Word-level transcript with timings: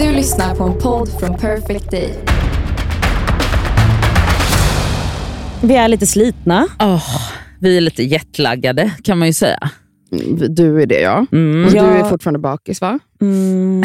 Du 0.00 0.12
lyssnar 0.12 0.54
på 0.54 0.64
en 0.64 0.78
podd 0.78 1.08
från 1.20 1.38
Perfect 1.38 1.90
Day. 1.90 2.14
Vi 5.62 5.74
är 5.76 5.88
lite 5.88 6.06
slitna. 6.06 6.66
Åh, 6.80 7.04
vi 7.60 7.76
är 7.76 7.80
lite 7.80 8.02
jetlaggade 8.02 8.90
kan 9.04 9.18
man 9.18 9.28
ju 9.28 9.32
säga. 9.34 9.70
Mm, 10.12 10.54
Du 10.54 10.82
är 10.82 10.86
det 10.86 11.00
ja. 11.00 11.26
Mm. 11.32 11.64
Och 11.66 11.72
Ja. 11.74 11.82
du 11.82 11.88
är 11.90 12.04
fortfarande 12.04 12.38
bakis 12.38 12.80
va? 12.80 12.98
Mm. 13.20 13.82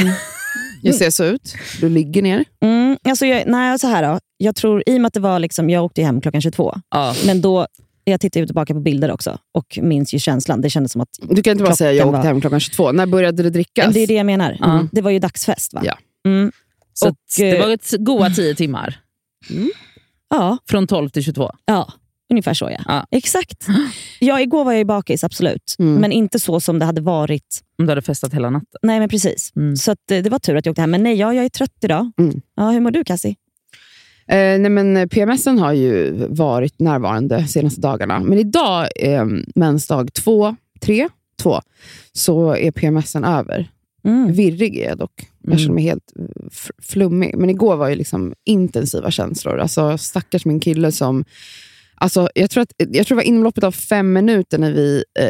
Jag 0.81 0.95
ser 0.95 1.09
så 1.09 1.23
ut. 1.23 1.55
Du 1.81 1.89
ligger 1.89 2.21
ner. 2.21 2.45
Mm, 2.63 2.97
alltså 3.09 3.25
jag, 3.25 3.43
nej, 3.47 3.79
så 3.79 3.87
här 3.87 4.03
då. 4.13 4.19
Jag 4.37 4.55
tror, 4.55 4.83
i 4.85 4.97
och 4.97 5.01
med 5.01 5.07
att 5.07 5.13
det 5.13 5.19
var 5.19 5.39
liksom, 5.39 5.69
jag 5.69 5.83
åkte 5.85 6.01
hem 6.03 6.21
klockan 6.21 6.41
22, 6.41 6.75
Ja. 6.89 7.15
men 7.25 7.41
då, 7.41 7.67
jag 8.11 8.21
tittar 8.21 8.39
ju 8.39 8.45
tillbaka 8.45 8.73
på 8.73 8.79
bilder 8.79 9.11
också 9.11 9.37
och 9.53 9.79
minns 9.81 10.13
ju 10.13 10.19
känslan. 10.19 10.61
Det 10.61 10.69
kändes 10.69 10.91
som 10.91 11.01
att... 11.01 11.09
Du 11.29 11.41
kan 11.41 11.51
inte 11.51 11.63
bara 11.63 11.75
säga 11.75 11.91
jag 11.91 12.03
Klockan 12.03 12.15
åkte 12.19 12.27
var- 12.27 12.33
hem 12.33 12.41
klockan 12.41 12.59
22. 12.59 12.91
När 12.91 13.05
började 13.05 13.43
det 13.43 13.49
drickas? 13.49 13.85
Men 13.85 13.93
det 13.93 13.99
är 13.99 14.07
det 14.07 14.13
jag 14.13 14.25
menar. 14.25 14.57
Ja. 14.59 14.87
Det 14.91 15.01
var 15.01 15.11
ju 15.11 15.19
dagsfest 15.19 15.73
va? 15.73 15.81
Ja. 15.85 15.97
Mm, 16.27 16.51
Så 16.93 17.05
Och, 17.05 17.11
att 17.11 17.17
det 17.37 17.57
eh, 17.57 17.65
var 17.65 17.73
ett 17.73 17.93
goa 17.99 18.29
tio 18.29 18.55
timmar. 18.55 18.99
ja, 20.29 20.57
Från 20.69 20.87
12 20.87 21.09
till 21.09 21.23
22. 21.23 21.51
ja, 21.65 21.93
ungefär 22.31 22.53
så 22.53 22.65
ja. 22.71 22.79
Ja. 22.87 23.07
Exakt. 23.11 23.67
Ja, 24.19 24.41
igår 24.41 24.63
var 24.65 24.71
jag 24.71 24.79
ju 24.79 24.85
bakis, 24.85 25.23
absolut. 25.23 25.75
Mm. 25.79 25.95
Men 25.95 26.11
inte 26.11 26.39
så 26.39 26.59
som 26.59 26.79
det 26.79 26.85
hade 26.85 27.01
varit. 27.01 27.61
Om 27.79 27.85
du 27.85 27.91
hade 27.91 28.01
festat 28.01 28.33
hela 28.33 28.49
natten. 28.49 28.79
Nej, 28.81 28.99
men 28.99 29.09
precis. 29.09 29.51
Mm. 29.55 29.75
Så 29.75 29.91
att, 29.91 30.11
eh, 30.11 30.17
det 30.23 30.29
var 30.29 30.39
tur 30.39 30.55
att 30.55 30.65
jag 30.65 30.71
åkte 30.71 30.81
hem. 30.81 30.91
Men 30.91 31.03
nej, 31.03 31.15
ja, 31.15 31.33
jag 31.33 31.45
är 31.45 31.49
trött 31.49 31.71
idag. 31.81 32.11
Mm. 32.19 32.41
Ja, 32.55 32.69
hur 32.69 32.79
mår 32.79 32.91
du 32.91 33.03
Cassie? 33.03 33.35
Eh, 34.27 34.59
nej 34.59 34.69
men 34.69 35.09
PMSen 35.09 35.59
har 35.59 35.73
ju 35.73 36.11
varit 36.29 36.79
närvarande 36.79 37.37
de 37.37 37.47
senaste 37.47 37.81
dagarna. 37.81 38.19
Men 38.19 38.39
idag, 38.39 38.87
eh, 38.95 39.25
mensdag 39.55 40.13
två, 40.13 40.55
tre, 40.81 41.09
två, 41.41 41.61
så 42.13 42.55
är 42.55 42.71
PMSen 42.71 43.23
över. 43.23 43.69
Mm. 44.05 44.31
Virrig 44.33 44.77
är 44.77 44.89
jag 44.89 44.97
dock. 44.97 45.29
Jag 45.41 45.47
Mm. 45.51 45.59
känner 45.59 45.73
mig 45.73 45.83
helt 45.83 46.13
eh, 46.19 46.25
flummig. 46.81 47.35
Men 47.37 47.49
igår 47.49 47.75
var 47.75 47.89
ju 47.89 47.95
liksom 47.95 48.33
intensiva 48.45 49.11
känslor. 49.11 49.59
Alltså, 49.59 49.97
stackars 49.97 50.45
min 50.45 50.59
kille 50.59 50.91
som... 50.91 51.25
Alltså, 51.97 52.29
jag, 52.35 52.49
tror 52.49 52.61
att, 52.61 52.73
jag 52.77 53.07
tror 53.07 53.15
det 53.15 53.23
var 53.23 53.27
inom 53.29 53.43
loppet 53.43 53.63
av 53.63 53.71
fem 53.71 54.13
minuter 54.13 54.57
när 54.57 54.71
vi 54.71 55.03
eh, 55.19 55.29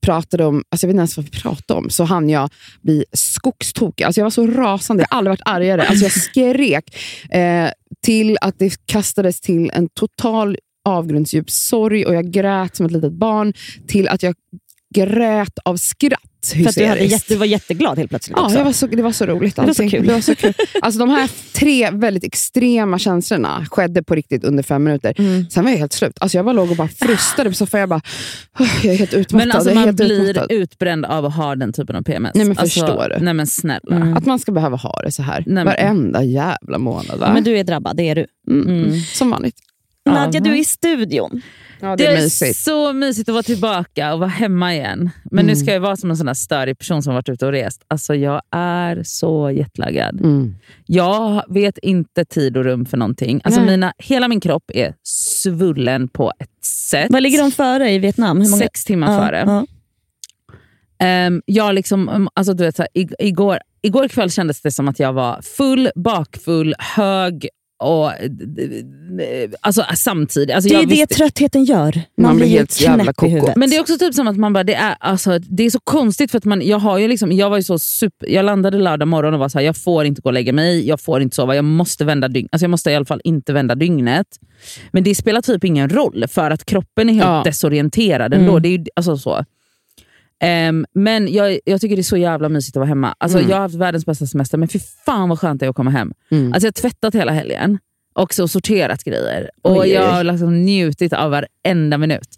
pratade 0.00 0.44
om... 0.44 0.62
Alltså, 0.68 0.86
jag 0.86 0.88
vet 0.88 0.94
inte 0.94 1.00
ens 1.00 1.16
vad 1.16 1.24
vi 1.24 1.30
pratade 1.30 1.80
om. 1.80 1.90
Så 1.90 2.04
hann 2.04 2.28
jag 2.28 2.50
bli 2.82 3.04
skogstokig. 3.12 4.04
Alltså, 4.04 4.20
jag 4.20 4.24
var 4.24 4.30
så 4.30 4.46
rasande. 4.46 5.02
Jag 5.02 5.14
har 5.14 5.18
aldrig 5.18 5.30
varit 5.30 5.48
argare. 5.48 5.82
Alltså, 5.82 6.04
jag 6.04 6.12
skrek 6.12 6.96
eh, 7.30 7.70
till 8.04 8.38
att 8.40 8.58
det 8.58 8.86
kastades 8.86 9.40
till 9.40 9.70
en 9.74 9.88
total 9.88 10.56
avgrundsdjup 10.84 11.50
sorg 11.50 12.06
och 12.06 12.14
jag 12.14 12.30
grät 12.30 12.76
som 12.76 12.86
ett 12.86 12.92
litet 12.92 13.12
barn 13.12 13.52
till 13.86 14.08
att 14.08 14.22
jag 14.22 14.34
grät 14.94 15.58
av 15.64 15.76
skratt. 15.76 16.20
För 16.52 16.68
att 16.68 16.74
du, 16.74 16.86
hade 16.86 17.04
jätte, 17.04 17.36
var 17.36 17.46
jätteglad 17.46 17.98
helt 17.98 18.10
plötsligt 18.10 18.36
Ja, 18.40 18.52
jag 18.54 18.64
var 18.64 18.72
så, 18.72 18.86
det 18.86 19.02
var 19.02 19.12
så 19.12 19.26
roligt. 19.26 19.56
Det 19.56 19.62
var 19.62 19.66
så 19.72 19.82
allting. 19.82 19.90
kul. 19.90 20.06
Det 20.06 20.12
var 20.12 20.20
så 20.20 20.34
kul. 20.34 20.54
Alltså, 20.82 20.98
de 21.00 21.08
här 21.10 21.30
tre 21.52 21.90
väldigt 21.90 22.24
extrema 22.24 22.98
känslorna 22.98 23.66
skedde 23.70 24.02
på 24.02 24.14
riktigt 24.14 24.44
under 24.44 24.62
fem 24.62 24.84
minuter. 24.84 25.14
Mm. 25.18 25.46
Sen 25.50 25.64
var 25.64 25.70
jag 25.70 25.78
helt 25.78 25.92
slut. 25.92 26.12
Alltså, 26.20 26.38
jag 26.38 26.44
bara 26.44 26.52
låg 26.52 26.70
och 26.70 26.76
bara 26.76 26.88
frustade 26.88 27.50
på 27.50 27.54
soffan. 27.56 27.80
Jag 27.80 27.88
bara, 27.88 28.00
"Åh, 28.60 28.68
jag 28.86 28.94
är 28.94 28.98
helt 28.98 29.14
utmattad. 29.14 29.48
Men 29.48 29.56
alltså 29.56 29.74
man 29.74 29.84
helt 29.84 29.96
blir 29.96 30.30
utmattad. 30.30 30.52
utbränd 30.52 31.04
av 31.06 31.24
att 31.26 31.34
ha 31.36 31.56
den 31.56 31.72
typen 31.72 31.96
av 31.96 32.02
PMS. 32.02 32.34
Nej, 32.34 32.44
men 32.46 32.58
alltså, 32.58 32.80
förstår 32.80 33.08
du? 33.18 33.24
Nej 33.24 33.34
men 33.34 33.46
snälla. 33.46 33.96
Mm. 33.96 34.16
Att 34.16 34.26
man 34.26 34.38
ska 34.38 34.52
behöva 34.52 34.76
ha 34.76 35.02
det 35.04 35.12
så 35.12 35.22
här 35.22 35.42
Nej, 35.46 35.54
men- 35.54 35.66
varenda 35.66 36.22
jävla 36.24 36.78
månad. 36.78 37.18
Va? 37.18 37.32
Men 37.34 37.44
du 37.44 37.58
är 37.58 37.64
drabbad, 37.64 37.96
det 37.96 38.02
är 38.08 38.14
du. 38.14 38.26
mm. 38.50 38.68
Mm. 38.84 39.00
Som 39.00 39.30
vanligt. 39.30 39.56
Nadja, 40.06 40.40
du 40.40 40.50
är 40.50 40.56
i 40.60 40.64
studion. 40.64 41.42
Ja, 41.82 41.88
Det 41.88 41.96
det 41.96 42.06
är 42.06 42.16
är 42.16 42.22
mysigt. 42.22 42.58
så 42.58 42.92
mysigt 42.92 43.28
att 43.28 43.32
vara 43.32 43.42
tillbaka 43.42 44.12
och 44.14 44.18
vara 44.20 44.28
hemma 44.30 44.74
igen. 44.74 45.10
Men 45.24 45.46
nu 45.46 45.52
Mm. 45.52 45.64
ska 45.64 45.72
jag 45.72 45.80
vara 45.80 45.96
som 45.96 46.10
en 46.10 46.16
sån 46.16 46.26
där 46.26 46.34
störig 46.34 46.78
person 46.78 47.02
som 47.02 47.14
varit 47.14 47.28
ute 47.28 47.46
och 47.46 47.52
rest. 47.52 47.82
Alltså 47.88 48.14
jag 48.14 48.42
är 48.50 49.02
så 49.04 49.50
jetlaggad. 49.50 50.20
Mm. 50.20 50.54
Jag 50.86 51.44
vet 51.48 51.78
inte 51.78 52.24
tid 52.24 52.56
och 52.56 52.64
rum 52.64 52.86
för 52.86 52.96
någonting. 52.96 53.40
Alltså 53.44 53.60
Nej. 53.60 53.70
mina, 53.70 53.92
hela 53.98 54.28
min 54.28 54.40
kropp 54.40 54.64
är 54.74 54.94
svullen 55.02 56.08
på 56.08 56.32
ett 56.38 56.64
sätt. 56.64 57.06
Vad 57.10 57.22
ligger 57.22 57.38
de 57.42 57.50
före 57.50 57.90
i 57.90 57.98
Vietnam? 57.98 58.44
Sex 58.44 58.84
timmar 58.84 59.12
Ja, 59.12 59.26
före. 59.26 59.44
ja. 59.46 59.66
Ehm, 61.02 61.42
jag 61.46 61.74
liksom, 61.74 62.08
um, 62.08 62.28
alltså 62.34 62.54
du 62.54 62.64
vet, 62.64 62.76
så 62.76 62.82
här, 62.82 62.88
ig- 62.94 63.14
igår, 63.18 63.58
igår 63.82 64.08
kväll 64.08 64.30
kändes 64.30 64.62
det 64.62 64.70
som 64.70 64.88
att 64.88 64.98
jag 64.98 65.12
var 65.12 65.42
full, 65.42 65.90
bakfull, 65.94 66.74
hög 66.78 67.48
och 67.80 68.12
eh, 68.12 68.30
d- 68.30 69.48
alltså, 69.60 69.84
samtidigt. 69.96 70.54
Alltså, 70.54 70.68
Det 70.68 70.74
är 70.74 70.78
jag 70.78 70.88
det 70.88 70.94
visste- 70.94 71.14
tröttheten 71.14 71.64
gör. 71.64 71.94
Man, 71.94 72.02
Man 72.16 72.36
blir 72.36 72.46
helt 72.46 72.78
knäpp 72.78 73.22
i 73.22 73.28
huvudet. 73.28 73.56
Men 73.56 73.70
det 73.70 73.76
är 73.76 73.80
också 73.80 73.98
typ 73.98 74.14
som 74.14 74.28
att 74.28 74.36
man 74.36 74.52
bara, 74.52 74.64
det 74.64 74.74
är, 74.74 74.96
alltså, 75.00 75.38
det 75.38 75.62
är 75.62 75.70
så 75.70 75.80
konstigt 75.84 76.30
för 76.30 76.38
att 76.38 76.44
man, 76.44 76.62
jag 76.66 76.78
har 76.78 76.98
ju 76.98 77.08
liksom, 77.08 77.32
jag 77.32 77.50
var 77.50 77.56
ju 77.56 77.62
så 77.62 77.78
super, 77.78 78.28
jag 78.28 78.44
landade 78.44 78.78
lördag 78.78 79.08
morgon 79.08 79.34
och 79.34 79.40
var 79.40 79.48
så 79.48 79.58
här, 79.58 79.64
jag 79.66 79.76
får 79.76 80.04
inte 80.04 80.20
gå 80.22 80.28
och 80.28 80.32
lägga 80.32 80.52
mig, 80.52 80.88
jag 80.88 81.00
får 81.00 81.22
inte 81.22 81.36
sova, 81.36 81.54
jag 81.56 81.64
måste 81.64 82.04
vända 82.04 82.28
dygn, 82.28 82.48
alltså 82.52 82.64
jag 82.64 82.70
måste 82.70 82.90
i 82.90 82.94
alla 82.94 83.04
fall 83.04 83.20
inte 83.24 83.52
vända 83.52 83.74
dygnet. 83.74 84.26
Men 84.92 85.02
det 85.04 85.14
spelar 85.14 85.40
typ 85.42 85.64
ingen 85.64 85.88
roll 85.88 86.24
för 86.28 86.50
att 86.50 86.64
kroppen 86.64 87.08
är 87.08 87.12
helt 87.14 87.24
Ja. 87.26 87.42
desorienterad 87.44 88.34
ändå. 88.34 88.50
Mm. 88.50 88.62
Det 88.62 88.68
är 88.68 88.78
ju, 88.78 88.84
alltså 88.96 89.16
så. 89.16 89.44
Ehm, 90.40 90.86
men 90.94 91.32
jag, 91.32 91.58
jag 91.64 91.80
tycker 91.80 91.96
det 91.96 92.00
är 92.00 92.02
så 92.02 92.16
jävla 92.16 92.48
mysigt 92.48 92.76
att 92.76 92.80
vara 92.80 92.88
hemma. 92.88 93.14
Alltså, 93.18 93.38
Mm. 93.38 93.50
Jag 93.50 93.56
har 93.56 93.62
haft 93.62 93.74
världens 93.74 94.06
bästa 94.06 94.26
semester, 94.26 94.58
men 94.58 94.68
fy 94.68 94.78
fan 95.06 95.28
vad 95.28 95.38
skönt 95.40 95.60
det 95.60 95.66
är 95.66 95.70
att 95.70 95.76
komma 95.76 95.90
hem. 95.90 96.12
Mm. 96.30 96.52
Alltså, 96.52 96.66
jag 96.66 96.68
har 96.68 96.90
tvättat 96.90 97.14
hela 97.14 97.32
helgen 97.32 97.78
och 98.14 98.34
så 98.34 98.48
sorterat 98.48 99.04
grejer. 99.04 99.50
Och 99.62 99.76
oj, 99.80 99.88
Jag 99.88 100.12
har 100.12 100.24
liksom 100.24 100.62
njutit 100.64 101.12
av 101.12 101.30
varenda 101.30 101.98
minut. 101.98 102.28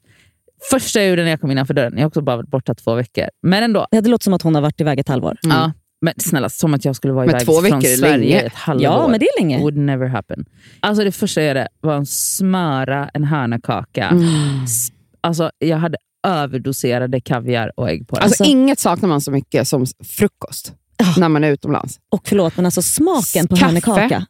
Första 0.70 1.00
jag 1.00 1.08
gjorde 1.10 1.22
när 1.22 1.30
jag 1.30 1.40
kom 1.40 1.50
innanför 1.50 1.74
dörren, 1.74 1.92
jag 1.96 2.02
har 2.02 2.06
också 2.08 2.20
bara 2.20 2.36
varit 2.36 2.48
borta 2.50 2.74
två 2.74 2.94
veckor. 2.94 3.24
Men 3.42 3.62
ändå. 3.62 3.86
Det 3.90 4.08
låter 4.08 4.24
som 4.24 4.32
att 4.32 4.42
hon 4.42 4.54
har 4.54 4.62
varit 4.62 4.80
iväg 4.80 4.98
ett 4.98 5.08
halvår. 5.08 5.36
Mm. 5.44 5.56
Ja, 5.56 5.72
men 6.00 6.14
snälla, 6.18 6.48
som 6.48 6.74
att 6.74 6.84
jag 6.84 6.96
skulle 6.96 7.12
vara 7.12 7.26
Men 7.26 7.34
iväg 7.34 7.46
två 7.46 7.52
från 7.52 7.62
veckor 7.62 7.80
Sverige 7.96 8.16
länge. 8.18 8.40
ett 8.40 8.54
halvår. 8.54 8.84
Ja, 8.84 9.08
men 9.08 9.20
det 9.20 9.26
är 9.26 9.40
länge. 9.40 9.58
Would 9.60 9.76
never 9.76 10.06
happen. 10.06 10.44
Alltså 10.80 11.04
det 11.04 11.12
första 11.12 11.40
jag 11.42 11.48
gjorde 11.48 11.68
var 11.80 11.96
att 11.98 12.08
smöra 12.08 13.10
en 13.14 13.24
hörnakaka. 13.24 14.06
Mm. 14.08 14.24
Alltså, 15.20 15.50
jag 15.58 15.76
hade 15.76 15.98
överdoserade 16.22 17.20
kaviar 17.20 17.72
och 17.76 17.90
ägg 17.90 18.08
på 18.08 18.16
den. 18.16 18.24
Alltså, 18.24 18.42
Alltså- 18.42 18.52
inget 18.52 18.80
saknar 18.80 19.08
man 19.08 19.20
så 19.20 19.30
mycket 19.30 19.68
som 19.68 19.86
frukost 20.04 20.72
när 21.16 21.28
man 21.28 21.44
är 21.44 21.50
utomlands. 21.50 21.98
Och 22.10 22.22
förlåt, 22.28 22.56
men 22.56 22.64
alltså 22.64 22.82
smaken 22.82 23.48
på 23.48 23.56
Kaffe. 23.56 23.66
hörnekaka. 23.66 24.26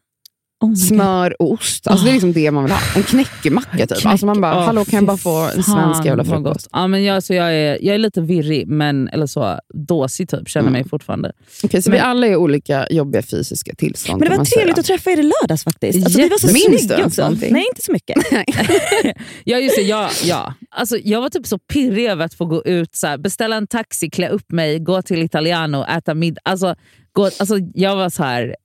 Oh. 0.62 0.74
Smör 0.74 1.42
och 1.42 1.50
ost. 1.52 1.86
Alltså, 1.86 2.04
Det 2.04 2.10
är 2.10 2.12
liksom 2.12 2.32
det 2.32 2.50
man 2.50 2.64
vill 2.64 2.72
ha. 2.72 2.80
En 2.96 3.02
knäckemacka 3.02 3.86
typ. 3.86 4.06
Alltså 4.06 4.26
man 4.26 4.40
bara, 4.40 4.58
Åh, 4.58 4.64
hallå 4.64 4.84
kan 4.84 4.96
jag 4.96 5.04
bara 5.04 5.16
få 5.16 5.36
en 5.56 5.62
svensk 5.62 6.04
jävla 6.04 6.24
frukost? 6.24 6.68
Ja, 6.72 6.86
men 6.86 7.04
jag, 7.04 7.22
så 7.22 7.34
jag, 7.34 7.54
är, 7.54 7.78
jag 7.84 7.94
är 7.94 7.98
lite 7.98 8.20
virrig, 8.20 8.66
men, 8.68 9.08
eller 9.08 9.26
så 9.26 9.58
dåsig 9.74 10.28
typ, 10.28 10.48
känner 10.48 10.68
Mm. 10.68 10.72
mig 10.80 10.88
fortfarande. 10.88 11.32
Okej, 11.64 11.82
så 11.82 11.90
Men- 11.90 11.96
vi 11.96 12.00
alla 12.00 12.26
är 12.26 12.36
olika 12.36 12.86
jobbiga 12.90 13.22
fysiska 13.22 13.74
tillstånd. 13.74 14.20
Men 14.20 14.30
det 14.30 14.36
var 14.36 14.44
trevligt 14.44 14.74
säga. 14.76 14.80
att 14.80 14.86
träffa 14.86 15.10
er 15.10 15.18
i 15.18 15.22
lördags 15.22 15.64
faktiskt. 15.64 16.04
Alltså, 16.04 16.18
vi 16.20 16.28
var 16.28 16.38
så 16.38 16.46
Minns 16.46 16.66
du 16.82 16.88
snygga 16.88 17.06
också. 17.06 17.22
någonting? 17.22 17.52
Nej, 17.52 17.64
inte 17.70 17.82
så 17.82 17.92
mycket. 17.92 18.16
Ja, 19.44 19.58
just 19.58 19.76
det, 19.76 19.82
ja, 19.82 20.10
ja. 20.24 20.54
Alltså, 20.70 20.96
jag 21.04 21.20
var 21.20 21.28
typ 21.28 21.46
så 21.46 21.58
pirrig 21.58 22.06
över 22.06 22.24
att 22.24 22.34
få 22.34 22.44
gå 22.44 22.64
ut, 22.64 22.94
så 22.94 23.06
här, 23.06 23.18
beställa 23.18 23.56
en 23.56 23.66
taxi, 23.66 24.10
klä 24.10 24.28
upp 24.28 24.52
mig, 24.52 24.78
gå 24.78 25.02
till 25.02 25.22
Italiano, 25.22 25.84
äta 25.84 26.14
middag. 26.14 26.40
Alltså, 26.44 26.74
gå, 27.12 27.24
alltså, 27.24 27.58
jag 27.74 27.96
var 27.96 28.10
så 28.10 28.22
här... 28.22 28.56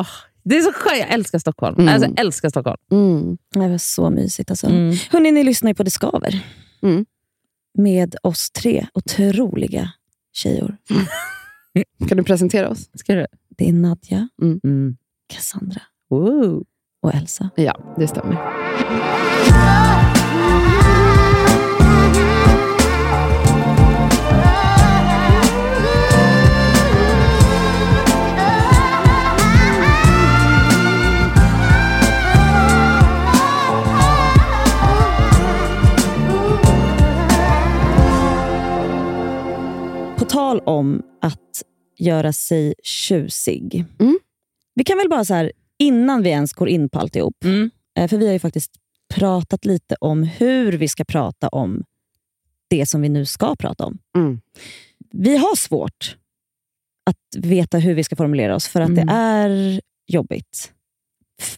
åh, 0.00 0.06
det 0.48 0.56
är 0.56 0.62
så 0.62 0.72
skönt, 0.72 0.98
jag 0.98 1.10
älskar 1.12 1.38
Stockholm. 1.38 1.76
Mm. 1.80 1.94
Alltså, 1.94 2.08
jag 2.08 2.20
älskar 2.20 2.48
Stockholm. 2.48 2.76
Mm. 2.92 3.38
Det 3.52 3.68
var 3.68 3.78
så 3.78 4.10
mysigt. 4.10 4.50
Alltså. 4.50 4.66
Mm. 4.66 4.96
Hörrni, 5.10 5.30
ni 5.30 5.44
lyssnar 5.44 5.70
ju 5.70 5.74
på 5.74 5.82
Det 5.82 5.90
Skaver. 5.90 6.40
Mm. 6.82 7.06
Med 7.78 8.16
oss 8.22 8.50
tre 8.50 8.86
otroliga 8.94 9.92
tjejor. 10.32 10.76
Kan 12.08 12.16
du 12.18 12.24
presentera 12.24 12.68
oss? 12.68 12.90
Ska 12.94 13.14
du? 13.14 13.26
Det 13.58 13.68
är 13.68 13.72
Nadja, 13.72 14.28
Mm. 14.42 14.96
Cassandra 15.34 15.80
Woo. 16.10 16.64
och 17.02 17.14
Elsa. 17.14 17.50
Ja, 17.56 17.94
det 17.98 18.08
stämmer. 18.08 18.36
Tal 40.48 40.60
om 40.60 41.02
att 41.20 41.62
göra 41.98 42.32
sig 42.32 42.74
tjusig. 42.82 43.84
Mm. 44.00 44.18
Vi 44.74 44.84
kan 44.84 44.98
väl 44.98 45.08
bara 45.08 45.24
så 45.24 45.34
här, 45.34 45.52
innan 45.78 46.22
vi 46.22 46.30
ens 46.30 46.52
går 46.52 46.68
in 46.68 46.88
på 46.88 46.98
alltihop, 46.98 47.44
Mm. 47.44 47.70
eh, 47.98 48.08
för 48.08 48.16
vi 48.16 48.26
har 48.26 48.32
ju 48.32 48.38
faktiskt 48.38 48.70
pratat 49.14 49.64
lite 49.64 49.94
om 50.00 50.22
hur 50.22 50.72
vi 50.72 50.88
ska 50.88 51.04
prata 51.04 51.48
om 51.48 51.84
det 52.70 52.86
som 52.86 53.00
vi 53.02 53.08
nu 53.08 53.26
ska 53.26 53.56
prata 53.56 53.84
om. 53.84 53.98
Mm. 54.16 54.40
Vi 55.12 55.36
har 55.36 55.56
svårt 55.56 56.16
att 57.06 57.44
veta 57.44 57.78
hur 57.78 57.94
vi 57.94 58.04
ska 58.04 58.16
formulera 58.16 58.54
oss, 58.56 58.68
för 58.68 58.80
att 58.80 58.88
Mm. 58.88 59.06
det 59.06 59.12
är 59.12 59.80
jobbigt 60.06 60.72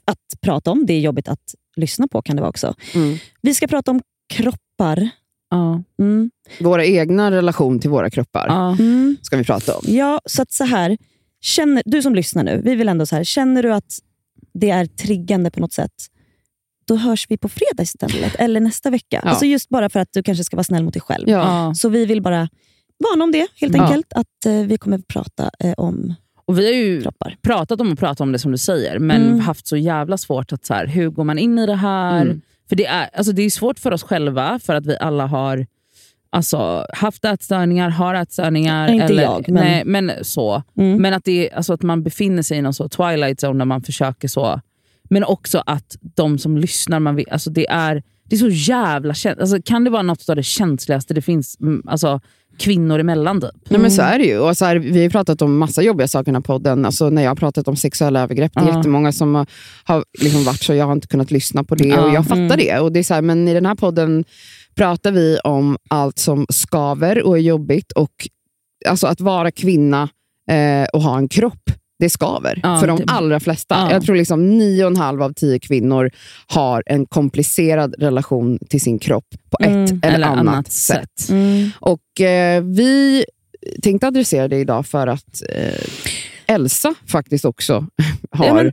att 0.04 0.40
prata 0.40 0.70
om. 0.70 0.86
Det 0.86 0.92
är 0.94 1.00
jobbigt 1.00 1.28
att 1.28 1.54
lyssna 1.76 2.08
på 2.08 2.22
kan 2.22 2.36
det 2.36 2.42
vara 2.42 2.50
också. 2.50 2.74
Mm. 2.94 3.18
Vi 3.42 3.54
ska 3.54 3.66
prata 3.66 3.90
om 3.90 4.02
kroppar. 4.34 5.10
Ja. 5.50 5.82
Mm. 5.98 6.30
Våra 6.60 6.84
egna 6.84 7.30
relation 7.30 7.78
till 7.80 7.90
våra 7.90 8.10
kroppar 8.10 8.46
Ja. 8.48 8.76
Mm. 8.78 9.16
ska 9.22 9.36
vi 9.36 9.44
prata 9.44 9.74
om. 9.76 9.82
Ja, 9.86 10.20
så 10.24 10.42
att 10.42 10.52
så 10.52 10.64
här. 10.64 10.96
känner, 11.40 11.82
du 11.86 12.02
som 12.02 12.14
lyssnar 12.14 12.42
nu, 12.44 12.60
vi 12.64 12.74
vill 12.74 12.88
ändå 12.88 13.06
så 13.06 13.16
här, 13.16 13.24
känner 13.24 13.62
du 13.62 13.72
att 13.74 13.98
det 14.54 14.70
är 14.70 14.86
triggande 14.86 15.50
på 15.50 15.60
något 15.60 15.72
sätt, 15.72 15.92
då 16.86 16.96
hörs 16.96 17.26
vi 17.28 17.36
på 17.36 17.48
fredag 17.48 17.82
istället, 17.82 18.34
eller 18.38 18.60
nästa 18.60 18.90
vecka. 18.90 19.20
Ja. 19.24 19.30
Alltså 19.30 19.44
just 19.46 19.68
bara 19.68 19.88
för 19.90 20.00
att 20.00 20.08
du 20.12 20.22
kanske 20.22 20.44
ska 20.44 20.56
vara 20.56 20.64
snäll 20.64 20.84
mot 20.84 20.94
dig 20.94 21.00
själv. 21.02 21.28
Ja. 21.28 21.74
Så 21.74 21.88
vi 21.88 22.06
vill 22.06 22.22
bara 22.22 22.48
varna 23.10 23.24
om 23.24 23.32
det, 23.32 23.46
helt 23.60 23.74
enkelt. 23.74 24.12
Att 24.12 24.46
eh, 24.46 24.52
vi 24.66 24.78
kommer 24.78 24.98
att 24.98 25.06
prata 25.08 25.50
eh, 25.58 25.72
om 25.76 26.14
Och 26.44 26.58
vi 26.58 26.66
har 26.66 26.72
ju 26.72 27.02
kroppar. 27.02 27.36
pratat 27.42 27.80
om 27.80 27.92
och 27.92 27.98
pratat 27.98 28.20
om 28.20 28.32
det 28.32 28.38
som 28.38 28.52
du 28.52 28.58
säger, 28.58 28.98
men 28.98 29.22
Mm. 29.26 29.40
haft 29.40 29.66
så 29.66 29.76
jävla 29.76 30.18
svårt 30.18 30.52
att 30.52 30.64
så 30.66 30.74
här, 30.74 30.86
hur 30.86 31.10
går 31.10 31.24
man 31.24 31.38
in 31.38 31.58
i 31.58 31.66
det 31.66 31.76
här? 31.76 32.22
Mm. 32.22 32.40
För 32.70 32.76
det 32.76 32.86
är, 32.86 33.08
alltså 33.12 33.32
det 33.32 33.42
är 33.42 33.50
svårt 33.50 33.78
för 33.78 33.92
oss 33.92 34.02
själva, 34.02 34.58
för 34.58 34.74
att 34.74 34.86
vi 34.86 34.96
alla 35.00 35.26
har 35.26 35.66
alltså, 36.30 36.86
haft 36.94 37.24
ätstörningar, 37.24 37.90
har 37.90 38.14
ätstörningar. 38.14 38.88
Inte 38.88 39.04
eller, 39.04 39.22
jag, 39.22 39.48
men- 39.48 39.64
Nej, 39.64 39.82
men 39.84 40.12
så. 40.22 40.62
Mm. 40.76 41.02
Men 41.02 41.14
att, 41.14 41.24
det, 41.24 41.50
är- 41.50 41.56
alltså 41.56 41.72
att 41.72 41.82
man 41.82 42.02
befinner 42.02 42.42
sig 42.42 42.58
i 42.58 42.62
någon 42.62 42.74
så 42.74 42.88
twilight 42.88 43.42
zone 43.44 43.58
där 43.58 43.64
man 43.64 43.82
försöker 43.82 44.28
så. 44.28 44.60
Men 45.10 45.24
också 45.24 45.62
att 45.66 45.96
de 46.00 46.38
som 46.38 46.58
lyssnar, 46.58 47.00
man 47.00 47.16
vill, 47.16 47.26
alltså 47.30 47.50
det, 47.50 47.68
är, 47.70 48.02
det 48.24 48.36
är 48.36 48.38
så 48.38 48.48
jävla 48.48 49.14
känsligt. 49.14 49.40
Alltså 49.40 49.62
kan 49.64 49.84
det 49.84 49.90
vara 49.90 50.02
något 50.02 50.28
av 50.28 50.36
det 50.36 50.42
känsligaste 50.42 51.14
det 51.14 51.22
finns 51.22 51.60
mm, 51.60 51.82
alltså, 51.86 52.20
kvinnor 52.60 52.98
emellan? 52.98 53.40
Typ? 53.40 53.50
Nej, 53.70 53.80
men 53.80 53.90
så 53.90 54.02
är 54.02 54.18
det 54.18 54.24
ju. 54.24 54.38
Och 54.38 54.56
så 54.56 54.64
här, 54.64 54.76
vi 54.76 54.90
har 54.92 54.98
ju 55.02 55.10
pratat 55.10 55.42
om 55.42 55.58
massa 55.58 55.82
jobbiga 55.82 56.08
saker 56.08 56.22
i 56.24 56.32
den 56.32 56.34
här 56.34 56.40
podden. 56.42 56.84
Alltså, 56.84 57.10
när 57.10 57.22
jag 57.22 57.30
har 57.30 57.36
pratat 57.36 57.68
om 57.68 57.76
sexuella 57.76 58.20
övergrepp, 58.20 58.52
det 58.54 58.60
är 58.60 58.68
Ja. 58.68 58.76
jättemånga 58.76 59.12
som 59.12 59.34
har, 59.34 59.46
har 59.84 60.04
liksom 60.20 60.44
varit 60.44 60.62
så, 60.62 60.74
jag 60.74 60.86
har 60.86 60.92
inte 60.92 61.06
kunnat 61.06 61.30
lyssna 61.30 61.64
på 61.64 61.74
det. 61.74 61.88
Ja. 61.88 62.04
Och 62.06 62.14
Jag 62.14 62.24
fattar 62.26 62.36
Mm. 62.44 62.58
det. 62.58 62.78
Och 62.78 62.92
det 62.92 62.98
är 62.98 63.02
så 63.02 63.14
här, 63.14 63.22
men 63.22 63.48
i 63.48 63.54
den 63.54 63.66
här 63.66 63.74
podden 63.74 64.24
pratar 64.74 65.12
vi 65.12 65.38
om 65.44 65.76
allt 65.90 66.18
som 66.18 66.46
skaver 66.48 67.22
och 67.22 67.36
är 67.38 67.42
jobbigt. 67.42 67.92
Och 67.92 68.10
alltså, 68.88 69.06
Att 69.06 69.20
vara 69.20 69.50
kvinna 69.50 70.08
eh, 70.50 70.88
och 70.92 71.02
ha 71.02 71.18
en 71.18 71.28
kropp, 71.28 71.70
det 72.00 72.10
skaver. 72.10 72.60
Ja, 72.62 72.80
för 72.80 72.86
de 72.86 73.00
allra 73.06 73.40
flesta. 73.40 73.74
Ja. 73.74 73.92
Jag 73.92 74.04
tror 74.04 74.16
liksom 74.16 74.58
nio 74.58 74.84
och 74.84 74.90
en 74.90 74.96
halv 74.96 75.22
av 75.22 75.32
tio 75.32 75.58
kvinnor 75.58 76.10
har 76.46 76.82
en 76.86 77.06
komplicerad 77.06 77.94
relation 77.98 78.58
till 78.68 78.80
sin 78.80 78.98
kropp 78.98 79.26
på 79.50 79.58
ett 79.64 79.90
Mm, 79.90 80.00
eller, 80.02 80.26
annat, 80.26 80.72
sätt. 80.72 81.28
Mm. 81.30 81.70
Och 81.80 82.20
eh, 82.20 82.62
Vi 82.62 83.24
tänkte 83.82 84.06
adressera 84.06 84.48
det 84.48 84.56
idag 84.56 84.86
för 84.86 85.06
att 85.06 85.42
eh, 85.48 86.54
Elsa 86.54 86.94
faktiskt 87.06 87.44
också 87.44 87.86
har 88.30 88.46
Ja, 88.46 88.54
men- 88.54 88.72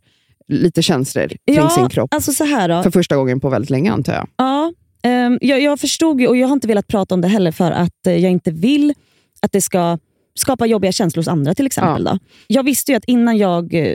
lite 0.49 0.81
känslor 0.81 1.27
kring 1.55 1.69
sin 1.69 1.89
kropp. 1.89 2.13
Alltså 2.13 2.33
så 2.33 2.43
här 2.43 2.69
då. 2.69 2.83
För 2.83 2.91
första 2.91 3.15
gången 3.15 3.39
på 3.39 3.49
väldigt 3.49 3.69
länge 3.69 3.91
antar 3.91 4.13
jag. 4.13 4.27
Ja, 4.37 4.73
ehm, 5.03 5.37
jag, 5.41 5.61
jag 5.61 5.79
förstod 5.79 6.21
ju, 6.21 6.27
och 6.27 6.37
jag 6.37 6.47
har 6.47 6.53
inte 6.53 6.67
velat 6.67 6.87
prata 6.87 7.15
om 7.15 7.21
det 7.21 7.27
heller 7.27 7.51
för 7.51 7.71
att 7.71 8.07
eh, 8.07 8.13
jag 8.15 8.31
inte 8.31 8.51
vill 8.51 8.93
att 9.41 9.51
det 9.51 9.61
ska 9.61 9.97
skapa 10.39 10.65
jobbiga 10.65 10.91
känslor 10.91 11.19
hos 11.19 11.27
andra 11.27 11.53
till 11.53 11.65
exempel. 11.65 12.03
Då. 12.03 12.19
Jag 12.47 12.63
visste 12.63 12.91
ju 12.91 12.95
att 12.95 13.05
innan 13.05 13.37
jag 13.37 13.73
eh, 13.73 13.93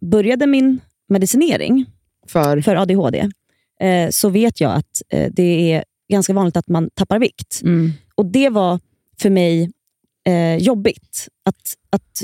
började 0.00 0.46
min 0.46 0.80
medicinering 1.08 1.86
För, 2.26 2.60
för 2.60 2.76
ADHD 2.76 3.28
eh, 3.80 4.10
så 4.10 4.28
vet 4.28 4.60
jag 4.60 4.72
att 4.72 5.02
eh, 5.08 5.32
det 5.32 5.72
är 5.72 5.84
ganska 6.08 6.32
vanligt 6.32 6.56
att 6.56 6.68
man 6.68 6.90
tappar 6.94 7.18
vikt. 7.18 7.60
Mm. 7.62 7.92
Och 8.14 8.26
Det 8.26 8.48
var 8.48 8.80
för 9.20 9.30
mig 9.30 9.70
eh, 10.26 10.56
jobbigt 10.56 11.28
att, 11.44 11.76
att 11.90 12.22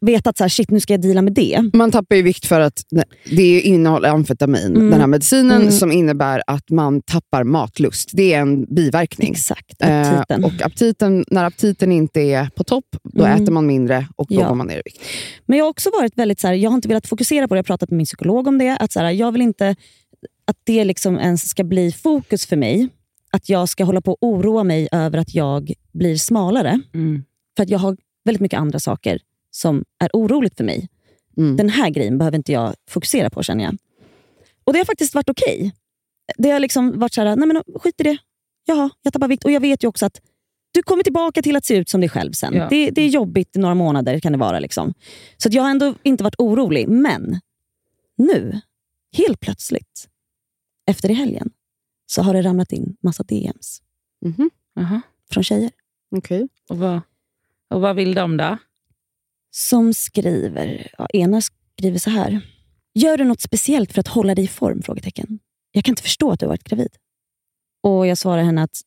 veta 0.00 0.30
att 0.30 0.36
så 0.38 0.44
här, 0.44 0.48
shit, 0.48 0.70
nu 0.70 0.80
ska 0.80 0.92
jag 0.92 1.00
deala 1.00 1.22
med 1.22 1.32
det. 1.32 1.70
man 1.72 1.90
tappar 1.92 2.16
ju 2.16 2.22
vikt 2.22 2.46
för 2.46 2.60
att 2.60 2.82
det 3.30 3.60
innehåller 3.60 4.08
amfetamin, 4.08 4.76
Mm. 4.76 4.90
den 4.90 5.00
här 5.00 5.06
medicinen, 5.06 5.60
Mm. 5.60 5.72
som 5.72 5.92
innebär 5.92 6.42
att 6.46 6.70
man 6.70 7.02
tappar 7.02 7.44
matlust. 7.44 8.10
Det 8.12 8.34
är 8.34 8.40
en 8.40 8.74
biverkning. 8.74 9.30
Exakt, 9.32 9.82
Eh, 9.82 10.12
aptiten. 10.12 10.44
och 10.44 10.62
aptiten, 10.62 11.24
när 11.30 11.44
aptiten 11.44 11.92
inte 11.92 12.20
är 12.20 12.48
på 12.56 12.64
topp, 12.64 12.84
då 13.12 13.24
Mm. 13.24 13.42
äter 13.42 13.52
man 13.52 13.66
mindre 13.66 14.06
och 14.16 14.26
då 14.28 14.34
Ja. 14.40 14.48
går 14.48 14.54
man 14.54 14.66
ner 14.66 14.76
i 14.78 14.82
vikt. 14.84 15.00
Men 15.46 15.58
jag 15.58 15.64
har 15.64 15.70
också 15.70 15.90
varit 15.90 16.18
väldigt 16.18 16.40
så 16.40 16.46
här, 16.46 16.54
jag 16.54 16.70
har 16.70 16.74
inte 16.74 16.88
velat 16.88 17.06
fokusera 17.06 17.48
på 17.48 17.54
det. 17.54 17.58
Jag 17.58 17.62
har 17.62 17.66
pratat 17.66 17.90
med 17.90 17.96
min 17.96 18.06
psykolog 18.06 18.46
om 18.46 18.58
det. 18.58 18.76
Att 18.80 18.92
så 18.92 19.00
här, 19.00 19.10
jag 19.10 19.32
vill 19.32 19.42
inte 19.42 19.76
att 20.48 20.56
det 20.64 20.84
liksom 20.84 21.18
ens 21.18 21.48
ska 21.48 21.64
bli 21.64 21.92
fokus 21.92 22.46
för 22.46 22.56
mig. 22.56 22.88
Att 23.32 23.48
jag 23.48 23.68
ska 23.68 23.84
hålla 23.84 24.00
på 24.00 24.12
och 24.12 24.18
oroa 24.20 24.64
mig 24.64 24.88
över 24.92 25.18
att 25.18 25.34
jag 25.34 25.72
blir 25.94 26.16
smalare. 26.16 26.80
Mm. 26.94 27.22
För 27.56 27.62
att 27.62 27.70
jag 27.70 27.78
har 27.78 27.96
väldigt 28.24 28.40
mycket 28.40 28.58
andra 28.60 28.78
saker 28.80 29.18
som 29.56 29.84
är 29.98 30.10
oroligt 30.12 30.56
för 30.56 30.64
mig. 30.64 30.88
Mm. 31.36 31.56
Den 31.56 31.68
här 31.68 31.90
grejen 31.90 32.18
behöver 32.18 32.36
inte 32.36 32.52
jag 32.52 32.74
fokusera 32.88 33.30
på 33.30 33.42
känner 33.42 33.64
jag. 33.64 33.76
Och 34.64 34.72
det 34.72 34.78
har 34.78 34.84
faktiskt 34.84 35.14
varit 35.14 35.28
okej. 35.30 35.72
Det 36.38 36.50
har 36.50 36.60
liksom 36.60 36.98
varit 36.98 37.14
så 37.14 37.22
här, 37.22 37.36
nej 37.36 37.48
men 37.48 37.62
skit 37.80 38.00
i 38.00 38.02
det. 38.02 38.18
Jaha, 38.64 38.90
jag 39.02 39.12
tappar 39.12 39.28
vikt. 39.28 39.44
Och 39.44 39.50
jag 39.50 39.60
vet 39.60 39.84
ju 39.84 39.88
också 39.88 40.06
att 40.06 40.20
du 40.72 40.82
kommer 40.82 41.02
tillbaka 41.02 41.42
till 41.42 41.56
att 41.56 41.64
se 41.64 41.76
ut 41.76 41.88
som 41.88 42.00
dig 42.00 42.10
själv 42.10 42.32
sen. 42.32 42.54
Ja. 42.54 42.66
Det, 42.70 42.90
det 42.90 43.02
är 43.02 43.08
jobbigt 43.08 43.56
i 43.56 43.58
några 43.58 43.74
månader 43.74 44.20
kan 44.20 44.32
det 44.32 44.38
vara. 44.38 44.58
Liksom. 44.58 44.94
Så 45.36 45.48
att 45.48 45.54
jag 45.54 45.62
har 45.62 45.70
ändå 45.70 45.94
inte 46.02 46.24
varit 46.24 46.34
orolig. 46.38 46.88
Men 46.88 47.40
nu, 48.16 48.60
helt 49.16 49.40
plötsligt, 49.40 50.08
efter 50.86 51.10
i 51.10 51.14
helgen, 51.14 51.50
så 52.06 52.22
har 52.22 52.34
det 52.34 52.42
ramlat 52.42 52.72
in 52.72 52.96
massa 53.00 53.22
DMs 53.22 53.82
Mhm. 54.20 54.50
Jaha. 54.74 55.00
från 55.30 55.44
tjejer. 55.44 55.70
Okej. 56.16 56.48
Och, 56.68 56.78
vad, 56.78 57.00
och 57.70 57.80
vad 57.80 57.96
vill 57.96 58.14
de 58.14 58.36
då? 58.36 58.58
Som 59.56 59.94
skriver, 59.94 60.90
ja, 60.98 61.06
ena 61.12 61.40
skriver 61.40 61.98
så 61.98 62.10
här. 62.10 62.40
Gör 62.94 63.16
du 63.18 63.24
något 63.24 63.40
speciellt 63.40 63.92
för 63.92 64.00
att 64.00 64.08
hålla 64.08 64.34
dig 64.34 64.44
i 64.44 64.48
form? 64.48 64.82
Frågetecken. 64.82 65.38
Jag 65.72 65.84
kan 65.84 65.92
inte 65.92 66.02
förstå 66.02 66.30
att 66.30 66.40
du 66.40 66.46
varit 66.46 66.64
gravid. 66.64 66.88
Och 67.82 68.06
Jag 68.06 68.18
svarar 68.18 68.42
henne 68.42 68.62
att 68.62 68.80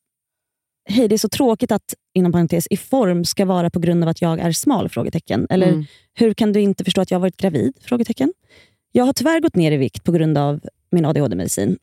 Hej, 0.90 1.08
det 1.08 1.16
är 1.16 1.18
så 1.18 1.30
tråkigt 1.30 1.72
att 1.72 1.94
inom 2.14 2.32
parentes, 2.32 2.68
i 2.70 2.78
form 2.78 3.26
ska 3.26 3.46
vara 3.46 3.70
på 3.70 3.80
grund 3.80 4.04
av 4.04 4.10
att 4.10 4.22
jag 4.22 4.40
är 4.40 4.52
smal? 4.52 4.90
frågetecken. 4.90 5.48
Eller 5.50 5.68
Mm. 5.68 5.86
hur 6.14 6.34
kan 6.34 6.54
du 6.54 6.62
inte 6.62 6.84
förstå 6.84 7.02
att 7.02 7.12
jag 7.12 7.20
varit 7.20 7.38
gravid? 7.38 7.74
frågetecken. 7.82 8.34
Jag 8.92 9.06
har 9.06 9.14
tyvärr 9.14 9.40
gått 9.40 9.56
ner 9.56 9.72
i 9.72 9.78
vikt 9.78 10.04
på 10.04 10.12
grund 10.12 10.38
av 10.38 10.62
min 10.92 11.06
ADHD-medicin. 11.06 11.78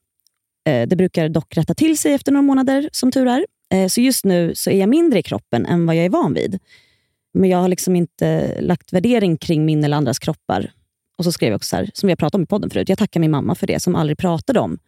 Eh, 0.69 0.89
Det 0.89 0.97
brukar 0.97 1.29
dock 1.29 1.57
rätta 1.57 1.75
till 1.75 1.99
sig 1.99 2.13
efter 2.13 2.33
några 2.33 2.43
månader, 2.43 2.89
som 2.93 3.13
tur 3.13 3.27
är. 3.27 3.47
Eh, 3.75 3.89
Så 3.89 4.01
just 4.01 4.25
nu 4.25 4.55
så 4.55 4.71
är 4.71 4.81
jag 4.81 4.89
mindre 4.89 5.19
i 5.19 5.23
kroppen 5.23 5.67
än 5.67 5.87
vad 5.87 5.97
jag 5.97 6.05
är 6.05 6.11
van 6.11 6.35
vid. 6.35 6.59
Men 7.37 7.51
jag 7.51 7.59
har 7.59 7.69
liksom 7.69 7.97
inte 7.97 8.61
lagt 8.61 8.93
värdering 8.93 9.37
kring 9.37 9.65
min 9.65 9.85
eller 9.85 9.97
andras 9.97 10.19
kroppar. 10.19 10.73
Och 11.19 11.25
så 11.25 11.33
skrev 11.33 11.51
jag 11.51 11.57
också 11.57 11.69
så 11.69 11.77
här, 11.77 11.91
som 11.95 12.07
vi 12.07 12.11
har 12.11 12.17
pratat 12.17 12.35
om 12.35 12.43
i 12.43 12.47
podden 12.47 12.71
förut. 12.71 12.89
Jag 12.89 12.99
tackar 12.99 13.21
min 13.21 13.31
mamma 13.31 13.55
för 13.55 13.67
det, 13.67 13.83
som 13.83 13.95
aldrig 13.95 14.19
pratade 14.19 14.61
om 14.61 14.79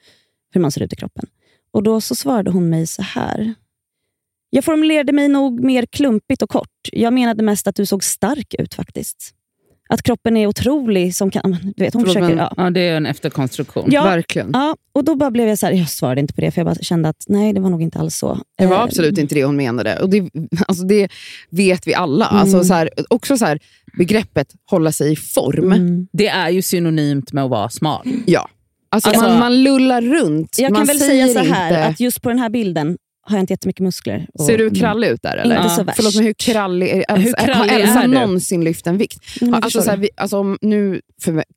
hur 0.50 0.60
man 0.60 0.72
ser 0.72 0.82
ut 0.82 0.92
i 0.92 0.96
kroppen. 0.96 1.26
Och 1.70 1.82
Då 1.82 2.00
så 2.00 2.14
svarade 2.14 2.50
hon 2.50 2.68
mig 2.68 2.86
så 2.86 3.02
här. 3.02 3.54
Jag 4.50 4.64
formulerade 4.64 5.12
mig 5.12 5.28
nog 5.28 5.60
mer 5.60 5.86
klumpigt 5.86 6.42
och 6.42 6.50
kort. 6.50 6.88
Jag 6.92 7.12
menade 7.12 7.42
mest 7.42 7.66
att 7.66 7.76
du 7.76 7.86
såg 7.86 8.04
stark 8.04 8.54
ut 8.58 8.74
faktiskt. 8.74 9.34
Att 9.90 10.02
kroppen 10.02 10.36
är 10.36 10.46
otrolig. 10.46 11.14
Som 11.14 11.30
kan, 11.30 11.56
du 11.76 11.84
vet, 11.84 11.94
hon 11.94 12.02
Förlåt, 12.02 12.14
försöker, 12.16 12.36
ja. 12.36 12.52
Ja, 12.56 12.70
det 12.70 12.80
är 12.80 12.96
en 12.96 13.06
efterkonstruktion. 13.06 13.88
Ja, 13.92 14.04
Verkligen. 14.04 14.50
ja, 14.52 14.76
och 14.92 15.04
då 15.04 15.14
bara 15.14 15.30
blev 15.30 15.48
jag 15.48 15.58
så 15.58 15.66
här, 15.66 15.72
jag 15.72 15.88
svarade 15.88 16.20
inte 16.20 16.34
på 16.34 16.40
det, 16.40 16.50
för 16.50 16.60
jag 16.60 16.66
bara 16.66 16.74
kände 16.74 17.08
att 17.08 17.24
nej, 17.28 17.52
det 17.52 17.60
var 17.60 17.70
nog 17.70 17.82
inte 17.82 17.98
alls 17.98 18.16
så. 18.16 18.38
Det 18.58 18.66
var 18.66 18.76
Eh, 18.76 18.82
absolut 18.82 19.18
inte 19.18 19.34
det 19.34 19.44
hon 19.44 19.56
menade. 19.56 19.98
Och 20.00 20.10
det, 20.10 20.30
alltså 20.68 20.84
det 20.84 21.08
vet 21.50 21.86
vi 21.86 21.94
alla. 21.94 22.26
Mm. 22.28 22.40
Alltså 22.40 22.64
så 22.64 22.74
här, 22.74 22.90
också 23.10 23.38
så 23.38 23.44
här, 23.44 23.58
begreppet 23.98 24.46
hålla 24.70 24.92
sig 24.92 25.12
i 25.12 25.16
form. 25.16 25.72
Mm. 25.72 26.06
Det 26.12 26.28
är 26.28 26.48
ju 26.50 26.62
synonymt 26.62 27.32
med 27.32 27.44
att 27.44 27.50
vara 27.50 27.68
smal. 27.68 28.08
Ja. 28.26 28.48
Alltså, 28.90 29.08
Alltså- 29.10 29.24
man, 29.28 29.38
man 29.38 29.62
lullar 29.62 30.02
runt. 30.02 30.58
Jag 30.58 30.72
man 30.72 30.80
kan 30.80 30.86
väl 30.86 30.98
säger 30.98 31.26
säga 31.26 31.44
så 31.44 31.52
här, 31.54 31.68
inte, 31.70 31.84
att 31.84 32.00
just 32.00 32.22
på 32.22 32.28
den 32.28 32.38
här 32.38 32.48
bilden 32.50 32.96
har 33.28 33.36
jag 33.36 33.42
inte 33.42 33.52
jättemycket 33.52 33.80
muskler. 33.82 34.26
Och- 34.34 34.44
Ser 34.46 34.58
du 34.58 34.70
krallig 34.70 35.08
ut 35.08 35.22
där? 35.22 35.36
Eller? 35.36 35.56
Inte 35.56 35.68
så 35.68 35.82
värst. 35.82 35.96
Förlåt, 35.96 36.14
men 36.14 36.24
hur 36.24 36.32
krallig 36.32 36.88
är 36.88 37.04
alltså, 37.08 37.26
Hur 37.26 37.32
krallig 37.46 37.72
Har 37.72 37.80
Elsa 37.80 38.02
är 38.02 38.08
du? 38.08 38.14
någonsin 38.14 38.64
lyft 38.64 38.86
en 38.86 38.98
vikt? 38.98 39.18
Mm, 39.40 39.54
jag 39.54 39.64
Alltså, 39.64 39.82
så 39.82 39.90
här, 39.90 39.96
vi, 39.96 40.10
alltså, 40.16 40.56
nu 40.60 41.00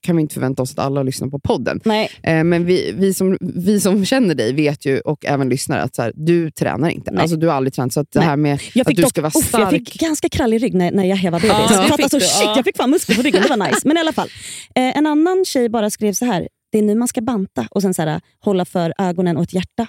kan 0.02 0.16
vi 0.16 0.22
inte 0.22 0.34
förvänta 0.34 0.62
oss 0.62 0.72
att 0.72 0.80
alla 0.80 1.04
lyssnar 1.04 1.28
på 1.28 1.40
podden. 1.40 1.80
Nej, 1.86 2.10
Eh, 2.24 2.44
men 2.44 2.66
vi, 2.66 2.92
vi, 2.98 3.14
som, 3.14 3.38
vi 3.42 3.80
som 3.80 4.06
känner 4.06 4.36
dig 4.36 4.54
vet 4.54 4.86
ju, 4.86 5.00
och 5.00 5.26
även 5.26 5.50
lyssnare, 5.50 5.82
att 5.82 5.96
så 5.96 6.02
här, 6.02 6.12
du 6.16 6.52
tränar 6.52 6.90
inte. 6.90 7.12
Nej. 7.12 7.22
Alltså, 7.22 7.38
du 7.38 7.48
har 7.48 7.54
aldrig 7.54 7.74
tränat. 7.74 7.94
Så 7.94 8.00
att 8.00 8.12
det 8.12 8.20
Nej. 8.20 8.28
här 8.28 8.38
med 8.38 8.60
jag 8.74 8.90
att 8.90 8.96
du 8.96 9.02
dock, 9.02 9.10
ska 9.10 9.22
vara 9.22 9.32
uff, 9.36 9.48
stark. 9.48 9.62
jag 9.64 9.70
fick 9.70 10.00
ganska 10.00 10.30
krallig 10.30 10.64
rygg 10.64 10.74
när, 10.74 10.92
när 10.92 11.04
jag 11.06 11.32
var 11.32 11.40
bebis. 11.40 11.52
Det 11.52 11.74
jag 11.76 11.88
fattade 11.88 12.04
fick 12.04 12.12
så, 12.12 12.18
du, 12.18 12.26
shit, 12.26 12.42
ja. 12.46 12.54
jag 12.56 12.66
fick 12.66 12.78
fan 12.78 12.90
muskler 12.90 13.16
på 13.16 13.22
ryggen, 13.22 13.42
det 13.42 13.50
var 13.58 13.68
nice. 13.68 13.82
Men 13.84 13.98
i 13.98 14.00
alla 14.00 14.14
fall. 14.14 14.28
Eh, 14.76 14.98
en 14.98 15.08
annan 15.08 15.46
tjej 15.46 15.70
bara 15.70 15.90
skrev 15.90 16.14
så 16.14 16.26
här. 16.26 16.48
Det 16.72 16.78
är 16.78 16.82
nu 16.82 16.96
man 16.96 17.08
ska 17.08 17.22
banta 17.22 17.68
och 17.72 17.82
sen 17.82 17.94
så 17.94 18.02
här, 18.02 18.22
hålla 18.40 18.66
för 18.66 18.94
ögonen 18.98 19.38
och 19.38 19.44
ett 19.44 19.54
hjärta. 19.54 19.88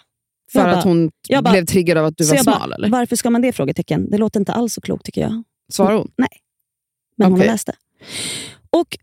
För 0.53 0.69
jag 0.69 0.79
att 0.79 0.85
hon 0.85 1.11
bara- 1.43 1.51
blev 1.53 1.67
triggad 1.67 1.99
av 1.99 2.05
att 2.05 2.17
du 2.17 2.25
var 2.25 2.37
smal? 2.37 2.59
bara, 2.69 2.75
eller? 2.75 2.89
Varför 2.89 3.17
ska 3.17 3.31
man 3.31 3.43
det? 3.43 3.53
frågetecken. 3.53 4.11
Det 4.11 4.19
låter 4.19 4.41
inte 4.41 4.53
alls 4.53 4.75
så 4.75 4.81
klokt 4.81 5.05
tycker 5.05 5.21
jag. 5.21 5.43
Svarade 5.73 5.97
hon? 5.99 6.11
Nej. 6.17 6.29
Men 7.17 7.25
hon 7.27 7.35
Okej. 7.35 7.47
har 7.49 7.55
läst 7.55 7.67
det. 7.67 7.75
Och 8.71 8.97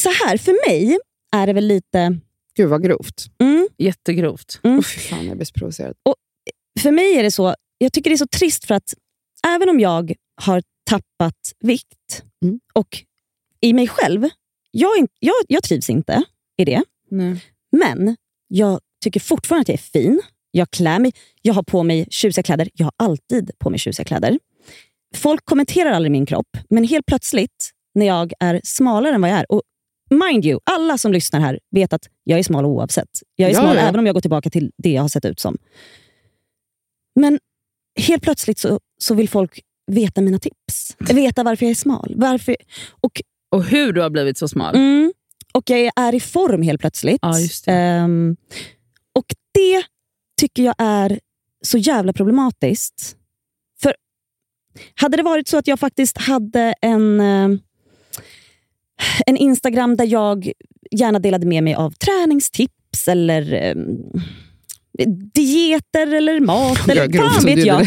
så 0.00 0.08
här, 0.08 0.36
för 0.36 0.70
mig 0.70 0.98
är 1.36 1.46
det 1.46 1.52
väl 1.52 1.66
lite... 1.66 2.18
Gud 2.56 2.68
vad 2.68 2.82
grovt. 2.84 3.26
Mm, 3.40 3.68
Jättegrovt. 3.78 4.60
Mm. 4.62 4.78
Oh, 4.78 4.82
fy 4.82 4.98
fan, 5.00 5.26
jag 5.26 5.36
blir 5.36 5.46
så 5.46 5.52
provocerad. 5.52 5.94
för 6.80 6.90
mig 6.90 7.14
är 7.18 7.22
det 7.22 7.30
så, 7.30 7.54
jag 7.78 7.92
tycker 7.92 8.10
det 8.10 8.14
är 8.14 8.18
så 8.18 8.26
trist 8.26 8.64
för 8.64 8.74
att 8.74 8.94
även 9.46 9.68
om 9.68 9.80
jag 9.80 10.14
har 10.42 10.62
tappat 10.90 11.52
vikt 11.60 12.22
Mm. 12.44 12.60
och 12.72 12.98
i 13.60 13.72
mig 13.72 13.88
själv, 13.88 14.28
jag, 14.70 14.90
jag, 15.18 15.34
jag 15.48 15.62
trivs 15.62 15.90
inte 15.90 16.22
i 16.56 16.64
det. 16.64 16.82
Nej. 17.10 17.40
Men 17.72 18.16
jag 18.48 18.80
tycker 19.04 19.20
fortfarande 19.20 19.60
att 19.62 19.68
jag 19.68 19.74
är 19.74 19.78
fin. 20.02 20.22
Jag 20.56 20.70
klär 20.70 20.98
mig. 20.98 21.12
Jag 21.42 21.54
har 21.54 21.62
på 21.62 21.82
mig 21.82 22.06
tjusiga 22.10 22.42
kläder. 22.42 22.68
Jag 22.74 22.86
har 22.86 22.92
alltid 22.96 23.50
på 23.58 23.70
mig 23.70 23.78
tjusiga 23.78 24.04
kläder. 24.04 24.38
Folk 25.14 25.44
kommenterar 25.44 25.90
aldrig 25.92 26.12
min 26.12 26.26
kropp, 26.26 26.46
men 26.70 26.84
helt 26.84 27.06
plötsligt 27.06 27.70
när 27.94 28.06
jag 28.06 28.32
är 28.40 28.60
smalare 28.64 29.14
än 29.14 29.20
vad 29.20 29.30
jag 29.30 29.38
är. 29.38 29.52
Och 29.52 29.62
mind 30.10 30.46
you, 30.46 30.60
alla 30.70 30.98
som 30.98 31.12
lyssnar 31.12 31.40
här 31.40 31.58
vet 31.70 31.92
att 31.92 32.02
jag 32.24 32.38
är 32.38 32.42
smal 32.42 32.64
oavsett. 32.66 33.08
Jag 33.36 33.50
är 33.50 33.54
Ja, 33.54 33.60
smal 33.60 33.76
ja. 33.76 33.82
även 33.82 34.00
om 34.00 34.06
jag 34.06 34.14
går 34.14 34.20
tillbaka 34.20 34.50
till 34.50 34.70
det 34.82 34.90
jag 34.92 35.02
har 35.02 35.08
sett 35.08 35.24
ut 35.24 35.40
som. 35.40 35.58
Men 37.20 37.38
helt 38.00 38.22
plötsligt 38.22 38.58
så, 38.58 38.80
så 38.98 39.14
vill 39.14 39.28
folk 39.28 39.60
veta 39.86 40.20
mina 40.20 40.38
tips. 40.38 40.96
Veta 40.98 41.42
varför 41.42 41.66
jag 41.66 41.70
är 41.70 41.74
smal. 41.74 42.12
Varför, 42.16 42.56
och, 43.00 43.20
Och 43.50 43.64
hur 43.64 43.92
du 43.92 44.00
har 44.00 44.10
blivit 44.10 44.38
så 44.38 44.48
smal. 44.48 44.74
mm, 44.76 45.12
och 45.52 45.70
jag 45.70 45.90
är 45.96 46.14
i 46.14 46.20
form 46.20 46.62
helt 46.62 46.80
plötsligt. 46.80 47.18
Ja, 47.22 47.32
det. 47.66 47.72
Ehm, 47.72 48.36
och 49.18 49.24
det 49.54 49.82
tycker 50.40 50.62
jag 50.62 50.74
är 50.78 51.20
så 51.62 51.78
jävla 51.78 52.12
problematiskt. 52.12 53.16
För 53.82 53.94
hade 54.94 55.16
det 55.16 55.22
varit 55.22 55.48
så 55.48 55.56
att 55.58 55.66
jag 55.66 55.80
faktiskt 55.80 56.18
hade 56.18 56.74
en, 56.80 57.20
eh, 57.20 57.48
en 59.26 59.36
Instagram 59.36 59.96
där 59.96 60.06
jag 60.06 60.52
gärna 60.90 61.18
delade 61.18 61.46
med 61.46 61.64
mig 61.64 61.74
av 61.74 61.90
träningstips 61.90 63.08
eller 63.08 63.52
eh, 63.52 63.74
dieter 65.34 66.14
eller 66.14 66.40
mat. 66.40 66.78
Jag 66.86 66.96
Eller, 66.96 67.06
grovt 67.06 67.34
fan 67.34 67.44
vet 67.44 67.66
jag. 67.66 67.82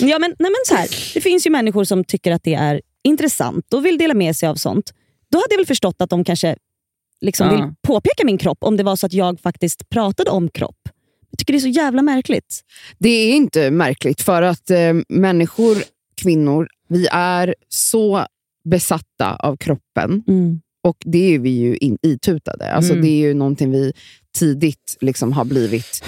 Ja, 0.00 0.18
men, 0.18 0.34
nej, 0.38 0.50
men 0.50 0.56
så 0.66 0.74
här, 0.74 0.88
det 1.14 1.20
finns 1.20 1.46
ju 1.46 1.50
människor 1.50 1.84
som 1.84 2.04
tycker 2.04 2.32
att 2.32 2.44
det 2.44 2.54
är 2.54 2.80
intressant 3.04 3.74
och 3.74 3.86
vill 3.86 3.98
dela 3.98 4.14
med 4.14 4.36
sig 4.36 4.48
av 4.48 4.54
sånt. 4.54 4.92
Då 5.30 5.38
hade 5.38 5.46
jag 5.50 5.58
väl 5.58 5.66
förstått 5.66 5.96
att 5.98 6.10
de 6.10 6.24
kanske 6.24 6.56
liksom 7.20 7.46
Ja. 7.46 7.52
vill 7.52 7.74
påpeka 7.82 8.24
min 8.24 8.38
kropp 8.38 8.58
om 8.60 8.76
det 8.76 8.82
var 8.82 8.96
så 8.96 9.06
att 9.06 9.12
jag 9.12 9.40
faktiskt 9.40 9.88
pratade 9.88 10.30
om 10.30 10.48
kropp. 10.48 10.88
Jag 11.30 11.38
tycker 11.38 11.52
det 11.52 11.58
är 11.58 11.60
så 11.60 11.68
jävla 11.68 12.02
märkligt. 12.02 12.60
Det 12.98 13.08
är 13.08 13.34
inte 13.34 13.70
märkligt 13.70 14.22
för 14.22 14.42
att 14.42 14.70
eh, 14.70 14.94
människor, 15.08 15.76
kvinnor, 16.22 16.68
vi 16.88 17.06
är 17.12 17.54
så 17.68 18.26
besatta 18.64 19.36
av 19.36 19.56
kroppen 19.56 20.22
och 20.84 20.96
det 21.04 21.34
är 21.34 21.38
vi 21.38 21.50
ju 21.50 21.76
in, 21.76 21.98
itutade. 22.02 22.72
Alltså, 22.72 22.92
Mm. 22.92 23.04
Det 23.04 23.10
är 23.10 23.28
ju 23.28 23.34
någonting 23.34 23.70
vi 23.70 23.92
tidigt 24.38 24.96
liksom 25.00 25.32
har 25.32 25.44
blivit 25.44 26.04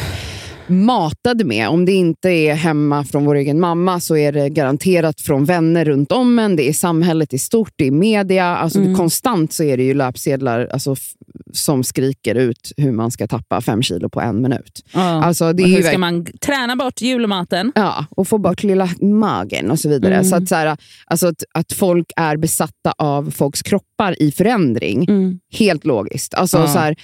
matade 0.70 1.44
med. 1.44 1.68
Om 1.68 1.84
det 1.84 1.92
inte 1.92 2.28
är 2.30 2.54
hemma 2.54 3.04
från 3.04 3.24
vår 3.24 3.34
egen 3.34 3.60
mamma 3.60 4.00
så 4.00 4.16
är 4.16 4.32
det 4.32 4.48
garanterat 4.48 5.20
från 5.20 5.44
vänner 5.44 5.84
runt 5.84 6.12
om 6.12 6.38
en. 6.38 6.56
Det 6.56 6.68
är 6.68 6.72
samhället 6.72 7.34
i 7.34 7.38
stort, 7.38 7.72
det 7.76 7.86
är 7.86 7.90
media. 7.90 8.44
Alltså 8.46 8.78
Mm. 8.80 8.94
konstant 8.94 9.52
så 9.52 9.62
är 9.64 9.76
det 9.76 9.82
ju 9.82 9.94
löpsedlar 9.94 10.68
alltså, 10.72 10.96
som 11.52 11.84
skriker 11.84 12.34
ut 12.34 12.72
hur 12.76 12.92
man 12.92 13.10
ska 13.10 13.26
tappa 13.26 13.60
fem 13.60 13.82
kilo 13.82 14.08
på 14.08 14.20
en 14.20 14.42
minut. 14.42 14.84
Ja. 14.94 15.00
Alltså, 15.24 15.52
det 15.52 15.62
är 15.62 15.66
hur 15.66 15.82
ska 15.82 15.98
man 15.98 16.26
träna 16.40 16.76
bort 16.76 17.00
julmaten? 17.00 17.72
Ja, 17.74 18.06
och 18.10 18.28
få 18.28 18.38
bort 18.38 18.62
lilla 18.62 18.88
magen 19.00 19.70
och 19.70 19.78
så 19.78 19.88
vidare. 19.88 20.14
Mm. 20.14 20.24
Så, 20.24 20.36
att, 20.36 20.48
så 20.48 20.54
här, 20.54 20.76
alltså 21.06 21.26
att, 21.26 21.44
att 21.54 21.72
folk 21.72 22.12
är 22.16 22.36
besatta 22.36 22.92
av 22.98 23.30
folks 23.30 23.62
kroppar 23.62 24.22
i 24.22 24.32
förändring, 24.32 25.06
helt 25.52 25.84
logiskt. 25.84 26.34
Alltså, 26.34 26.58
Ja. 26.58 26.66
så 26.66 26.78
här, 26.78 26.96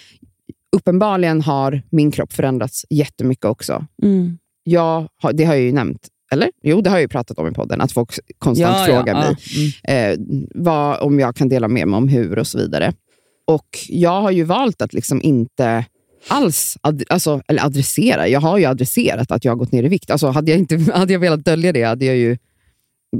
uppenbarligen 0.76 1.42
har 1.42 1.82
min 1.90 2.10
kropp 2.10 2.32
förändrats 2.32 2.84
jättemycket 2.90 3.44
också. 3.44 3.86
Mm. 4.02 4.38
Jag 4.64 5.08
har, 5.22 5.32
det 5.32 5.44
har 5.44 5.54
jag 5.54 5.62
ju 5.62 5.72
nämnt, 5.72 6.08
eller? 6.32 6.50
Jo, 6.62 6.80
det 6.80 6.90
har 6.90 6.96
jag 6.96 7.02
ju 7.02 7.08
pratat 7.08 7.38
om 7.38 7.48
i 7.48 7.52
podden, 7.52 7.80
att 7.80 7.92
folk 7.92 8.10
konstant 8.38 8.86
frågar 8.86 9.14
mig 9.14 9.36
Mm. 9.84 10.12
eh, 10.20 10.26
vad, 10.54 11.00
om 11.00 11.20
jag 11.20 11.36
kan 11.36 11.48
dela 11.48 11.68
med 11.68 11.88
mig 11.88 11.96
om 11.96 12.08
hur 12.08 12.38
och 12.38 12.46
så 12.46 12.58
vidare. 12.58 12.92
Och 13.46 13.78
jag 13.88 14.22
har 14.22 14.30
ju 14.30 14.44
valt 14.44 14.82
att 14.82 14.92
liksom 14.92 15.22
inte 15.22 15.84
alls 16.28 16.76
ad, 16.80 17.02
alltså, 17.08 17.42
eller 17.48 17.64
adressera. 17.64 18.28
Jag 18.28 18.40
har 18.40 18.58
ju 18.58 18.64
adresserat 18.64 19.30
att 19.32 19.44
jag 19.44 19.52
har 19.52 19.56
gått 19.56 19.72
ner 19.72 19.82
i 19.82 19.88
vikt. 19.88 20.10
Alltså, 20.10 20.26
hade, 20.28 20.50
jag 20.50 20.58
inte, 20.58 20.76
hade 20.94 21.12
jag 21.12 21.20
velat 21.20 21.44
dölja 21.44 21.72
det 21.72 21.82
hade 21.82 22.04
jag 22.04 22.16
ju 22.16 22.38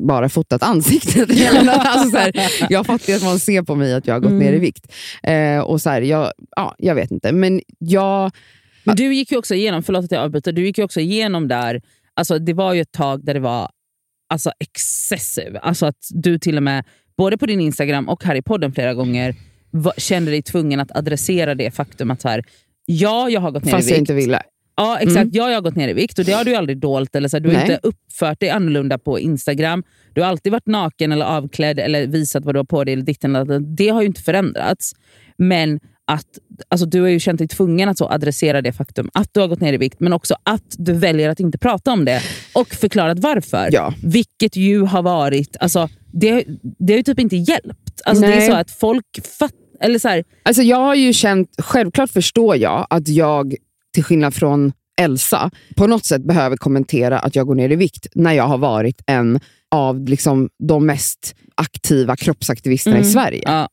bara 0.07 0.29
fotat 0.29 0.63
ansiktet. 0.63 1.31
alltså, 1.69 2.11
så 2.11 2.17
här, 2.17 2.33
jag 2.71 2.87
fattar 2.87 3.09
ju 3.13 3.17
att 3.17 3.23
man 3.25 3.39
ser 3.39 3.63
på 3.63 3.75
mig 3.75 3.95
att 3.95 4.07
jag 4.07 4.15
har 4.15 4.21
gått 4.21 4.31
Mm. 4.31 4.45
ner 4.47 4.53
i 4.53 4.59
vikt. 4.59 4.93
Eh, 5.23 5.59
och 5.61 5.81
så 5.83 5.91
här, 5.91 6.03
jag, 6.03 6.33
ja, 6.57 6.75
jag 6.79 6.95
vet 6.95 7.11
inte, 7.11 7.33
men 7.33 7.61
jag... 7.79 8.31
Men 8.85 8.97
du 8.97 9.15
gick 9.15 9.33
ju 9.33 9.39
också 9.39 9.55
igenom, 9.55 9.83
förlåt 9.83 10.05
att 10.05 10.11
jag 10.13 10.23
avbryter, 10.23 10.53
du 10.53 10.67
gick 10.67 10.79
ju 10.79 10.85
också 10.85 11.01
igenom 11.01 11.49
där, 11.49 11.83
alltså 12.15 12.39
det 12.39 12.53
var 12.53 12.75
ju 12.75 12.81
ett 12.81 12.93
tag 12.93 13.25
där 13.25 13.35
det 13.35 13.41
var 13.41 13.71
alltså 14.29 14.51
excessive. 14.61 15.59
Alltså 15.59 15.87
att 15.87 15.99
du 16.11 16.39
till 16.39 16.57
och 16.57 16.63
med, 16.63 16.85
både 17.17 17.39
på 17.39 17.47
din 17.47 17.61
Instagram 17.61 18.09
och 18.09 18.25
här 18.25 18.35
i 18.35 18.43
podden 18.43 18.73
flera 18.73 18.95
gånger, 18.95 19.35
va, 19.71 19.93
kände 19.97 20.31
dig 20.31 20.43
tvungen 20.43 20.81
att 20.81 20.97
adressera 20.97 21.55
det 21.55 21.71
faktum 21.71 22.11
att 22.11 22.21
så 22.21 22.29
här, 22.29 22.45
ja, 22.87 23.31
jag 23.31 23.41
har 23.41 23.51
gått 23.51 23.65
ner 23.65 23.73
Fast 23.73 23.89
i 23.89 23.91
jag 23.91 23.95
vikt. 23.99 24.01
inte 24.01 24.15
ville. 24.15 24.43
Ja, 24.77 24.99
exakt. 24.99 25.17
Mm. 25.17 25.31
Ja, 25.33 25.49
jag 25.49 25.57
har 25.57 25.63
gått 25.63 25.77
ner 25.77 25.89
i 25.89 25.93
vikt 25.93 26.19
och 26.19 26.25
det 26.25 26.33
har 26.33 26.45
du 26.45 26.55
aldrig 26.55 26.79
dolt. 26.79 27.17
Eller 27.17 27.29
så 27.29 27.39
du 27.39 27.49
har 27.49 27.55
Nej. 27.55 27.63
inte 27.63 27.89
uppfört 27.89 28.41
dig 28.41 28.51
annorlunda 28.51 28.99
på 28.99 29.19
Instagram. 29.21 29.85
Du 30.13 30.21
har 30.21 30.29
alltid 30.29 30.53
varit 30.53 30.67
naken 30.67 31.13
eller 31.13 31.27
avklädd 31.27 31.79
eller 31.79 32.07
visat 32.07 32.45
vad 32.45 32.55
du 32.55 32.59
har 32.59 32.65
på 32.65 32.85
dig. 32.85 32.93
Eller 32.93 33.05
ditten, 33.05 33.77
det 33.77 33.89
har 33.89 34.01
ju 34.01 34.07
inte 34.07 34.23
förändrats. 34.23 34.93
Men 35.37 35.81
att, 36.07 36.39
alltså, 36.69 36.87
du 36.87 37.01
har 37.01 37.09
ju 37.09 37.21
känt 37.21 37.39
dig 37.39 37.49
tvungen 37.49 37.89
att 37.89 37.99
så 37.99 38.09
adressera 38.09 38.63
det 38.63 38.73
faktum 38.73 39.11
att 39.15 39.29
du 39.35 39.41
har 39.41 39.49
gått 39.49 39.61
ner 39.61 39.73
i 39.73 39.77
vikt, 39.77 40.01
men 40.01 40.13
också 40.13 40.35
att 40.43 40.75
du 40.79 40.93
väljer 40.93 41.29
att 41.31 41.41
inte 41.41 41.59
prata 41.59 41.93
om 41.93 42.05
det 42.05 42.23
och 42.55 42.69
förklarat 42.69 43.19
varför. 43.19 43.69
Ja. 43.73 43.95
Vilket 44.03 44.57
ju 44.57 44.83
har 44.83 45.03
varit... 45.03 45.57
Alltså, 45.61 45.89
det, 46.13 46.45
det 46.79 46.93
har 46.93 46.99
ju 46.99 47.03
typ 47.03 47.21
inte 47.21 47.37
hjälpt. 47.37 48.01
Alltså, 48.05 48.27
det 48.27 48.35
är 48.35 48.51
så 48.51 48.55
att 48.55 48.71
folk 48.71 49.27
fattar... 49.39 49.57
Eller 49.81 49.99
så 49.99 50.09
här, 50.09 50.25
Alltså 50.43 50.63
jag 50.63 50.77
har 50.77 50.95
ju 50.95 51.13
känt, 51.13 51.49
självklart 51.59 52.11
förstår 52.11 52.57
jag 52.57 52.87
att 52.91 53.09
jag, 53.09 53.55
till 53.97 54.05
skillnad 54.05 54.35
från 54.35 54.73
Elsa, 55.01 55.51
på 55.77 55.87
något 55.87 56.05
sätt 56.05 56.23
behöver 56.25 56.57
kommentera 56.57 57.19
att 57.19 57.37
jag 57.37 57.47
går 57.47 57.55
ner 57.55 57.71
i 57.73 57.77
vikt 57.77 58.07
när 58.15 58.33
jag 58.33 58.45
har 58.45 58.59
varit 58.59 59.03
en 59.07 59.41
av 59.71 60.05
liksom, 60.09 60.49
de 60.69 60.87
mest 60.87 61.35
aktiva 61.55 62.17
kroppsaktivisterna 62.17 62.97
Mm. 62.97 63.09
i 63.09 63.13
Sverige. 63.13 63.43
ja, 63.47 63.69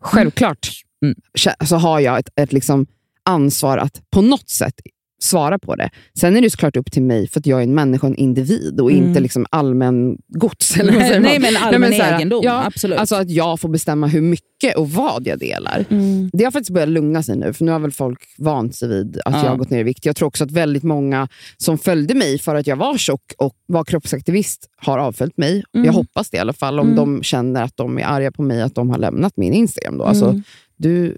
Självklart 0.00 0.68
Mm. 1.04 1.14
kä- 1.38 1.64
så 1.66 1.76
har 1.76 2.00
jag 2.00 2.18
ett, 2.18 2.28
ett 2.40 2.52
liksom 2.52 2.86
ansvar 3.24 3.78
att 3.78 4.00
på 4.10 4.22
något 4.22 4.48
sätt 4.48 4.74
svara 5.20 5.58
på 5.58 5.76
det. 5.76 5.90
Sen 6.18 6.36
är 6.36 6.40
det 6.40 6.50
såklart 6.50 6.76
upp 6.76 6.92
till 6.92 7.02
mig, 7.02 7.28
för 7.28 7.40
att 7.40 7.46
jag 7.46 7.58
är 7.58 7.62
en 7.62 7.74
människa, 7.74 8.06
en 8.06 8.14
individ 8.14 8.80
och 8.80 8.90
Mm. 8.92 9.04
inte 9.08 9.20
liksom 9.20 9.46
allmän 9.50 10.16
gods. 10.28 10.76
Eller 10.76 10.92
vad 10.92 11.02
säger 11.02 11.20
nej, 11.20 11.38
men 11.38 11.56
allmän 11.56 11.92
så 11.92 12.02
här, 12.02 12.16
egendom. 12.16 12.40
ja, 12.44 12.64
absolut. 12.66 12.98
Alltså 12.98 13.16
att 13.16 13.30
jag 13.30 13.60
får 13.60 13.68
bestämma 13.68 14.06
hur 14.06 14.20
mycket 14.20 14.76
och 14.76 14.90
vad 14.90 15.26
jag 15.26 15.38
delar. 15.38 15.84
Mm. 15.90 16.30
Det 16.32 16.44
har 16.44 16.50
faktiskt 16.50 16.70
börjat 16.70 16.88
lugna 16.88 17.22
sig 17.22 17.36
nu, 17.36 17.52
för 17.52 17.64
nu 17.64 17.72
har 17.72 17.78
väl 17.78 17.92
folk 17.92 18.18
vant 18.38 18.74
sig 18.74 18.88
vid 18.88 19.20
att 19.24 19.34
Ja. 19.34 19.42
jag 19.44 19.50
har 19.50 19.56
gått 19.56 19.70
ner 19.70 19.80
i 19.80 19.82
vikt. 19.82 20.04
Jag 20.06 20.16
tror 20.16 20.28
också 20.28 20.44
att 20.44 20.50
väldigt 20.50 20.82
många 20.82 21.28
som 21.56 21.78
följde 21.78 22.14
mig 22.14 22.38
för 22.38 22.54
att 22.54 22.66
jag 22.66 22.76
var 22.76 22.98
tjock 22.98 23.32
och 23.38 23.52
var 23.66 23.84
kroppsaktivist 23.84 24.66
har 24.76 24.98
avföljt 24.98 25.36
mig. 25.38 25.64
Mm. 25.74 25.86
Jag 25.86 25.92
hoppas 25.92 26.30
det 26.30 26.36
i 26.36 26.40
alla 26.40 26.52
fall, 26.52 26.80
om 26.80 26.86
Mm. 26.86 26.96
de 26.96 27.22
känner 27.22 27.62
att 27.62 27.76
de 27.76 27.98
är 27.98 28.04
arga 28.04 28.32
på 28.32 28.42
mig, 28.42 28.62
att 28.62 28.74
de 28.74 28.90
har 28.90 28.98
lämnat 28.98 29.32
min 29.36 29.52
Instagram. 29.52 29.98
Då. 29.98 30.04
Alltså, 30.04 30.24
Mm. 30.24 30.42
Du, 30.78 31.16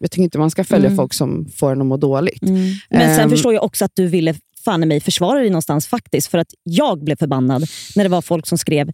jag 0.00 0.10
tycker 0.10 0.22
inte 0.22 0.38
man 0.38 0.50
ska 0.50 0.64
följa 0.64 0.86
Mm. 0.86 0.96
folk 0.96 1.14
som 1.14 1.48
får 1.56 1.72
en 1.72 1.80
att 1.80 1.86
må 1.86 1.96
dåligt. 1.96 2.42
Mm. 2.42 2.60
Men 2.90 3.14
sen 3.14 3.24
Ehm. 3.24 3.30
förstår 3.30 3.54
jag 3.54 3.64
också 3.64 3.84
att 3.84 3.92
du 3.94 4.06
ville 4.06 4.34
fan 4.64 4.82
i 4.82 4.86
mig 4.86 5.00
försvara 5.00 5.38
dig 5.40 5.50
någonstans 5.50 5.86
faktiskt. 5.86 6.28
För 6.28 6.38
att 6.38 6.48
jag 6.62 7.04
blev 7.04 7.16
förbannad 7.16 7.64
när 7.96 8.04
det 8.04 8.10
var 8.10 8.22
folk 8.22 8.46
som 8.46 8.58
skrev 8.58 8.90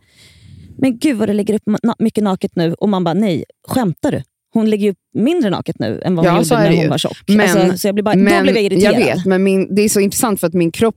Men 0.79 0.99
gud 0.99 1.17
vad 1.17 1.29
du 1.29 1.33
lägger 1.33 1.55
upp 1.55 1.63
mycket 1.99 2.25
naket 2.25 2.57
nu. 2.57 2.75
Och 2.75 2.89
man 2.89 3.05
bara, 3.05 3.15
nej, 3.15 3.45
skämtar 3.69 4.13
du? 4.13 4.23
Hon 4.53 4.71
lägger 4.71 4.85
ju 4.85 4.91
upp 4.91 4.99
mindre 5.15 5.51
naket 5.51 5.79
nu 5.79 6.01
än 6.05 6.15
vad 6.17 6.27
hon 6.27 6.35
Ja, 6.35 6.43
gjorde 6.43 6.55
när 6.57 6.71
det 6.71 6.77
hon 6.77 6.83
ju. 6.85 6.89
var 6.91 6.99
tjock. 6.99 7.17
Men- 7.27 7.41
alltså, 7.41 7.79
så 7.79 7.89
jag 7.89 7.95
blev 7.95 8.05
bara, 8.05 8.15
då 8.15 8.43
blev 8.43 8.55
jag 8.55 8.63
irriterad. 8.65 8.95
Jag 8.95 8.99
vet, 9.17 9.25
men 9.27 9.43
min, 9.43 9.75
det 9.75 9.83
är 9.83 9.89
så 9.89 10.01
intressant 10.01 10.41
för 10.41 10.47
att 10.47 10.55
min 10.55 10.71
kropp 10.71 10.97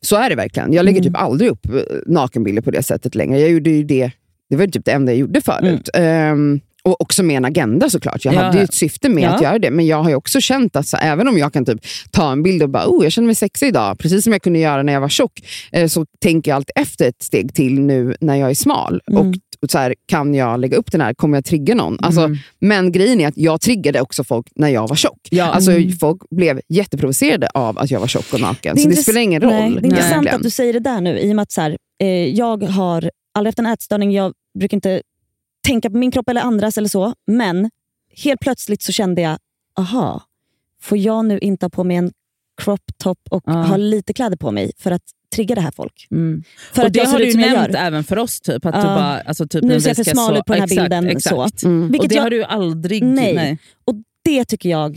så 0.00 0.16
är 0.16 0.30
det 0.30 0.36
verkligen. 0.36 0.72
Jag 0.72 0.84
lägger 0.84 1.00
Mm. 1.00 1.12
typ 1.12 1.22
aldrig 1.22 1.50
upp 1.50 1.66
eh, 1.66 1.80
nakenbilder 2.06 2.62
på 2.62 2.70
det 2.70 2.82
sättet 2.82 3.14
längre. 3.14 3.40
Jag 3.40 3.50
gjorde 3.50 3.70
ju 3.70 3.84
det, 3.84 4.10
det 4.50 4.56
var 4.56 4.66
typ 4.66 4.84
det 4.84 4.92
enda 4.92 5.12
jag 5.12 5.18
gjorde 5.18 5.40
förut. 5.40 5.88
Ehm, 5.94 6.60
och 6.86 7.00
också 7.00 7.22
med 7.22 7.36
en 7.36 7.44
agenda 7.44 7.90
såklart. 7.90 8.24
Jag 8.24 8.34
Ja, 8.34 8.40
hade 8.42 8.58
ju 8.58 8.64
ett 8.64 8.74
syfte 8.74 9.08
med 9.08 9.24
Ja. 9.24 9.28
att 9.34 9.42
göra 9.42 9.58
det. 9.58 9.70
Men 9.70 9.86
jag 9.86 10.02
har 10.02 10.10
ju 10.10 10.16
också 10.16 10.40
känt 10.40 10.76
att 10.76 10.88
så, 10.88 10.96
även 10.96 11.28
om 11.28 11.38
jag 11.38 11.52
kan 11.52 11.64
typ 11.64 11.80
ta 12.10 12.32
en 12.32 12.42
bild 12.42 12.62
och 12.62 12.68
bara 12.70 12.86
oh, 12.86 13.04
jag 13.04 13.12
känner 13.12 13.26
mig 13.26 13.34
sexig 13.34 13.68
idag, 13.68 13.98
precis 13.98 14.24
som 14.24 14.32
jag 14.32 14.42
kunde 14.42 14.58
göra 14.58 14.82
när 14.82 14.92
jag 14.92 15.00
var 15.00 15.08
tjock, 15.08 15.32
eh, 15.72 15.86
så 15.88 16.06
tänker 16.22 16.50
jag 16.50 16.56
alltid 16.56 16.72
efter 16.74 17.08
ett 17.08 17.22
steg 17.22 17.54
till 17.54 17.80
nu 17.80 18.16
när 18.20 18.36
jag 18.36 18.50
är 18.50 18.54
smal. 18.54 19.00
Mm. 19.10 19.28
Och, 19.62 19.70
så 19.70 19.78
här, 19.78 19.94
Kan 20.08 20.34
jag 20.34 20.60
lägga 20.60 20.76
upp 20.76 20.92
den 20.92 21.00
här? 21.00 21.14
Kommer 21.14 21.36
jag 21.36 21.44
trigga 21.44 21.74
någon? 21.74 21.96
Alltså, 22.00 22.20
Mm. 22.20 22.36
Men 22.60 22.92
grejen 22.92 23.20
är 23.20 23.28
att 23.28 23.36
jag 23.36 23.60
triggade 23.60 24.00
också 24.00 24.24
folk 24.24 24.46
när 24.56 24.68
jag 24.68 24.88
var 24.88 24.96
tjock. 24.96 25.18
Ja. 25.30 25.44
Alltså, 25.44 25.70
Mm. 25.70 25.92
Folk 25.92 26.22
blev 26.30 26.60
jätteprovocerade 26.68 27.48
av 27.54 27.78
att 27.78 27.90
jag 27.90 28.00
var 28.00 28.06
tjock 28.06 28.32
och 28.32 28.40
naken. 28.40 28.76
Det 28.76 28.82
så 28.82 28.88
det 28.88 28.96
spelar 28.96 29.20
ingen 29.20 29.42
roll. 29.42 29.50
Nej, 29.52 29.70
det 29.70 29.78
är 29.78 29.90
intressant 29.90 30.28
att 30.28 30.42
du 30.42 30.50
säger 30.50 30.72
det 30.72 30.80
där 30.80 31.00
nu. 31.00 31.18
I 31.20 31.32
och 31.32 31.36
med 31.36 31.42
att 31.42 31.52
så 31.52 31.60
här, 31.60 31.76
eh, 32.02 32.08
jag 32.08 32.62
har 32.62 33.10
aldrig 33.34 33.48
haft 33.50 33.58
en 33.58 33.66
ätstörning. 33.66 34.12
Jag 34.12 34.32
brukar 34.58 34.76
inte 34.76 35.02
tänka 35.66 35.90
på 35.90 35.96
min 35.96 36.10
kropp 36.10 36.28
eller 36.28 36.40
andras 36.40 36.78
eller 36.78 36.88
så. 36.88 37.14
Men 37.26 37.70
helt 38.24 38.40
plötsligt 38.40 38.82
så 38.82 38.92
kände 38.92 39.22
jag, 39.22 39.38
aha, 39.78 40.22
får 40.82 40.98
jag 40.98 41.24
nu 41.24 41.38
inte 41.38 41.64
ha 41.66 41.70
på 41.70 41.84
mig 41.84 41.96
en 41.96 42.12
crop 42.62 42.80
top 42.98 43.18
och 43.30 43.42
Ja. 43.46 43.52
ha 43.52 43.76
lite 43.76 44.12
kläder 44.12 44.36
på 44.36 44.50
mig 44.50 44.72
för 44.78 44.90
att 44.90 45.02
trigga 45.34 45.54
det 45.54 45.60
här 45.60 45.70
folk? 45.70 46.06
Mm. 46.10 46.42
För 46.72 46.82
och 46.82 46.86
att 46.86 46.92
det 46.92 47.04
har 47.08 47.18
du 47.18 47.34
nämnt 47.34 47.74
även 47.74 48.04
för 48.04 48.18
oss. 48.18 48.40
Typ, 48.40 48.66
att 48.66 48.74
Ja. 48.74 48.80
du 48.80 48.86
bara, 48.86 49.20
alltså, 49.20 49.48
typ 49.48 49.64
Nu 49.64 49.80
ser 49.80 49.88
jag 49.90 49.96
för 49.96 50.04
smal 50.04 50.36
ut 50.36 50.44
på 50.44 50.52
den 50.52 50.60
här 50.60 50.66
exakt, 50.66 50.82
bilden, 50.82 51.06
Exakt. 51.08 51.60
så. 51.60 51.68
Mm. 51.68 51.94
Och 52.00 52.08
det 52.08 52.14
jag- 52.14 52.22
har 52.22 52.30
du 52.30 52.44
aldrig... 52.44 53.02
Nej. 53.04 53.58
Och 53.84 53.94
det 54.24 54.44
tycker 54.44 54.68
jag 54.68 54.96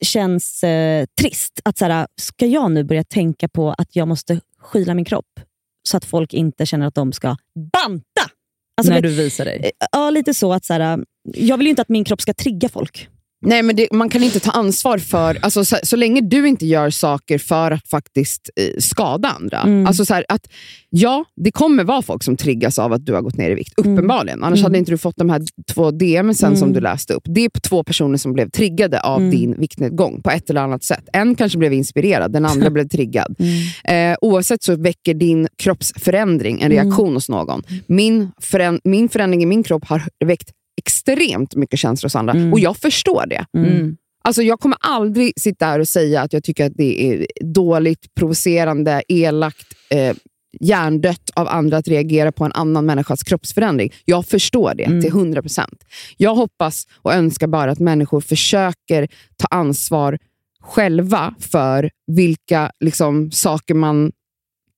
känns 0.00 0.64
eh, 0.64 1.06
trist. 1.20 1.60
Att 1.64 1.78
så 1.78 1.84
här, 1.84 2.06
Ska 2.20 2.46
jag 2.46 2.70
nu 2.70 2.84
börja 2.84 3.04
tänka 3.04 3.48
på 3.48 3.70
att 3.78 3.96
jag 3.96 4.08
måste 4.08 4.40
skyla 4.58 4.94
min 4.94 5.04
kropp 5.04 5.40
så 5.88 5.96
att 5.96 6.04
folk 6.04 6.34
inte 6.34 6.66
känner 6.66 6.86
att 6.86 6.94
de 6.94 7.12
ska 7.12 7.36
banta? 7.72 8.30
Alltså, 8.76 8.92
när 8.92 9.00
du 9.00 9.08
visar 9.08 9.44
dig. 9.44 9.70
Ja, 9.92 10.10
lite 10.10 10.34
så 10.34 10.52
att 10.52 10.64
så 10.64 10.72
här, 10.72 10.98
jag 11.34 11.56
vill 11.56 11.66
ju 11.66 11.70
inte 11.70 11.82
att 11.82 11.88
min 11.88 12.04
kropp 12.04 12.20
ska 12.20 12.34
trigga 12.34 12.68
folk. 12.68 13.08
Nej, 13.46 13.62
men 13.62 13.76
det, 13.76 13.88
man 13.92 14.08
kan 14.08 14.22
inte 14.22 14.40
ta 14.40 14.50
ansvar 14.50 14.98
för... 14.98 15.38
Alltså, 15.42 15.64
så, 15.64 15.76
så 15.82 15.96
länge 15.96 16.20
du 16.20 16.48
inte 16.48 16.66
gör 16.66 16.90
saker 16.90 17.38
för 17.38 17.70
att 17.70 17.88
faktiskt 17.88 18.50
eh, 18.56 18.78
skada 18.78 19.28
andra. 19.28 19.60
Mm. 19.60 19.86
Alltså, 19.86 20.04
så 20.04 20.14
här, 20.14 20.24
att, 20.28 20.48
ja, 20.90 21.24
det 21.36 21.50
kommer 21.50 21.84
vara 21.84 22.02
folk 22.02 22.22
som 22.22 22.36
triggas 22.36 22.78
av 22.78 22.92
att 22.92 23.06
du 23.06 23.12
har 23.14 23.22
gått 23.22 23.36
ner 23.36 23.50
i 23.50 23.54
vikt. 23.54 23.72
Uppenbarligen. 23.76 24.44
Annars 24.44 24.58
Mm. 24.58 24.64
hade 24.64 24.78
inte 24.78 24.90
du 24.90 24.98
fått 24.98 25.16
de 25.16 25.30
här 25.30 25.42
två 25.72 25.90
DM 25.90 26.34
sen 26.34 26.46
Mm. 26.48 26.58
som 26.60 26.72
du 26.72 26.80
läste 26.80 27.14
upp. 27.14 27.22
Det 27.26 27.40
är 27.44 27.48
två 27.60 27.84
personer 27.84 28.18
som 28.18 28.32
blev 28.32 28.50
triggade 28.50 29.00
av 29.00 29.18
Mm. 29.20 29.30
din 29.30 29.60
viktnedgång 29.60 30.22
på 30.22 30.30
ett 30.30 30.50
eller 30.50 30.60
annat 30.60 30.84
sätt. 30.84 31.08
En 31.12 31.34
kanske 31.34 31.58
blev 31.58 31.72
inspirerad, 31.72 32.32
den 32.32 32.44
andra 32.46 32.70
blev 32.76 32.88
triggad. 32.88 33.36
Eh, 33.84 34.16
oavsett 34.20 34.62
så 34.62 34.76
väcker 34.76 35.14
din 35.14 35.48
kroppsförändring 35.62 36.60
en 36.60 36.72
Mm. 36.72 36.84
reaktion 36.84 37.14
hos 37.14 37.28
någon. 37.28 37.62
Min, 37.86 38.30
föränd- 38.42 38.80
min 38.84 39.08
förändring 39.08 39.42
i 39.42 39.46
min 39.46 39.62
kropp 39.62 39.84
har 39.84 40.02
väckt 40.24 40.50
extremt 40.76 41.54
mycket 41.54 41.78
känslor 41.78 42.06
hos 42.06 42.16
andra 42.16 42.32
Mm. 42.32 42.52
och 42.52 42.60
jag 42.60 42.76
förstår 42.76 43.24
det. 43.26 43.46
Mm. 43.58 43.96
Alltså 44.24 44.42
jag 44.42 44.60
kommer 44.60 44.78
aldrig 44.80 45.32
sitta 45.40 45.66
här 45.66 45.78
och 45.78 45.88
säga 45.88 46.22
att 46.22 46.32
jag 46.32 46.44
tycker 46.44 46.66
att 46.66 46.72
det 46.76 47.04
är 47.12 47.26
dåligt, 47.44 48.14
provocerande, 48.14 49.02
elakt, 49.08 49.66
eh, 49.90 50.16
hjärndött 50.60 51.30
av 51.34 51.48
andra 51.48 51.76
att 51.76 51.88
reagera 51.88 52.32
på 52.32 52.44
en 52.44 52.52
annan 52.52 52.86
människas 52.86 53.22
kroppsförändring. 53.22 53.92
Jag 54.04 54.26
förstår 54.26 54.74
det 54.74 54.84
Mm. 54.84 55.00
till 55.02 55.10
100%. 55.12 55.84
Jag 56.16 56.34
hoppas 56.34 56.86
och 57.02 57.14
önskar 57.14 57.46
bara 57.46 57.70
att 57.70 57.78
människor 57.78 58.20
försöker 58.20 59.08
ta 59.36 59.46
ansvar 59.50 60.18
själva 60.62 61.34
för 61.40 61.90
vilka 62.06 62.70
liksom, 62.80 63.30
saker 63.30 63.74
man 63.74 64.12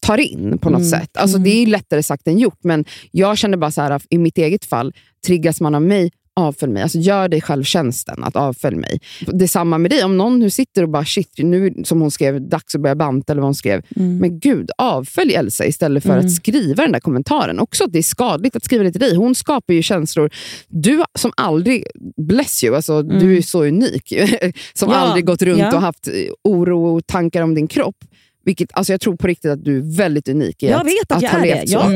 tar 0.09 0.19
in 0.19 0.59
på 0.59 0.71
något 0.71 0.81
Mm. 0.81 0.91
sätt. 0.91 1.17
Alltså, 1.17 1.39
Det 1.39 1.51
är 1.51 1.67
lättare 1.67 2.03
sagt 2.03 2.29
än 2.29 2.39
gjort, 2.39 2.59
men 2.65 2.85
jag 3.11 3.39
känner 3.39 3.57
bara 3.57 3.71
så 3.71 3.81
här, 3.83 4.01
i 4.11 4.19
mitt 4.19 4.39
eget 4.39 4.65
fall, 4.65 4.93
triggas 5.27 5.61
man 5.61 5.75
av 5.75 5.83
mig, 5.83 6.11
avfölj 6.37 6.73
mig. 6.73 6.83
Alltså, 6.83 6.99
gör 6.99 7.29
dig 7.29 7.41
själv 7.41 7.65
tjänsten 7.65 8.25
att 8.25 8.37
avfölj 8.37 8.77
mig. 8.77 9.01
Detsamma 9.27 9.79
med 9.79 9.91
dig. 9.91 10.05
Om 10.05 10.17
någon 10.17 10.39
nu 10.39 10.51
sitter 10.51 10.83
och 10.83 10.89
bara, 10.89 11.05
shit, 11.05 11.33
nu 11.39 11.75
som 11.85 12.01
hon 12.01 12.11
skrev, 12.11 12.49
dags 12.49 12.75
att 12.75 12.81
börja 12.81 12.95
banta, 12.97 13.33
eller 13.33 13.41
vad 13.41 13.47
hon 13.47 13.55
skrev. 13.55 13.83
Mm. 13.97 14.19
Men 14.19 14.39
gud, 14.41 14.71
avfölj 14.79 15.35
Elsa 15.35 15.65
istället 15.67 16.03
för 16.03 16.13
Mm. 16.13 16.27
att 16.27 16.33
skriva 16.33 16.83
den 16.83 16.93
där 16.93 17.01
kommentaren. 17.01 17.59
Också 17.59 17.85
att 17.85 17.93
det 17.93 17.99
är 17.99 18.03
skadligt 18.03 18.57
att 18.57 18.65
skriva 18.65 18.85
det 18.85 18.91
till 18.93 19.01
dig. 19.01 19.15
Hon 19.17 19.35
skapar 19.35 19.75
ju 19.75 19.83
känslor. 19.83 20.31
Du 20.69 21.03
som 21.19 21.33
aldrig, 21.37 21.85
bless 22.17 22.65
you, 22.65 22.77
alltså, 22.77 23.03
du 23.03 23.37
är 23.37 23.43
så 23.43 23.65
unik. 23.65 24.13
som 24.75 24.91
Ja, 24.91 24.97
aldrig 24.97 25.27
gått 25.27 25.43
runt 25.43 25.59
ja. 25.59 25.75
och 25.77 25.81
haft 25.83 26.09
oro 26.45 26.97
och 26.97 27.07
tankar 27.07 27.43
om 27.43 27.55
din 27.55 27.67
kropp. 27.69 27.97
Vilket, 28.49 28.69
alltså 28.73 28.93
jag 28.93 29.01
tror 29.01 29.17
på 29.17 29.27
riktigt 29.27 29.51
att 29.51 29.65
du 29.65 29.77
är 29.79 29.97
väldigt 29.97 30.29
unik 30.29 30.63
i 30.63 30.67
Jag 30.69 30.81
att, 30.81 30.87
vet 30.87 31.13
att, 31.13 31.23
jag 31.23 31.31
ha 31.31 31.41
levt 31.45 31.69
så. 31.69 31.77
Ja, 31.77 31.93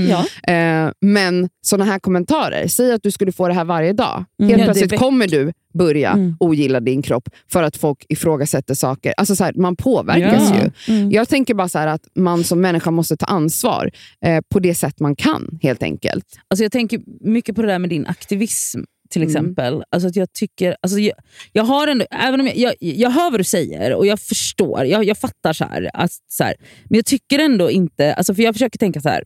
ja. 0.47 0.53
Eh, 0.87 0.93
men 1.01 1.49
såna 1.63 1.85
här 1.85 1.99
kommentarer, 1.99 2.67
säg 2.69 2.93
att 2.93 3.03
du 3.03 3.11
skulle 3.11 3.33
få 3.33 3.49
det 3.49 3.55
här 3.55 3.65
varje 3.65 3.93
dag. 3.93 4.25
Mm. 4.41 4.49
Helt 4.51 4.61
Ja, 4.61 4.73
plötsligt 4.73 5.01
kommer 5.01 5.29
du 5.29 5.53
börja 5.75 6.11
Mm. 6.11 6.37
ogilla 6.41 6.81
din 6.81 7.03
kropp 7.03 7.29
för 7.53 7.63
att 7.63 7.77
folk 7.77 8.07
ifrågasätter 8.09 8.75
saker. 8.75 9.15
Alltså 9.17 9.37
så 9.37 9.45
här, 9.45 9.53
man 9.57 9.77
påverkas 9.77 10.51
Ja. 10.51 10.71
ju. 10.87 10.95
Mm. 10.97 11.11
Jag 11.11 11.29
tänker 11.29 11.55
bara 11.55 11.69
så 11.69 11.79
att 11.79 12.03
man 12.15 12.45
som 12.45 12.61
människa 12.61 12.91
måste 12.91 13.17
ta 13.17 13.27
ansvar 13.27 13.91
eh, 14.25 14.41
på 14.51 14.59
det 14.59 14.75
sätt 14.75 15.01
man 15.01 15.17
kan, 15.17 15.59
helt 15.63 15.83
enkelt. 15.83 16.25
Alltså 16.49 16.65
jag 16.65 16.73
tänker 16.73 17.01
mycket 17.21 17.57
på 17.57 17.63
det 17.63 17.69
där 17.69 17.79
med 17.79 17.91
din 17.91 18.07
aktivism 18.07 18.81
till 19.13 19.23
Mm. 19.23 19.31
exempel. 19.31 19.83
Alltså 19.91 20.09
att 20.09 20.17
jag 20.17 20.33
tycker, 20.33 20.77
alltså 20.81 20.99
jag, 20.99 21.15
jag 21.53 21.65
har 21.65 21.89
ändå, 21.89 22.05
även 22.11 22.41
om 22.41 22.47
jag, 22.47 22.57
jag, 22.57 22.75
jag 22.81 23.11
hör 23.11 23.31
vad 23.31 23.41
du 23.41 23.45
säger 23.45 23.95
och 23.95 24.07
jag 24.07 24.21
förstår, 24.21 24.85
jag, 24.85 25.05
jag 25.05 25.19
fattar 25.19 25.53
så 25.53 25.65
här, 25.65 25.91
att, 25.95 26.11
så 26.29 26.45
här, 26.45 26.55
men 26.85 26.97
jag 26.99 27.07
tycker 27.07 27.39
ändå 27.39 27.71
inte, 27.71 28.15
alltså 28.15 28.35
för 28.35 28.43
jag 28.43 28.55
försöker 28.55 28.79
tänka 28.79 29.01
så 29.01 29.09
här. 29.09 29.25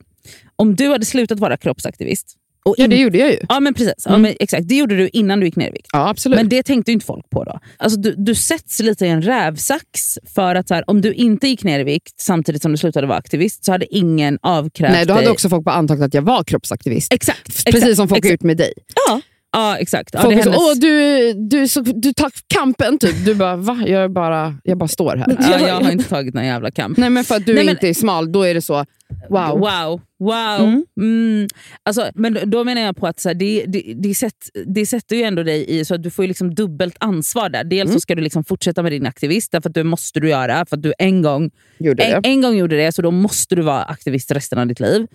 om 0.57 0.75
du 0.77 0.89
hade 0.89 1.05
slutat 1.05 1.39
vara 1.41 1.57
kroppsaktivist, 1.57 2.35
och 2.65 2.75
Ja, 2.79 2.85
in- 2.85 2.91
det 2.91 2.97
gjorde 2.97 3.19
jag 3.19 3.31
ju. 3.31 3.39
ja 3.49 3.61
men 3.61 3.75
precis, 3.75 3.93
ja, 4.05 4.11
Mm. 4.11 4.23
men 4.23 4.35
exakt, 4.41 4.69
det 4.69 4.75
gjorde 4.77 4.97
du 4.97 5.09
innan 5.13 5.41
du 5.41 5.47
gick 5.47 5.57
ner 5.57 5.69
i 5.69 5.71
vikt. 5.71 5.89
Ja, 5.93 6.09
absolut. 6.09 6.37
Men 6.37 6.49
det 6.49 6.63
tänkte 6.63 6.93
inte 6.93 7.07
folk 7.07 7.31
på 7.31 7.45
då. 7.45 7.61
Alltså 7.77 8.01
du, 8.01 8.15
du 8.19 8.35
sätts 8.35 8.81
lite 8.81 9.07
i 9.07 9.09
en 9.09 9.23
rävsax 9.23 10.19
för 10.35 10.55
att 10.55 10.69
så 10.69 10.75
här, 10.75 10.85
om 10.91 11.01
du 11.01 11.13
inte 11.13 11.49
gick 11.49 11.65
ner 11.65 11.81
i 11.81 11.85
vikt 11.85 12.21
samtidigt 12.21 12.63
som 12.63 12.73
du 12.73 12.79
slutade 12.79 13.07
vara 13.07 13.19
aktivist 13.19 13.65
så 13.65 13.73
hade 13.73 13.95
ingen 13.97 14.39
avkrävt 14.43 14.93
Nej, 14.93 15.07
då 15.07 15.13
hade 15.13 15.25
dig... 15.27 15.33
också 15.33 15.49
folk 15.49 15.65
bara 15.65 15.75
antagit 15.75 16.03
att 16.05 16.15
jag 16.15 16.23
var 16.23 16.45
kroppsaktivist. 16.45 17.13
Exakt, 17.13 17.49
exakt, 17.49 17.71
Precis 17.71 17.97
som 17.97 18.09
folk 18.09 18.19
exakt. 18.19 18.33
gjort 18.33 18.43
med 18.43 18.57
dig. 18.57 18.73
Ja. 19.09 19.21
Ja 19.53 19.77
exakt. 19.79 20.11
Ja, 20.13 20.21
Folk 20.21 20.37
det 20.37 20.43
hennes- 20.43 20.59
Åh, 20.59 20.73
du, 20.77 21.33
du, 21.33 21.69
så, 21.69 21.81
du 21.81 22.13
tar 22.13 22.31
kampen, 22.55 22.99
typ. 22.99 23.25
Du 23.25 23.35
bara, 23.35 23.57
va? 23.57 23.83
Jag, 23.87 24.13
bara, 24.13 24.55
jag 24.63 24.79
bara 24.79 24.89
står 24.89 25.17
här. 25.17 25.37
Ja, 25.41 25.69
jag 25.69 25.75
har 25.81 25.91
inte 25.91 26.09
tagit 26.09 26.35
någon 26.35 26.47
jävla 26.47 26.71
kamp. 26.71 26.97
Nej, 26.99 27.11
men 27.11 27.25
för 27.25 27.35
att 27.35 27.47
du 27.47 27.55
Nej, 27.55 27.65
men- 27.65 27.75
inte 27.75 27.89
är 27.89 27.95
smal, 27.95 28.33
då 28.33 28.43
är 28.43 28.55
det 28.55 28.63
så, 28.63 28.85
wow. 29.31 29.59
Wow. 29.59 30.01
wow. 30.19 30.61
Mm. 30.61 30.85
Mm. 31.01 31.49
Alltså, 31.83 32.11
men 32.15 32.39
då 32.45 32.65
menar 32.65 32.83
jag 32.83 32.97
på 32.97 33.07
att 33.07 33.21
så 33.21 33.29
här, 33.29 33.35
det, 33.35 33.65
det, 33.67 33.93
det, 33.97 34.15
sätt, 34.15 34.35
det 34.67 34.87
sätter 34.87 35.17
ju 35.17 35.23
ändå 35.23 35.43
dig 35.43 35.79
i 35.79 35.85
så 35.85 35.95
att 35.95 36.03
du 36.03 36.11
får 36.11 36.23
liksom 36.27 36.55
dubbelt 36.55 36.97
ansvar 37.01 37.49
där. 37.49 37.65
Dels 37.65 37.83
Mm. 37.89 37.93
så 37.95 38.01
ska 38.01 38.15
du 38.15 38.23
liksom 38.23 38.45
fortsätta 38.45 38.83
med 38.83 38.93
din 38.93 39.07
aktivist, 39.07 39.53
därför 39.53 39.69
att 39.69 39.75
det 39.75 39.85
måste 39.85 40.21
du 40.21 40.29
göra. 40.29 40.67
För 40.67 40.77
att 40.77 40.83
du 40.83 40.93
en 40.99 41.23
gång, 41.23 41.51
Gjorde 41.79 42.03
en, 42.03 42.23
det. 42.23 42.29
en 42.29 42.43
gång 42.43 42.57
gjorde 42.57 42.77
det, 42.77 42.93
så 42.93 43.03
då 43.03 43.11
måste 43.11 43.55
du 43.55 43.63
vara 43.63 43.83
aktivist 43.85 44.31
resten 44.31 44.59
av 44.59 44.67
ditt 44.67 44.81
liv. 44.81 45.07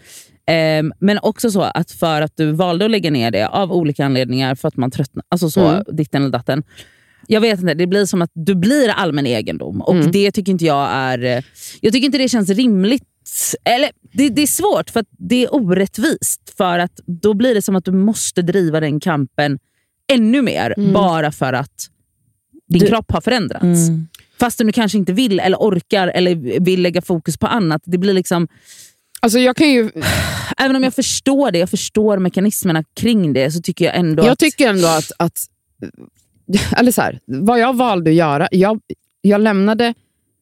Ehm, 0.51 0.93
men 0.99 1.19
också 1.21 1.51
så 1.51 1.61
att 1.61 1.91
för 1.91 2.21
att 2.21 2.37
du 2.37 2.51
valde 2.51 2.85
att 2.85 2.91
lägga 2.91 3.11
ner 3.11 3.31
det 3.31 3.47
av 3.47 3.71
olika 3.71 4.05
anledningar, 4.05 4.55
för 4.55 4.67
att 4.67 4.77
man 4.77 4.91
tröttnar, 4.91 5.23
alltså 5.29 5.49
så, 5.49 5.67
Mm. 5.67 5.83
ditten 5.91 6.21
eller 6.21 6.31
datten. 6.31 6.63
Jag 7.27 7.41
vet 7.41 7.59
inte, 7.59 7.73
det 7.73 7.87
blir 7.87 8.05
som 8.05 8.21
att 8.21 8.31
du 8.33 8.55
blir 8.55 8.89
allmän 8.89 9.25
egendom 9.27 9.81
och 9.81 9.95
Mm. 9.95 10.11
det 10.11 10.31
tycker 10.31 10.51
inte 10.51 10.65
jag 10.65 10.89
är... 10.91 11.43
Jag 11.81 11.93
tycker 11.93 12.05
inte 12.05 12.17
det 12.17 12.29
känns 12.29 12.49
rimligt. 12.49 13.03
Eller 13.63 13.89
det, 14.13 14.29
det 14.29 14.41
är 14.41 14.47
svårt 14.47 14.89
för 14.89 15.05
det 15.17 15.43
är 15.43 15.55
orättvist. 15.55 16.53
För 16.57 16.79
att 16.79 16.99
då 17.05 17.33
blir 17.33 17.55
det 17.55 17.61
som 17.61 17.75
att 17.75 17.85
du 17.85 17.91
måste 17.91 18.41
driva 18.41 18.79
den 18.79 18.99
kampen 18.99 19.59
ännu 20.13 20.41
mer 20.41 20.73
Mm. 20.77 20.93
bara 20.93 21.31
för 21.31 21.53
att 21.53 21.87
din 22.69 22.79
Du- 22.79 22.87
kropp 22.87 23.11
har 23.11 23.21
förändrats. 23.21 23.63
Mm. 23.89 24.07
Fastän 24.39 24.67
du 24.67 24.73
kanske 24.73 24.97
inte 24.97 25.13
vill 25.13 25.39
eller 25.39 25.57
orkar 25.57 26.07
eller 26.07 26.59
vill 26.59 26.81
lägga 26.81 27.01
fokus 27.01 27.37
på 27.37 27.47
annat. 27.47 27.81
Det 27.85 27.97
blir 27.97 28.13
liksom, 28.13 28.47
Alltså, 29.21 29.39
jag 29.39 29.55
kan 29.55 29.69
ju 29.69 29.91
även 30.57 30.75
om 30.75 30.83
jag 30.83 30.93
förstår 30.93 31.51
det, 31.51 31.59
jag 31.59 31.69
förstår 31.69 32.17
mekanismerna 32.17 32.83
kring 32.95 33.33
det, 33.33 33.51
så 33.51 33.61
tycker 33.61 33.85
jag 33.85 33.95
ändå 33.95 34.23
Jag 34.23 34.31
att... 34.31 34.39
tycker 34.39 34.69
ändå 34.69 34.87
att, 34.87 35.11
att 35.19 35.39
eller 36.77 36.91
så 36.91 37.01
här, 37.01 37.19
vad 37.25 37.59
jag 37.59 37.75
valde 37.75 38.09
att 38.09 38.15
göra, 38.15 38.47
jag, 38.51 38.79
jag 39.21 39.41
lämnade 39.41 39.93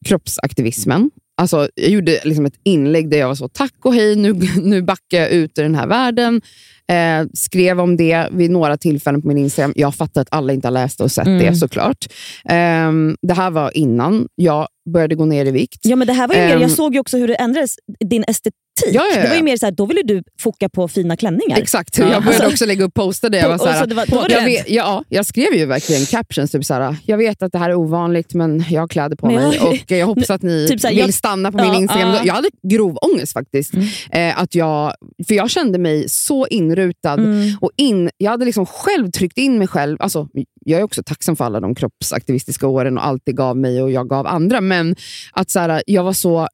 kroppsaktivismen. 0.04 1.10
Alltså, 1.36 1.68
jag 1.74 1.90
gjorde 1.90 2.20
liksom 2.24 2.46
ett 2.46 2.60
inlägg 2.62 3.10
där 3.10 3.18
jag 3.18 3.28
var 3.28 3.34
så, 3.34 3.48
tack 3.48 3.74
och 3.82 3.94
hej, 3.94 4.16
nu, 4.16 4.32
nu 4.62 4.82
backar 4.82 5.18
jag 5.18 5.30
ut 5.30 5.58
ur 5.58 5.62
den 5.62 5.74
här 5.74 5.86
världen. 5.86 6.40
Eh, 6.88 7.26
skrev 7.34 7.80
om 7.80 7.96
det 7.96 8.28
vid 8.32 8.50
några 8.50 8.76
tillfällen 8.76 9.22
på 9.22 9.28
min 9.28 9.38
Instagram. 9.38 9.72
Jag 9.76 9.94
fattar 9.94 10.20
att 10.20 10.28
alla 10.30 10.52
inte 10.52 10.66
har 10.68 10.72
läst 10.72 11.00
och 11.00 11.12
sett 11.12 11.26
Mm. 11.26 11.38
det 11.38 11.56
såklart. 11.56 12.06
Eh, 12.44 12.92
det 13.22 13.34
här 13.34 13.50
var 13.50 13.76
innan 13.76 14.28
jag 14.34 14.68
började 14.92 15.14
gå 15.14 15.24
ner 15.24 15.46
i 15.46 15.50
vikt. 15.50 15.78
Ja, 15.82 15.96
men 15.96 16.06
det 16.06 16.12
här 16.12 16.28
var 16.28 16.34
ju 16.34 16.40
mer, 16.40 16.54
Ehm. 16.54 16.60
jag 16.62 16.70
såg 16.70 16.94
ju 16.94 17.00
också 17.00 17.16
hur 17.18 17.28
det 17.28 17.34
ändrades, 17.34 17.74
din 18.10 18.24
estetik. 18.28 18.54
Ja, 18.86 18.90
ja, 18.92 19.16
ja. 19.16 19.22
Det 19.22 19.28
var 19.28 19.36
ju 19.36 19.42
mer 19.42 19.56
så 19.56 19.66
här, 19.66 19.72
då 19.72 19.86
ville 19.86 20.02
du 20.02 20.22
foka 20.40 20.68
på 20.68 20.88
fina 20.88 21.16
klänningar. 21.16 21.58
Exakt, 21.58 21.98
Ja. 21.98 22.04
jag 22.04 22.22
började 22.22 22.28
Alltså- 22.44 22.52
också 22.52 22.66
lägga 22.66 22.84
upp 22.84 22.94
poster 22.94 23.30
där 23.30 23.38
jag 23.38 23.48
var 23.48 23.58
så 23.58 23.66
här, 23.66 23.88
så 23.88 23.94
var- 23.94 24.06
var 24.06 24.30
jag, 24.30 24.44
vet, 24.44 24.70
ja, 24.70 25.04
jag 25.08 25.26
skrev 25.26 25.54
ju 25.54 25.66
verkligen 25.66 26.06
captions, 26.06 26.50
typ 26.50 26.64
såhär, 26.64 26.96
jag 27.06 27.16
vet 27.18 27.42
att 27.42 27.52
det 27.52 27.58
här 27.58 27.70
är 27.70 27.74
ovanligt 27.74 28.34
men 28.34 28.64
jag 28.70 28.80
har 28.80 28.88
kläder 28.88 29.16
på 29.16 29.26
Men 29.26 29.34
mig 29.34 29.56
jag- 29.56 29.68
och 29.68 29.76
jag 29.90 30.06
hoppas 30.06 30.30
att 30.30 30.42
ni 30.42 30.66
Typ 30.70 30.80
såhär, 30.80 30.94
vill 30.94 31.00
jag- 31.04 31.14
stanna 31.14 31.52
på 31.52 31.58
min 31.64 31.74
Instagram. 31.74 32.08
ja. 32.08 32.20
Jag 32.24 32.34
hade 32.34 32.48
grov 32.68 32.98
ångest 33.02 33.32
faktiskt. 33.32 33.74
Mm. 33.74 33.86
Eh, 34.12 34.40
att 34.42 34.54
jag, 34.54 34.94
för 35.28 35.34
jag 35.34 35.50
kände 35.50 35.78
mig 35.78 36.08
så 36.08 36.46
inrutad. 36.46 37.12
Mm. 37.14 37.56
Och 37.60 37.70
in, 37.76 38.10
jag 38.18 38.30
hade 38.30 38.44
liksom 38.44 38.66
själv 38.66 39.10
tryckt 39.10 39.38
in 39.38 39.58
mig 39.58 39.66
själv. 39.68 39.96
Alltså, 40.00 40.28
jag 40.64 40.80
är 40.80 40.84
också 40.84 41.02
tacksam 41.02 41.36
för 41.36 41.44
alla 41.44 41.60
de 41.60 41.74
kroppsaktivistiska 41.74 42.66
åren 42.66 42.98
och 42.98 43.06
allt 43.06 43.22
det 43.26 43.32
gav 43.32 43.56
mig 43.56 43.82
och 43.82 43.90
jag 43.90 44.08
gav 44.08 44.26
andra. 44.26 44.60
Men 44.70 44.96
att 45.32 45.50
så 45.50 45.58
här, 45.60 45.82
jag 45.86 46.04
var 46.04 46.12
så... 46.12 46.48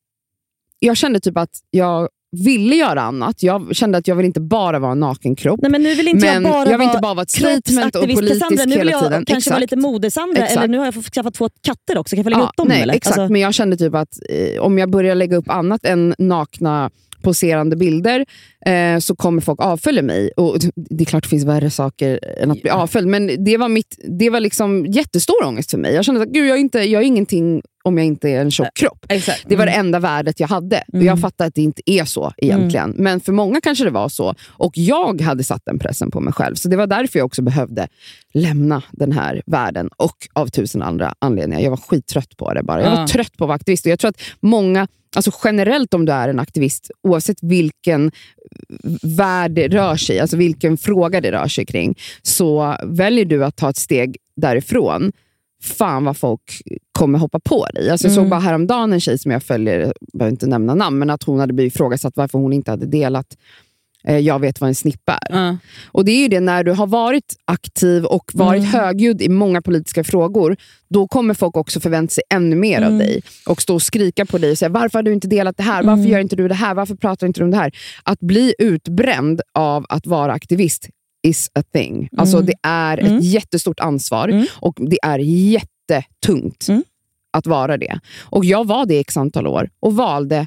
Jag 0.79 0.97
kände 0.97 1.21
typ 1.21 1.37
att 1.39 1.51
jag 1.71 2.09
ville 2.45 2.75
göra 2.77 3.03
annat. 3.03 3.43
Jag 3.43 3.77
kände 3.77 3.99
att 3.99 4.09
jag 4.09 4.17
vill 4.17 4.27
inte 4.27 4.41
bara 4.41 4.79
vara 4.79 4.93
en 4.93 5.01
naken 5.01 5.37
kropp. 5.37 5.61
Nej, 5.63 5.71
men 5.71 5.83
nu 5.83 5.95
vill 5.95 6.09
inte 6.09 6.27
men 6.27 6.43
jag 6.43 6.53
bara 6.53 6.71
jag 6.71 6.79
vill 6.79 6.87
inte 6.89 6.99
bara 7.03 7.15
vara 7.15 7.23
ett 7.23 7.31
statement 7.31 7.97
och 7.97 8.03
politisk 8.03 8.41
Cassandra. 8.41 8.65
Nu 8.65 8.71
vill 8.71 8.79
hela 8.79 8.91
jag 8.91 9.03
tiden. 9.03 9.25
kanske 9.25 9.51
vara 9.51 9.61
lite 9.61 9.77
mode-Sandra. 9.77 10.47
Eller 10.47 10.69
nu 10.69 10.79
har 10.79 10.85
jag 10.85 10.95
fått 10.95 11.05
skaffa 11.15 11.31
två 11.31 11.49
katter 11.63 11.99
också. 11.99 12.17
Kan 12.17 12.19
jag 12.19 12.25
få 12.25 12.31
lägga 12.31 12.43
Ja, 12.43 12.49
upp 12.49 12.57
dem? 12.57 12.69
nej, 12.69 12.83
eller? 12.83 12.95
Exakt, 12.95 13.19
Alltså, 13.19 13.33
men 13.33 13.41
jag 13.41 13.55
kände 13.55 13.77
typ 13.77 13.95
att 13.95 14.19
eh, 14.31 14.63
om 14.63 14.79
jag 14.79 14.91
börjar 14.91 15.15
lägga 15.15 15.37
upp 15.37 15.51
annat 15.51 15.85
än 15.85 16.15
nakna 16.19 16.91
poserande 17.27 17.77
bilder 17.77 18.25
eh, 18.67 18.99
så 18.99 19.17
kommer 19.17 19.41
folk 19.41 19.61
avfölja 19.61 20.03
mig. 20.03 20.31
Och 20.37 20.57
det 20.75 21.05
är 21.05 21.07
klart 21.07 21.23
det 21.23 21.29
finns 21.29 21.45
värre 21.45 21.71
saker 21.71 22.21
än 22.43 22.51
att 22.51 22.63
bli 22.63 22.71
avföljd, 22.71 23.09
men 23.09 23.45
det 23.45 23.57
var, 23.57 23.69
mitt, 23.69 23.99
det 24.19 24.31
var 24.31 24.41
liksom 24.41 24.87
jättestor 24.87 25.45
ångest 25.45 25.71
för 25.71 25.79
mig. 25.79 25.95
Jag 25.95 26.05
kände 26.05 26.23
att 26.23 26.29
Gud, 26.29 26.49
jag, 26.49 26.57
är 26.57 26.61
inte, 26.61 26.79
jag 26.79 27.03
är 27.03 27.07
ingenting 27.07 27.63
om 27.85 27.99
jag 27.99 28.07
inte 28.07 28.31
är 28.31 28.41
en 28.41 28.51
tjock 28.51 28.75
kropp. 28.75 29.07
Exakt. 29.09 29.45
Det 29.49 29.57
var 29.57 29.67
det 29.67 29.73
Mm. 29.73 29.87
enda 29.87 29.99
värdet 29.99 30.41
jag 30.41 30.49
hade. 30.49 30.83
Och 30.89 30.95
Mm. 30.95 31.07
Jag 31.07 31.21
fattar 31.21 31.47
att 31.47 31.55
det 31.55 31.63
inte 31.63 31.83
är 31.87 32.05
så 32.05 32.33
egentligen. 32.37 32.95
Men 32.97 33.21
för 33.21 33.33
många 33.33 33.61
kanske 33.61 33.85
det 33.85 33.91
var 33.91 34.09
så. 34.09 34.35
Och 34.49 34.73
jag 34.79 35.21
hade 35.21 35.45
satt 35.45 35.63
den 35.67 35.79
pressen 35.79 36.11
på 36.11 36.21
mig 36.21 36.33
själv. 36.33 36.55
Så 36.55 36.69
det 36.69 36.77
var 36.77 36.87
därför 36.87 37.19
jag 37.19 37.27
också 37.27 37.43
behövde 37.43 37.89
lämna 38.35 38.83
den 38.93 39.13
här 39.13 39.43
världen. 39.47 39.89
Och 39.97 40.17
av 40.33 40.47
tusen 40.47 40.83
andra 40.83 41.15
anledningar. 41.19 41.63
Jag 41.63 41.71
var 41.71 41.77
skittrött 41.77 42.37
på 42.37 42.55
det 42.55 42.63
bara. 42.63 42.83
Jag 42.83 42.91
var 42.97 43.07
trött 43.07 43.37
på 43.37 43.45
att 43.45 43.49
vara 43.49 43.57
aktivist. 43.57 43.87
Och 43.87 43.93
jag 43.93 43.99
tror 43.99 44.09
att 44.09 44.21
många, 44.41 44.89
alltså 45.17 45.31
generellt 45.45 45.95
om 45.95 46.05
du 46.05 46.13
är 46.13 46.29
en 46.29 46.39
aktivist, 46.41 46.91
oavsett 47.03 47.39
vilken 47.43 48.11
värld 49.03 49.51
det 49.51 49.69
rör 49.69 49.97
sig 49.97 50.21
alltså 50.21 50.37
vilken 50.37 50.77
fråga 50.77 51.21
det 51.21 51.33
rör 51.33 51.49
sig 51.49 51.67
kring, 51.67 51.99
så 52.23 52.77
väljer 52.85 53.25
du 53.25 53.45
att 53.45 53.57
ta 53.57 53.71
ett 53.71 53.77
steg 53.77 54.17
därifrån 54.37 55.13
fan 55.63 56.05
vad 56.05 56.17
folk 56.17 56.63
kommer 56.93 57.19
hoppa 57.19 57.41
på 57.41 57.67
dig. 57.67 57.91
Alltså 57.91 58.07
jag 58.07 58.15
såg 58.15 58.23
Mm. 58.23 58.31
bara 58.31 58.41
häromdagen 58.41 58.93
en 58.93 59.01
tjej 59.01 59.19
som 59.19 59.31
jag 59.31 59.43
följer, 59.43 59.81
jag 59.81 59.93
behöver 60.13 60.31
inte 60.31 60.47
nämna 60.47 60.75
namn, 60.75 60.99
men 60.99 61.11
att 61.11 61.23
hon 61.23 61.41
hade 61.41 61.53
blivit 61.53 61.75
ifrågasatt 61.75 62.17
varför 62.17 62.39
hon 62.39 62.53
inte 62.53 62.71
hade 62.71 62.87
delat 62.87 63.37
Jag 64.13 64.39
vet 64.39 64.61
vad 64.61 64.69
en 64.69 64.75
snippa 64.75 65.13
är. 65.31 65.37
Ja. 65.47 65.57
Och 65.87 66.05
det 66.05 66.13
är 66.13 66.23
ju 66.23 66.29
det, 66.29 66.41
när 66.41 66.65
du 66.65 66.73
har 66.73 66.87
varit 66.87 67.35
aktiv 67.45 68.05
och 68.05 68.31
varit 68.35 68.61
Mm. 68.63 68.73
högljudd 68.73 69.23
i 69.23 69.29
många 69.29 69.63
politiska 69.63 70.05
frågor, 70.05 70.57
då 70.89 71.09
kommer 71.09 71.35
folk 71.35 71.57
också 71.57 71.81
förvänta 71.81 72.11
sig 72.13 72.23
ännu 72.35 72.57
mer 72.57 72.79
av 72.81 72.87
Mm. 72.87 72.99
dig. 72.99 73.23
Och 73.47 73.63
stå 73.63 73.75
och 73.75 73.83
skrika 73.83 74.27
på 74.27 74.39
dig 74.39 74.51
och 74.51 74.59
säga, 74.59 74.69
varför 74.69 74.99
har 74.99 75.03
du 75.03 75.13
inte 75.13 75.29
delat 75.29 75.57
det 75.57 75.63
här? 75.63 75.83
Varför 75.83 76.01
Mm. 76.01 76.13
gör 76.13 76.21
inte 76.21 76.37
du 76.37 76.49
det 76.49 76.55
här? 76.55 76.75
Varför 76.75 76.95
pratar 76.95 77.27
inte 77.27 77.41
du 77.41 77.45
om 77.45 77.51
det 77.51 77.57
här? 77.57 77.73
Att 78.03 78.21
bli 78.21 78.55
utbränd 78.59 79.41
av 79.55 79.87
att 79.89 80.07
vara 80.07 80.33
aktivist 80.33 80.89
is 81.23 81.51
a 81.55 81.63
thing. 81.73 82.09
Alltså 82.17 82.37
Mm. 82.37 82.47
det 82.47 82.55
är 82.63 82.99
Mm. 82.99 83.17
ett 83.17 83.25
jättestort 83.25 83.81
ansvar 83.81 84.29
Mm. 84.29 84.47
och 84.55 84.75
det 84.91 84.99
är 85.03 85.19
jättetungt 85.19 86.69
Mm. 86.69 86.85
att 87.33 87.47
vara 87.47 87.77
det. 87.77 88.01
Och 88.23 88.45
jag 88.45 88.67
var 88.67 88.87
det 88.87 88.95
i 88.95 88.99
x 88.99 89.17
antal 89.17 89.47
år 89.47 89.71
och 89.81 89.97
valde 89.97 90.47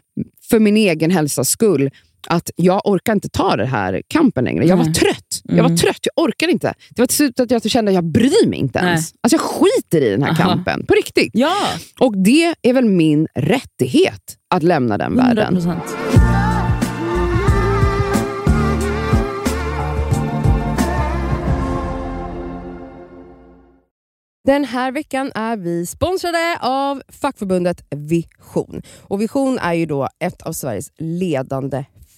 för 0.50 0.60
min 0.60 0.78
egen 0.78 1.12
hälsas 1.12 1.50
skull 1.50 1.90
att 2.28 2.50
jag 2.56 2.82
orkar 2.88 3.14
inte 3.14 3.30
ta 3.30 3.56
den 3.56 3.68
här 3.68 4.02
kampen 4.08 4.44
längre. 4.46 4.66
Jag 4.66 4.78
var 4.78 4.84
Nej. 4.86 4.94
trött. 4.94 5.42
Jag 5.44 5.56
var 5.56 5.66
Mm. 5.66 5.78
trött, 5.78 6.00
jag 6.16 6.24
orkar 6.26 6.48
inte. 6.48 6.74
Det 6.90 7.02
var 7.02 7.08
till 7.08 7.16
slut 7.16 7.40
att 7.40 7.52
jag 7.52 7.62
kände 7.64 7.92
att 7.92 7.96
jag 7.96 8.04
bryr 8.12 8.48
mig 8.48 8.60
inte 8.60 8.80
Nej. 8.82 8.90
ens. 8.90 9.14
Alltså 9.24 9.36
jag 9.36 9.42
skiter 9.42 10.02
i 10.02 10.10
den 10.10 10.24
här 10.24 10.30
Aha. 10.32 10.44
kampen, 10.50 10.86
på 10.86 10.94
riktigt. 10.94 11.30
ja, 11.34 11.56
Och 12.00 12.18
det 12.18 12.56
är 12.62 12.74
väl 12.74 12.86
min 12.86 13.28
rättighet 13.36 14.38
att 14.50 14.64
lämna 14.64 14.98
den 14.98 15.12
100 15.20 15.24
världen. 15.26 15.54
procent. 15.54 15.84
Den 24.44 24.66
här 24.66 24.92
veckan 24.92 25.32
är 25.36 25.58
vi 25.58 25.86
sponsrade 25.86 26.58
av 26.62 27.02
fackförbundet 27.08 27.84
Vision. 27.96 28.82
Och 29.02 29.22
Vision 29.22 29.60
är 29.60 29.74
ju 29.74 29.86
då 29.86 30.08
ett 30.20 30.42
av 30.42 30.54
Sveriges 30.54 30.92
ledande 30.98 31.86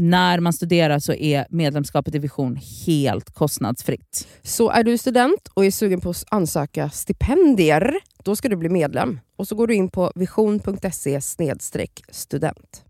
när 0.00 0.40
man 0.40 0.52
studerar 0.52 0.98
så 0.98 1.12
är 1.12 1.46
medlemskapet 1.50 2.14
i 2.14 2.18
Vision 2.18 2.58
helt 2.86 3.30
kostnadsfritt. 3.30 4.28
Så 4.42 4.70
är 4.70 4.84
du 4.84 4.98
student 4.98 5.48
och 5.54 5.64
är 5.64 5.70
sugen 5.70 6.00
på 6.00 6.10
att 6.10 6.24
ansöka 6.28 6.90
stipendier, 6.90 7.96
då 8.24 8.36
ska 8.36 8.48
du 8.48 8.56
bli 8.56 8.68
medlem. 8.68 9.20
Och 9.36 9.48
så 9.48 9.54
går 9.54 9.66
du 9.66 9.74
in 9.74 9.88
på 9.88 10.12
vision.se 10.14 11.20
student. 12.10 12.84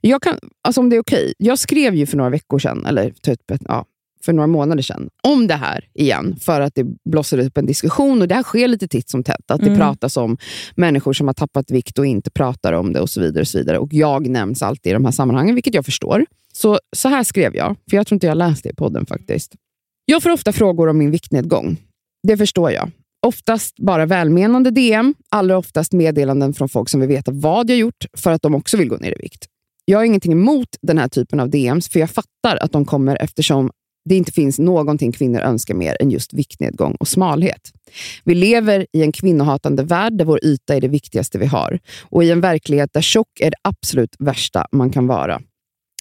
Jag 0.00 0.22
kan, 0.22 0.38
alltså 0.62 0.80
om 0.80 0.90
det 0.90 0.96
är 0.96 1.00
okej, 1.00 1.34
jag 1.38 1.58
skrev 1.58 1.94
ju 1.94 2.06
för 2.06 2.16
några 2.16 2.30
veckor 2.30 2.58
sedan, 2.58 2.86
eller 2.86 3.10
typ, 3.10 3.40
ja, 3.60 3.84
för 4.24 4.32
några 4.32 4.46
månader 4.46 4.82
sedan, 4.82 5.08
om 5.22 5.46
det 5.46 5.54
här 5.54 5.84
igen. 5.94 6.36
För 6.40 6.60
att 6.60 6.74
det 6.74 6.84
blossade 7.10 7.46
upp 7.46 7.58
en 7.58 7.66
diskussion 7.66 8.22
och 8.22 8.28
det 8.28 8.34
här 8.34 8.42
sker 8.42 8.68
lite 8.68 8.88
titt 8.88 9.10
som 9.10 9.24
tätt. 9.24 9.50
Att 9.50 9.60
det 9.60 9.66
Mm. 9.66 9.78
pratas 9.78 10.16
om 10.16 10.36
människor 10.74 11.12
som 11.12 11.26
har 11.26 11.34
tappat 11.34 11.70
vikt 11.70 11.98
och 11.98 12.06
inte 12.06 12.30
pratar 12.30 12.72
om 12.72 12.92
det 12.92 13.00
och 13.00 13.10
så 13.10 13.20
vidare. 13.20 13.40
Och 13.40 13.48
så 13.48 13.58
vidare. 13.58 13.78
Och 13.78 13.88
jag 13.94 14.28
nämns 14.28 14.62
alltid 14.62 14.90
i 14.90 14.94
de 14.94 15.04
här 15.04 15.12
sammanhangen, 15.12 15.54
vilket 15.54 15.74
jag 15.74 15.84
förstår. 15.84 16.26
Så, 16.52 16.78
så 16.96 17.08
här 17.08 17.22
skrev 17.24 17.56
jag, 17.56 17.76
för 17.90 17.96
jag 17.96 18.06
tror 18.06 18.16
inte 18.16 18.26
jag 18.26 18.36
läst 18.36 18.62
det 18.62 18.70
i 18.70 18.74
podden 18.74 19.06
faktiskt. 19.06 19.52
Jag 20.04 20.22
får 20.22 20.30
ofta 20.30 20.52
frågor 20.52 20.88
om 20.88 20.98
min 20.98 21.10
viktnedgång. 21.10 21.76
Det 22.28 22.36
förstår 22.36 22.70
jag. 22.70 22.90
Oftast 23.26 23.76
bara 23.76 24.06
välmenande 24.06 24.70
DM, 24.70 25.14
allra 25.30 25.58
oftast 25.58 25.92
meddelanden 25.92 26.54
från 26.54 26.68
folk 26.68 26.88
som 26.88 27.00
vill 27.00 27.08
veta 27.08 27.30
vad 27.32 27.70
jag 27.70 27.78
gjort 27.78 28.06
för 28.16 28.30
att 28.32 28.42
de 28.42 28.54
också 28.54 28.76
vill 28.76 28.88
gå 28.88 28.96
ner 28.96 29.10
i 29.12 29.22
vikt. 29.22 29.44
Jag 29.84 29.98
har 29.98 30.04
ingenting 30.04 30.32
emot 30.32 30.68
den 30.82 30.98
här 30.98 31.08
typen 31.08 31.40
av 31.40 31.50
DMs, 31.50 31.88
för 31.88 32.00
jag 32.00 32.10
fattar 32.10 32.56
att 32.60 32.72
de 32.72 32.84
kommer 32.84 33.16
eftersom 33.22 33.70
det 34.04 34.16
inte 34.16 34.32
finns 34.32 34.58
någonting 34.58 35.12
kvinnor 35.12 35.40
önskar 35.40 35.74
mer 35.74 35.96
än 36.00 36.10
just 36.10 36.32
viktnedgång 36.32 36.96
och 37.00 37.08
smalhet. 37.08 37.72
Vi 38.24 38.34
lever 38.34 38.86
i 38.92 39.02
en 39.02 39.12
kvinnohatande 39.12 39.82
värld 39.82 40.12
där 40.12 40.24
vår 40.24 40.44
yta 40.44 40.74
är 40.74 40.80
det 40.80 40.88
viktigaste 40.88 41.38
vi 41.38 41.46
har 41.46 41.78
och 42.02 42.24
i 42.24 42.30
en 42.30 42.40
verklighet 42.40 42.90
där 42.92 43.00
tjock 43.00 43.40
är 43.40 43.50
det 43.50 43.56
absolut 43.62 44.16
värsta 44.18 44.66
man 44.72 44.90
kan 44.90 45.06
vara. 45.06 45.40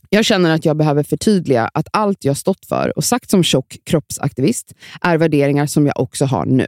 Jag 0.10 0.26
känner 0.26 0.56
att 0.56 0.66
jag 0.66 0.78
behöver 0.78 1.04
förtydliga 1.04 1.70
att 1.74 1.88
allt 1.94 2.26
jag 2.26 2.38
stått 2.38 2.66
för 2.66 2.98
och 2.98 3.04
sagt 3.04 3.30
som 3.30 3.44
tjock 3.44 3.78
kroppsaktivist 3.84 4.74
är 5.02 5.18
värderingar 5.18 5.66
som 5.66 5.86
jag 5.86 6.00
också 6.00 6.26
har 6.26 6.46
nu. 6.46 6.68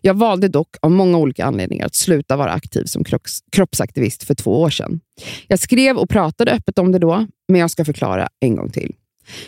Jag 0.00 0.14
valde 0.14 0.48
dock 0.48 0.76
av 0.82 0.90
många 0.90 1.18
olika 1.18 1.44
anledningar 1.44 1.86
att 1.86 1.94
sluta 1.94 2.36
vara 2.36 2.50
aktiv 2.50 2.84
som 2.84 3.04
kroppsaktivist 3.52 4.24
för 4.24 4.34
två 4.34 4.60
år 4.60 4.70
sedan. 4.70 5.00
Jag 5.48 5.58
skrev 5.58 5.96
och 5.96 6.08
pratade 6.08 6.52
öppet 6.52 6.78
om 6.78 6.92
det 6.92 6.98
då, 6.98 7.26
men 7.48 7.60
jag 7.60 7.70
ska 7.70 7.84
förklara 7.84 8.28
en 8.40 8.56
gång 8.56 8.70
till. 8.70 8.94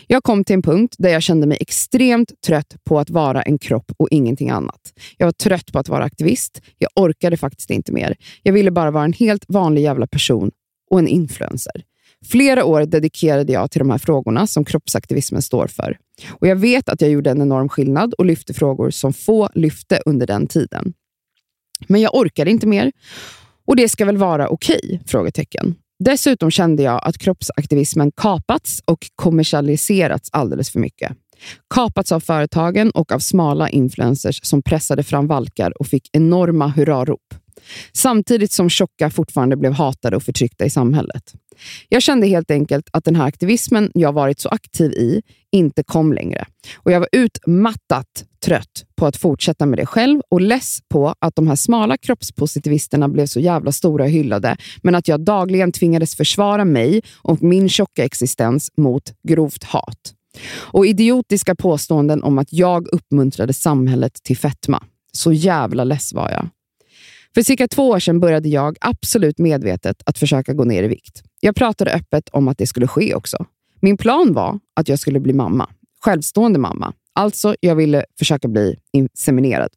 Jag 0.07 0.23
kom 0.23 0.43
till 0.43 0.53
en 0.53 0.61
punkt 0.61 0.95
där 0.97 1.09
jag 1.09 1.23
kände 1.23 1.47
mig 1.47 1.57
extremt 1.61 2.41
trött 2.45 2.75
på 2.83 2.99
att 2.99 3.09
vara 3.09 3.41
en 3.41 3.57
kropp 3.57 3.91
och 3.97 4.07
ingenting 4.11 4.49
annat. 4.49 4.93
Jag 5.17 5.27
var 5.27 5.31
trött 5.31 5.71
på 5.71 5.79
att 5.79 5.89
vara 5.89 6.03
aktivist. 6.03 6.61
Jag 6.77 6.89
orkade 6.95 7.37
faktiskt 7.37 7.69
inte 7.69 7.91
mer. 7.91 8.15
Jag 8.43 8.53
ville 8.53 8.71
bara 8.71 8.91
vara 8.91 9.03
en 9.03 9.13
helt 9.13 9.45
vanlig 9.47 9.81
jävla 9.81 10.07
person 10.07 10.51
och 10.89 10.99
en 10.99 11.07
influencer. 11.07 11.83
Flera 12.25 12.65
år 12.65 12.85
dedikerade 12.85 13.53
jag 13.53 13.71
till 13.71 13.79
de 13.79 13.89
här 13.89 13.97
frågorna 13.97 14.47
som 14.47 14.65
kroppsaktivismen 14.65 15.41
står 15.41 15.67
för. 15.67 15.97
Och 16.29 16.47
Jag 16.47 16.55
vet 16.55 16.89
att 16.89 17.01
jag 17.01 17.11
gjorde 17.11 17.31
en 17.31 17.41
enorm 17.41 17.69
skillnad 17.69 18.13
och 18.13 18.25
lyfte 18.25 18.53
frågor 18.53 18.89
som 18.89 19.13
få 19.13 19.49
lyfte 19.55 20.01
under 20.05 20.27
den 20.27 20.47
tiden. 20.47 20.93
Men 21.87 22.01
jag 22.01 22.15
orkade 22.15 22.51
inte 22.51 22.67
mer 22.67 22.91
och 23.65 23.75
det 23.75 23.89
ska 23.89 24.05
väl 24.05 24.17
vara 24.17 24.49
okej? 24.49 25.01
Frågetecken. 25.05 25.75
Dessutom 26.03 26.51
kände 26.51 26.83
jag 26.83 27.01
att 27.03 27.17
kroppsaktivismen 27.17 28.11
kapats 28.11 28.81
och 28.85 28.99
kommersialiserats 29.15 30.29
alldeles 30.31 30.69
för 30.69 30.79
mycket. 30.79 31.11
Kapats 31.73 32.11
av 32.11 32.19
företagen 32.19 32.91
och 32.91 33.11
av 33.11 33.19
smala 33.19 33.69
influencers 33.69 34.39
som 34.43 34.61
pressade 34.61 35.03
fram 35.03 35.27
valkar 35.27 35.81
och 35.81 35.87
fick 35.87 36.09
enorma 36.11 36.67
hurrarop. 36.67 37.33
Samtidigt 37.93 38.51
som 38.51 38.69
tjocka 38.69 39.09
fortfarande 39.09 39.57
blev 39.57 39.73
hatade 39.73 40.15
och 40.15 40.23
förtryckta 40.23 40.65
i 40.65 40.69
samhället. 40.69 41.33
Jag 41.89 42.01
kände 42.01 42.27
helt 42.27 42.51
enkelt 42.51 42.89
att 42.91 43.03
den 43.03 43.15
här 43.15 43.25
aktivismen 43.25 43.91
jag 43.93 44.13
varit 44.13 44.39
så 44.39 44.49
aktiv 44.49 44.91
i 44.91 45.21
inte 45.51 45.83
kom 45.83 46.13
längre. 46.13 46.45
Och 46.77 46.91
Jag 46.91 46.99
var 46.99 47.09
utmattat 47.11 48.25
trött 48.45 48.85
på 48.95 49.05
att 49.05 49.17
fortsätta 49.17 49.65
med 49.65 49.79
det 49.79 49.85
själv 49.85 50.21
och 50.29 50.41
less 50.41 50.79
på 50.89 51.15
att 51.19 51.35
de 51.35 51.47
här 51.47 51.55
smala 51.55 51.97
kroppspositivisterna 51.97 53.09
blev 53.09 53.25
så 53.25 53.39
jävla 53.39 53.71
stora 53.71 54.03
och 54.03 54.09
hyllade, 54.09 54.57
men 54.83 54.95
att 54.95 55.07
jag 55.07 55.19
dagligen 55.19 55.71
tvingades 55.71 56.15
försvara 56.15 56.65
mig 56.65 57.01
och 57.15 57.43
min 57.43 57.69
tjocka 57.69 58.05
existens 58.05 58.71
mot 58.77 59.13
grovt 59.27 59.63
hat. 59.63 60.13
Och 60.53 60.85
idiotiska 60.85 61.55
påståenden 61.55 62.23
om 62.23 62.37
att 62.37 62.53
jag 62.53 62.87
uppmuntrade 62.87 63.53
samhället 63.53 64.13
till 64.23 64.37
fetma. 64.37 64.83
Så 65.13 65.31
jävla 65.31 65.83
less 65.83 66.13
var 66.13 66.29
jag. 66.29 66.49
För 67.33 67.41
cirka 67.41 67.67
två 67.67 67.89
år 67.89 67.99
sedan 67.99 68.19
började 68.19 68.49
jag 68.49 68.77
absolut 68.81 69.37
medvetet 69.37 70.01
att 70.05 70.17
försöka 70.17 70.53
gå 70.53 70.63
ner 70.63 70.83
i 70.83 70.87
vikt. 70.87 71.23
Jag 71.39 71.55
pratade 71.55 71.93
öppet 71.93 72.29
om 72.29 72.47
att 72.47 72.57
det 72.57 72.67
skulle 72.67 72.87
ske 72.87 73.15
också. 73.15 73.45
Min 73.79 73.97
plan 73.97 74.33
var 74.33 74.59
att 74.75 74.87
jag 74.89 74.99
skulle 74.99 75.19
bli 75.19 75.33
mamma. 75.33 75.69
Självstående 76.05 76.59
mamma. 76.59 76.93
Alltså, 77.13 77.55
jag 77.59 77.75
ville 77.75 78.05
försöka 78.19 78.47
bli 78.47 78.75
inseminerad. 78.93 79.69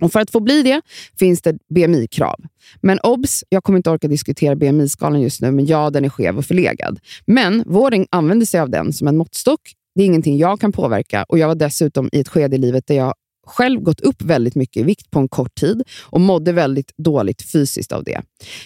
Och 0.00 0.12
För 0.12 0.20
att 0.20 0.30
få 0.30 0.40
bli 0.40 0.62
det 0.62 0.80
finns 1.18 1.42
det 1.42 1.58
BMI-krav. 1.74 2.40
Men 2.80 2.98
obs, 2.98 3.44
jag 3.48 3.64
kommer 3.64 3.76
inte 3.76 3.90
orka 3.90 4.08
diskutera 4.08 4.54
BMI-skalan 4.54 5.20
just 5.20 5.40
nu, 5.40 5.50
men 5.50 5.66
ja, 5.66 5.90
den 5.90 6.04
är 6.04 6.08
skev 6.08 6.38
och 6.38 6.44
förlegad. 6.44 7.00
Men 7.26 7.62
vården 7.66 8.06
använder 8.10 8.46
sig 8.46 8.60
av 8.60 8.70
den 8.70 8.92
som 8.92 9.08
en 9.08 9.16
måttstock. 9.16 9.60
Det 9.94 10.02
är 10.02 10.06
ingenting 10.06 10.38
jag 10.38 10.60
kan 10.60 10.72
påverka 10.72 11.24
och 11.28 11.38
jag 11.38 11.48
var 11.48 11.54
dessutom 11.54 12.08
i 12.12 12.20
ett 12.20 12.28
skede 12.28 12.56
i 12.56 12.58
livet 12.58 12.86
där 12.86 12.94
jag 12.94 13.14
själv 13.46 13.80
gått 13.80 14.00
upp 14.00 14.22
väldigt 14.22 14.54
mycket 14.54 14.76
i 14.76 14.82
vikt 14.82 15.10
på 15.10 15.18
en 15.18 15.28
kort 15.28 15.54
tid 15.54 15.82
och 16.02 16.20
mådde 16.20 16.52
väldigt 16.52 16.92
dåligt 16.96 17.42
fysiskt 17.42 17.92
av 17.92 18.04
det. 18.04 18.22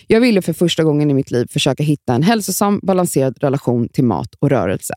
Jag 0.06 0.20
ville 0.20 0.42
för 0.42 0.52
första 0.52 0.84
gången 0.84 1.10
i 1.10 1.14
mitt 1.14 1.30
liv 1.30 1.46
försöka 1.50 1.82
hitta 1.82 2.14
en 2.14 2.22
hälsosam, 2.22 2.80
balanserad 2.82 3.38
relation 3.40 3.88
till 3.88 4.04
mat 4.04 4.34
och 4.38 4.50
rörelse. 4.50 4.94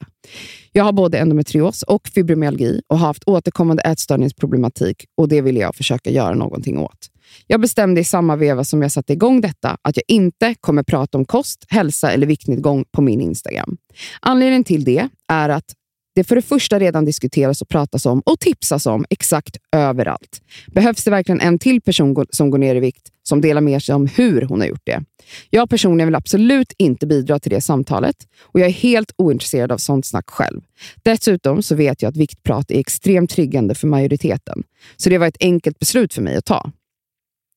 Jag 0.71 0.83
har 0.83 0.91
både 0.91 1.17
endometrios 1.17 1.83
och 1.83 2.07
fibromyalgi 2.07 2.81
och 2.87 2.99
har 2.99 3.07
haft 3.07 3.23
återkommande 3.25 3.83
ätstörningsproblematik 3.83 5.05
och 5.17 5.27
det 5.27 5.41
ville 5.41 5.59
jag 5.59 5.75
försöka 5.75 6.09
göra 6.09 6.35
någonting 6.35 6.79
åt. 6.79 7.09
Jag 7.47 7.61
bestämde 7.61 8.01
i 8.01 8.03
samma 8.03 8.35
veva 8.35 8.63
som 8.63 8.81
jag 8.81 8.91
satte 8.91 9.13
igång 9.13 9.41
detta 9.41 9.77
att 9.81 9.97
jag 9.97 10.03
inte 10.07 10.55
kommer 10.59 10.83
prata 10.83 11.17
om 11.17 11.25
kost, 11.25 11.65
hälsa 11.69 12.11
eller 12.11 12.27
viktnedgång 12.27 12.85
på 12.91 13.01
min 13.01 13.21
Instagram. 13.21 13.77
Anledningen 14.21 14.63
till 14.63 14.83
det 14.83 15.09
är 15.27 15.49
att 15.49 15.73
det 16.15 16.23
för 16.23 16.35
det 16.35 16.41
första 16.41 16.79
redan 16.79 17.05
diskuteras 17.05 17.61
och 17.61 17.69
pratas 17.69 18.05
om 18.05 18.19
och 18.19 18.39
tipsas 18.39 18.85
om 18.85 19.05
exakt 19.09 19.57
överallt. 19.71 20.41
Behövs 20.67 21.03
det 21.03 21.11
verkligen 21.11 21.41
en 21.41 21.59
till 21.59 21.81
person 21.81 22.25
som 22.29 22.49
går 22.49 22.57
ner 22.57 22.75
i 22.75 22.79
vikt 22.79 23.09
som 23.23 23.41
delar 23.41 23.61
med 23.61 23.83
sig 23.83 23.95
om 23.95 24.07
hur 24.07 24.41
hon 24.41 24.59
har 24.59 24.67
gjort 24.67 24.85
det? 24.85 25.03
Jag 25.49 25.69
personligen 25.69 26.07
vill 26.07 26.15
absolut 26.15 26.73
inte 26.77 27.07
bidra 27.07 27.39
till 27.39 27.51
det 27.51 27.61
samtalet 27.61 28.15
och 28.41 28.59
jag 28.59 28.67
är 28.67 28.73
helt 28.73 29.13
ointresserad 29.17 29.71
av 29.71 29.77
sånt 29.77 30.05
snack 30.05 30.29
själv. 30.29 30.61
Dessutom 31.03 31.63
så 31.63 31.75
vet 31.75 32.01
jag 32.01 32.09
att 32.09 32.17
viktprat 32.17 32.71
är 32.71 32.79
extremt 32.79 33.29
triggande 33.29 33.75
för 33.75 33.87
majoriteten, 33.87 34.63
så 34.97 35.09
det 35.09 35.17
var 35.17 35.27
ett 35.27 35.37
enkelt 35.39 35.79
beslut 35.79 36.13
för 36.13 36.21
mig 36.21 36.35
att 36.35 36.45
ta. 36.45 36.71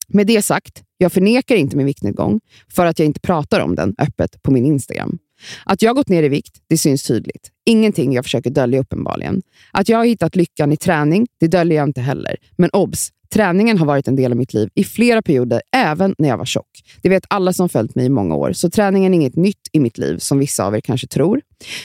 Med 0.08 0.26
det 0.26 0.42
sagt, 0.42 0.82
jag 0.98 1.12
förnekar 1.12 1.54
inte 1.54 1.76
min 1.76 1.86
viktnedgång 1.86 2.40
för 2.68 2.86
att 2.86 2.98
jag 2.98 3.06
inte 3.06 3.20
pratar 3.20 3.60
om 3.60 3.74
den 3.74 3.94
öppet 3.98 4.42
på 4.42 4.50
min 4.50 4.66
Instagram. 4.66 5.18
Att 5.64 5.82
jag 5.82 5.96
gått 5.96 6.08
ner 6.08 6.22
i 6.22 6.28
vikt, 6.28 6.56
det 6.68 6.78
syns 6.78 7.02
tydligt. 7.02 7.50
Ingenting 7.66 8.12
jag 8.12 8.24
försöker 8.24 8.50
dölja 8.50 8.80
uppenbarligen. 8.80 9.42
Att 9.72 9.88
jag 9.88 9.98
har 9.98 10.04
hittat 10.04 10.36
lyckan 10.36 10.72
i 10.72 10.76
träning, 10.76 11.26
det 11.40 11.46
döljer 11.46 11.78
jag 11.78 11.88
inte 11.88 12.00
heller. 12.00 12.36
Men 12.56 12.70
obs! 12.70 13.12
Träningen 13.28 13.78
har 13.78 13.86
varit 13.86 14.08
en 14.08 14.16
del 14.16 14.32
av 14.32 14.38
mitt 14.38 14.54
liv 14.54 14.68
i 14.74 14.84
flera 14.84 15.22
perioder, 15.22 15.62
även 15.76 16.14
när 16.18 16.28
jag 16.28 16.38
var 16.38 16.44
tjock. 16.44 16.68
Det 17.02 17.08
vet 17.08 17.24
alla 17.28 17.52
som 17.52 17.68
följt 17.68 17.94
mig 17.94 18.06
i 18.06 18.08
många 18.08 18.34
år, 18.34 18.52
så 18.52 18.70
träningen 18.70 19.14
är 19.14 19.16
inget 19.16 19.36
nytt 19.36 19.68
i 19.72 19.80
mitt 19.80 19.98
liv, 19.98 20.18
som 20.18 20.38
vissa 20.38 20.66
av 20.66 20.76
er 20.76 20.80
kanske 20.80 21.06
tror. 21.06 21.40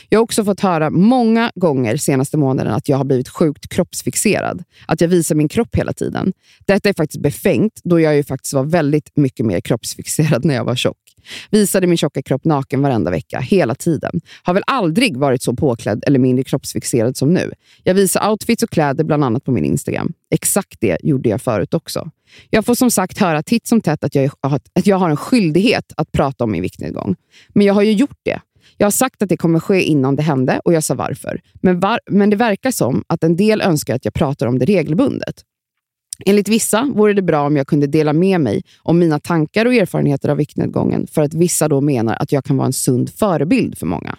Jag 0.09 0.19
har 0.19 0.23
också 0.23 0.45
fått 0.45 0.59
höra 0.59 0.89
många 0.89 1.51
gånger 1.55 1.97
senaste 1.97 2.37
månaden 2.37 2.73
att 2.73 2.89
jag 2.89 2.97
har 2.97 3.03
blivit 3.03 3.29
sjukt 3.29 3.69
kroppsfixerad. 3.69 4.63
Att 4.85 5.01
jag 5.01 5.07
visar 5.07 5.35
min 5.35 5.49
kropp 5.49 5.75
hela 5.75 5.93
tiden. 5.93 6.33
Detta 6.65 6.89
är 6.89 6.93
faktiskt 6.93 7.21
befängt, 7.21 7.79
då 7.83 7.99
jag 7.99 8.15
ju 8.15 8.23
faktiskt 8.23 8.53
var 8.53 8.63
väldigt 8.63 9.11
mycket 9.15 9.45
mer 9.45 9.59
kroppsfixerad 9.59 10.45
när 10.45 10.55
jag 10.55 10.65
var 10.65 10.75
tjock. 10.75 10.97
Visade 11.49 11.87
min 11.87 11.97
tjocka 11.97 12.21
kropp 12.21 12.45
naken 12.45 12.81
varenda 12.81 13.11
vecka, 13.11 13.39
hela 13.39 13.75
tiden. 13.75 14.21
Har 14.43 14.53
väl 14.53 14.63
aldrig 14.67 15.17
varit 15.17 15.41
så 15.41 15.53
påklädd 15.53 16.03
eller 16.07 16.19
mindre 16.19 16.43
kroppsfixerad 16.43 17.17
som 17.17 17.33
nu. 17.33 17.51
Jag 17.83 17.93
visar 17.93 18.29
outfits 18.31 18.63
och 18.63 18.69
kläder 18.69 19.03
bland 19.03 19.23
annat 19.23 19.43
på 19.43 19.51
min 19.51 19.65
Instagram. 19.65 20.13
Exakt 20.31 20.77
det 20.79 20.97
gjorde 21.03 21.29
jag 21.29 21.41
förut 21.41 21.73
också. 21.73 22.09
Jag 22.49 22.65
får 22.65 22.75
som 22.75 22.91
sagt 22.91 23.17
höra 23.17 23.43
titt 23.43 23.67
som 23.67 23.81
tätt 23.81 24.03
att 24.03 24.15
jag, 24.15 24.31
att 24.75 24.87
jag 24.87 24.97
har 24.97 25.09
en 25.09 25.17
skyldighet 25.17 25.93
att 25.97 26.11
prata 26.11 26.43
om 26.43 26.51
min 26.51 26.61
viktnedgång. 26.61 27.15
Men 27.49 27.65
jag 27.65 27.73
har 27.73 27.81
ju 27.81 27.91
gjort 27.91 28.19
det. 28.23 28.39
Jag 28.77 28.85
har 28.85 28.91
sagt 28.91 29.21
att 29.21 29.29
det 29.29 29.37
kommer 29.37 29.59
ske 29.59 29.81
innan 29.81 30.15
det 30.15 30.23
hände 30.23 30.61
och 30.65 30.73
jag 30.73 30.83
sa 30.83 30.95
varför. 30.95 31.41
Men, 31.61 31.79
var, 31.79 31.99
men 32.09 32.29
det 32.29 32.35
verkar 32.35 32.71
som 32.71 33.03
att 33.07 33.23
en 33.23 33.35
del 33.35 33.61
önskar 33.61 33.95
att 33.95 34.05
jag 34.05 34.13
pratar 34.13 34.47
om 34.47 34.59
det 34.59 34.65
regelbundet. 34.65 35.35
Enligt 36.25 36.49
vissa 36.49 36.89
vore 36.95 37.13
det 37.13 37.21
bra 37.21 37.45
om 37.45 37.57
jag 37.57 37.67
kunde 37.67 37.87
dela 37.87 38.13
med 38.13 38.41
mig 38.41 38.63
om 38.77 38.99
mina 38.99 39.19
tankar 39.19 39.65
och 39.65 39.73
erfarenheter 39.73 40.29
av 40.29 40.37
viktnedgången 40.37 41.07
för 41.07 41.21
att 41.21 41.33
vissa 41.33 41.67
då 41.67 41.81
menar 41.81 42.15
att 42.19 42.31
jag 42.31 42.45
kan 42.45 42.57
vara 42.57 42.65
en 42.65 42.73
sund 42.73 43.09
förebild 43.09 43.77
för 43.77 43.85
många. 43.85 44.17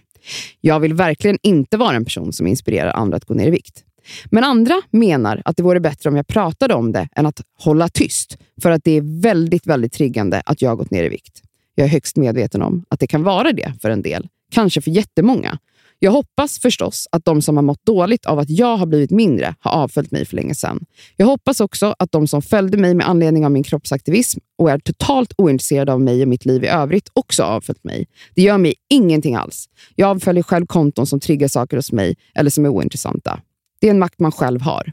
Jag 0.61 0.81
vill 0.81 0.95
verkligen 0.95 1.38
inte 1.43 1.77
vara 1.77 1.97
en 1.97 2.05
person 2.05 2.33
som 2.33 2.47
inspirerar 2.47 2.91
andra 2.91 3.17
att 3.17 3.25
gå 3.25 3.35
ner 3.35 3.47
i 3.47 3.51
vikt. 3.51 3.85
Men 4.25 4.45
andra 4.45 4.83
menar 4.91 5.43
att 5.45 5.57
det 5.57 5.62
vore 5.62 5.81
bättre 5.81 6.11
om 6.11 6.17
jag 6.17 6.27
pratade 6.27 6.75
om 6.75 6.93
det 6.93 7.09
än 7.17 7.27
att 7.27 7.41
hålla 7.59 7.88
tyst, 7.88 8.38
för 8.62 8.71
att 8.71 8.85
det 8.85 8.93
är 8.93 9.23
väldigt, 9.23 9.67
väldigt 9.67 9.93
triggande 9.93 10.43
att 10.47 10.62
jag 10.62 10.71
har 10.71 10.77
gått 10.77 10.91
ner 10.91 11.05
i 11.05 11.09
vikt. 11.09 11.43
Jag 11.75 11.85
är 11.85 11.88
högst 11.88 12.17
medveten 12.17 12.62
om 12.62 12.85
att 12.88 13.01
det 13.01 13.07
kan 13.07 13.23
vara 13.23 13.53
det 13.53 13.73
för 13.83 13.91
en 13.91 14.03
del, 14.03 14.29
kanske 14.53 14.81
för 14.81 14.91
jättemånga. 14.91 15.59
Jag 16.05 16.12
hoppas 16.12 16.59
förstås 16.59 17.09
att 17.12 17.25
de 17.25 17.43
som 17.43 17.57
har 17.57 17.62
mått 17.62 17.87
dåligt 17.87 18.27
av 18.27 18.38
att 18.38 18.51
jag 18.51 18.77
har 18.77 18.87
blivit 18.87 19.11
mindre 19.11 19.55
har 19.61 19.71
avföljt 19.71 20.11
mig 20.11 20.25
för 20.25 20.37
länge 20.37 20.55
sedan. 20.55 20.85
Jag 21.17 21.27
hoppas 21.27 21.61
också 21.61 21.95
att 21.99 22.12
de 22.12 22.27
som 22.27 22.43
följde 22.43 22.77
mig 22.77 22.95
med 22.95 23.09
anledning 23.09 23.45
av 23.45 23.51
min 23.51 23.62
kroppsaktivism 23.62 24.41
och 24.59 24.71
är 24.71 24.79
totalt 24.79 25.33
ointresserade 25.38 25.93
av 25.93 26.01
mig 26.01 26.23
och 26.23 26.29
mitt 26.29 26.45
liv 26.45 26.65
i 26.65 26.67
övrigt 26.67 27.09
också 27.12 27.43
avföljt 27.43 27.85
mig. 27.85 28.07
Det 28.35 28.43
gör 28.43 28.59
mig 28.59 28.75
ingenting 28.91 29.35
alls. 29.35 29.69
Jag 29.95 30.11
avföljer 30.11 30.43
själv 30.43 30.67
konton 30.67 31.07
som 31.07 31.21
triggar 31.21 31.49
saker 31.49 31.77
hos 31.77 31.93
mig 31.93 32.17
eller 32.35 32.51
som 32.51 32.65
är 32.65 32.69
ointressanta. 32.69 33.41
Det 33.81 33.87
är 33.87 33.91
en 33.91 33.99
makt 33.99 34.21
man 34.21 34.33
själv 34.33 34.61
har. 34.61 34.93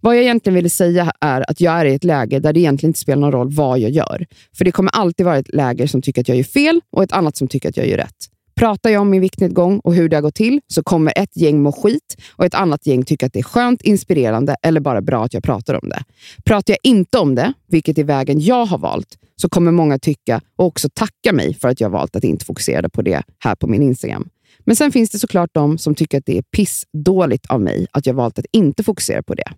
Vad 0.00 0.16
jag 0.16 0.22
egentligen 0.22 0.54
ville 0.54 0.70
säga 0.70 1.12
är 1.20 1.50
att 1.50 1.60
jag 1.60 1.80
är 1.80 1.84
i 1.84 1.94
ett 1.94 2.04
läge 2.04 2.40
där 2.40 2.52
det 2.52 2.60
egentligen 2.60 2.90
inte 2.90 3.00
spelar 3.00 3.20
någon 3.20 3.32
roll 3.32 3.50
vad 3.50 3.78
jag 3.78 3.90
gör. 3.90 4.26
För 4.58 4.64
det 4.64 4.72
kommer 4.72 4.90
alltid 4.90 5.26
vara 5.26 5.38
ett 5.38 5.54
läger 5.54 5.86
som 5.86 6.02
tycker 6.02 6.20
att 6.20 6.28
jag 6.28 6.36
gör 6.36 6.44
fel 6.44 6.80
och 6.92 7.02
ett 7.02 7.12
annat 7.12 7.36
som 7.36 7.48
tycker 7.48 7.68
att 7.68 7.76
jag 7.76 7.88
gör 7.88 7.96
rätt. 7.96 8.37
Pratar 8.58 8.90
jag 8.90 9.02
om 9.02 9.10
min 9.10 9.20
viktnedgång 9.20 9.78
och 9.78 9.94
hur 9.94 10.08
det 10.08 10.16
har 10.16 10.22
gått 10.22 10.34
till 10.34 10.60
så 10.66 10.82
kommer 10.82 11.12
ett 11.16 11.36
gäng 11.36 11.62
må 11.62 11.72
skit 11.72 12.16
och 12.32 12.44
ett 12.44 12.54
annat 12.54 12.86
gäng 12.86 13.04
tycka 13.04 13.26
att 13.26 13.32
det 13.32 13.38
är 13.38 13.42
skönt, 13.42 13.82
inspirerande 13.82 14.56
eller 14.62 14.80
bara 14.80 15.00
bra 15.00 15.24
att 15.24 15.34
jag 15.34 15.42
pratar 15.42 15.74
om 15.74 15.88
det. 15.88 16.04
Pratar 16.44 16.72
jag 16.72 16.78
inte 16.82 17.18
om 17.18 17.34
det, 17.34 17.52
vilket 17.68 17.98
är 17.98 18.04
vägen 18.04 18.40
jag 18.40 18.64
har 18.66 18.78
valt, 18.78 19.18
så 19.36 19.48
kommer 19.48 19.72
många 19.72 19.98
tycka 19.98 20.40
och 20.56 20.66
också 20.66 20.88
tacka 20.94 21.32
mig 21.32 21.54
för 21.54 21.68
att 21.68 21.80
jag 21.80 21.90
valt 21.90 22.16
att 22.16 22.24
inte 22.24 22.44
fokusera 22.44 22.88
på 22.88 23.02
det 23.02 23.22
här 23.38 23.54
på 23.54 23.66
min 23.66 23.82
Instagram. 23.82 24.28
Men 24.58 24.76
sen 24.76 24.92
finns 24.92 25.10
det 25.10 25.18
såklart 25.18 25.50
de 25.52 25.78
som 25.78 25.94
tycker 25.94 26.18
att 26.18 26.26
det 26.26 26.38
är 26.38 26.42
pissdåligt 26.42 27.46
av 27.46 27.60
mig 27.60 27.86
att 27.92 28.06
jag 28.06 28.14
valt 28.14 28.38
att 28.38 28.46
inte 28.52 28.82
fokusera 28.82 29.22
på 29.22 29.34
det. 29.34 29.52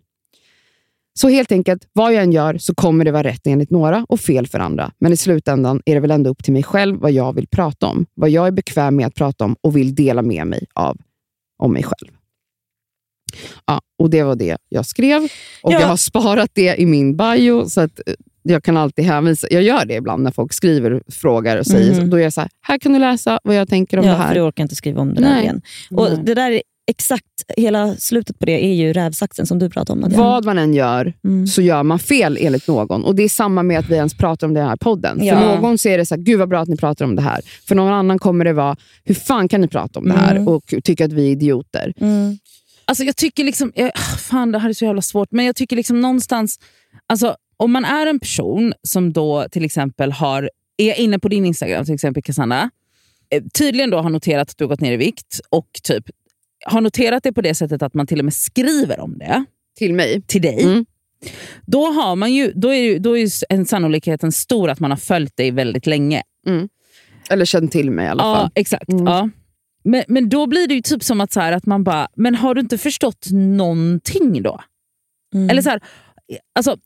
Så 1.18 1.28
helt 1.28 1.52
enkelt, 1.52 1.88
vad 1.92 2.14
jag 2.14 2.22
än 2.22 2.32
gör 2.32 2.58
så 2.58 2.74
kommer 2.74 3.04
det 3.04 3.12
vara 3.12 3.22
rätt 3.22 3.46
enligt 3.46 3.70
några 3.70 4.06
och 4.08 4.20
fel 4.20 4.46
för 4.46 4.58
andra. 4.58 4.92
Men 4.98 5.12
i 5.12 5.16
slutändan 5.16 5.82
är 5.84 5.94
det 5.94 6.00
väl 6.00 6.10
ändå 6.10 6.30
upp 6.30 6.44
till 6.44 6.52
mig 6.52 6.62
själv 6.62 6.96
vad 6.96 7.12
jag 7.12 7.32
vill 7.34 7.46
prata 7.48 7.86
om. 7.86 8.06
Vad 8.14 8.30
jag 8.30 8.46
är 8.46 8.50
bekväm 8.50 8.96
med 8.96 9.06
att 9.06 9.14
prata 9.14 9.44
om 9.44 9.56
och 9.60 9.76
vill 9.76 9.94
dela 9.94 10.22
med 10.22 10.46
mig 10.46 10.66
av 10.74 10.98
om 11.62 11.72
mig 11.72 11.82
själv. 11.82 12.10
Ja, 13.66 13.80
och 13.98 14.10
Det 14.10 14.22
var 14.22 14.36
det 14.36 14.56
jag 14.68 14.86
skrev 14.86 15.22
och 15.62 15.72
Ja. 15.72 15.80
jag 15.80 15.86
har 15.88 15.96
sparat 15.96 16.50
det 16.52 16.76
i 16.80 16.86
min 16.86 17.16
bio. 17.16 17.68
Så 17.68 17.80
att 17.80 18.00
eh, 18.06 18.14
jag 18.42 18.64
kan 18.64 18.76
alltid 18.76 19.04
hänvisa. 19.04 19.46
Jag 19.50 19.62
gör 19.62 19.84
det 19.84 19.94
ibland 19.94 20.22
när 20.22 20.30
folk 20.30 20.52
skriver 20.52 21.02
frågor 21.08 21.58
och 21.58 21.66
säger 21.66 21.94
så. 21.94 22.00
Då 22.02 22.16
är 22.16 22.20
jag 22.22 22.32
så 22.32 22.40
här, 22.40 22.50
här 22.60 22.78
kan 22.78 22.92
du 22.92 22.98
läsa 22.98 23.40
vad 23.44 23.56
jag 23.56 23.68
tänker 23.68 23.98
om 23.98 24.04
ja, 24.04 24.10
det 24.10 24.16
för 24.16 24.24
här. 24.24 24.34
du 24.34 24.40
orkar 24.40 24.62
inte 24.62 24.74
skriva 24.76 25.00
om 25.00 25.14
det 25.14 25.20
där 25.20 25.28
Nej. 25.30 25.42
igen. 25.42 25.62
Och 25.90 26.08
Nej. 26.10 26.20
det 26.24 26.34
där 26.34 26.50
är 26.50 26.62
exakt, 26.90 27.24
hela 27.56 27.96
slutet 27.96 28.38
på 28.38 28.46
det 28.46 28.64
är 28.64 28.74
ju 28.74 28.92
rävsaxen 28.92 29.46
som 29.46 29.58
du 29.58 29.70
pratade 29.70 29.92
om. 29.92 30.00
Nadja. 30.00 30.18
Vad 30.18 30.44
man 30.44 30.58
än 30.58 30.74
gör 30.74 31.12
Mm. 31.24 31.46
så 31.46 31.62
gör 31.62 31.82
man 31.82 31.98
fel 31.98 32.38
enligt 32.40 32.68
någon. 32.68 33.04
Och 33.04 33.14
Det 33.14 33.22
är 33.22 33.28
samma 33.28 33.62
med 33.62 33.78
att 33.78 33.88
vi 33.88 33.94
ens 33.94 34.14
pratar 34.14 34.46
om 34.46 34.54
det 34.54 34.62
här 34.62 34.76
podden. 34.76 35.18
Ja. 35.24 35.38
För 35.40 35.46
någon 35.60 35.78
så 35.78 35.88
är 35.88 35.98
det 35.98 36.06
så 36.06 36.14
här, 36.14 36.22
gud 36.22 36.38
vad 36.38 36.48
bra 36.48 36.60
att 36.60 36.68
ni 36.68 36.76
pratar 36.76 37.04
om 37.04 37.16
det 37.16 37.22
här. 37.22 37.40
För 37.68 37.74
någon 37.74 37.92
annan 37.92 38.18
kommer 38.18 38.44
det 38.44 38.52
vara, 38.52 38.76
hur 39.04 39.14
fan 39.14 39.48
kan 39.48 39.60
ni 39.60 39.68
prata 39.68 39.98
om 39.98 40.04
det 40.08 40.14
här 40.14 40.36
Mm. 40.36 40.48
och 40.48 40.74
tycka 40.84 41.04
att 41.04 41.12
vi 41.12 41.26
är 41.26 41.30
idioter? 41.30 41.92
Mm. 42.00 42.38
Alltså 42.84 43.04
jag 43.04 43.16
tycker 43.16 43.44
liksom, 43.44 43.72
jag, 43.74 43.90
fan 44.18 44.52
det 44.52 44.58
här 44.58 44.68
är 44.68 44.72
så 44.72 44.84
jävla 44.84 45.02
svårt, 45.02 45.28
men 45.30 45.44
jag 45.44 45.56
tycker 45.56 45.76
liksom 45.76 46.00
någonstans, 46.00 46.58
alltså 47.06 47.36
om 47.56 47.72
man 47.72 47.84
är 47.84 48.06
en 48.06 48.20
person 48.20 48.72
som 48.82 49.12
då 49.12 49.46
till 49.50 49.64
exempel 49.64 50.12
har, 50.12 50.50
är 50.76 51.00
inne 51.00 51.18
på 51.18 51.28
din 51.28 51.44
Instagram, 51.46 51.84
till 51.84 51.94
exempel 51.94 52.22
Cassandra, 52.22 52.70
eh, 53.30 53.42
tydligen 53.58 53.90
då 53.90 53.98
har 53.98 54.10
noterat 54.10 54.50
att 54.50 54.58
du 54.58 54.64
har 54.64 54.68
gått 54.68 54.80
ner 54.80 54.92
i 54.92 54.96
vikt 54.96 55.40
och 55.50 55.68
typ 55.82 56.04
har 56.66 56.80
noterat 56.80 57.22
det 57.22 57.32
på 57.32 57.40
det 57.40 57.54
sättet 57.54 57.82
att 57.82 57.94
man 57.94 58.06
till 58.06 58.18
och 58.18 58.24
med 58.24 58.34
skriver 58.34 59.00
om 59.00 59.18
det 59.18 59.44
Till 59.78 59.94
mig. 59.94 60.22
till 60.22 60.42
dig. 60.42 60.62
Mm. 60.62 60.86
Då, 61.66 61.86
har 61.86 62.16
man 62.16 62.32
ju, 62.32 62.52
då 62.54 62.68
är, 62.68 62.82
ju, 62.82 62.98
då 62.98 63.16
är 63.16 63.20
ju 63.20 63.28
en 63.48 63.66
sannolikheten 63.66 64.32
stor 64.32 64.70
att 64.70 64.80
man 64.80 64.90
har 64.90 64.98
följt 64.98 65.36
dig 65.36 65.50
väldigt 65.50 65.86
länge. 65.86 66.22
Eller 67.30 67.44
känt 67.44 67.72
till 67.72 67.90
mig 67.90 68.06
i 68.06 68.08
alla 68.08 68.22
fall. 68.22 68.50
Ja, 68.54 68.60
exakt. 68.60 68.88
Mm. 68.88 69.06
Ja. 69.06 69.28
Men, 69.84 70.04
men 70.08 70.28
då 70.28 70.46
blir 70.46 70.68
det 70.68 70.74
ju 70.74 70.82
typ 70.82 71.02
som 71.02 71.20
att, 71.20 71.32
så 71.32 71.40
här, 71.40 71.52
att 71.52 71.66
man 71.66 71.84
bara, 71.84 72.08
men 72.16 72.34
har 72.34 72.54
du 72.54 72.60
inte 72.60 72.78
förstått 72.78 73.26
någonting 73.32 74.42
då? 74.42 74.60
Mm. 75.34 75.50
Eller 75.50 75.62
så 75.62 75.70
här, 75.70 75.80
alltså, 76.54 76.76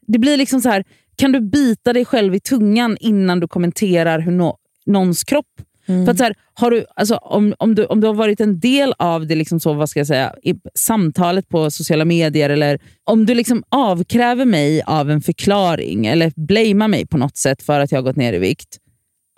det 0.00 0.18
blir 0.18 0.36
liksom 0.36 0.60
så 0.60 0.68
här, 0.68 0.84
kan 1.16 1.32
du 1.32 1.40
bita 1.40 1.92
dig 1.92 2.04
själv 2.04 2.34
i 2.34 2.40
tungan 2.40 2.96
innan 3.00 3.40
du 3.40 3.48
kommenterar 3.48 4.18
hur 4.18 4.32
nå 4.32 4.58
någons 4.86 5.24
kropp? 5.24 5.46
Mm. 5.90 6.04
För 6.04 6.12
att 6.12 6.18
så 6.18 6.24
här, 6.24 6.34
har 6.54 6.70
du, 6.70 6.84
alltså, 6.96 7.16
om, 7.16 7.54
om, 7.58 7.74
du, 7.74 7.84
om 7.84 8.00
du 8.00 8.06
har 8.06 8.14
varit 8.14 8.40
en 8.40 8.60
del 8.60 8.94
av 8.98 9.26
det 9.26 9.34
liksom 9.34 9.60
så, 9.60 9.72
vad 9.72 9.90
ska 9.90 10.00
jag 10.00 10.06
säga, 10.06 10.34
i 10.42 10.54
samtalet 10.74 11.48
på 11.48 11.70
sociala 11.70 12.04
medier, 12.04 12.50
eller 12.50 12.78
om 13.04 13.26
du 13.26 13.34
liksom 13.34 13.62
avkräver 13.68 14.44
mig 14.44 14.82
av 14.82 15.10
en 15.10 15.20
förklaring 15.20 16.06
eller 16.06 16.32
blamear 16.36 16.88
mig 16.88 17.06
på 17.06 17.18
något 17.18 17.36
sätt 17.36 17.62
för 17.62 17.80
att 17.80 17.92
jag 17.92 17.98
har 17.98 18.02
gått 18.02 18.16
ner 18.16 18.32
i 18.32 18.38
vikt, 18.38 18.78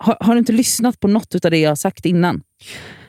har, 0.03 0.17
har 0.19 0.33
du 0.33 0.39
inte 0.39 0.53
lyssnat 0.53 0.99
på 0.99 1.07
något 1.07 1.45
av 1.45 1.51
det 1.51 1.57
jag 1.57 1.71
har 1.71 1.75
sagt 1.75 2.05
innan? 2.05 2.41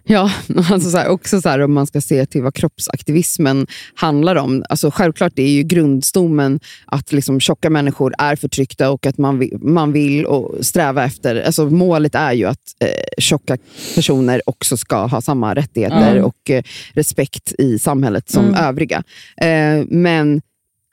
Ja, 0.06 0.30
alltså 0.70 0.90
så 0.90 0.96
här, 0.98 1.08
också 1.08 1.40
så 1.40 1.48
här, 1.48 1.58
om 1.60 1.72
man 1.72 1.86
ska 1.86 2.00
se 2.00 2.26
till 2.26 2.42
vad 2.42 2.54
kroppsaktivismen 2.54 3.66
handlar 3.94 4.36
om. 4.36 4.64
Alltså 4.68 4.90
självklart 4.90 5.32
det 5.36 5.42
är 5.42 5.50
ju 5.50 5.62
grundstommen 5.62 6.60
att 6.86 7.12
liksom 7.12 7.40
tjocka 7.40 7.70
människor 7.70 8.14
är 8.18 8.36
förtryckta 8.36 8.90
och 8.90 9.06
att 9.06 9.18
man 9.18 9.38
vill, 9.38 9.58
man 9.60 9.92
vill 9.92 10.26
och 10.26 10.64
sträva 10.66 11.04
efter... 11.04 11.42
Alltså 11.42 11.64
målet 11.70 12.14
är 12.14 12.32
ju 12.32 12.44
att 12.44 12.58
eh, 12.80 12.88
tjocka 13.18 13.56
personer 13.94 14.42
också 14.46 14.76
ska 14.76 15.06
ha 15.06 15.20
samma 15.20 15.54
rättigheter 15.54 16.12
Mm. 16.12 16.24
och 16.24 16.50
eh, 16.50 16.62
respekt 16.92 17.52
i 17.58 17.78
samhället 17.78 18.30
som 18.30 18.44
Mm. 18.44 18.54
övriga. 18.64 19.02
Eh, 19.36 19.84
men 19.88 20.42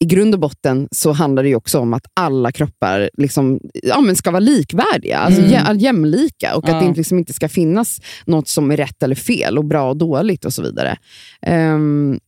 i 0.01 0.05
grund 0.05 0.33
och 0.33 0.39
botten 0.39 0.87
så 0.91 1.11
handlar 1.11 1.43
det 1.43 1.49
ju 1.49 1.55
också 1.55 1.79
om 1.79 1.93
att 1.93 2.05
alla 2.13 2.51
kroppar 2.51 3.09
liksom, 3.17 3.59
ja, 3.73 4.01
men 4.01 4.15
ska 4.15 4.31
vara 4.31 4.39
likvärdiga, 4.39 5.17
alltså 5.17 5.41
Mm. 5.41 5.51
jä- 5.53 5.77
jämlika 5.79 6.55
och 6.55 6.63
Ja. 6.67 6.73
att 6.73 6.81
det 6.81 6.85
inte, 6.87 6.97
liksom 6.97 7.17
inte 7.17 7.33
ska 7.33 7.49
finnas 7.49 8.01
något 8.25 8.47
som 8.47 8.71
är 8.71 8.77
rätt 8.77 9.03
eller 9.03 9.15
fel 9.15 9.57
och 9.57 9.65
bra 9.65 9.89
och 9.89 9.97
dåligt 9.97 10.45
och 10.45 10.53
så 10.53 10.61
vidare. 10.61 10.97
Ehm, 11.41 12.19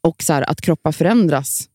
och 0.00 0.22
så 0.22 0.32
här, 0.32 0.50
att 0.50 0.60
kroppar 0.60 0.92
förändras. 0.92 1.68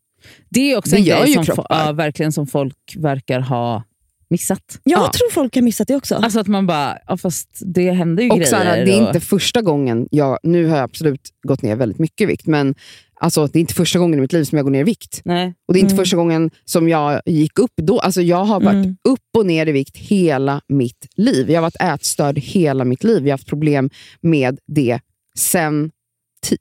Det 0.50 0.72
är 0.72 0.78
också 0.78 0.92
Det 0.92 0.98
en 0.98 1.04
grej 1.06 1.34
som, 1.34 1.46
kroppar. 1.46 1.66
ja, 1.86 1.92
verkligen 1.92 2.32
som 2.32 2.48
folk 2.48 2.96
verkar 2.98 3.40
ha 3.40 3.84
missat. 4.30 4.80
Jag 4.84 5.00
Ja. 5.00 5.12
tror 5.14 5.32
folk 5.32 5.56
har 5.56 5.62
missat 5.62 5.88
det 5.88 5.96
också. 5.96 6.16
Alltså 6.16 6.40
att 6.40 6.48
man 6.48 6.68
bara, 6.68 6.98
ja, 7.08 7.18
fast 7.18 7.50
det 7.66 7.92
händer 7.92 8.24
ju 8.24 8.30
Och 8.30 8.38
grejer. 8.38 8.50
så 8.50 8.56
här, 8.56 8.86
det 8.86 8.92
är 8.98 9.02
och- 9.02 9.08
inte 9.08 9.20
första 9.20 9.62
gången, 9.62 10.08
jag, 10.12 10.40
nu 10.44 10.66
har 10.68 10.76
jag 10.78 10.84
absolut 10.84 11.30
gått 11.48 11.62
ner 11.62 11.76
väldigt 11.76 12.00
mycket 12.00 12.22
i 12.22 12.26
vikt, 12.26 12.46
men 12.48 12.76
alltså, 13.20 13.48
det 13.48 13.60
är 13.60 13.62
inte 13.62 13.74
första 13.74 14.00
gången 14.00 14.20
i 14.20 14.22
mitt 14.22 14.34
liv 14.34 14.44
som 14.44 14.56
jag 14.58 14.66
går 14.66 14.72
ner 14.72 14.80
i 14.80 14.84
vikt. 14.84 15.22
Nej. 15.26 15.54
Och 15.68 15.74
det 15.74 15.80
är 15.80 15.82
inte 15.82 15.94
Mm. 15.94 16.04
första 16.04 16.18
gången 16.18 16.52
som 16.66 16.90
jag 16.90 17.22
gick 17.26 17.60
upp 17.60 17.74
då. 17.76 18.00
Alltså 18.00 18.22
jag 18.22 18.46
har 18.46 18.60
varit 18.60 18.86
Mm. 18.86 18.98
upp 19.04 19.20
och 19.38 19.46
ner 19.46 19.68
i 19.68 19.72
vikt 19.72 19.98
hela 19.98 20.62
mitt 20.68 21.08
liv. 21.16 21.50
Jag 21.50 21.58
har 21.58 21.62
varit 21.62 21.82
ätstörd 22.00 22.40
hela 22.40 22.86
mitt 22.86 23.04
liv. 23.04 23.18
Jag 23.18 23.28
har 23.28 23.32
haft 23.38 23.48
problem 23.48 23.90
med 24.22 24.60
det 24.68 25.00
sen... 25.38 25.92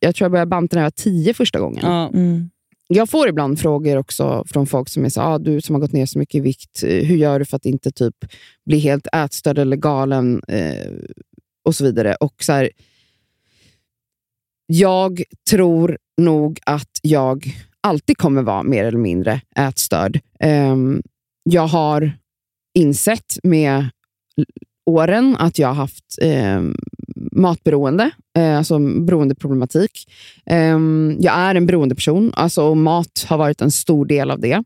Jag 0.00 0.14
tror 0.14 0.24
jag 0.24 0.32
började 0.32 0.48
banta 0.48 0.76
när 0.76 0.82
jag 0.82 0.86
var 0.86 0.90
tio 0.90 1.34
första 1.34 1.60
gången. 1.60 1.80
Ja. 1.82 2.08
Mm. 2.14 2.50
Jag 2.88 3.10
får 3.10 3.28
ibland 3.28 3.60
frågor 3.60 3.96
också 3.96 4.44
från 4.48 4.66
folk 4.66 4.88
som 4.88 5.04
är 5.04 5.08
så 5.08 5.20
ah, 5.20 5.38
du 5.38 5.60
som 5.60 5.74
har 5.74 5.80
gått 5.80 5.92
ner 5.92 6.06
så 6.06 6.18
mycket 6.18 6.34
i 6.34 6.40
vikt, 6.40 6.82
eh, 6.82 7.04
hur 7.04 7.16
gör 7.16 7.38
du 7.38 7.44
för 7.44 7.56
att 7.56 7.64
inte 7.66 7.90
typ 7.92 8.14
bli 8.66 8.78
helt 8.78 9.06
ätstörd 9.12 9.58
eller 9.58 9.76
galen? 9.76 10.42
Eh, 10.48 10.92
och 11.64 11.74
så 11.74 11.84
vidare. 11.84 12.14
Och 12.14 12.34
så 12.44 12.52
här, 12.52 12.70
jag 14.66 15.22
tror 15.50 15.98
nog 16.16 16.58
att 16.66 16.90
jag 17.02 17.54
alltid 17.80 18.18
kommer 18.18 18.42
vara 18.42 18.62
mer 18.62 18.84
eller 18.84 18.98
mindre 18.98 19.40
ätstörd. 19.56 20.20
Ehm, 20.40 21.02
jag 21.42 21.66
har 21.66 22.12
insett 22.78 23.38
med 23.42 23.88
åren 24.86 25.36
att 25.38 25.58
jag 25.58 25.68
har 25.68 25.74
haft 25.74 26.18
ehm, 26.22 26.74
matberoende, 27.32 28.10
eh, 28.38 28.58
alltså 28.58 28.78
beroendeproblematik. 28.78 30.10
Ehm, 30.46 31.16
jag 31.20 31.34
är 31.34 31.54
en 31.54 31.66
beroendeperson 31.66 32.32
alltså, 32.34 32.62
och 32.62 32.76
mat 32.76 33.26
har 33.28 33.38
varit 33.38 33.60
en 33.60 33.70
stor 33.70 34.06
del 34.06 34.30
av 34.30 34.40
det. 34.40 34.62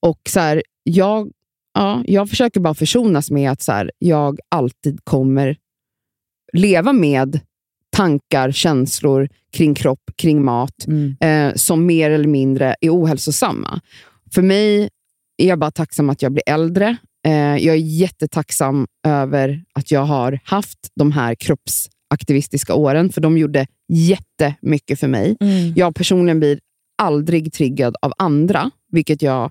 Och 0.00 0.20
så 0.28 0.40
här, 0.40 0.62
jag, 0.82 1.30
ja, 1.74 2.02
jag 2.06 2.28
försöker 2.28 2.60
bara 2.60 2.74
försonas 2.74 3.30
med 3.30 3.50
att 3.50 3.62
så 3.62 3.72
här, 3.72 3.90
jag 3.98 4.40
alltid 4.48 5.04
kommer 5.04 5.56
leva 6.52 6.92
med 6.92 7.40
tankar, 7.96 8.50
känslor 8.52 9.28
kring 9.52 9.74
kropp, 9.74 10.10
kring 10.16 10.44
mat 10.44 10.86
Mm. 10.86 11.16
eh, 11.20 11.54
som 11.54 11.86
mer 11.86 12.10
eller 12.10 12.28
mindre 12.28 12.74
är 12.80 12.90
ohälsosamma. 12.90 13.80
För 14.34 14.42
mig 14.42 14.88
är 15.42 15.48
jag 15.48 15.58
bara 15.58 15.70
tacksam 15.70 16.10
att 16.10 16.22
jag 16.22 16.32
blir 16.32 16.42
äldre. 16.46 16.96
Eh, 17.26 17.32
jag 17.56 17.74
är 17.74 17.80
jättetacksam 17.80 18.86
över 19.06 19.64
att 19.74 19.90
jag 19.90 20.00
har 20.04 20.38
haft 20.44 20.78
de 20.94 21.12
här 21.12 21.34
kroppsaktivistiska 21.34 22.74
åren, 22.74 23.12
för 23.12 23.20
de 23.20 23.38
gjorde 23.38 23.66
jättemycket 23.88 25.00
för 25.00 25.08
mig. 25.08 25.36
Mm. 25.40 25.72
Jag 25.76 25.94
personligen 25.94 26.38
blir 26.40 26.60
aldrig 27.02 27.52
triggad 27.52 27.96
av 28.02 28.12
andra, 28.18 28.70
vilket 28.92 29.22
jag 29.22 29.50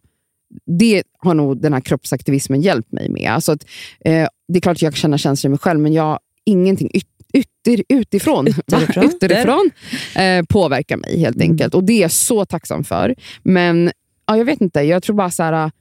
det 0.80 1.04
har 1.19 1.34
nog 1.34 1.62
den 1.62 1.73
här 1.73 1.82
kroppsaktivismen 1.82 2.62
hjälpt 2.62 2.91
mig 2.91 3.10
med. 3.10 3.32
Alltså 3.32 3.52
att, 3.52 3.65
eh, 4.06 4.28
det 4.47 4.58
är 4.58 4.62
klart 4.62 4.78
att 4.78 4.82
jag 4.82 4.93
kan 4.93 4.97
känna 4.97 5.17
känslor 5.17 5.49
i 5.49 5.52
mig 5.52 5.60
själv, 5.60 5.80
men 5.80 5.93
jag 5.93 6.19
ingenting 6.45 6.89
yt, 6.93 7.06
ytter, 7.34 7.84
utifrån, 7.89 8.48
Ytterifrån. 8.48 9.04
ytterifrån 9.06 9.72
eh, 10.15 10.44
påverkar 10.50 10.98
mig 10.98 11.20
helt 11.20 11.36
Mm. 11.36 11.52
enkelt. 11.52 11.76
Och 11.76 11.84
det 11.84 11.94
är 11.94 12.02
jag 12.02 12.12
så 12.12 12.46
tacksam 12.46 12.84
för. 12.84 13.15
Men 13.44 13.92
ja, 14.28 14.38
jag 14.38 14.46
vet 14.46 14.62
inte, 14.62 14.82
jag 14.82 15.04
tror 15.04 15.15
bara 15.15 15.32
så 15.32 15.44
här, 15.44 15.72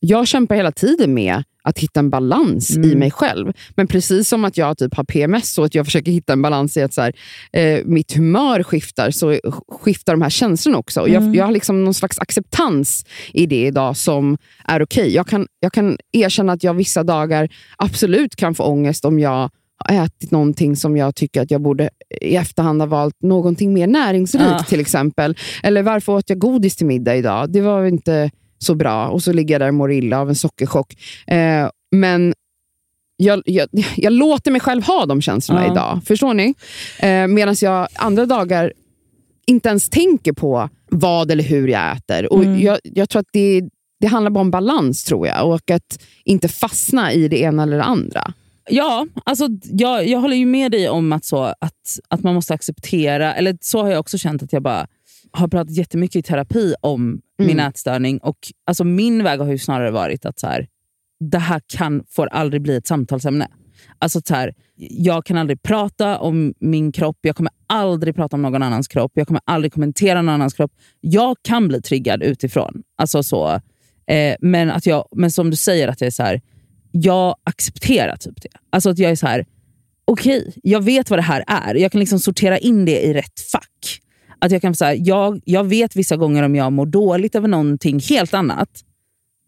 jag 0.00 0.28
kämpar 0.28 0.54
hela 0.56 0.72
tiden 0.72 1.14
med 1.14 1.42
att 1.62 1.78
hitta 1.78 2.00
en 2.00 2.10
balans 2.10 2.70
i 2.70 2.76
Mm. 2.76 2.98
mig 2.98 3.10
själv. 3.10 3.52
Men 3.76 3.86
precis 3.86 4.28
som 4.28 4.44
att 4.44 4.56
jag 4.56 4.78
typ 4.78 4.94
har 4.94 5.04
PMS 5.04 5.58
och 5.58 5.64
att 5.64 5.74
jag 5.74 5.84
försöker 5.86 6.12
hitta 6.12 6.32
en 6.32 6.42
balans 6.42 6.76
i 6.76 6.82
att 6.82 6.94
så 6.94 7.00
här, 7.02 7.12
eh, 7.52 7.80
mitt 7.84 8.12
humör 8.16 8.62
skiftar, 8.62 9.10
så 9.10 9.38
skiftar 9.68 10.12
de 10.12 10.22
här 10.22 10.30
känslorna 10.30 10.78
också. 10.78 11.00
Och 11.00 11.08
Jag, 11.08 11.22
Mm. 11.22 11.34
jag 11.34 11.44
har 11.44 11.52
liksom 11.52 11.84
någon 11.84 11.94
slags 11.94 12.18
acceptans 12.18 13.04
i 13.32 13.46
det 13.46 13.66
idag 13.66 13.96
som 13.96 14.38
är 14.64 14.82
okej. 14.82 15.14
Jag, 15.14 15.26
kan, 15.26 15.46
jag 15.60 15.72
kan 15.72 15.98
erkänna 16.12 16.52
att 16.52 16.62
jag 16.64 16.74
vissa 16.74 17.02
dagar 17.04 17.48
absolut 17.78 18.36
kan 18.36 18.54
få 18.54 18.64
ångest 18.64 19.04
om 19.04 19.18
jag 19.18 19.50
ätit 19.90 20.30
någonting 20.30 20.76
som 20.76 20.96
jag 20.96 21.14
tycker 21.14 21.42
att 21.42 21.50
jag 21.50 21.60
borde 21.60 21.90
i 22.20 22.36
efterhand 22.36 22.80
ha 22.82 22.86
valt 22.86 23.22
någonting 23.22 23.72
mer 23.72 23.86
näringsrikt 23.86 24.44
Ja. 24.48 24.62
till 24.68 24.80
exempel. 24.80 25.36
Eller 25.62 25.82
varför 25.82 26.12
åt 26.12 26.30
jag 26.30 26.38
godis 26.38 26.76
till 26.76 26.86
middag 26.86 27.16
idag? 27.16 27.50
Det 27.52 27.60
var 27.60 27.84
inte 27.84 28.30
så 28.58 28.74
bra. 28.74 29.08
Och 29.08 29.22
så 29.22 29.32
ligger 29.32 29.54
jag 29.54 29.60
där 29.60 29.68
och 29.68 29.74
mår 29.74 29.92
illa 29.92 30.20
av 30.20 30.28
en 30.28 30.34
sockerchock. 30.34 30.94
Eh, 31.26 31.68
men 31.92 32.34
jag, 33.16 33.42
jag, 33.44 33.68
jag 33.96 34.12
låter 34.12 34.50
mig 34.50 34.60
själv 34.60 34.82
ha 34.82 35.06
de 35.06 35.20
känslorna 35.22 35.64
Ja. 35.66 35.72
idag. 35.72 36.00
Förstår 36.06 36.34
ni? 36.34 36.54
Eh, 36.98 37.26
Medan 37.26 37.56
jag 37.60 37.88
andra 37.94 38.26
dagar 38.26 38.72
inte 39.46 39.68
ens 39.68 39.88
tänker 39.88 40.32
på 40.32 40.68
vad 40.90 41.30
eller 41.30 41.44
hur 41.44 41.68
jag 41.68 41.96
äter. 41.96 42.32
Och 42.32 42.44
Mm. 42.44 42.60
jag, 42.60 42.78
jag 42.82 43.08
tror 43.08 43.20
att 43.20 43.26
det, 43.32 43.62
det 44.00 44.06
handlar 44.06 44.30
bara 44.30 44.40
om 44.40 44.50
balans, 44.50 45.04
tror 45.04 45.26
jag. 45.26 45.48
Och 45.48 45.70
att 45.70 45.98
inte 46.24 46.48
fastna 46.48 47.12
i 47.12 47.28
det 47.28 47.38
ena 47.40 47.62
eller 47.62 47.76
det 47.76 47.82
andra. 47.84 48.32
Ja, 48.70 49.06
alltså, 49.24 49.48
jag, 49.62 50.06
jag 50.06 50.18
håller 50.20 50.36
ju 50.36 50.46
med 50.46 50.72
dig 50.72 50.88
om 50.88 51.12
att, 51.12 51.24
så, 51.24 51.42
att, 51.44 51.98
att 52.08 52.22
man 52.22 52.34
måste 52.34 52.54
acceptera, 52.54 53.34
eller 53.34 53.58
så 53.60 53.82
har 53.82 53.90
jag 53.90 54.00
också 54.00 54.18
känt 54.18 54.42
att 54.42 54.52
jag 54.52 54.62
bara 54.62 54.86
har 55.32 55.48
pratat 55.48 55.76
jättemycket 55.76 56.16
i 56.16 56.22
terapi 56.22 56.74
om 56.80 57.20
min 57.38 57.50
Mm. 57.50 57.66
ätstörning. 57.68 58.18
Och 58.18 58.38
alltså, 58.66 58.84
Min 58.84 59.22
väg 59.24 59.40
har 59.40 59.50
ju 59.50 59.58
snarare 59.58 59.90
varit 59.90 60.26
att 60.26 60.40
så 60.40 60.46
här, 60.46 60.66
det 61.30 61.38
här 61.38 61.60
kan, 61.66 62.04
får 62.08 62.26
aldrig 62.26 62.62
bli 62.62 62.76
ett 62.76 62.86
samtalsämne. 62.86 63.48
Alltså 63.98 64.20
så 64.24 64.34
här, 64.34 64.54
jag 64.76 65.24
kan 65.26 65.36
aldrig 65.36 65.62
prata 65.62 66.18
om 66.18 66.54
min 66.60 66.92
kropp, 66.92 67.18
jag 67.20 67.36
kommer 67.36 67.52
aldrig 67.66 68.14
prata 68.14 68.36
om 68.36 68.42
någon 68.42 68.62
annans 68.62 68.88
kropp, 68.88 69.12
jag 69.14 69.26
kommer 69.26 69.40
aldrig 69.44 69.72
kommentera 69.72 70.22
någon 70.22 70.34
annans 70.34 70.54
kropp. 70.54 70.72
Jag 71.00 71.36
kan 71.42 71.68
bli 71.68 71.82
triggad 71.82 72.22
utifrån. 72.22 72.82
Alltså 72.98 73.22
så, 73.22 73.60
eh, 74.06 74.36
men, 74.40 74.70
att 74.70 74.86
jag, 74.86 75.08
men 75.16 75.30
som 75.30 75.50
du 75.50 75.56
säger, 75.56 75.88
att 75.88 76.00
jag 76.00 76.06
är 76.06 76.10
så 76.10 76.22
här, 76.22 76.40
jag 76.90 77.34
accepterar 77.44 78.16
typ 78.16 78.42
det. 78.42 78.48
Alltså 78.70 78.90
att 78.90 78.98
jag 78.98 79.10
är 79.10 79.16
så 79.16 79.26
här, 79.26 79.44
okej, 80.04 80.52
jag 80.62 80.80
vet 80.84 81.10
vad 81.10 81.18
det 81.18 81.22
här 81.22 81.44
är. 81.46 81.74
Jag 81.74 81.92
kan 81.92 81.98
liksom 81.98 82.18
sortera 82.18 82.58
in 82.58 82.84
det 82.84 83.00
i 83.06 83.14
rätt 83.14 83.40
fack. 83.52 84.00
Att 84.38 84.52
jag, 84.52 84.62
kan 84.62 84.74
så 84.74 84.84
här, 84.84 84.96
jag, 85.00 85.40
jag 85.44 85.64
vet 85.64 85.96
vissa 85.96 86.16
gånger 86.16 86.42
om 86.42 86.54
jag 86.54 86.72
mår 86.72 86.86
dåligt 86.86 87.34
över 87.34 87.48
någonting 87.48 88.00
helt 88.00 88.34
annat, 88.34 88.68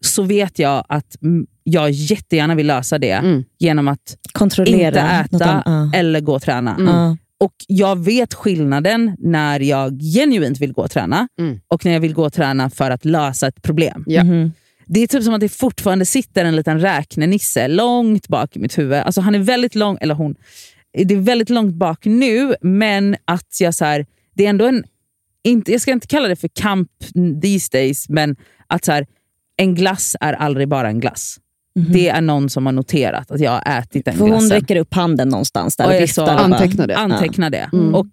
så 0.05 0.23
vet 0.23 0.59
jag 0.59 0.85
att 0.89 1.21
mm, 1.21 1.47
jag 1.63 1.91
jättegärna 1.91 2.55
vill 2.55 2.67
lösa 2.67 2.97
det 2.97 3.11
Mm. 3.11 3.43
genom 3.59 3.87
att 3.87 4.17
Kontrollera. 4.31 4.87
inte 4.87 5.35
äta. 5.35 5.63
Ja. 5.65 5.91
eller 5.93 6.19
gå 6.19 6.35
och 6.35 6.41
träna. 6.41 6.75
Mm. 6.75 6.87
Ja. 6.87 7.17
Och 7.41 7.53
Jag 7.67 7.99
vet 7.99 8.33
skillnaden 8.33 9.15
när 9.19 9.59
jag 9.59 9.99
genuint 10.01 10.59
vill 10.59 10.73
gå 10.73 10.81
och 10.81 10.91
träna 10.91 11.27
Mm. 11.39 11.59
och 11.67 11.85
när 11.85 11.91
jag 11.93 11.99
vill 11.99 12.13
gå 12.13 12.25
och 12.25 12.33
träna 12.33 12.69
för 12.69 12.91
att 12.91 13.05
lösa 13.05 13.47
ett 13.47 13.61
problem. 13.61 14.03
Ja. 14.07 14.23
Mhm. 14.23 14.51
Det 14.91 14.99
är 14.99 15.07
typ 15.07 15.23
som 15.23 15.33
att 15.33 15.39
det 15.41 15.49
fortfarande 15.49 16.05
sitter 16.05 16.45
en 16.45 16.55
liten 16.55 16.79
räknenisse 16.79 17.67
långt 17.67 18.27
bak 18.27 18.55
i 18.55 18.59
mitt 18.59 18.77
huvud. 18.77 18.97
Alltså 18.97 19.21
han 19.21 19.35
är 19.35 19.39
väldigt 19.39 19.75
lång, 19.75 19.97
eller 20.01 20.15
hon, 20.15 20.35
det 21.05 21.13
är 21.13 21.19
väldigt 21.19 21.49
långt 21.49 21.75
bak 21.75 22.05
nu, 22.05 22.55
men 22.61 23.15
att 23.25 23.57
jag 23.59 23.75
så 23.75 23.85
här, 23.85 24.05
det 24.35 24.45
är 24.45 24.49
ändå 24.49 24.65
en, 24.65 24.83
inte, 25.43 25.71
jag 25.71 25.81
ska 25.81 25.91
inte 25.91 26.07
kalla 26.07 26.27
det 26.27 26.35
för 26.35 26.47
kamp 26.47 26.89
these 27.41 27.69
days, 27.71 28.09
men 28.09 28.35
att 28.67 28.85
så 28.85 28.91
här, 28.91 29.07
en 29.57 29.75
glass 29.75 30.15
är 30.19 30.33
aldrig 30.33 30.67
bara 30.67 30.87
en 30.89 30.99
glass. 30.99 31.39
Det 31.93 32.09
är 32.09 32.21
någon 32.21 32.49
som 32.49 32.65
har 32.65 32.73
noterat 32.73 33.31
att 33.31 33.39
jag 33.39 33.51
har 33.51 33.79
ätit 33.79 34.05
den 34.05 34.13
För 34.13 34.21
hon 34.21 34.29
glassen. 34.29 34.49
räcker 34.49 34.75
upp 34.75 34.93
handen 34.93 35.29
någonstans 35.29 35.75
där 35.75 35.85
Och 35.87 35.95
och, 35.95 36.01
viftar. 36.01 36.37
Anteckna 36.37 36.87
det. 36.87 36.97
Anteckna 36.97 37.49
det. 37.49 37.69
Mm. 37.73 37.95
Och 37.95 38.07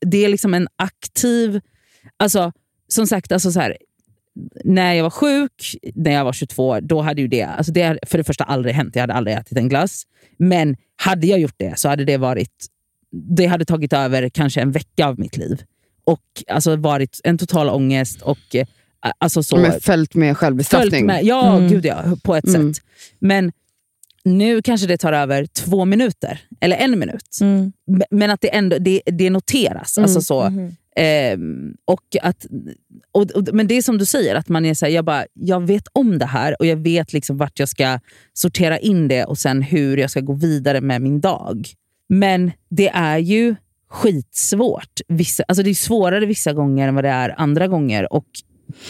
Det 0.00 0.24
är 0.24 0.28
liksom 0.28 0.54
en 0.54 0.68
aktiv... 0.76 1.60
Alltså, 2.16 2.52
som 2.88 3.06
sagt, 3.06 3.32
alltså 3.32 3.52
så 3.52 3.60
här, 3.60 3.76
när 4.64 4.94
jag 4.94 5.02
var 5.02 5.10
sjuk, 5.10 5.76
när 5.94 6.10
jag 6.10 6.24
var 6.24 6.32
22, 6.32 6.80
då 6.80 7.00
hade 7.02 7.20
ju 7.20 7.28
det, 7.28 7.42
alltså 7.42 7.72
det 7.72 7.98
för 8.06 8.18
det 8.18 8.24
första 8.24 8.44
aldrig 8.44 8.74
hänt. 8.74 8.94
Jag 8.94 9.00
hade 9.02 9.14
aldrig 9.14 9.36
ätit 9.36 9.58
en 9.58 9.68
glass. 9.68 10.02
Men 10.38 10.76
hade 10.96 11.26
jag 11.26 11.38
gjort 11.40 11.54
det 11.56 11.78
så 11.78 11.88
hade 11.88 12.04
det 12.04 12.16
varit... 12.16 12.66
Det 13.12 13.46
hade 13.46 13.64
tagit 13.64 13.92
över 13.92 14.28
kanske 14.28 14.60
en 14.60 14.72
vecka 14.72 15.06
av 15.06 15.18
mitt 15.20 15.36
liv. 15.36 15.62
Och 16.04 16.20
alltså 16.48 16.76
varit 16.76 17.20
en 17.24 17.38
total 17.38 17.68
ångest 17.70 18.22
och 18.22 18.54
eh, 18.54 18.66
alltså 19.18 19.42
så... 19.42 19.56
Men 19.56 19.80
följt 19.80 20.14
med 20.14 20.36
självbestraffning. 20.36 20.90
Följt 20.90 21.04
med, 21.06 21.24
ja, 21.24 21.56
Mm. 21.56 21.68
gud 21.70 21.84
ja, 21.86 22.02
på 22.24 22.34
ett 22.36 22.44
Mm. 22.48 22.74
sätt. 22.74 22.84
Men 23.18 23.52
nu 24.24 24.62
kanske 24.62 24.86
det 24.86 24.96
tar 24.96 25.12
över 25.12 25.46
två 25.46 25.84
minuter, 25.84 26.40
eller 26.60 26.76
en 26.76 26.98
minut. 26.98 27.38
Mm. 27.40 27.72
Men 28.10 28.30
att 28.30 28.40
det 28.40 28.54
ändå 28.54 28.78
det, 28.78 29.02
det 29.06 29.30
noteras. 29.30 29.96
Mm. 29.98 30.04
Alltså 30.04 30.22
så. 30.22 30.50
Mhm. 30.50 30.76
Ehm, 30.96 31.74
och 31.84 32.16
att, 32.22 32.46
och, 33.12 33.30
och, 33.30 33.48
men 33.52 33.66
det 33.66 33.74
är 33.74 33.82
som 33.82 33.98
du 33.98 34.04
säger, 34.04 34.34
att 34.34 34.48
man 34.48 34.64
är 34.64 34.74
så 34.74 34.86
här, 34.86 34.92
jag, 34.92 35.04
bara, 35.04 35.24
jag 35.34 35.66
vet 35.66 35.88
om 35.92 36.18
det 36.18 36.26
här 36.26 36.56
och 36.58 36.66
jag 36.66 36.76
vet 36.76 37.12
liksom 37.12 37.36
vart 37.36 37.58
jag 37.58 37.68
ska 37.68 38.00
sortera 38.32 38.78
in 38.78 39.08
det 39.08 39.24
och 39.24 39.38
sen 39.38 39.62
hur 39.62 39.96
jag 39.96 40.10
ska 40.10 40.20
gå 40.20 40.32
vidare 40.32 40.80
med 40.80 41.02
min 41.02 41.20
dag. 41.20 41.68
Men 42.08 42.52
det 42.68 42.88
är 42.88 43.18
ju 43.18 43.54
skitsvårt. 43.88 45.00
Vissa, 45.08 45.44
alltså 45.48 45.62
det 45.62 45.70
är 45.70 45.74
svårare 45.74 46.26
vissa 46.26 46.52
gånger 46.52 46.88
än 46.88 46.94
vad 46.94 47.04
det 47.04 47.10
är 47.10 47.40
andra 47.40 47.68
gånger. 47.68 48.12
Och 48.12 48.26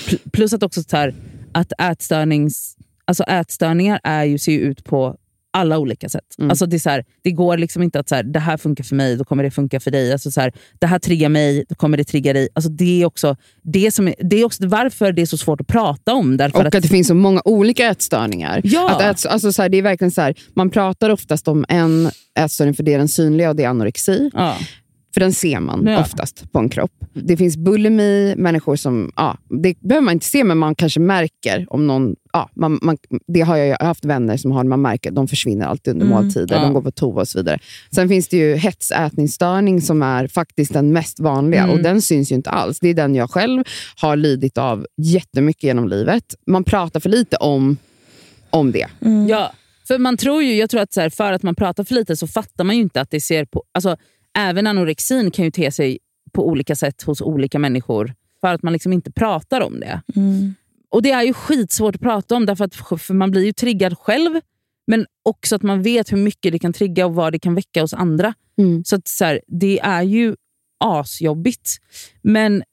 pl- 0.07 0.31
plus 0.33 0.53
att 0.53 0.63
också 0.63 0.83
så 0.83 0.97
här, 0.97 1.15
att 1.53 1.73
ätstörnings, 1.81 2.77
alltså 3.05 3.23
ätstörningar 3.25 4.01
är 4.05 4.25
ju, 4.25 4.39
ser 4.39 4.53
ju 4.53 4.59
ut 4.61 4.85
på 4.85 5.17
alla 5.53 5.79
olika 5.79 6.09
sätt. 6.09 6.35
Mm. 6.39 6.51
Alltså 6.51 6.67
det, 6.67 6.77
är 6.77 6.79
så 6.79 6.91
här, 6.91 7.05
det 7.23 7.31
går 7.31 7.57
liksom 7.57 7.83
inte 7.83 8.01
att 8.01 8.09
så 8.09 8.15
här, 8.15 8.23
det 8.23 8.39
här 8.39 8.57
funkar 8.57 8.85
för 8.85 8.97
mig, 8.97 9.17
då 9.17 9.25
kommer 9.25 9.43
det 9.43 9.51
funka 9.51 9.81
för 9.81 9.91
dig. 9.91 10.13
Alltså 10.13 10.31
så 10.31 10.41
här, 10.41 10.53
det 10.79 10.87
här 10.87 10.99
triggar 10.99 11.29
mig, 11.29 11.65
då 11.69 11.75
kommer 11.75 11.97
det 11.97 12.05
trigga 12.05 12.33
dig. 12.33 12.49
Alltså 12.55 12.71
det, 12.71 13.03
är 13.03 13.07
också, 13.07 13.37
det, 13.63 13.95
som 13.95 14.09
är, 14.09 14.15
det 14.19 14.37
är 14.37 14.45
också 14.45 14.67
varför 14.67 15.13
det 15.13 15.23
är 15.23 15.27
så 15.27 15.37
svårt 15.37 15.61
att 15.61 15.67
prata 15.67 16.15
om. 16.15 16.37
Därför 16.37 16.59
Och 16.59 16.67
att, 16.67 16.75
att 16.75 16.83
det 16.83 16.89
finns 16.89 17.09
så 17.09 17.15
många 17.15 17.43
olika 17.45 17.87
ätstörningar. 17.87 18.61
Ja. 18.65 18.91
Att 18.91 19.03
äts, 19.03 19.27
alltså 19.27 19.53
så 19.53 19.69
det 19.69 19.79
är 19.79 19.83
verkligen 19.83 20.11
så 20.11 20.33
man 20.55 20.71
pratar 20.71 21.11
oftast 21.11 21.49
om 21.49 21.65
en 21.69 22.11
ätstörning 22.39 22.75
för 22.75 22.83
det 22.83 22.95
är 22.95 22.99
den 22.99 23.09
synliga 23.09 23.51
och 23.51 23.57
det 23.57 23.65
är 23.65 23.69
anorexi. 23.69 24.31
ja, 24.35 24.57
För 25.15 25.21
den 25.21 25.33
ser 25.33 25.61
man 25.61 25.87
Ja. 25.87 26.01
oftast 26.01 26.53
på 26.53 26.59
en 26.59 26.69
kropp. 26.69 26.93
Det 27.15 27.37
finns 27.37 27.57
bulimi, 27.57 28.35
människor 28.37 28.77
som, 28.77 29.13
ja, 29.17 29.37
det 29.63 29.81
behöver 29.81 30.05
man 30.05 30.15
inte 30.15 30.27
se 30.27 30.45
men 30.45 30.59
man 30.59 30.75
kanske 30.75 31.01
märker 31.01 31.67
om 31.71 31.87
någon, 31.87 32.17
ja, 32.33 32.51
man, 32.57 32.79
man, 32.83 32.97
det 33.27 33.41
har 33.41 33.57
jag 33.57 33.69
jag 33.69 33.77
har 33.81 33.87
haft 33.87 34.05
vänner 34.05 34.37
som 34.37 34.51
har, 34.53 34.65
man 34.65 34.83
märker 34.83 35.11
de 35.11 35.29
försvinner 35.29 35.67
alltid 35.67 35.93
under 35.95 36.07
Mm, 36.07 36.23
måltider, 36.23 36.57
ja. 36.57 36.63
de 36.63 36.73
går 36.75 36.83
på 36.83 36.91
toa 36.91 37.21
och 37.21 37.29
så 37.29 37.39
vidare. 37.39 37.59
Sen 37.95 38.09
finns 38.09 38.29
det 38.29 38.37
ju 38.37 38.57
hetsätningsstörning 38.57 39.81
som 39.81 40.03
är 40.03 40.27
faktiskt 40.29 40.73
den 40.73 40.93
mest 40.93 41.21
vanliga 41.21 41.63
Mm. 41.63 41.75
och 41.77 41.83
den 41.83 42.03
syns 42.03 42.33
ju 42.33 42.37
inte 42.37 42.51
alls. 42.51 42.81
Det 42.81 42.89
är 42.89 42.95
den 42.95 43.15
jag 43.15 43.31
själv 43.31 43.65
har 43.97 44.17
lidit 44.17 44.59
av 44.59 44.87
jättemycket 44.97 45.63
genom 45.63 45.89
livet. 45.89 46.25
Man 46.47 46.65
pratar 46.65 47.01
för 47.01 47.09
lite 47.09 47.37
om, 47.37 47.77
om 48.51 48.73
det. 48.73 48.87
Mm. 49.05 49.29
Ja, 49.29 49.53
för 49.89 49.99
man 49.99 50.17
tror 50.17 50.43
ju, 50.43 50.55
jag 50.55 50.71
tror 50.71 50.81
att 50.81 50.93
så 50.93 51.01
här, 51.01 51.11
för 51.11 51.33
att 51.33 51.43
man 51.43 51.55
pratar 51.55 51.85
för 51.85 51.95
lite 51.95 52.17
så 52.17 52.27
fattar 52.27 52.65
man 52.65 52.77
ju 52.77 52.83
inte 52.83 53.01
att 53.01 53.11
det 53.11 53.21
ser 53.21 53.45
på... 53.45 53.63
Alltså, 53.75 53.97
även 54.39 54.67
anorexin 54.67 55.31
kan 55.31 55.45
ju 55.45 55.51
te 55.51 55.71
sig 55.71 55.99
på 56.33 56.49
olika 56.49 56.77
sätt 56.77 57.03
hos 57.03 57.21
olika 57.21 57.59
människor 57.59 58.15
för 58.41 58.55
att 58.55 58.63
man 58.63 58.73
liksom 58.73 58.93
inte 58.93 59.13
pratar 59.13 59.61
om 59.61 59.81
det. 59.81 60.03
Mm. 60.17 60.55
Och 60.91 61.03
Det 61.03 61.11
är 61.11 61.23
ju 61.23 61.33
skitsvårt 61.33 61.95
att 61.95 62.01
prata 62.01 62.35
om 62.35 62.47
därför 62.47 62.65
att 62.65 62.75
för 62.75 63.15
man 63.15 63.31
blir 63.31 63.45
ju 63.45 63.53
triggad 63.53 63.99
själv 63.99 64.41
men 64.87 65.07
också 65.25 65.57
att 65.57 65.63
man 65.63 65.83
vet 65.83 66.13
hur 66.13 66.17
mycket 66.17 66.53
det 66.53 66.59
kan 66.59 66.73
trigga 66.73 67.07
och 67.07 67.15
vad 67.15 67.33
det 67.33 67.39
kan 67.39 67.55
väcka 67.55 67.81
hos 67.81 67.95
andra. 67.95 68.35
Mm. 68.59 68.85
Så, 68.85 68.97
att, 68.97 69.09
så 69.09 69.25
här, 69.25 69.41
det 69.47 69.81
är 69.81 70.03
ju 70.03 70.37
asjobbigt. 70.85 71.71
Men 72.23 72.57
eh, 72.57 72.65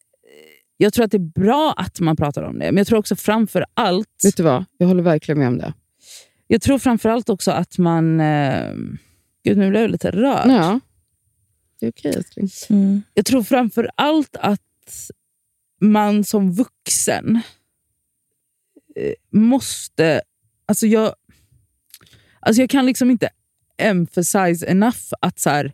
jag 0.77 0.93
tror 0.93 1.05
att 1.05 1.11
det 1.11 1.17
är 1.17 1.41
bra 1.43 1.73
att 1.77 1.99
man 1.99 2.15
pratar 2.15 2.43
om 2.43 2.59
det. 2.59 2.65
Men 2.65 2.77
jag 2.77 2.87
tror 2.87 2.99
också 2.99 3.15
framför 3.15 3.65
allt 3.73 4.07
Vet 4.23 4.37
du 4.37 4.43
vad? 4.43 4.65
Jag 4.77 4.87
håller 4.87 5.03
verkligen 5.03 5.39
med 5.39 5.47
om 5.47 5.57
det. 5.57 5.73
jag 6.47 6.61
tror 6.61 6.79
framförallt 6.79 7.29
också 7.29 7.51
att 7.51 7.77
man... 7.77 8.19
Eh, 8.19 8.73
gud, 9.43 9.57
nu 9.57 9.69
blev 9.69 9.81
jag 9.81 9.91
lite 9.91 10.11
rörd. 10.11 10.47
Ja. 10.47 10.79
Det 11.79 11.85
är 11.85 11.89
okej 11.91 12.13
älskling. 12.15 12.49
Mm. 12.69 13.01
Jag 13.13 13.25
tror 13.25 13.43
framför 13.43 13.89
allt 13.95 14.35
att 14.39 14.61
man 15.81 16.23
som 16.23 16.51
vuxen 16.51 17.41
eh, 18.95 19.13
måste... 19.31 20.21
Alltså 20.65 20.87
jag, 20.87 21.15
alltså 22.39 22.61
jag 22.61 22.69
kan 22.69 22.85
liksom 22.85 23.11
inte 23.11 23.29
emphasize 23.77 24.65
enough 24.67 24.97
att 25.21 25.39
så 25.39 25.49
här, 25.49 25.73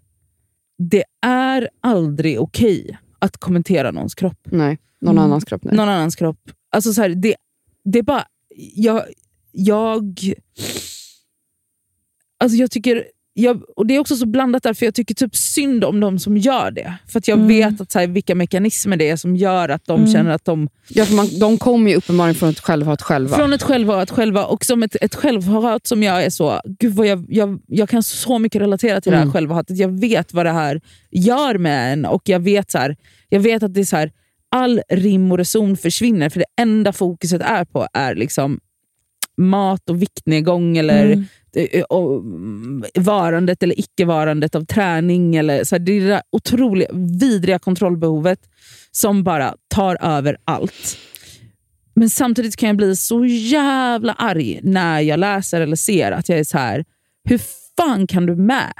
det 0.77 1.03
är 1.21 1.69
aldrig 1.81 2.41
okej 2.41 2.97
att 3.19 3.37
kommentera 3.37 3.91
någons 3.91 4.15
kropp. 4.15 4.39
Nej, 4.43 4.77
någon 5.01 5.17
Mm. 5.17 5.23
annans 5.23 5.45
kropp. 5.45 5.63
Nej. 5.63 5.75
Någon 5.75 5.89
annans 5.89 6.15
kropp. 6.15 6.51
Alltså 6.69 6.93
så 6.93 7.01
här, 7.01 7.09
det, 7.09 7.35
det 7.83 7.99
är 7.99 8.03
bara... 8.03 8.27
Jag... 8.75 9.03
jag 9.51 10.19
alltså 12.37 12.57
jag 12.57 12.71
tycker... 12.71 13.07
Jag, 13.35 13.61
och 13.75 13.87
Det 13.87 13.95
är 13.95 13.99
också 13.99 14.15
så 14.15 14.25
blandat 14.25 14.63
där, 14.63 14.73
för 14.73 14.85
jag 14.85 14.95
tycker 14.95 15.15
typ 15.15 15.35
synd 15.35 15.83
om 15.83 15.99
de 15.99 16.19
som 16.19 16.37
gör 16.37 16.71
det. 16.71 16.93
För 17.07 17.19
att 17.19 17.27
jag 17.27 17.35
Mm. 17.35 17.47
vet 17.47 17.81
att 17.81 17.91
så 17.91 17.99
här, 17.99 18.07
vilka 18.07 18.35
mekanismer 18.35 18.97
det 18.97 19.09
är 19.09 19.15
som 19.15 19.35
gör 19.35 19.69
att 19.69 19.85
de 19.85 19.99
Mm. 19.99 20.11
känner 20.13 20.31
att 20.31 20.45
de... 20.45 20.69
Ja, 20.89 21.05
för 21.05 21.13
man, 21.15 21.27
de 21.39 21.57
kommer 21.57 21.91
ju 21.91 21.97
uppenbarligen 21.97 22.35
från 22.35 22.49
ett 22.49 22.59
självhat 22.59 23.01
själva. 23.01 23.35
Från 23.37 23.53
ett 23.53 23.63
självhat 23.63 24.11
själva, 24.11 24.45
och 24.45 24.65
som 24.65 24.83
ett, 24.83 24.95
ett 25.01 25.15
självhat 25.15 25.87
som 25.87 26.03
jag 26.03 26.23
är 26.23 26.29
så... 26.29 26.61
Gud 26.79 26.93
vad 26.93 27.07
jag, 27.07 27.25
jag, 27.29 27.59
jag 27.67 27.89
kan 27.89 28.03
så 28.03 28.39
mycket 28.39 28.61
relatera 28.61 29.01
till 29.01 29.11
det 29.11 29.17
här 29.17 29.23
Mm. 29.23 29.33
självhatet. 29.33 29.77
Jag 29.77 29.99
vet 29.99 30.33
vad 30.33 30.45
det 30.45 30.51
här 30.51 30.81
gör 31.11 31.57
med 31.57 31.93
en 31.93 32.05
och 32.05 32.21
jag 32.25 32.39
vet, 32.39 32.71
så 32.71 32.77
här, 32.77 32.95
jag 33.29 33.39
vet 33.39 33.63
att 33.63 33.73
det 33.73 33.79
är 33.79 33.85
så 33.85 33.95
här, 33.97 34.11
all 34.51 34.81
rim 34.89 35.31
och 35.31 35.37
reson 35.37 35.77
försvinner, 35.77 36.29
för 36.29 36.39
det 36.39 36.61
enda 36.61 36.93
fokuset 36.93 37.41
är 37.41 37.65
på 37.65 37.87
är 37.93 38.15
liksom 38.15 38.59
mat 39.37 39.89
och 39.89 40.01
viktnedgång 40.01 40.77
eller 40.77 41.05
Mm. 41.05 41.25
Eh, 41.55 41.63
eh, 41.71 41.85
mm, 41.91 42.83
varandet 42.95 43.63
eller 43.63 43.79
icke-varandet 43.79 44.55
av 44.55 44.65
träning. 44.65 45.35
Eller, 45.35 45.63
så 45.63 45.75
här, 45.75 45.79
det 45.79 45.91
är 45.91 46.01
det 46.01 46.07
där 46.07 46.21
otroliga, 46.31 46.89
vidriga 46.93 47.59
kontrollbehovet 47.59 48.39
som 48.91 49.23
bara 49.23 49.55
tar 49.67 49.97
över 50.01 50.37
allt. 50.45 50.97
Men 51.95 52.09
samtidigt 52.09 52.55
kan 52.55 52.67
jag 52.67 52.77
bli 52.77 52.95
så 52.95 53.25
jävla 53.25 54.13
arg 54.13 54.59
när 54.63 54.99
jag 54.99 55.19
läser 55.19 55.61
eller 55.61 55.75
ser 55.75 56.11
att 56.11 56.29
jag 56.29 56.39
är 56.39 56.43
så 56.43 56.57
här. 56.57 56.85
hur 57.29 57.41
fan 57.77 58.07
kan 58.07 58.25
du 58.25 58.35
med? 58.35 58.73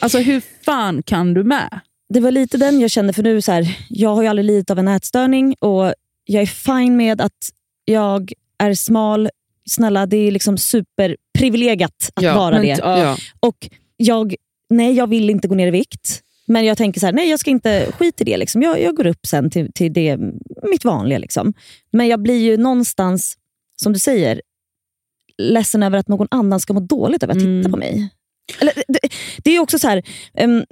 Alltså 0.00 0.18
hur 0.18 0.42
fan 0.64 1.02
kan 1.02 1.34
du 1.34 1.44
med? 1.44 1.80
Det 2.14 2.20
var 2.20 2.30
lite 2.30 2.58
den 2.58 2.80
jag 2.80 2.90
kände, 2.90 3.12
för 3.12 3.22
nu 3.22 3.42
så 3.42 3.52
här, 3.52 3.76
jag 3.88 4.14
har 4.14 4.22
ju 4.22 4.28
aldrig 4.28 4.44
lidit 4.44 4.70
av 4.70 4.78
en 4.78 4.88
ätstörning 4.88 5.54
och 5.60 5.94
jag 6.24 6.42
är 6.42 6.46
fine 6.46 6.96
med 6.96 7.20
att 7.20 7.50
jag 7.84 8.32
är 8.58 8.74
smal. 8.74 9.28
Snälla, 9.68 10.06
det 10.06 10.16
är 10.16 10.30
liksom 10.30 10.58
superprivilegiat 10.58 12.10
att 12.14 12.24
Ja, 12.24 12.34
vara 12.34 12.50
men 12.54 12.62
det. 12.62 12.78
ja. 12.78 13.16
Och 13.40 13.68
jag, 13.96 14.34
nej, 14.70 14.92
jag 14.92 15.06
vill 15.06 15.30
inte 15.30 15.48
gå 15.48 15.54
ner 15.54 15.66
i 15.66 15.70
vikt. 15.70 16.22
Men 16.46 16.64
jag 16.64 16.78
tänker 16.78 17.00
så 17.00 17.06
här, 17.06 17.12
nej 17.12 17.30
jag 17.30 17.40
ska 17.40 17.50
inte 17.50 17.92
skit 17.98 18.20
i 18.20 18.24
det. 18.24 18.36
Liksom. 18.36 18.62
Jag, 18.62 18.80
jag 18.82 18.96
går 18.96 19.06
upp 19.06 19.26
sen 19.26 19.50
till, 19.50 19.72
till 19.72 19.92
det, 19.92 20.18
mitt 20.70 20.84
vanliga. 20.84 21.18
Liksom. 21.18 21.54
Men 21.92 22.08
jag 22.08 22.22
blir 22.22 22.38
ju 22.38 22.56
någonstans, 22.56 23.36
som 23.76 23.92
du 23.92 23.98
säger, 23.98 24.42
ledsen 25.42 25.82
över 25.82 25.98
att 25.98 26.08
någon 26.08 26.28
annan 26.30 26.60
ska 26.60 26.72
må 26.72 26.80
dåligt 26.80 27.22
över 27.22 27.34
att 27.36 27.42
Mm. 27.42 27.62
titta 27.62 27.70
på 27.70 27.76
mig. 27.76 28.08
Eller, 28.60 28.72
det, 28.88 28.98
det 29.44 29.50
är 29.50 29.54
ju 29.54 29.60
också 29.60 29.78
så 29.78 29.88
här, 29.88 30.02
ehm, 30.34 30.64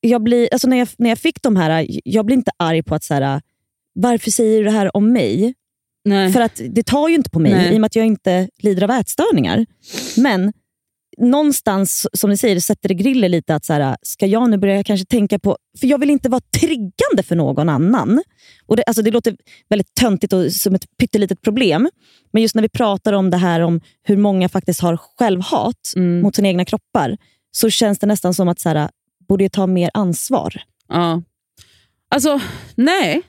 jag 0.00 0.22
blir, 0.22 0.48
alltså 0.52 0.68
när, 0.68 0.76
jag, 0.76 0.88
när 0.98 1.08
jag 1.08 1.18
fick 1.18 1.42
de 1.42 1.56
här, 1.56 1.86
jag 2.04 2.26
blir 2.26 2.36
inte 2.36 2.50
arg 2.56 2.82
på 2.82 2.94
att 2.94 3.04
så 3.04 3.14
här, 3.14 3.40
varför 3.94 4.30
säger 4.30 4.58
du 4.58 4.64
det 4.64 4.70
här 4.70 4.96
om 4.96 5.12
mig? 5.12 5.54
Nej. 6.08 6.32
För 6.32 6.40
att 6.40 6.60
det 6.70 6.82
tar 6.82 7.08
ju 7.08 7.14
inte 7.14 7.30
på 7.30 7.38
mig 7.38 7.52
Nej. 7.52 7.72
i 7.72 7.76
och 7.76 7.80
med 7.80 7.86
att 7.86 7.96
jag 7.96 8.06
inte 8.06 8.48
lider 8.58 8.82
av 8.82 8.90
ätstörningar. 8.90 9.66
Men 10.16 10.52
någonstans, 11.18 12.06
som 12.12 12.30
ni 12.30 12.36
säger, 12.36 12.60
sätter 12.60 12.88
det 12.88 12.94
griller 12.94 13.28
lite 13.28 13.54
att 13.54 13.64
så 13.64 13.72
här, 13.72 13.96
ska 14.02 14.26
jag 14.26 14.50
nu 14.50 14.56
börja 14.58 14.84
kanske 14.84 15.06
tänka 15.06 15.38
på... 15.38 15.56
För 15.80 15.86
jag 15.86 15.98
vill 15.98 16.10
inte 16.10 16.28
vara 16.28 16.40
triggande 16.60 17.22
för 17.22 17.36
någon 17.36 17.68
annan. 17.68 18.22
Och 18.66 18.76
det, 18.76 18.82
alltså 18.86 19.02
det 19.02 19.10
låter 19.10 19.36
väldigt 19.68 19.94
töntigt 19.94 20.32
och 20.32 20.52
som 20.52 20.74
ett 20.74 20.96
pyttelitet 20.98 21.42
problem. 21.42 21.88
Men 22.32 22.42
just 22.42 22.54
när 22.54 22.62
vi 22.62 22.68
pratar 22.68 23.12
om 23.12 23.30
det 23.30 23.36
här 23.36 23.60
om 23.60 23.80
hur 24.02 24.16
många 24.16 24.48
faktiskt 24.48 24.80
har 24.80 24.96
självhat 25.18 25.92
Mm. 25.96 26.20
mot 26.20 26.36
sina 26.36 26.48
egna 26.48 26.64
kroppar, 26.64 27.16
så 27.50 27.70
känns 27.70 27.98
det 27.98 28.06
nästan 28.06 28.34
som 28.34 28.48
att 28.48 28.60
så 28.60 28.68
här, 28.68 28.88
borde 29.28 29.44
jag 29.44 29.52
ta 29.52 29.66
mer 29.66 29.90
ansvar. 29.94 30.62
Ja. 30.88 31.22
Alltså, 32.10 32.40
nej. 32.74 33.22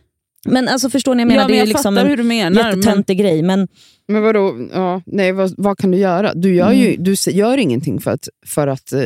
Men 0.48 0.68
alltså 0.68 0.90
förstår 0.90 1.16
ni, 1.16 1.22
jag 1.22 1.28
menar, 1.28 1.42
ja, 1.42 1.48
det 1.48 1.52
men 1.54 1.56
är 1.56 1.60
jag 1.60 1.68
ju 1.68 1.74
liksom 1.74 1.98
en 1.98 2.08
hur 2.08 2.18
du 2.18 2.24
menar. 2.24 2.64
Men, 2.64 2.66
jättetöntig 2.80 3.18
grej. 3.18 3.42
Men 3.44 3.68
Men 4.08 4.22
vadå, 4.24 4.68
ja, 4.74 5.02
nej, 5.06 5.32
vad, 5.32 5.54
vad 5.58 5.78
kan 5.78 5.92
du 5.92 5.98
göra? 5.98 6.34
Du 6.34 6.56
gör 6.56 6.72
ju 6.72 6.96
du 6.98 7.14
s- 7.14 7.28
gör 7.28 7.58
ingenting 7.58 8.02
för 8.02 8.12
att, 8.12 8.30
för 8.46 8.68
att 8.68 8.94
eh, 8.94 9.02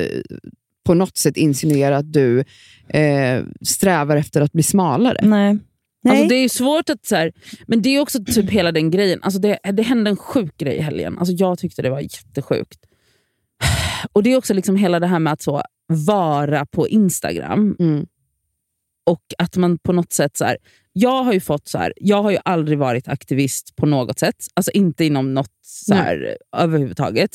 på 0.85 0.93
något 0.93 1.17
sätt 1.17 1.37
insinuera 1.37 1.97
att 1.97 2.13
du 2.13 2.39
eh, 2.87 3.43
strävar 3.61 4.17
efter 4.17 4.41
att 4.41 4.51
bli 4.51 4.63
smalare. 4.63 5.19
nej. 5.23 5.57
Nej. 6.05 6.11
Alltså, 6.11 6.27
det 6.29 6.35
är 6.35 6.49
svårt 6.49 6.89
att... 6.89 7.05
Så 7.05 7.15
här, 7.15 7.31
men 7.67 7.81
det 7.81 7.89
är 7.89 7.99
också 7.99 8.23
typ 8.25 8.49
hela 8.49 8.71
den 8.71 8.91
grejen. 8.91 9.19
Alltså, 9.23 9.39
det, 9.39 9.59
det 9.73 9.83
hände 9.83 10.09
en 10.09 10.15
sjuk 10.17 10.57
grej 10.57 10.75
i 10.77 10.81
helgen. 10.81 11.17
Alltså, 11.17 11.33
jag 11.33 11.59
tyckte 11.59 11.81
det 11.81 11.89
var 11.89 11.99
jättesjukt. 11.99 12.79
Och 14.13 14.23
det 14.23 14.33
är 14.33 14.37
också 14.37 14.53
liksom 14.53 14.75
hela 14.75 14.99
det 14.99 15.07
här 15.07 15.19
med 15.19 15.33
att 15.33 15.41
så, 15.41 15.61
vara 15.87 16.65
på 16.65 16.87
Instagram. 16.87 17.75
Mm. 17.79 18.05
Och 19.05 19.21
att 19.37 19.57
man 19.57 19.77
på 19.77 19.93
något 19.93 20.13
sätt... 20.13 20.37
Så 20.37 20.45
här, 20.45 20.57
jag 20.93 21.23
har 21.23 21.33
ju 21.33 21.39
fått 21.39 21.67
så 21.67 21.77
här, 21.77 21.93
jag 21.95 22.23
har 22.23 22.31
ju 22.31 22.37
aldrig 22.45 22.77
varit 22.77 23.07
aktivist 23.07 23.75
på 23.75 23.85
något 23.85 24.19
sätt. 24.19 24.35
Alltså 24.53 24.71
inte 24.71 25.05
inom 25.05 25.33
något 25.33 25.51
så 25.61 25.93
här, 25.93 26.37
överhuvudtaget. 26.57 27.29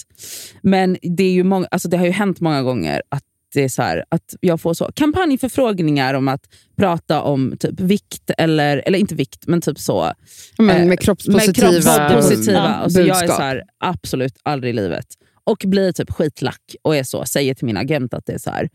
Men 0.62 0.96
det, 1.02 1.24
är 1.24 1.32
ju 1.32 1.44
många, 1.44 1.66
alltså 1.70 1.88
det 1.88 1.96
har 1.96 2.04
ju 2.06 2.10
hänt 2.10 2.40
många 2.40 2.62
gånger 2.62 3.02
att 3.08 3.22
det 3.54 3.64
är 3.64 3.68
så 3.68 3.82
här, 3.82 4.04
att 4.08 4.34
jag 4.40 4.60
får 4.60 4.74
så 4.74 4.90
kampanjförfrågningar 4.94 6.14
om 6.14 6.28
att 6.28 6.42
prata 6.76 7.22
om 7.22 7.56
typ 7.60 7.80
vikt, 7.80 8.30
eller, 8.38 8.82
eller 8.86 8.98
inte 8.98 9.14
vikt, 9.14 9.46
men 9.46 9.60
typ 9.60 9.78
så. 9.78 10.12
Men 10.58 10.70
Eh, 10.70 10.86
med 10.86 11.00
kroppspositiva, 11.00 11.70
med 11.70 12.10
kroppspositiva. 12.10 12.58
Ja, 12.58 12.60
alltså 12.60 13.00
jag 13.00 13.08
är 13.08 13.20
budskap. 13.20 13.36
så 13.36 13.42
här, 13.42 13.62
absolut 13.78 14.34
aldrig 14.42 14.70
i 14.70 14.76
livet. 14.76 15.06
Och 15.44 15.64
blir 15.66 15.92
typ 15.92 16.10
skitlack 16.10 16.76
och 16.82 16.96
är 16.96 17.02
så, 17.02 17.24
säger 17.24 17.54
till 17.54 17.66
min 17.66 17.76
agent 17.76 18.14
att 18.14 18.26
det 18.26 18.32
är 18.32 18.38
så 18.38 18.50
här, 18.50 18.68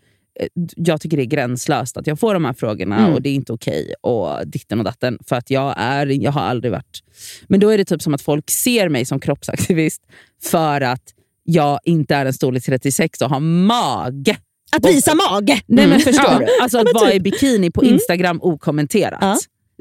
jag 0.75 1.01
tycker 1.01 1.17
det 1.17 1.23
är 1.23 1.25
gränslöst 1.25 1.97
att 1.97 2.07
jag 2.07 2.19
får 2.19 2.33
de 2.33 2.45
här 2.45 2.53
frågorna 2.53 2.97
Mm. 2.97 3.13
och 3.13 3.21
det 3.21 3.29
är 3.29 3.33
inte 3.33 3.53
okej. 3.53 3.93
och 4.01 4.47
ditten 4.47 4.79
och 4.79 4.85
datten. 4.85 5.17
För 5.27 5.35
att 5.35 5.49
jag, 5.49 5.73
är, 5.77 6.05
jag 6.07 6.31
har 6.31 6.41
aldrig 6.41 6.71
varit... 6.71 7.03
Men 7.47 7.59
då 7.59 7.69
är 7.69 7.77
det 7.77 7.85
typ 7.85 8.01
som 8.01 8.13
att 8.13 8.21
folk 8.21 8.49
ser 8.51 8.89
mig 8.89 9.05
som 9.05 9.19
kroppsaktivist 9.19 10.01
för 10.43 10.81
att 10.81 11.03
jag 11.43 11.79
inte 11.85 12.15
är 12.15 12.25
en 12.25 12.33
storlek 12.33 12.63
36 12.65 13.21
och 13.21 13.29
har 13.29 13.39
mage. 13.39 14.37
Att 14.75 14.85
visa 14.85 15.15
mage! 15.15 15.61
Nej 15.65 15.87
men 15.87 15.99
förstår 15.99 16.25
Ja. 16.31 16.39
du? 16.39 16.45
Alltså 16.61 16.77
att 16.77 16.87
vara 16.93 17.05
typ. 17.07 17.15
i 17.15 17.19
bikini 17.19 17.71
på 17.71 17.81
Mm. 17.81 17.93
Instagram 17.93 18.39
okommenterat. 18.41 19.17
Ja. 19.21 19.37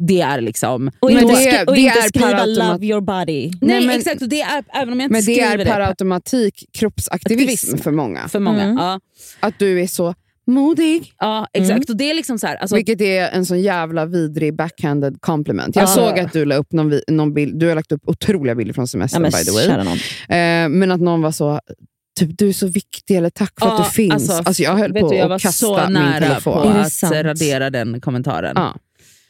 Det 0.07 0.21
är 0.21 0.41
liksom... 0.41 0.91
Och 1.01 1.11
inte, 1.11 1.25
det- 1.25 1.37
skri- 1.37 1.65
och 1.67 1.75
det 1.75 1.81
inte 1.81 2.03
skriva 2.03 2.47
'love 2.47 2.85
your 2.85 3.01
body'. 3.01 3.25
Nej, 3.27 3.51
Nej, 3.61 3.87
men- 3.87 3.99
exakt, 3.99 4.23
och 4.23 4.29
det 4.29 4.41
är, 4.43 4.65
även 4.75 4.93
om 4.93 5.01
jag 5.01 5.07
inte 5.07 5.13
Men 5.13 5.25
det 5.25 5.41
är 5.41 5.65
per 5.65 5.81
automatik 5.81 6.65
kroppsaktivism 6.73 7.43
Aktivism. 7.43 7.77
för 7.83 7.91
många. 7.91 8.29
för 8.29 8.41
många. 8.41 8.63
Mm. 8.63 8.77
Ja, 8.77 9.01
Att 9.41 9.59
du 9.59 9.81
är 9.83 9.87
så 9.87 10.15
modig. 10.47 11.13
ja, 11.19 11.47
exakt. 11.53 11.91
Och 11.91 11.97
det 11.97 12.11
är 12.11 12.15
liksom 12.15 12.39
så 12.39 12.47
här, 12.47 12.57
alltså, 12.57 12.77
Vilket 12.77 13.01
är 13.01 13.29
en 13.29 13.47
sån 13.47 13.61
jävla 13.63 14.07
vidrig 14.07 14.55
backhanded 14.57 15.21
compliment. 15.21 15.77
Jag 15.77 15.83
Ja. 15.83 15.87
såg 15.87 16.19
att 16.19 16.33
du 16.33 16.45
la 16.45 16.55
upp 16.57 16.73
någon, 16.73 17.01
någon 17.09 17.35
bild, 17.35 17.59
du 17.59 17.69
har 17.69 17.75
lagt 17.75 17.93
upp 17.93 18.03
otroliga 18.09 18.55
bilder 18.55 18.75
från 18.75 18.83
Ja, 18.83 18.87
semestern 18.87 19.23
men 19.23 19.31
by 19.31 19.45
the 19.45 19.51
way. 19.51 19.69
Eh, 20.39 20.69
men 20.69 20.91
att 20.91 21.01
någon 21.01 21.23
var 21.23 21.31
så, 21.33 21.61
typ, 22.19 22.39
du 22.39 22.49
är 22.49 22.53
så 22.53 22.67
viktig 22.67 23.17
eller 23.17 23.31
tack 23.31 23.53
för 23.61 23.67
Ja, 23.67 23.79
att 23.81 23.85
du 23.85 23.91
finns. 23.91 24.13
alltså, 24.15 24.33
Alltså, 24.33 24.63
jag 24.63 24.75
höll 24.77 24.93
på 24.93 25.09
du, 25.09 25.17
jag 25.17 25.25
att 25.25 25.31
var 25.31 25.39
kasta 25.39 25.67
så 25.67 25.81
min 25.85 25.93
nära 25.93 26.21
telefon. 26.21 26.53
på 26.63 26.69
Är 26.69 26.75
det 26.75 26.81
att 26.81 26.93
sant? 26.93 27.13
radera 27.15 27.71
den 27.71 28.01
kommentaren. 28.01 28.53
Ja. 28.57 28.77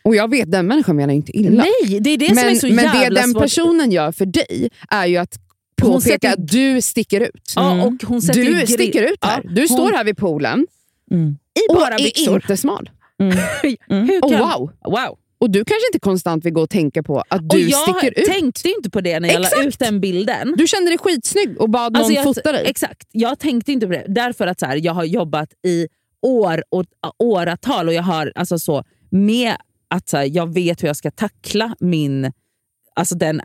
Och 0.04 0.16
jag 0.16 0.30
vet, 0.30 0.52
den 0.52 0.66
människan 0.66 0.96
menar 0.96 1.14
inte 1.14 1.32
illa. 1.38 1.64
Nej, 1.82 2.00
det 2.00 2.10
är 2.10 2.16
det 2.16 2.26
som 2.28 2.38
är 2.38 2.44
men 2.44 2.56
så 2.56 2.66
men 2.66 2.76
det 2.76 2.82
jävla 3.00 3.20
den 3.20 3.30
svårt. 3.32 3.42
personen 3.42 3.90
gör 3.92 4.12
för 4.12 4.26
dig 4.26 4.70
är 4.90 5.06
ju 5.06 5.16
att 5.16 5.38
påpeka 5.82 6.00
sätter- 6.12 6.28
att 6.32 6.48
du 6.48 6.82
sticker 6.82 7.20
ut. 7.20 7.52
Ja, 7.56 7.82
och 7.84 7.92
hon 8.06 8.22
sätter 8.22 8.44
Du 8.44 8.66
sticker 8.66 9.02
ut 9.02 9.18
här. 9.24 9.40
Ja, 9.44 9.50
Du 9.50 9.60
hon- 9.60 9.68
står 9.68 9.92
här 9.92 10.04
vid 10.04 10.16
poolen 10.16 10.66
Mm. 11.12 11.30
i 11.30 11.72
och 11.72 11.74
bara 11.76 11.94
är 11.94 11.98
byxor. 11.98 12.34
inte 12.34 12.56
smal. 12.56 12.90
Hur 13.88 14.24
Och 14.24 14.30
kan... 14.30 14.38
wow! 14.40 14.70
wow. 14.84 15.18
Och 15.40 15.50
du 15.50 15.58
kanske 15.58 15.86
inte 15.88 15.98
konstant 16.00 16.44
vill 16.44 16.52
gå 16.52 16.62
och 16.62 16.70
tänka 16.70 17.02
på 17.02 17.22
att 17.28 17.40
Och 17.40 17.48
du 17.48 17.68
jag 17.70 17.80
sticker 17.98 18.20
ut. 18.20 18.26
tänkte 18.26 18.68
ju 18.68 18.74
inte 18.74 18.90
på 18.90 19.00
det 19.00 19.20
när 19.20 19.28
jag 19.28 19.40
la 19.40 19.46
Exakt. 19.48 19.66
ut 19.66 19.78
den 19.78 20.00
bilden. 20.00 20.54
Du 20.56 20.66
kände 20.66 20.90
dig 20.90 20.98
skitsnygg 20.98 21.60
och 21.60 21.70
bad 21.70 21.92
någon 21.92 22.00
Alltså 22.00 22.12
jag, 22.12 22.24
fota 22.24 22.52
dig. 22.52 22.66
Exakt, 22.66 23.08
jag 23.12 23.38
tänkte 23.38 23.72
inte 23.72 23.86
på 23.86 23.92
det. 23.92 24.04
Därför 24.08 24.46
att 24.46 24.60
så 24.60 24.66
här, 24.66 24.76
jag 24.84 24.92
har 24.94 25.04
jobbat 25.04 25.48
i 25.66 25.86
år 26.22 26.64
och 26.70 26.84
åratal 27.18 27.88
och 27.88 27.94
jag 27.94 28.02
har 28.02 28.32
alltså 28.34 28.58
så 28.58 28.84
med 29.10 29.54
att 29.90 30.08
så 30.08 30.16
här, 30.16 30.24
jag 30.32 30.54
vet 30.54 30.82
hur 30.82 30.86
jag 30.86 30.96
ska 30.96 31.10
tackla 31.10 31.74
min, 31.80 32.32
alltså 32.96 33.14
den, 33.14 33.40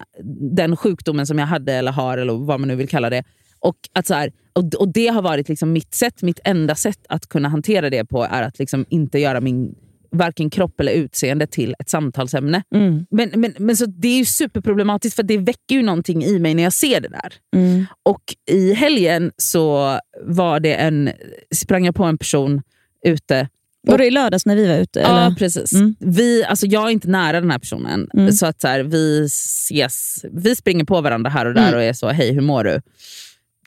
den 0.56 0.76
sjukdomen 0.78 1.28
som 1.28 1.40
jag 1.40 1.46
hade 1.48 1.74
eller 1.74 1.92
har, 1.92 2.18
eller 2.18 2.34
vad 2.34 2.60
man 2.60 2.68
nu 2.68 2.76
vill 2.76 2.90
kalla 2.90 3.10
det. 3.10 3.24
Och, 3.60 3.76
att 3.94 4.08
så 4.08 4.14
här, 4.14 4.32
och, 4.54 4.74
och 4.74 4.94
Det 4.94 5.08
har 5.08 5.22
varit 5.22 5.50
liksom 5.50 5.72
mitt 5.72 5.94
sätt, 5.94 6.22
mitt 6.22 6.40
enda 6.44 6.76
sätt 6.76 7.00
att 7.10 7.30
kunna 7.30 7.50
hantera 7.50 7.90
det 7.90 8.06
på 8.06 8.24
är 8.24 8.44
att 8.44 8.60
liksom 8.60 8.86
inte 8.90 9.20
göra 9.20 9.42
min 9.42 9.76
varken 10.12 10.50
kropp 10.50 10.80
eller 10.80 10.92
utseende 10.92 11.48
till 11.48 11.76
ett 11.80 11.90
samtalsämne. 11.90 12.64
Mm. 12.76 13.06
Men, 13.10 13.32
men, 13.36 13.54
men 13.58 13.78
så 13.78 13.86
Det 13.86 14.08
är 14.08 14.26
superproblematiskt 14.26 15.16
för 15.16 15.24
det 15.24 15.38
väcker 15.38 15.76
ju 15.76 15.84
någonting 15.84 16.24
i 16.24 16.40
mig 16.40 16.54
när 16.54 16.64
jag 16.64 16.74
ser 16.74 17.02
det 17.02 17.10
där. 17.10 17.34
Mm. 17.56 17.86
Och 18.04 18.24
i 18.52 18.74
helgen 18.74 19.32
så 19.38 20.00
var 20.24 20.60
det 20.60 20.76
en, 20.76 21.10
sprang 21.56 21.86
jag 21.86 21.96
på 21.96 22.04
en 22.04 22.18
person 22.18 22.62
ute. 23.06 23.50
Var 23.88 23.98
det 23.98 24.06
i 24.06 24.12
lördags 24.12 24.46
när 24.46 24.56
vi 24.56 24.68
var 24.68 24.76
ute? 24.76 25.00
Ja, 25.00 25.26
eller? 25.26 25.36
precis. 25.36 25.74
Mm. 25.74 25.96
Vi, 26.00 26.44
alltså 26.44 26.66
jag 26.66 26.88
är 26.88 26.90
inte 26.90 27.08
nära 27.08 27.42
den 27.42 27.52
här 27.52 27.60
personen. 27.60 28.10
Mm. 28.14 28.32
Så 28.32 28.46
att 28.46 28.62
så 28.62 28.68
här, 28.68 28.84
vi 28.84 29.26
ses, 29.26 30.26
vi 30.32 30.56
springer 30.56 30.86
på 30.86 31.02
varandra 31.02 31.30
här 31.30 31.46
och 31.46 31.54
där 31.54 31.62
Mm. 31.68 31.76
och 31.76 31.84
är 31.84 31.94
så, 31.94 32.10
hej 32.10 32.34
hur 32.34 32.42
mår 32.42 32.64
du? 32.64 32.82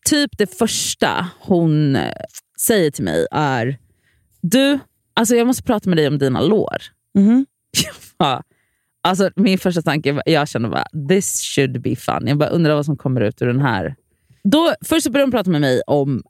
Typ 0.07 0.31
det 0.39 0.59
första 0.59 1.27
hon 1.41 1.97
eh, 1.97 2.13
säger 2.61 2.91
till 2.91 3.05
mig 3.05 3.27
är, 3.31 3.79
du, 4.41 4.79
alltså 5.15 5.35
jag 5.37 5.47
måste 5.47 5.63
prata 5.63 5.89
med 5.91 5.99
dig 5.99 6.09
om 6.09 6.19
dina 6.19 6.41
lår. 6.41 6.77
Ja. 8.19 8.43
Alltså, 9.03 9.31
min 9.37 9.59
första 9.59 9.83
tanke, 9.83 10.23
jag 10.27 10.49
kände 10.49 10.69
bara, 10.69 10.85
this 11.09 11.41
should 11.43 11.81
be 11.83 11.97
fun. 11.97 12.27
Jag 12.27 12.39
bara 12.39 12.49
undrar 12.49 12.75
vad 12.75 12.87
som 12.87 12.97
kommer 12.97 13.21
ut 13.21 13.43
ur 13.43 13.47
den 13.47 13.61
här. 13.61 13.95
Då, 14.45 14.73
först 14.85 15.05
så 15.05 15.11
började 15.11 15.25
hon 15.27 15.31
prata 15.31 15.51
med 15.51 15.61
mig 15.61 15.83
om 15.87 16.23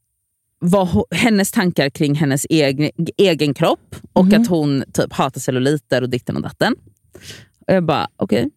vad, 0.59 0.89
hennes 1.11 1.51
tankar 1.53 1.91
kring 1.91 2.15
hennes 2.15 2.47
egen, 2.51 2.91
egen 3.17 3.55
kropp 3.55 3.97
och 4.13 4.25
Mhm. 4.27 4.41
att 4.43 4.49
hon 4.49 4.85
typ 4.93 5.13
hatar 5.13 5.41
celluliter 5.41 6.03
och 6.03 6.11
ditten 6.11 6.37
och 6.37 6.43
datten. 6.43 6.75
Och 7.67 7.75
jag 7.75 7.85
bara, 7.85 8.09
okej. 8.17 8.51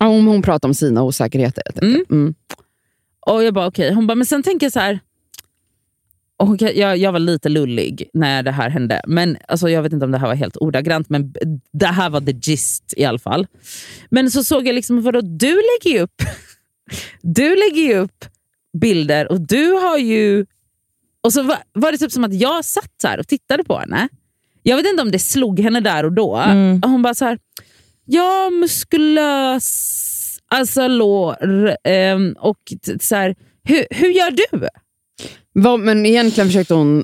Ja, 0.00 0.06
hon, 0.06 0.26
hon 0.26 0.42
pratar 0.42 0.68
om 0.68 0.74
sina 0.74 1.02
osäkerheter. 1.02 1.62
enkelt. 1.82 2.10
Mm. 2.10 2.34
Och 3.26 3.44
jag 3.44 3.54
bara, 3.54 3.66
okej. 3.66 3.92
Hon 3.92 4.06
bara, 4.06 4.14
men 4.14 4.26
sen 4.26 4.42
tänker 4.42 4.66
jag 4.66 4.72
så 4.72 4.80
här. 4.80 5.00
Och 6.36 6.62
jag, 6.62 6.96
jag 6.96 7.12
var 7.12 7.18
lite 7.18 7.48
lullig 7.48 8.10
när 8.12 8.42
det 8.42 8.50
här 8.50 8.70
hände. 8.70 9.02
Men 9.06 9.36
alltså, 9.48 9.68
Jag 9.68 9.82
vet 9.82 9.92
inte 9.92 10.04
om 10.04 10.12
det 10.12 10.18
här 10.18 10.26
var 10.26 10.34
helt 10.34 10.56
ordagrant, 10.56 11.08
men 11.08 11.32
det 11.72 11.86
här 11.86 12.10
var 12.10 12.20
the 12.20 12.32
gist 12.32 12.94
i 12.96 13.04
alla 13.04 13.18
fall. 13.18 13.46
Men 14.10 14.30
så 14.30 14.44
såg 14.44 14.66
jag 14.66 14.74
liksom, 14.74 15.02
vadå, 15.02 15.20
du 15.20 15.54
lägger 15.54 15.98
ju 15.98 16.00
upp, 16.00 16.22
du 17.22 17.56
lägger 17.56 17.98
upp 17.98 18.24
bilder 18.80 19.32
och 19.32 19.40
du 19.40 19.72
har 19.72 19.98
ju... 19.98 20.46
Och 21.20 21.32
så 21.32 21.42
var, 21.42 21.58
var 21.72 21.92
det 21.92 21.98
typ 21.98 22.12
som 22.12 22.24
att 22.24 22.34
jag 22.34 22.64
satt 22.64 22.92
här 23.04 23.20
och 23.20 23.28
tittade 23.28 23.64
på 23.64 23.78
henne. 23.78 24.08
Jag 24.62 24.76
vet 24.76 24.86
inte 24.86 25.02
om 25.02 25.10
det 25.10 25.18
slog 25.18 25.60
henne 25.60 25.80
där 25.80 26.04
och 26.04 26.12
då. 26.12 26.36
Mm. 26.36 26.82
Hon 26.84 27.02
bara 27.02 27.14
så 27.14 27.24
här, 27.24 27.38
ja 28.04 28.50
muskulös, 28.50 30.01
alltså 30.52 30.88
lår. 30.88 31.36
ehm, 31.84 32.36
och 32.40 32.56
så 33.00 33.16
här, 33.16 33.34
hur, 33.64 33.84
hur 33.90 34.08
gör 34.08 34.30
du? 34.30 34.68
Vad, 35.52 35.80
men 35.80 36.06
egentligen 36.06 36.48
försökte 36.48 36.74
hon... 36.74 37.02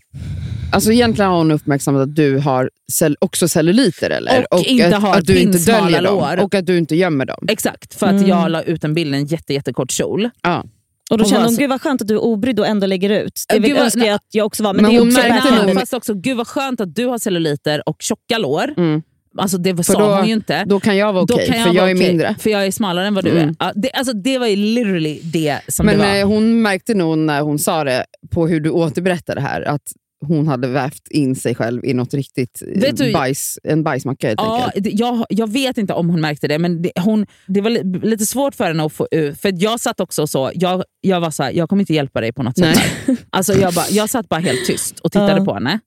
Alltså 0.73 0.93
egentligen 0.93 1.31
har 1.31 1.39
hon 1.39 1.51
uppmärksammat 1.51 2.03
att 2.03 2.15
du 2.17 2.39
har 2.39 2.71
cell, 2.93 3.17
också 3.21 3.49
celluliter, 3.49 4.11
eller? 4.11 4.47
Och 4.55 4.65
inte 4.65 4.97
att, 4.97 5.03
har 5.03 5.17
att 5.19 5.27
du 5.27 5.39
inte 5.39 5.59
döljer 5.59 6.03
dem. 6.03 6.15
lår. 6.15 6.45
Och 6.45 6.55
att 6.55 6.67
du 6.67 6.79
inte 6.79 6.97
gömmer 6.97 7.25
dem. 7.27 7.47
Exakt, 7.49 7.95
för 7.95 8.07
att 8.07 8.13
Mm. 8.13 8.29
jag 8.29 8.51
la 8.51 8.63
ut 8.63 8.85
en 8.85 8.95
bild 8.95 9.15
i 9.15 9.19
en 9.19 9.27
jätte, 9.27 9.53
jättekort 9.55 9.91
kjol. 9.91 10.31
Ja. 10.43 10.65
Och 11.11 11.19
då 11.19 11.25
Hon 11.25 11.31
kände 11.31 11.47
hon, 11.47 11.55
så- 11.55 11.61
gud 11.61 11.71
vad 11.71 11.81
skönt 11.83 12.03
att 12.03 12.09
du 12.09 12.15
är 12.15 12.23
obrydd 12.23 12.61
och 12.61 12.67
ändå 12.67 12.87
lägger 12.87 13.11
ut. 13.11 13.45
Det 13.49 13.55
Gud, 13.55 13.63
vill, 13.63 13.77
önskar 13.77 14.05
jag 14.07 14.15
att 14.15 14.27
jag 14.31 14.47
också 14.47 14.63
var. 14.63 14.73
Men, 14.75 14.83
Men 14.83 14.91
det 14.91 14.97
är 14.97 14.99
hon 15.01 15.09
också 15.09 15.29
märkte 15.29 15.67
nog- 15.67 15.75
Fast 15.81 15.95
också, 15.95 16.15
gud 16.15 16.37
vad 16.37 16.47
skönt 16.49 16.81
att 16.81 16.95
du 16.95 17.07
har 17.07 17.19
celluliter 17.19 17.89
och 17.89 17.97
tjocka 18.01 18.39
lår. 18.39 18.75
Mm. 18.77 19.03
Alltså 19.39 19.59
det 19.59 19.77
För 19.77 19.83
sa 19.83 19.99
då- 19.99 20.15
hon 20.15 20.27
ju 20.27 20.33
inte. 20.35 20.65
Då 20.65 20.81
kan 20.81 20.97
jag 20.97 21.13
vara 21.13 21.23
okej, 21.23 21.47
kan 21.47 21.55
för 21.65 21.75
jag 21.75 21.91
är 21.91 21.95
okej, 21.95 22.09
mindre. 22.09 22.35
För 22.39 22.51
jag 22.51 22.67
är 22.67 22.71
smalare 22.71 23.07
än 23.07 23.15
vad 23.15 23.25
du 23.25 23.31
Mm. 23.31 23.49
är. 23.49 23.55
Ja, 23.59 23.73
det, 23.75 23.91
alltså, 23.93 24.13
det 24.13 24.39
var 24.39 24.47
ju 24.47 24.57
literally 24.57 25.21
det 25.23 25.61
som 25.69 25.87
Men 25.87 25.99
det 25.99 26.05
var. 26.07 26.17
eh, 26.21 26.27
hon 26.27 26.63
märkte 26.63 26.95
nog 26.95 27.19
när 27.19 27.41
hon 27.41 27.59
sa 27.59 27.85
det, 27.85 28.05
på 28.31 28.47
hur 28.49 28.61
du 28.61 28.71
återberättade 28.71 29.41
det 29.41 29.47
här, 29.47 29.63
att 29.63 29.83
hon 30.27 30.49
hade 30.49 30.69
vävt 30.69 31.09
in 31.11 31.37
sig 31.37 31.55
själv 31.55 31.85
i 31.85 31.95
något 31.95 32.15
riktigt 32.15 32.63
eh, 32.83 32.95
du- 32.95 33.13
bajs, 33.13 33.59
en 33.65 33.83
bajsmacka 33.83 34.27
helt 34.29 34.41
Ja, 34.41 34.71
enkelt. 34.75 35.01
jag, 35.01 35.25
jag 35.29 35.53
vet 35.53 35.79
inte 35.79 35.93
om 35.95 36.11
hon 36.11 36.21
märkte 36.21 36.49
det, 36.49 36.59
men 36.59 36.83
det, 36.83 36.93
hon, 37.01 37.27
det 37.47 37.61
var 37.61 37.71
li, 37.71 37.83
lite 38.03 38.27
svårt 38.27 38.55
för 38.55 38.65
henne 38.65 38.85
att 38.85 38.93
få 38.93 39.09
ut. 39.11 39.41
För 39.41 39.53
jag 39.57 39.81
satt 39.81 40.01
också 40.01 40.27
så, 40.27 40.51
jag, 40.55 40.83
jag 41.01 41.21
var 41.21 41.31
så 41.31 41.43
här, 41.43 41.53
jag 41.53 41.69
kommer 41.69 41.83
inte 41.83 41.95
hjälpa 41.95 42.21
dig 42.21 42.33
på 42.33 42.43
något 42.43 42.57
Nej. 42.57 42.75
sätt. 42.75 42.85
Här. 43.07 43.17
Alltså 43.31 43.53
jag, 43.55 43.75
bara, 43.75 43.87
jag 43.91 44.11
satt 44.11 44.29
bara 44.29 44.41
helt 44.41 44.67
tyst 44.67 44.99
och 45.01 45.13
tittade 45.13 45.37
Ja. 45.39 45.45
på 45.45 45.55
henne 45.55 45.79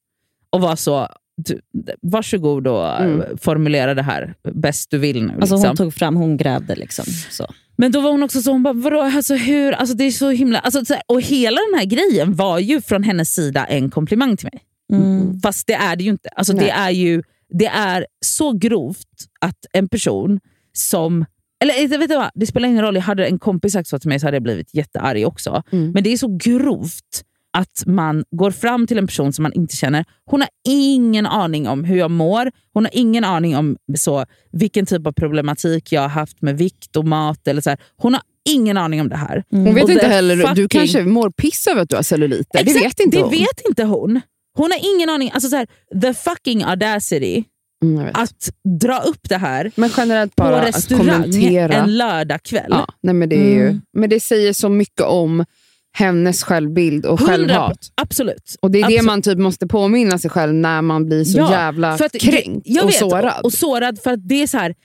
och 0.49 0.61
var 0.61 0.75
så, 0.75 1.07
du, 1.45 1.59
varsågod 2.01 2.67
och 2.67 3.01
Mm. 3.01 3.37
formulera 3.37 3.93
det 3.93 4.03
här 4.03 4.33
bäst 4.53 4.91
du 4.91 4.97
vill 4.97 5.23
nu. 5.23 5.33
Alltså 5.33 5.55
liksom. 5.55 5.67
hon 5.67 5.77
tog 5.77 5.93
fram, 5.93 6.15
hon 6.15 6.37
grävde 6.37 6.75
liksom. 6.75 7.05
Så. 7.29 7.47
Men 7.77 7.91
då 7.91 8.01
var 8.01 8.11
hon 8.11 8.23
också 8.23 8.41
så, 8.41 8.51
hon 8.51 8.63
bara, 8.63 8.73
vadå, 8.73 9.01
alltså 9.01 9.35
hur, 9.35 9.71
alltså 9.71 9.95
det 9.95 10.03
är 10.03 10.11
så 10.11 10.29
himla... 10.29 10.59
Alltså, 10.59 10.85
så 10.85 10.93
här, 10.93 11.03
och 11.07 11.21
hela 11.21 11.57
den 11.71 11.79
här 11.79 11.85
grejen 11.85 12.35
var 12.35 12.59
ju 12.59 12.81
från 12.81 13.03
hennes 13.03 13.33
sida 13.33 13.65
en 13.65 13.89
komplimang 13.89 14.37
till 14.37 14.49
mig. 14.53 14.61
Mm. 14.93 15.39
Fast 15.39 15.67
det 15.67 15.73
är 15.73 15.95
det 15.95 16.03
ju 16.03 16.09
inte. 16.09 16.29
Alltså, 16.29 16.53
Nej. 16.53 16.65
det 16.65 16.71
är 16.71 16.89
ju 16.89 17.23
det 17.51 17.67
är 17.67 18.05
så 18.25 18.51
grovt 18.53 19.07
att 19.41 19.65
en 19.73 19.89
person 19.89 20.39
som... 20.73 21.25
Eller 21.63 21.97
vet 21.97 22.09
du 22.09 22.15
vad, 22.15 22.29
det 22.35 22.45
spelar 22.45 22.69
ingen 22.69 22.81
roll, 22.81 22.95
jag 22.95 23.01
hade 23.01 23.25
en 23.25 23.39
kompis 23.39 23.73
sagt 23.73 23.87
så 23.87 23.99
till 23.99 24.09
mig 24.09 24.19
så 24.19 24.27
hade 24.27 24.35
jag 24.35 24.43
blivit 24.43 24.73
jättearg 24.73 25.27
också. 25.27 25.63
Mm. 25.71 25.91
Men 25.91 26.03
det 26.03 26.13
är 26.13 26.17
så 26.17 26.37
grovt 26.37 27.23
att 27.53 27.83
man 27.85 28.23
går 28.31 28.51
fram 28.51 28.87
till 28.87 28.97
en 28.97 29.07
person 29.07 29.33
som 29.33 29.43
man 29.43 29.53
inte 29.53 29.75
känner. 29.75 30.05
Hon 30.25 30.41
har 30.41 30.49
ingen 30.67 31.25
aning 31.25 31.67
om 31.67 31.83
hur 31.83 31.97
jag 31.97 32.11
mår. 32.11 32.51
Hon 32.73 32.85
har 32.85 32.91
ingen 32.93 33.23
aning 33.23 33.55
om 33.57 33.77
så, 33.97 34.25
vilken 34.51 34.85
typ 34.85 35.07
av 35.07 35.11
problematik 35.11 35.91
jag 35.91 36.01
har 36.01 36.07
haft 36.09 36.41
med 36.41 36.57
vikt 36.57 36.95
och 36.95 37.05
mat. 37.05 37.47
Eller 37.47 37.61
så 37.61 37.69
här. 37.69 37.79
Hon 37.97 38.13
har 38.13 38.23
ingen 38.49 38.77
aning 38.77 39.01
om 39.01 39.09
det 39.09 39.15
här. 39.17 39.43
Hon 39.51 39.73
vet 39.75 39.83
Och 39.83 39.89
inte 39.91 40.07
heller, 40.07 40.35
du 40.35 40.41
fucking- 40.43 40.67
kanske 40.67 41.03
mår 41.03 41.29
piss 41.29 41.67
över 41.67 41.81
att 41.81 41.89
du 41.89 41.95
har 41.95 42.03
celluliter. 42.03 42.63
det 42.63 42.73
vet 42.73 42.99
inte 42.99 43.17
det 43.17 43.23
hon. 43.23 43.31
vet 43.31 43.61
inte 43.69 43.83
hon. 43.83 44.21
Hon 44.57 44.71
har 44.71 44.95
ingen 44.95 45.09
aning. 45.09 45.31
Alltså 45.33 45.49
så 45.49 45.55
här, 45.55 45.67
the 46.01 46.13
fucking 46.13 46.63
audacity 46.63 47.43
Mm, 47.83 48.07
att 48.13 48.49
dra 48.81 48.97
upp 48.99 49.29
det 49.29 49.37
här 49.37 49.71
Men 49.75 49.89
generellt 49.97 50.35
på 50.35 50.43
bara 50.43 50.61
att 50.61 50.67
restaurang 50.67 51.07
kommentera. 51.23 51.73
en 51.73 51.97
lördagkväll. 51.97 52.65
Ja, 52.69 52.87
nej 53.03 53.13
men, 53.13 53.29
det 53.29 53.35
är 53.35 53.53
ju, 53.55 53.61
Mm. 53.67 53.81
men 53.97 54.09
det 54.09 54.19
säger 54.19 54.53
så 54.53 54.69
mycket 54.69 55.01
om 55.01 55.45
hennes 55.93 56.43
självbild 56.43 57.05
och 57.05 57.19
100 57.21 57.31
självhat. 57.37 57.91
Absolut. 57.95 58.55
Och 58.61 58.71
Det 58.71 58.77
är 58.77 58.81
det 58.81 58.85
Absolut. 58.85 59.05
man 59.05 59.21
typ 59.21 59.37
måste 59.37 59.67
påminna 59.67 60.17
sig 60.17 60.29
själv 60.29 60.53
när 60.53 60.81
man 60.81 61.05
blir 61.05 61.23
så 61.23 61.37
Ja, 61.37 61.51
jävla 61.51 61.97
för 61.97 62.05
att- 62.05 62.19
kränkt 62.21 62.61
jag 62.65 62.83
och 62.83 62.89
vet, 62.89 62.95
sårad. 62.99 63.41
Och 63.43 63.53
sårad 63.53 63.99
för 63.99 64.11
att 64.11 64.27
det 64.27 64.43
är 64.43 64.47
så 64.47 64.57
här. 64.57 64.75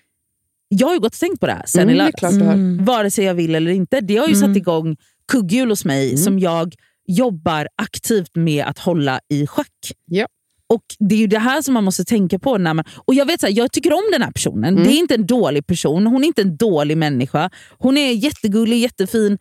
Jag 0.68 0.86
har 0.86 0.94
ju 0.94 1.00
gått 1.00 1.14
och 1.14 1.20
tänkt 1.20 1.40
på 1.40 1.46
det 1.46 1.52
här 1.52 1.64
sen 1.66 1.82
Mm, 1.82 1.94
i 1.94 1.98
det 1.98 2.04
lördags. 2.04 2.34
Mm. 2.36 2.84
Vare 2.84 3.10
sig 3.10 3.24
jag 3.24 3.34
vill 3.34 3.54
eller 3.54 3.70
inte. 3.70 4.00
Det 4.00 4.16
har 4.16 4.28
ju 4.28 4.34
Mm. 4.34 4.48
satt 4.48 4.56
igång 4.56 4.96
kugghjul 5.32 5.68
hos 5.70 5.84
mig 5.84 6.06
Mm. 6.08 6.16
som 6.22 6.38
jag 6.38 6.74
jobbar 7.08 7.68
aktivt 7.82 8.30
med 8.36 8.64
att 8.66 8.78
hålla 8.78 9.20
i 9.28 9.46
schack. 9.46 9.92
Ja. 10.06 10.26
Och 10.68 10.82
Det 10.98 11.14
är 11.14 11.18
ju 11.18 11.26
det 11.26 11.38
här 11.38 11.62
som 11.62 11.74
man 11.74 11.84
måste 11.84 12.04
tänka 12.04 12.38
på. 12.38 12.58
när 12.58 12.74
man... 12.74 12.84
Och 13.04 13.14
Jag 13.14 13.26
vet 13.26 13.40
så 13.40 13.46
här, 13.46 13.54
jag 13.54 13.72
tycker 13.72 13.92
om 13.92 14.08
den 14.12 14.22
här 14.22 14.30
personen. 14.30 14.74
Mm. 14.74 14.84
Det 14.84 14.90
är 14.90 14.98
inte 14.98 15.14
en 15.14 15.26
dålig 15.26 15.66
person. 15.66 16.06
Hon 16.06 16.22
är 16.22 16.26
inte 16.26 16.42
en 16.42 16.56
dålig 16.56 16.96
människa. 16.96 17.50
Hon 17.78 17.96
är 17.96 18.12
jättegullig, 18.12 18.78
jättefin, 18.78 19.38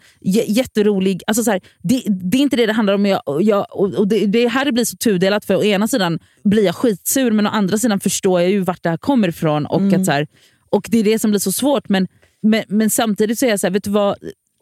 jätterolig. 0.47 1.21
Alltså 1.27 1.43
så 1.43 1.51
här, 1.51 1.61
det, 1.83 2.03
det 2.07 2.37
är 2.37 2.41
inte 2.41 2.55
det 2.55 2.65
det 2.65 2.73
handlar 2.73 2.93
om. 2.93 3.05
Jag, 3.05 3.21
och 3.25 3.43
jag, 3.43 3.65
och 3.75 4.07
det, 4.07 4.25
det 4.25 4.47
här 4.47 4.71
blir 4.71 4.85
så 4.85 4.97
tudelat. 4.97 5.45
För 5.45 5.55
å 5.55 5.63
ena 5.63 5.87
sidan 5.87 6.19
blir 6.43 6.65
jag 6.65 6.75
skitsur, 6.75 7.31
men 7.31 7.47
å 7.47 7.49
andra 7.49 7.77
sidan 7.77 7.99
förstår 7.99 8.41
jag 8.41 8.51
ju 8.51 8.59
vart 8.59 8.83
det 8.83 8.89
här 8.89 8.97
kommer 8.97 9.27
ifrån. 9.27 9.65
Och, 9.65 9.93
att 9.93 10.05
så 10.05 10.11
här, 10.11 10.27
och 10.69 10.87
Det 10.89 10.97
är 10.97 11.03
det 11.03 11.19
som 11.19 11.31
blir 11.31 11.39
så 11.39 11.51
svårt. 11.51 11.89
Men, 11.89 12.07
men, 12.41 12.63
men 12.67 12.89
samtidigt 12.89 13.39
så 13.39 13.45
är 13.45 13.49
jag 13.49 13.59
så 13.59 13.67
här, 13.67 13.71
vet 13.73 13.83
du 13.83 13.89
vad? 13.89 14.15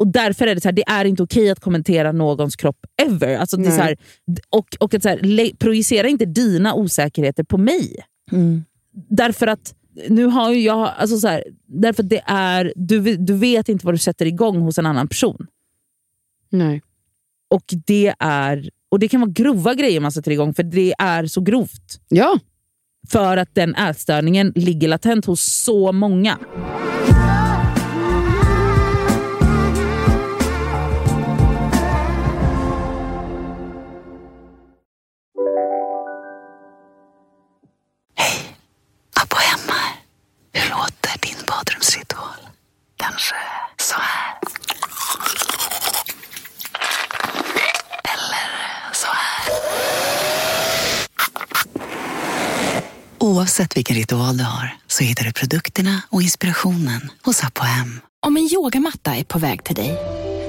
Och 0.03 0.11
därför 0.11 0.47
är 0.47 0.55
det 0.55 0.61
så 0.61 0.67
här, 0.67 0.73
det 0.73 0.83
är 0.87 1.05
inte 1.05 1.23
okej 1.23 1.49
att 1.49 1.59
kommentera 1.59 2.11
någons 2.11 2.55
kropp 2.55 2.85
ever. 3.01 3.37
Alltså 3.37 3.57
det 3.57 3.67
är 3.67 3.71
så 3.71 3.81
här, 3.81 3.97
och 4.49 4.77
och 4.79 4.93
att 4.93 5.03
så 5.03 5.09
här, 5.09 5.55
projicera 5.55 6.07
inte 6.07 6.25
dina 6.25 6.73
osäkerheter 6.73 7.43
på 7.43 7.57
mig. 7.57 7.95
Mm. 8.31 8.63
Därför 9.09 9.47
att 9.47 9.75
nu 10.09 10.25
har 10.25 10.51
jag, 10.51 10.91
alltså 10.97 11.17
så 11.17 11.27
här, 11.27 11.43
därför 11.67 12.03
det 12.03 12.21
är, 12.25 12.73
du, 12.75 13.17
du 13.17 13.33
vet 13.33 13.69
inte 13.69 13.85
vad 13.85 13.93
du 13.93 13.97
sätter 13.97 14.25
igång 14.25 14.61
hos 14.61 14.77
en 14.77 14.85
annan 14.85 15.07
person. 15.07 15.47
Nej. 16.49 16.81
Och 17.49 17.73
det, 17.85 18.13
är, 18.19 18.69
och 18.89 18.99
det 18.99 19.07
kan 19.07 19.21
vara 19.21 19.31
grova 19.31 19.73
grejer 19.73 19.99
man 19.99 20.11
sätter 20.11 20.31
igång, 20.31 20.53
för 20.53 20.63
det 20.63 20.93
är 20.99 21.25
så 21.25 21.41
grovt. 21.41 22.01
Ja, 22.09 22.39
För 23.09 23.37
att 23.37 23.55
den 23.55 23.75
ätstörningen 23.75 24.53
ligger 24.55 24.87
latent 24.87 25.25
hos 25.25 25.41
så 25.41 25.91
många. 25.91 26.39
Hur 40.53 40.69
låter 40.69 41.19
din 41.21 41.45
badrumsritual? 41.47 42.47
Kanske 42.97 43.35
så 43.81 43.95
här? 43.95 44.37
Eller 48.03 48.93
så 48.93 49.07
här? 49.07 49.53
Oavsett 53.17 53.77
vilken 53.77 53.95
ritual 53.95 54.37
du 54.37 54.43
har 54.43 54.77
så 54.87 55.03
hittar 55.03 55.23
du 55.25 55.33
produkterna 55.33 56.01
och 56.09 56.21
inspirationen 56.21 57.11
hos 57.23 57.43
Apohem. 57.43 57.73
Hem. 57.73 58.01
Om 58.25 58.37
en 58.37 58.49
yogamatta 58.53 59.15
är 59.15 59.23
på 59.23 59.39
väg 59.39 59.63
till 59.63 59.75
dig 59.75 59.97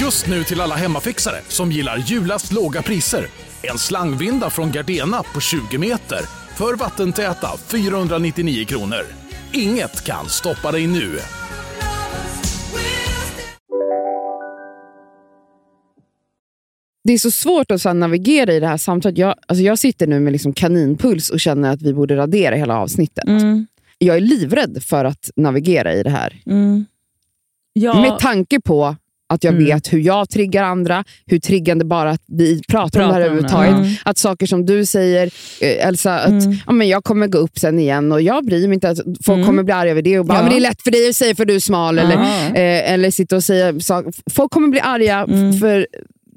Just 0.00 0.26
nu 0.26 0.44
till 0.44 0.60
alla 0.60 0.74
hemmafixare 0.74 1.40
som 1.48 1.72
gillar 1.72 1.96
julast 1.96 2.52
låga 2.52 2.82
priser. 2.82 3.26
En 3.62 3.78
slangvinda 3.78 4.50
från 4.50 4.72
Gardena 4.72 5.22
på 5.22 5.40
20 5.40 5.78
meter 5.78 6.20
för 6.56 6.74
vattentäta 6.74 7.48
499 7.66 8.64
kronor. 8.64 9.06
Inget 9.52 10.04
kan 10.04 10.28
stoppa 10.28 10.72
dig 10.72 10.86
nu. 10.86 11.18
det 17.08 17.12
är 17.12 17.18
så 17.18 17.30
svårt 17.30 17.70
att 17.70 17.80
så 17.80 17.92
navigera 17.92 18.52
i 18.52 18.60
det 18.60 18.66
här 18.66 18.76
samtalet. 18.76 19.18
Jag, 19.18 19.34
alltså 19.46 19.62
jag 19.62 19.78
sitter 19.78 20.06
nu 20.06 20.20
med 20.20 20.32
liksom 20.32 20.52
kaninpuls 20.52 21.30
och 21.30 21.40
känner 21.40 21.72
att 21.72 21.82
vi 21.82 21.94
borde 21.94 22.16
radera 22.16 22.54
hela 22.54 22.78
avsnittet. 22.78 23.24
Mm. 23.24 23.66
Jag 23.98 24.16
är 24.16 24.20
livrädd 24.20 24.82
för 24.82 25.04
att 25.04 25.30
navigera 25.36 25.94
i 25.94 26.02
det 26.02 26.10
här. 26.10 26.42
Mm. 26.46 26.86
Ja, 27.72 28.00
Med 28.00 28.18
tanke 28.18 28.60
på 28.60 28.96
att 29.28 29.44
jag 29.44 29.52
Mm. 29.54 29.64
vet 29.64 29.92
hur 29.92 29.98
jag 29.98 30.30
triggar 30.30 30.62
andra, 30.64 31.04
hur 31.26 31.38
triggande 31.38 31.84
bara 31.84 32.10
att 32.10 32.22
vi 32.26 32.62
pratar 32.68 33.00
om 33.00 33.08
det 33.08 33.14
här 33.14 33.20
Pratar 33.20 33.30
om 33.30 33.36
det. 33.36 33.50
överhuvudtaget. 33.52 33.74
Mm. 33.86 33.94
Att 34.04 34.18
saker 34.18 34.46
som 34.46 34.66
du 34.66 34.84
säger, 34.86 35.26
eh, 35.60 35.86
Elsa, 35.88 36.18
att 36.20 36.28
Mm. 36.44 36.56
ja, 36.66 36.72
men 36.72 36.88
jag 36.88 37.04
kommer 37.04 37.26
gå 37.26 37.38
upp 37.38 37.58
sen 37.58 37.78
igen 37.78 38.12
och 38.12 38.22
jag 38.22 38.44
bryr 38.46 38.68
mig 38.68 38.74
inte. 38.74 38.88
Att 38.90 38.98
folk 39.24 39.36
Mm. 39.36 39.46
kommer 39.46 39.62
bli 39.62 39.72
arga 39.74 39.90
över 39.90 40.02
det 40.02 40.18
och 40.18 40.26
bara, 40.26 40.38
Ja. 40.38 40.42
men 40.42 40.50
det 40.52 40.56
är 40.58 40.60
lätt 40.60 40.82
för 40.82 40.90
dig 40.90 41.08
att 41.08 41.16
säga 41.16 41.34
för 41.34 41.44
du 41.44 41.54
är 41.54 41.60
smal. 41.60 41.98
Eller, 41.98 42.14
eh, 42.54 42.92
eller 42.92 43.10
sitta 43.10 43.36
och 43.36 43.44
säga 43.44 43.80
saker. 43.80 44.12
Folk 44.30 44.52
kommer 44.52 44.68
bli 44.68 44.80
arga 44.80 45.24
Mm. 45.28 45.52
för 45.58 45.86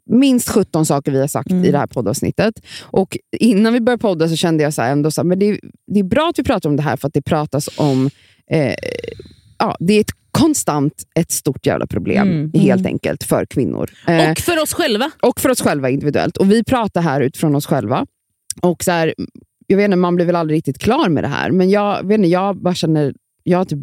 minst 0.10 0.50
17 0.50 0.86
saker 0.86 1.12
vi 1.12 1.20
har 1.20 1.28
sagt 1.28 1.52
Mm. 1.52 1.66
i 1.66 1.72
det 1.72 1.78
här 1.78 1.88
poddavsnittet. 1.88 2.54
Och 2.82 3.18
innan 3.40 3.74
vi 3.74 3.82
började 3.82 4.02
podda 4.02 4.30
så 4.30 4.36
kände 4.36 4.64
jag 4.64 4.74
så 4.74 4.82
här, 4.82 4.92
ändå 4.92 5.12
så 5.12 5.22
här, 5.22 5.26
men 5.28 5.40
det, 5.40 5.46
är- 5.50 5.60
det 5.88 6.00
är 6.00 6.04
bra 6.04 6.30
att 6.30 6.40
vi 6.40 6.44
pratar 6.44 6.70
om 6.70 6.76
det 6.76 6.84
här 6.84 6.98
för 6.98 7.08
att 7.08 7.14
det 7.14 7.22
pratas 7.22 7.70
om 7.76 8.10
eh, 8.52 8.74
ja, 9.60 9.76
det 9.80 9.94
är 9.94 10.02
ett 10.02 10.12
konstant 10.42 10.94
ett 11.16 11.32
stort 11.32 11.66
jävla 11.66 11.88
problem 11.88 12.28
Mm. 12.30 12.52
helt 12.54 12.86
enkelt 12.86 13.24
för 13.24 13.46
kvinnor. 13.46 13.90
Eh, 14.08 14.32
och 14.32 14.38
för 14.40 14.62
oss 14.62 14.74
själva. 14.74 15.12
och 15.22 15.40
för 15.40 15.50
oss 15.50 15.62
själva 15.62 15.90
individuellt. 15.90 16.38
Och 16.38 16.52
Vi 16.52 16.64
pratar 16.64 17.02
här 17.02 17.22
utifrån 17.22 17.56
oss 17.56 17.66
själva. 17.66 18.06
Och 18.62 18.84
så 18.84 18.92
här, 18.92 19.14
jag 19.68 19.78
vet 19.78 19.86
inte, 19.86 19.96
Man 19.98 20.16
blir 20.16 20.26
väl 20.26 20.36
aldrig 20.36 20.58
riktigt 20.58 20.78
klar 20.80 21.10
med 21.10 21.24
det 21.24 21.28
här, 21.28 21.52
men 21.52 21.70
jag, 21.70 22.08
vet 22.08 22.18
inte, 22.18 22.30
jag 22.30 22.62
bara 22.62 22.74
känner 22.76 23.14
jag 23.44 23.58
har 23.58 23.66
typ 23.66 23.80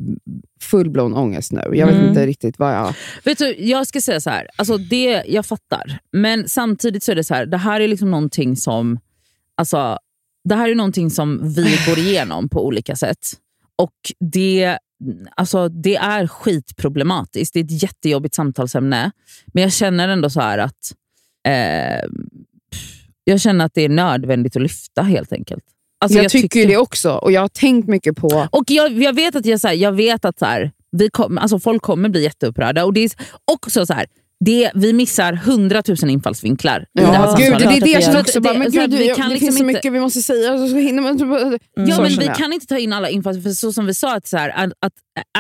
full-blown 0.71 1.15
ångest 1.15 1.53
nu. 1.53 1.61
Jag 1.73 1.87
vet 1.87 1.95
Mm. 1.97 2.09
inte 2.09 2.27
riktigt 2.27 2.59
vad 2.59 2.75
jag... 2.75 2.95
Vet 3.25 3.39
du, 3.39 3.55
jag 3.59 3.87
ska 3.87 4.01
säga 4.01 4.21
så 4.21 4.31
här. 4.31 4.49
Alltså 4.57 4.77
det, 4.79 5.23
jag 5.29 5.47
fattar. 5.47 5.99
Men 6.13 6.49
samtidigt 6.49 7.03
så 7.05 7.13
är 7.13 7.17
det 7.17 7.25
så 7.25 7.35
här. 7.35 7.47
Det 7.47 7.57
här 7.57 7.81
är 7.81 7.89
liksom 7.89 8.11
någonting 8.11 8.57
som 8.57 8.99
alltså, 9.55 9.99
det 10.45 10.55
här 10.55 10.69
är 10.69 10.75
någonting 10.75 11.11
som 11.11 11.41
vi 11.55 11.79
går 11.87 11.99
igenom 11.99 12.49
på 12.49 12.67
olika 12.67 12.97
sätt. 12.97 13.19
Och 13.77 13.95
det, 14.33 14.79
alltså, 15.35 15.69
det 15.69 15.97
är 15.97 16.27
skitproblematiskt. 16.27 17.55
Det 17.55 17.61
är 17.61 17.65
ett 17.65 17.83
jättejobbigt 17.83 18.35
samtalsämne. 18.35 19.11
Men 19.47 19.63
jag 19.63 19.73
känner 19.73 20.09
ändå 20.09 20.31
så 20.31 20.41
här 20.41 20.59
att 20.59 20.95
eh, 21.49 22.09
jag 23.25 23.41
känner 23.41 23.65
att 23.65 23.75
det 23.75 23.83
är 23.83 23.89
nödvändigt 23.89 24.57
att 24.57 24.63
lyfta 24.63 25.03
helt 25.03 25.33
enkelt. 25.33 25.65
Alltså, 26.01 26.19
jag, 26.19 26.31
tycker 26.31 26.61
ju 26.61 26.67
det 26.67 26.77
också, 26.77 27.13
och 27.13 27.33
jag 27.33 27.41
har 27.41 27.49
tänkt 27.49 27.89
mycket 27.89 28.17
på... 28.17 28.49
Och 28.51 28.65
jag, 28.67 28.93
jag 28.93 29.13
vet 29.13 29.37
att, 29.37 29.47
jag, 29.47 29.61
så 29.61 29.69
här, 29.69 29.75
jag 29.75 29.93
vet 29.93 30.25
att 30.25 30.39
så 30.39 30.45
här, 30.45 30.73
vi 30.91 31.11
kom, 31.11 31.39
alltså 31.39 31.59
folk 31.59 31.83
kommer 31.83 32.09
bli 32.09 32.23
jätteupprörda. 32.23 32.85
Och 32.85 32.93
det 32.93 33.01
är 33.01 33.11
också 33.45 33.87
så 33.87 33.93
här, 33.93 34.07
det, 34.45 34.71
vi 34.75 34.93
missar 34.93 35.33
hundratusen 35.33 36.11
infallsvinklar 36.11 36.81
i 36.81 37.01
det 37.01 37.07
här 37.07 37.15
Ja, 37.27 37.37
gud, 37.39 37.59
det 37.59 37.65
är 37.77 37.81
det 37.81 37.91
jag 37.91 38.03
känner 38.03 38.21
också. 38.21 38.41
det- 38.41 38.49
Bara, 38.49 38.59
men 38.59 38.71
gud, 38.71 38.91
vi 38.95 39.09
kan 39.09 39.29
det 39.29 39.35
liksom 39.35 39.39
finns 39.39 39.41
så 39.59 39.65
inte- 39.65 39.65
mycket 39.65 39.93
vi 39.93 40.01
måste 40.01 40.23
säga. 40.23 40.59
Så 40.59 40.77
hinner 40.77 41.03
man, 41.03 41.19
Ja, 41.89 41.95
så 41.97 42.03
men 42.03 42.11
vi 42.11 42.27
jag. 42.27 42.37
kan 42.37 42.53
inte 42.53 42.67
ta 42.67 42.79
in 42.79 42.93
alla 42.93 43.09
infallsvinklar, 43.09 43.51
för 43.51 43.57
så 43.57 43.73
som 43.73 43.87
vi 43.87 43.95
sa, 43.95 44.17
att, 44.17 44.27
så 44.27 44.37
här, 44.37 44.53
att, 44.57 44.73
att 44.81 44.93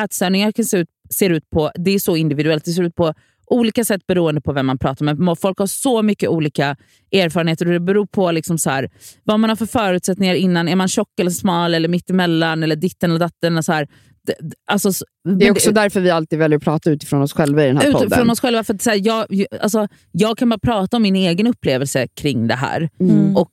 ätstörningar 0.04 0.52
kan 0.52 0.64
se 0.64 0.76
ut, 0.78 0.88
ser 1.14 1.30
ut 1.30 1.50
på, 1.50 1.70
det 1.74 1.90
är 1.90 1.98
så 1.98 2.16
individuellt. 2.16 2.64
Det 2.64 2.70
ser 2.72 2.82
ut 2.82 2.94
på 2.94 3.14
olika 3.50 3.84
sätt 3.84 4.06
beroende 4.06 4.40
på 4.40 4.52
vem 4.52 4.66
man 4.66 4.78
pratar 4.78 5.04
med. 5.04 5.38
Folk 5.38 5.58
har 5.58 5.66
så 5.66 6.02
mycket 6.02 6.28
olika 6.28 6.76
erfarenheter 7.12 7.66
och 7.66 7.72
det 7.72 7.80
beror 7.80 8.06
på 8.06 8.30
liksom 8.30 8.58
så 8.58 8.70
här, 8.70 8.90
vad 9.24 9.40
man 9.40 9.50
har 9.50 9.56
för 9.56 9.66
förutsättningar 9.66 10.34
innan. 10.34 10.68
Är 10.68 10.76
man 10.76 10.88
tjock 10.88 11.20
eller 11.20 11.30
smal 11.30 11.74
eller 11.74 11.88
mittemellan 11.88 12.62
eller 12.62 12.76
ditten 12.76 13.10
eller 13.10 13.20
datten? 13.20 13.56
Och 13.58 13.64
så 13.64 13.72
här. 13.72 13.88
Det, 14.28 14.34
det- 14.48 14.56
alltså, 14.66 14.90
Det 15.38 15.46
är 15.46 15.50
också 15.50 15.72
därför 15.72 16.00
vi 16.00 16.10
alltid 16.10 16.38
väljer 16.38 16.56
att 16.56 16.64
prata 16.64 16.90
utifrån 16.90 17.22
oss 17.22 17.32
själva 17.32 17.64
i 17.64 17.66
den 17.66 17.76
här 17.76 17.92
podden. 17.92 18.06
utifrån 18.06 18.30
oss 18.30 18.40
själva. 18.40 18.64
För 18.64 18.74
att, 18.74 18.82
så 18.82 18.90
här, 18.90 19.00
jag, 19.06 19.44
alltså, 19.60 19.88
jag 20.12 20.38
kan 20.38 20.48
bara 20.48 20.58
prata 20.58 20.96
om 20.96 21.02
min 21.02 21.16
egen 21.16 21.46
upplevelse 21.46 22.06
kring 22.16 22.46
det 22.48 22.54
här. 22.54 22.88
Mm. 23.00 23.36
Och, 23.36 23.52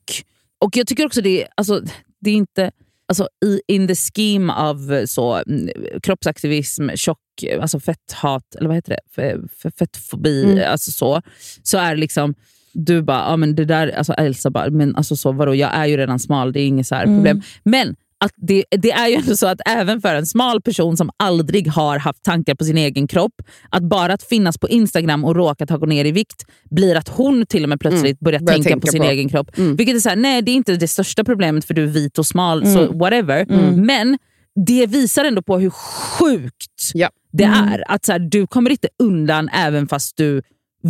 och 0.65 0.77
Jag 0.77 0.87
tycker 0.87 1.05
också 1.05 1.21
det, 1.21 1.41
är- 1.43 1.47
alltså, 1.55 1.81
det 2.21 2.29
är 2.29 2.35
inte... 2.35 2.71
Alltså, 3.07 3.27
i, 3.45 3.61
in 3.67 3.87
the 3.87 3.95
scheme 3.95 4.53
av 4.53 5.05
så, 5.05 5.33
mm, 5.47 5.69
kroppsaktivism, 6.03 6.89
tjock, 6.95 7.17
alltså 7.61 7.79
fetthat, 7.79 8.55
eller 8.55 8.67
vad 8.67 8.75
heter 8.77 8.97
det? 8.97 8.99
F- 9.35 9.49
f- 9.65 9.73
fettfobi, 9.79 10.43
Mm. 10.43 10.71
alltså 10.71 10.91
så, 10.91 11.21
så 11.63 11.77
är 11.77 11.89
det 11.95 11.99
liksom... 12.01 12.33
Du 12.77 13.01
bara, 13.01 13.17
ja, 13.29 13.37
men 13.37 13.55
det 13.55 13.65
där, 13.65 13.87
alltså 13.97 14.13
Elsa 14.13 14.49
bara, 14.49 14.69
men 14.69 14.95
alltså 14.95 15.15
så, 15.15 15.31
vadå, 15.31 15.55
jag 15.55 15.75
är 15.75 15.85
ju 15.85 15.97
redan 15.97 16.19
smal, 16.19 16.53
det 16.53 16.59
är 16.61 16.67
inget 16.67 16.87
så 16.87 16.95
här 16.95 17.03
Mm. 17.03 17.15
problem. 17.17 17.41
Men 17.63 17.95
att 18.25 18.31
det, 18.35 18.63
det 18.71 18.91
är 18.91 19.07
ju 19.07 19.15
ändå 19.15 19.35
så 19.37 19.47
att 19.47 19.59
även 19.65 20.01
för 20.01 20.15
en 20.15 20.25
smal 20.25 20.61
person 20.61 20.97
som 20.97 21.09
aldrig 21.17 21.67
har 21.67 21.99
haft 21.99 22.23
tankar 22.23 22.55
på 22.55 22.63
sin 22.65 22.77
egen 22.77 23.07
kropp, 23.07 23.33
att 23.69 23.83
bara 23.83 24.13
att 24.13 24.23
finnas 24.23 24.57
på 24.57 24.69
Instagram 24.69 25.25
och 25.25 25.35
råka 25.35 25.65
ta 25.65 25.77
gå 25.77 25.85
ner 25.85 26.05
i 26.05 26.11
vikt 26.11 26.45
blir 26.71 26.95
att 26.95 27.07
hon 27.09 27.45
till 27.45 27.63
och 27.63 27.69
med 27.69 27.79
plötsligt 27.79 28.19
börjar 28.19 28.39
börjar 28.39 28.53
tänka, 28.55 28.69
tänka 28.69 28.85
på 28.85 28.91
sin 28.91 29.01
på- 29.01 29.07
egen 29.09 29.29
kropp. 29.29 29.57
Mm. 29.57 29.75
Vilket 29.75 29.95
är 29.95 29.99
så 29.99 30.09
här, 30.09 30.15
nej 30.15 30.41
det 30.41 30.51
är 30.51 30.55
inte 30.55 30.75
det 30.75 30.87
största 30.87 31.23
problemet 31.23 31.65
för 31.65 31.73
du 31.73 31.83
är 31.83 31.87
vit 31.87 32.17
och 32.19 32.25
smal, 32.25 32.67
så 32.67 32.93
whatever. 32.97 33.45
Mm. 33.49 33.85
Men 33.85 34.17
det 34.65 34.85
visar 34.87 35.25
ändå 35.25 35.41
på 35.41 35.59
hur 35.59 35.69
sjukt 35.69 36.91
Ja. 36.93 37.09
det 37.33 37.43
är. 37.43 37.83
Att 37.91 38.05
så 38.05 38.11
här, 38.11 38.19
du 38.19 38.47
kommer 38.47 38.69
inte 38.69 38.87
undan 39.03 39.49
även 39.49 39.87
fast 39.87 40.17
du 40.17 40.41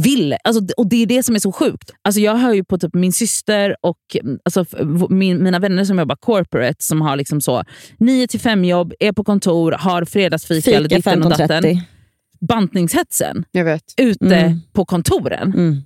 vill. 0.04 0.36
Alltså, 0.43 0.74
och 0.78 0.88
Det 0.89 0.96
är 1.02 1.06
det 1.06 1.24
som 1.24 1.36
är 1.36 1.39
så 1.39 1.52
sjukt. 1.52 1.91
Alltså, 2.02 2.22
jag 2.22 2.36
hör 2.36 2.54
ju 2.54 2.64
på 2.64 2.78
typ 2.78 2.93
min 2.93 3.14
syster 3.14 3.76
och 3.82 3.98
mm, 4.24 4.39
alltså, 4.46 4.66
min, 5.10 5.43
mina 5.43 5.60
vänner 5.60 5.84
som 5.86 6.00
jobbar 6.00 6.16
corporate 6.16 6.76
som 6.80 7.02
har 7.02 7.16
liksom 7.16 7.41
så 7.41 7.64
9 7.98 8.28
till 8.28 8.39
5 8.39 8.66
jobb, 8.66 8.93
är 9.00 9.12
på 9.12 9.24
kontor, 9.24 9.72
har 9.72 10.06
fredagsfika 10.06 10.72
eller 10.72 10.89
ditten 10.89 11.24
och 11.24 11.30
datten. 11.30 11.64
15.30. 11.64 11.82
Bantningshetsen 12.48 13.46
Jag 13.52 13.66
vet. 13.66 13.84
ute 13.98 14.36
Mm. 14.36 14.60
på 14.74 14.86
kontoren. 14.86 15.54
Mm. 15.54 15.78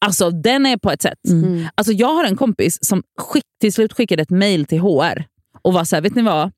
Alltså 0.00 0.30
den 0.30 0.66
är 0.66 0.76
på 0.76 0.90
ett 0.90 1.02
sätt. 1.02 1.18
Mm. 1.28 1.66
Alltså, 1.74 1.92
jag 1.92 2.14
har 2.14 2.24
en 2.24 2.36
kompis 2.36 2.78
som 2.82 3.02
skick, 3.20 3.44
till 3.60 3.72
slut 3.72 3.92
skickade 3.92 4.22
ett 4.22 4.30
mail 4.30 4.64
till 4.66 4.80
HR 4.80 5.24
och 5.62 5.72
var 5.72 5.84
så 5.84 5.96
här, 5.96 6.02
vet 6.02 6.14
ni 6.14 6.22
vad? 6.22 6.50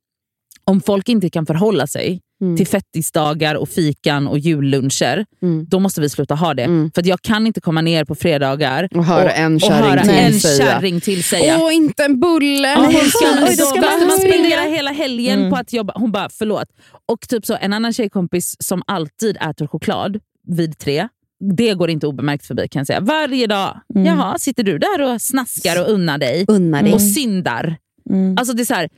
Om 0.65 0.81
folk 0.81 1.09
inte 1.09 1.31
kan 1.31 1.47
förhålla 1.47 1.87
sig 1.87 2.21
Mm. 2.43 2.57
till 2.57 2.67
fettisdagar 2.67 3.55
och 3.55 3.69
fikan 3.69 4.29
och 4.29 4.39
julluncher, 4.39 5.27
Mm. 5.43 5.67
då 5.69 5.79
måste 5.81 6.01
vi 6.01 6.09
sluta 6.09 6.35
ha 6.35 6.55
det. 6.55 6.63
Mm. 6.63 6.91
För 6.95 7.09
jag 7.09 7.23
kan 7.23 7.47
inte 7.47 7.61
komma 7.61 7.81
ner 7.81 8.05
på 8.05 8.15
fredagar 8.15 8.89
Och 8.95 9.05
höra 9.05 9.31
en 9.33 9.55
och 9.55 9.61
kärring 9.61 9.83
höra 9.91 10.03
till 10.03 10.11
en 10.11 10.33
säga. 10.41 10.65
kärring 10.67 11.01
till 11.01 11.25
säga. 11.25 11.59
Åh, 11.61 11.75
inte 11.75 12.05
en 12.05 12.21
bulle! 12.21 12.69
Ja, 12.69 12.77
hon 12.85 12.93
ska, 13.11 13.27
Oj, 13.49 13.57
då 13.59 13.65
ska 13.65 13.81
man, 13.81 14.19
spendera 14.19 14.61
hela 14.61 14.91
helgen 14.91 15.39
Mm. 15.39 15.51
på 15.51 15.57
att 15.57 15.73
jobba. 15.73 15.93
Hon 15.97 16.13
bara, 16.13 16.29
förlåt. 16.33 16.69
Och 17.07 17.29
typ 17.29 17.47
så, 17.47 17.57
en 17.61 17.73
annan 17.73 17.93
tjejkompis 17.93 18.57
som 18.59 18.83
alltid 18.87 19.37
äter 19.51 19.67
choklad 19.67 20.19
vid 20.49 20.79
tre. 20.79 21.09
Det 21.57 21.75
går 21.75 21.91
inte 21.91 22.07
obemärkt 22.07 22.47
förbi 22.47 22.69
kan 22.69 22.81
jag 22.81 22.87
säga. 22.87 23.01
Varje 23.01 23.47
dag. 23.47 23.81
Mm. 23.95 24.07
Jaha, 24.07 24.39
sitter 24.39 24.63
du 24.63 24.79
där 24.79 25.01
och 25.15 25.23
snaskar 25.23 25.81
och 25.83 25.89
unnar 25.91 26.19
dig? 26.19 26.45
Unna 26.49 26.83
dig. 26.83 26.93
Och 26.93 27.01
syndar. 27.03 27.77
Mm. 28.11 28.37
Alltså 28.39 28.55
det 28.55 28.63
är 28.63 28.65
så 28.65 28.75
här, 28.75 28.89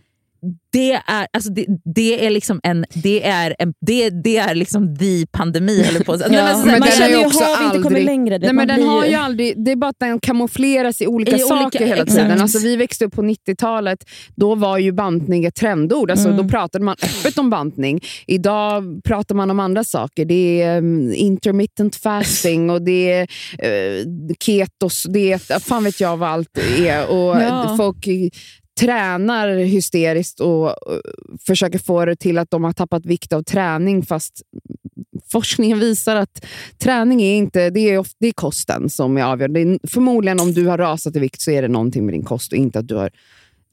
det 0.73 0.93
är, 0.93 1.27
alltså 1.33 1.51
det, 1.53 1.67
det 1.95 2.27
är 2.27 2.31
liksom 2.31 2.61
en, 2.63 2.85
det 2.95 3.27
är 3.27 3.57
en, 3.59 3.75
det, 3.87 4.11
det 4.11 4.37
är 4.37 4.55
liksom 4.55 4.97
the 4.97 5.27
pandemi 5.33 5.83
höll 5.83 6.05
på 6.05 6.13
att 6.13 6.21
säga. 6.21 6.31
Nej, 6.45 6.53
Ja, 6.53 6.57
man 6.67 6.81
den 6.81 6.91
känner 6.91 7.09
ju, 7.19 7.27
också 7.27 7.45
har 7.45 7.59
vi 7.59 7.65
inte 7.65 7.77
kommit 7.79 7.87
aldrig- 7.87 8.05
längre? 8.05 8.39
Nej, 8.39 8.53
men 8.53 8.69
den 8.69 8.77
blir 8.77 8.87
har 8.87 9.05
ju 9.07 9.15
aldrig, 9.15 9.65
det 9.65 9.71
är 9.73 9.77
bara 9.77 9.91
att 9.91 9.99
den 10.01 10.21
kamoufleras 10.21 11.01
i 11.03 11.07
olika 11.07 11.31
I 11.31 11.35
olika- 11.35 11.49
saker 11.49 11.79
hela 11.87 12.03
exakt. 12.03 12.11
tiden. 12.23 12.41
Alltså, 12.41 12.59
vi 12.59 12.77
växte 12.77 13.05
upp 13.05 13.15
på 13.15 13.23
90-talet, 13.23 13.99
då 14.37 14.55
var 14.55 14.79
ju 14.79 14.93
bantning 14.93 15.45
ett 15.45 15.55
trendord. 15.55 16.11
Alltså, 16.11 16.29
Mm. 16.29 16.43
Då 16.43 16.49
pratade 16.49 16.85
man 16.85 16.97
öppet 17.03 17.39
om 17.39 17.51
bantning. 17.51 18.01
Idag 18.27 19.01
pratar 19.05 19.35
man 19.35 19.51
om 19.51 19.61
andra 19.61 19.85
saker. 19.85 20.25
Det 20.25 20.63
är 20.63 20.79
um, 20.79 21.13
intermittent 21.15 21.97
fasting 21.97 22.71
och 22.71 22.83
det 22.83 23.13
är 23.13 23.23
uh, 24.01 24.07
ketos. 24.45 25.07
Det 25.09 25.33
är, 25.33 25.59
fan 25.61 25.85
vet 25.85 26.01
jag 26.01 26.17
vad 26.17 26.29
allt 26.29 26.59
är. 26.79 27.07
Och 27.11 27.43
Ja. 27.43 27.75
Folk 27.77 28.07
tränar 28.81 29.57
hysteriskt 29.57 30.41
och 30.41 30.75
försöker 31.47 31.79
få 31.79 32.05
det 32.05 32.17
till 32.17 32.39
att 32.39 32.51
de 32.51 32.65
har 32.65 32.73
tappat 32.73 33.07
vikt 33.07 33.33
av 33.33 33.43
träning 33.43 34.03
fast 34.03 34.43
forskningen 35.33 35.79
visar 35.79 36.17
att 36.17 36.45
träning 36.79 37.23
är 37.23 37.35
inte 37.35 37.71
det 37.71 37.81
är, 37.81 37.99
ofta, 37.99 38.17
det 38.19 38.27
är 38.27 38.33
kosten 38.33 38.91
som 38.91 39.17
är 39.17 39.23
avgörande. 39.23 39.79
Förmodligen 39.89 40.41
om 40.41 40.53
du 40.53 40.67
har 40.67 40.79
rasat 40.79 41.17
i 41.17 41.19
vikt 41.19 41.41
så 41.41 41.51
är 41.51 41.63
det 41.63 41.69
någonting 41.69 42.07
med 42.07 42.15
din 42.15 42.25
kost 42.25 42.53
och 42.53 42.59
inte 42.59 42.79
att 42.79 42.89
du 42.89 42.95
har 42.95 43.11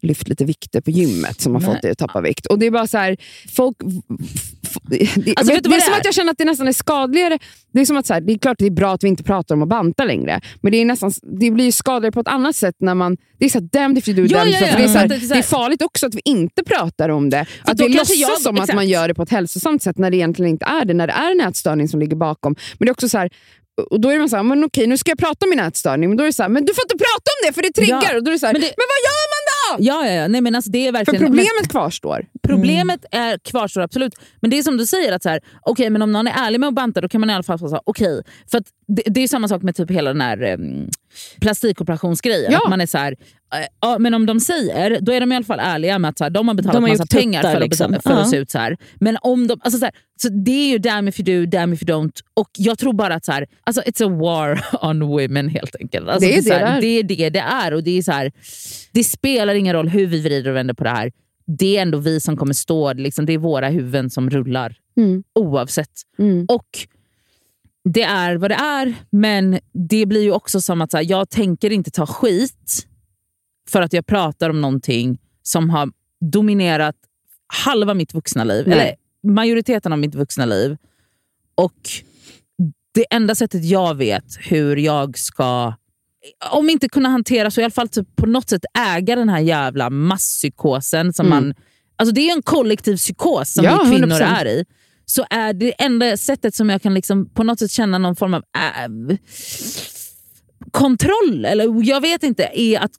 lyft 0.01 0.27
lite 0.27 0.45
vikter 0.45 0.81
på 0.81 0.91
gymmet 0.91 1.41
som 1.41 1.53
har 1.55 1.61
Nej. 1.61 1.73
fått 1.73 1.81
dig 1.81 1.91
att 1.91 1.97
tappa 1.97 2.21
vikt. 2.21 2.45
Och 2.45 2.59
Det 2.59 2.65
är 2.65 2.71
bara 2.71 2.87
så 2.87 2.97
här, 2.97 3.17
folk... 3.55 3.77
Det, 4.83 4.99
Alltså, 5.37 5.53
vet 5.53 5.63
det 5.63 5.69
du 5.69 5.75
är 5.75 5.79
det 5.79 5.85
som 5.85 5.93
att 5.93 6.05
jag 6.05 6.13
känner 6.13 6.31
att 6.31 6.37
det 6.37 6.45
nästan 6.45 6.67
är 6.67 6.71
skadligare. 6.71 7.39
Det 7.73 7.81
är 7.81 7.85
som 7.85 7.97
att 7.97 8.05
så 8.05 8.13
här, 8.13 8.21
det 8.21 8.33
är 8.33 8.37
klart 8.37 8.51
att 8.51 8.57
det 8.57 8.65
är 8.65 8.71
bra 8.71 8.93
att 8.93 9.03
vi 9.03 9.07
inte 9.07 9.23
pratar 9.23 9.55
om 9.55 9.61
att 9.63 9.69
banta 9.69 10.03
längre, 10.03 10.41
men 10.61 10.71
det, 10.71 10.77
är 10.77 10.85
nästan, 10.85 11.11
det 11.39 11.51
blir 11.51 11.71
skadligare 11.71 12.11
på 12.11 12.19
ett 12.19 12.27
annat 12.27 12.55
sätt 12.55 12.75
när 12.79 12.95
man... 12.95 13.17
Det 13.39 13.45
är 13.45 13.49
så 13.49 13.59
här, 13.59 13.65
damned 13.71 13.97
if 13.97 14.07
you 14.07 14.17
do, 14.17 14.25
Ja, 14.33 14.37
damned 14.39 14.53
ja, 14.61 14.65
ja. 14.65 14.71
För 14.71 14.77
det, 14.77 14.83
är 14.83 14.87
så 14.87 14.97
här, 14.97 15.05
Mm. 15.05 15.27
det 15.29 15.35
är 15.37 15.41
farligt 15.43 15.81
också 15.81 16.07
att 16.07 16.15
vi 16.15 16.21
inte 16.25 16.63
pratar 16.63 17.09
om 17.09 17.29
det. 17.29 17.45
Att 17.63 17.77
då 17.77 17.87
vi 17.87 17.93
låtsas 17.93 18.15
jag- 18.17 18.41
som 18.41 18.55
att 18.55 18.61
exakt. 18.61 18.75
man 18.75 18.87
gör 18.87 19.07
det 19.07 19.13
på 19.13 19.23
ett 19.23 19.29
hälsosamt 19.31 19.83
sätt 19.83 19.97
när 19.97 20.11
det 20.11 20.17
egentligen 20.17 20.49
inte 20.51 20.65
är 20.65 20.85
det. 20.85 20.93
När 20.93 21.07
det 21.07 21.13
är 21.13 21.31
en 21.31 21.41
ätstörning 21.41 21.87
som 21.87 21.99
ligger 21.99 22.15
bakom. 22.15 22.55
Men 22.79 22.85
det 22.85 22.89
är 22.89 22.91
också 22.91 23.09
så 23.09 23.17
här, 23.17 23.29
och 23.91 24.01
då 24.01 24.09
är 24.09 24.19
man 24.19 24.29
så 24.29 24.35
här, 24.35 24.43
men 24.43 24.63
okej 24.63 24.87
nu 24.87 24.97
ska 24.97 25.11
jag 25.11 25.17
prata 25.19 25.45
om 25.45 25.49
min 25.49 25.59
ätstörning, 25.59 26.09
men 26.09 26.17
då 26.17 26.23
är 26.23 26.25
det 26.25 26.33
så 26.33 26.43
här, 26.43 26.49
men 26.49 26.65
du 26.65 26.73
får 26.73 26.83
inte 26.85 26.97
prata 26.97 27.27
om 27.35 27.39
det 27.47 27.53
för 27.53 27.61
det 27.61 27.73
triggar. 27.79 28.03
Ja, 28.11 28.17
Och 28.17 28.23
då 28.23 28.29
är 28.31 28.33
det 28.33 28.39
så 28.39 28.45
här, 28.45 28.53
men 28.53 28.61
men, 28.61 28.69
det- 28.69 28.75
vad 28.93 28.99
gör 29.09 29.25
man? 29.33 29.38
Ja, 29.79 30.05
ja, 30.05 30.11
ja. 30.11 30.27
Nej, 30.27 30.41
men 30.41 30.55
alltså 30.55 30.71
det 30.71 30.87
är 30.87 30.91
För 30.91 30.99
verkligen, 30.99 31.25
problemet 31.25 31.69
kvarstår. 31.69 32.25
Problemet 32.43 33.05
är, 33.11 33.37
kvarstår 33.37 33.81
absolut, 33.81 34.13
men 34.39 34.51
det 34.51 34.57
är 34.57 34.63
som 34.63 34.77
du 34.77 34.85
säger, 34.85 35.13
att 35.13 35.23
så 35.23 35.29
här, 35.29 35.41
okay, 35.61 35.89
men 35.89 36.01
om 36.01 36.11
någon 36.11 36.27
är 36.27 36.47
ärlig 36.47 36.59
med 36.59 36.67
att 36.67 36.75
banta 36.75 37.01
då 37.01 37.09
kan 37.09 37.21
man 37.21 37.29
i 37.29 37.33
alla 37.33 37.43
fall 37.43 37.59
säga 37.59 37.81
okej. 37.83 38.23
För 38.51 38.57
att 38.57 38.65
det, 38.87 39.01
det 39.05 39.19
är 39.19 39.21
ju 39.21 39.27
samma 39.27 39.47
sak 39.47 39.61
med 39.63 39.75
typ 39.75 39.91
hela 39.91 40.13
den 40.13 40.21
här 40.21 40.53
um, 40.53 40.89
plastikoperationsgrejen. 41.41 42.51
Ja. 42.51 42.61
Att 42.63 42.69
man 42.69 42.81
är 42.81 42.85
så 42.85 42.97
här, 42.97 43.15
eh, 43.53 43.59
ja, 43.81 43.99
men 43.99 44.13
om 44.13 44.25
de 44.25 44.39
säger, 44.39 45.01
då 45.01 45.11
är 45.11 45.19
de 45.19 45.31
i 45.31 45.35
alla 45.35 45.45
fall 45.45 45.59
ärliga 45.59 45.99
med 45.99 46.09
att 46.09 46.17
så 46.17 46.23
här, 46.23 46.31
de 46.31 46.47
har 46.47 46.55
betalat 46.55 46.75
De 46.75 46.83
har 46.83 46.89
massa 46.89 47.05
pengar 47.17 47.41
för, 47.41 47.55
att, 47.55 47.59
liksom. 47.61 47.91
för 48.03 48.11
att 48.11 48.17
Ja. 48.19 48.25
se 48.25 48.37
ut 48.37 48.51
så 48.51 48.57
här. 48.57 48.77
Men 48.99 49.17
om 49.21 49.47
de, 49.47 49.59
alltså 49.63 49.79
så, 49.79 49.85
här, 49.85 49.93
så 50.21 50.29
det 50.29 50.51
är 50.51 50.69
ju 50.71 50.77
damn 50.77 51.07
if 51.07 51.19
you 51.19 51.45
do, 51.45 51.49
damn 51.57 51.73
if 51.73 51.83
you 51.83 51.97
don't. 51.97 52.19
Och 52.33 52.49
jag 52.57 52.79
tror 52.79 52.93
bara 52.93 53.15
att 53.15 53.25
så 53.25 53.31
här, 53.31 53.47
alltså 53.63 53.81
it's 53.81 54.05
a 54.05 54.09
war 54.09 54.65
on 54.89 54.99
women 55.07 55.49
helt 55.49 55.75
enkelt. 55.79 56.09
Alltså 56.09 56.27
Det 56.29 56.37
är 56.37 56.41
det 56.41 56.53
här, 56.65 56.81
det 56.81 56.87
är. 56.87 57.03
det 57.03 57.13
är 57.13 57.17
det 57.17 57.29
det 57.29 57.39
är. 57.39 57.73
Och 57.73 57.83
det, 57.83 57.97
är 57.97 58.01
så 58.01 58.11
här, 58.11 58.31
det 58.91 59.03
spelar 59.03 59.55
ingen 59.55 59.73
roll 59.75 59.89
hur 59.89 60.07
vi 60.07 60.21
vrider 60.21 60.49
och 60.51 60.55
vänder 60.57 60.73
på 60.73 60.83
det 60.83 60.89
här. 60.89 61.11
Det 61.57 61.77
är 61.77 61.81
ändå 61.81 61.97
vi 61.97 62.19
som 62.19 62.37
kommer 62.37 62.53
stå, 62.53 62.93
liksom, 62.93 63.25
det 63.25 63.33
är 63.33 63.37
våra 63.37 63.69
huvuden 63.69 64.09
som 64.09 64.29
rullar. 64.29 64.75
Mm. 64.97 65.23
Oavsett. 65.35 65.89
Mm. 66.19 66.45
Och 66.49 66.65
det 67.93 68.03
är 68.03 68.35
vad 68.35 68.51
det 68.51 68.55
är, 68.55 68.95
men 69.09 69.59
det 69.89 70.05
blir 70.05 70.21
ju 70.21 70.31
också 70.31 70.61
som 70.61 70.81
att 70.81 70.91
så 70.91 70.97
här, 70.97 71.05
jag 71.09 71.29
tänker 71.29 71.71
inte 71.71 71.91
ta 71.91 72.05
skit 72.05 72.87
för 73.69 73.81
att 73.81 73.93
jag 73.93 74.05
pratar 74.05 74.49
om 74.49 74.61
någonting 74.61 75.19
som 75.43 75.69
har 75.69 75.89
dominerat 76.21 76.95
halva 77.65 77.93
mitt 77.93 78.13
vuxna 78.13 78.43
liv. 78.43 78.63
Nej. 78.67 78.79
Eller 78.79 78.95
majoriteten 79.33 79.93
av 79.93 79.99
mitt 79.99 80.15
vuxna 80.15 80.45
liv. 80.45 80.77
Och 81.55 81.89
det 82.93 83.05
enda 83.11 83.35
sättet 83.35 83.65
jag 83.65 83.95
vet 83.95 84.37
hur 84.39 84.75
jag 84.77 85.17
ska, 85.17 85.73
om 86.51 86.69
inte 86.69 86.89
kunna 86.89 87.09
hantera 87.09 87.51
så 87.51 87.61
i 87.61 87.63
alla 87.63 87.71
fall 87.71 87.89
typ 87.89 88.15
på 88.15 88.25
något 88.25 88.49
sätt 88.49 88.65
äga 88.97 89.15
den 89.15 89.29
här 89.29 89.39
jävla 89.39 89.89
masspsykosen 89.89 91.13
som 91.13 91.25
Mm. 91.25 91.43
man... 91.43 91.53
Alltså 91.95 92.13
det 92.15 92.29
är 92.29 92.35
en 92.35 92.41
kollektiv 92.41 92.97
psykos 92.97 93.53
som 93.53 93.65
Ja, 93.65 93.81
vi 93.83 93.89
kvinnor 93.91 94.07
100%. 94.07 94.21
är 94.21 94.45
i. 94.47 94.65
Så 95.09 95.25
är 95.29 95.53
det 95.53 95.71
enda 95.71 96.17
sättet 96.17 96.55
som 96.55 96.69
jag 96.69 96.81
kan 96.81 96.93
liksom 96.93 97.29
på 97.29 97.43
något 97.43 97.59
sätt 97.59 97.71
känna 97.71 97.97
någon 97.97 98.15
form 98.15 98.33
av 98.33 98.43
äh, 98.55 99.17
kontroll, 100.71 101.45
eller 101.45 101.83
jag 101.83 102.01
vet 102.01 102.23
inte, 102.23 102.49
är 102.53 102.79
att 102.79 102.91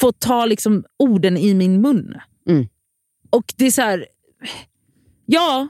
få 0.00 0.12
ta 0.12 0.46
liksom 0.46 0.84
orden 0.98 1.36
i 1.36 1.54
min 1.54 1.80
mun. 1.80 2.14
Mm. 2.48 2.68
Och 3.30 3.44
det 3.56 3.66
är 3.66 3.70
så 3.70 3.82
här, 3.82 4.06
ja, 5.26 5.68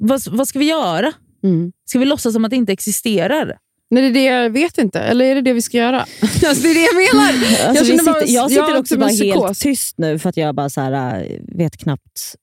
vad, 0.00 0.22
vad 0.30 0.48
ska 0.48 0.58
vi 0.58 0.68
göra? 0.68 1.12
Mm. 1.44 1.72
Ska 1.84 1.98
vi 1.98 2.04
låtsas 2.04 2.32
som 2.32 2.44
att 2.44 2.50
det 2.50 2.56
inte 2.56 2.72
existerar? 2.72 3.58
Nej, 3.90 4.02
det 4.02 4.08
är 4.08 4.12
det 4.12 4.42
jag 4.42 4.50
vet 4.50 4.78
inte. 4.78 5.00
Eller 5.00 5.24
är 5.24 5.34
det 5.34 5.40
det 5.40 5.52
vi 5.52 5.62
ska 5.62 5.76
göra? 5.76 6.00
alltså, 6.22 6.62
det 6.62 6.68
är 6.68 6.74
det 6.74 7.02
jag 7.02 7.16
menar. 7.16 7.68
Alltså, 7.68 7.84
vi 7.84 7.90
känner 7.90 8.04
bara- 8.12 8.20
sitter, 8.20 8.34
jag 8.34 8.50
sitter 8.50 8.68
jag 8.68 8.80
också 8.80 8.98
bara 8.98 9.10
helt 9.10 9.60
tyst 9.60 9.98
nu 9.98 10.18
för 10.18 10.28
att 10.28 10.36
jag 10.36 10.54
bara 10.54 10.70
så 10.70 10.80
här, 10.80 11.22
äh, 11.22 11.38
vet 11.56 11.76
knappt. 11.76 12.34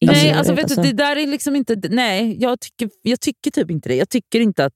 Nej, 0.00 0.14
Alltså, 0.32 0.38
alltså, 0.38 0.52
vet 0.54 0.64
alltså. 0.64 0.82
Du, 0.82 0.88
det 0.88 0.94
där 0.96 1.16
är 1.16 1.26
liksom 1.26 1.56
inte... 1.56 1.76
Nej, 1.90 2.36
jag 2.40 2.60
tycker, 2.60 2.90
jag 3.02 3.20
tycker 3.20 3.50
typ 3.50 3.70
inte 3.70 3.88
det. 3.88 3.94
Jag 3.94 4.08
tycker 4.08 4.40
inte 4.40 4.64
att... 4.64 4.72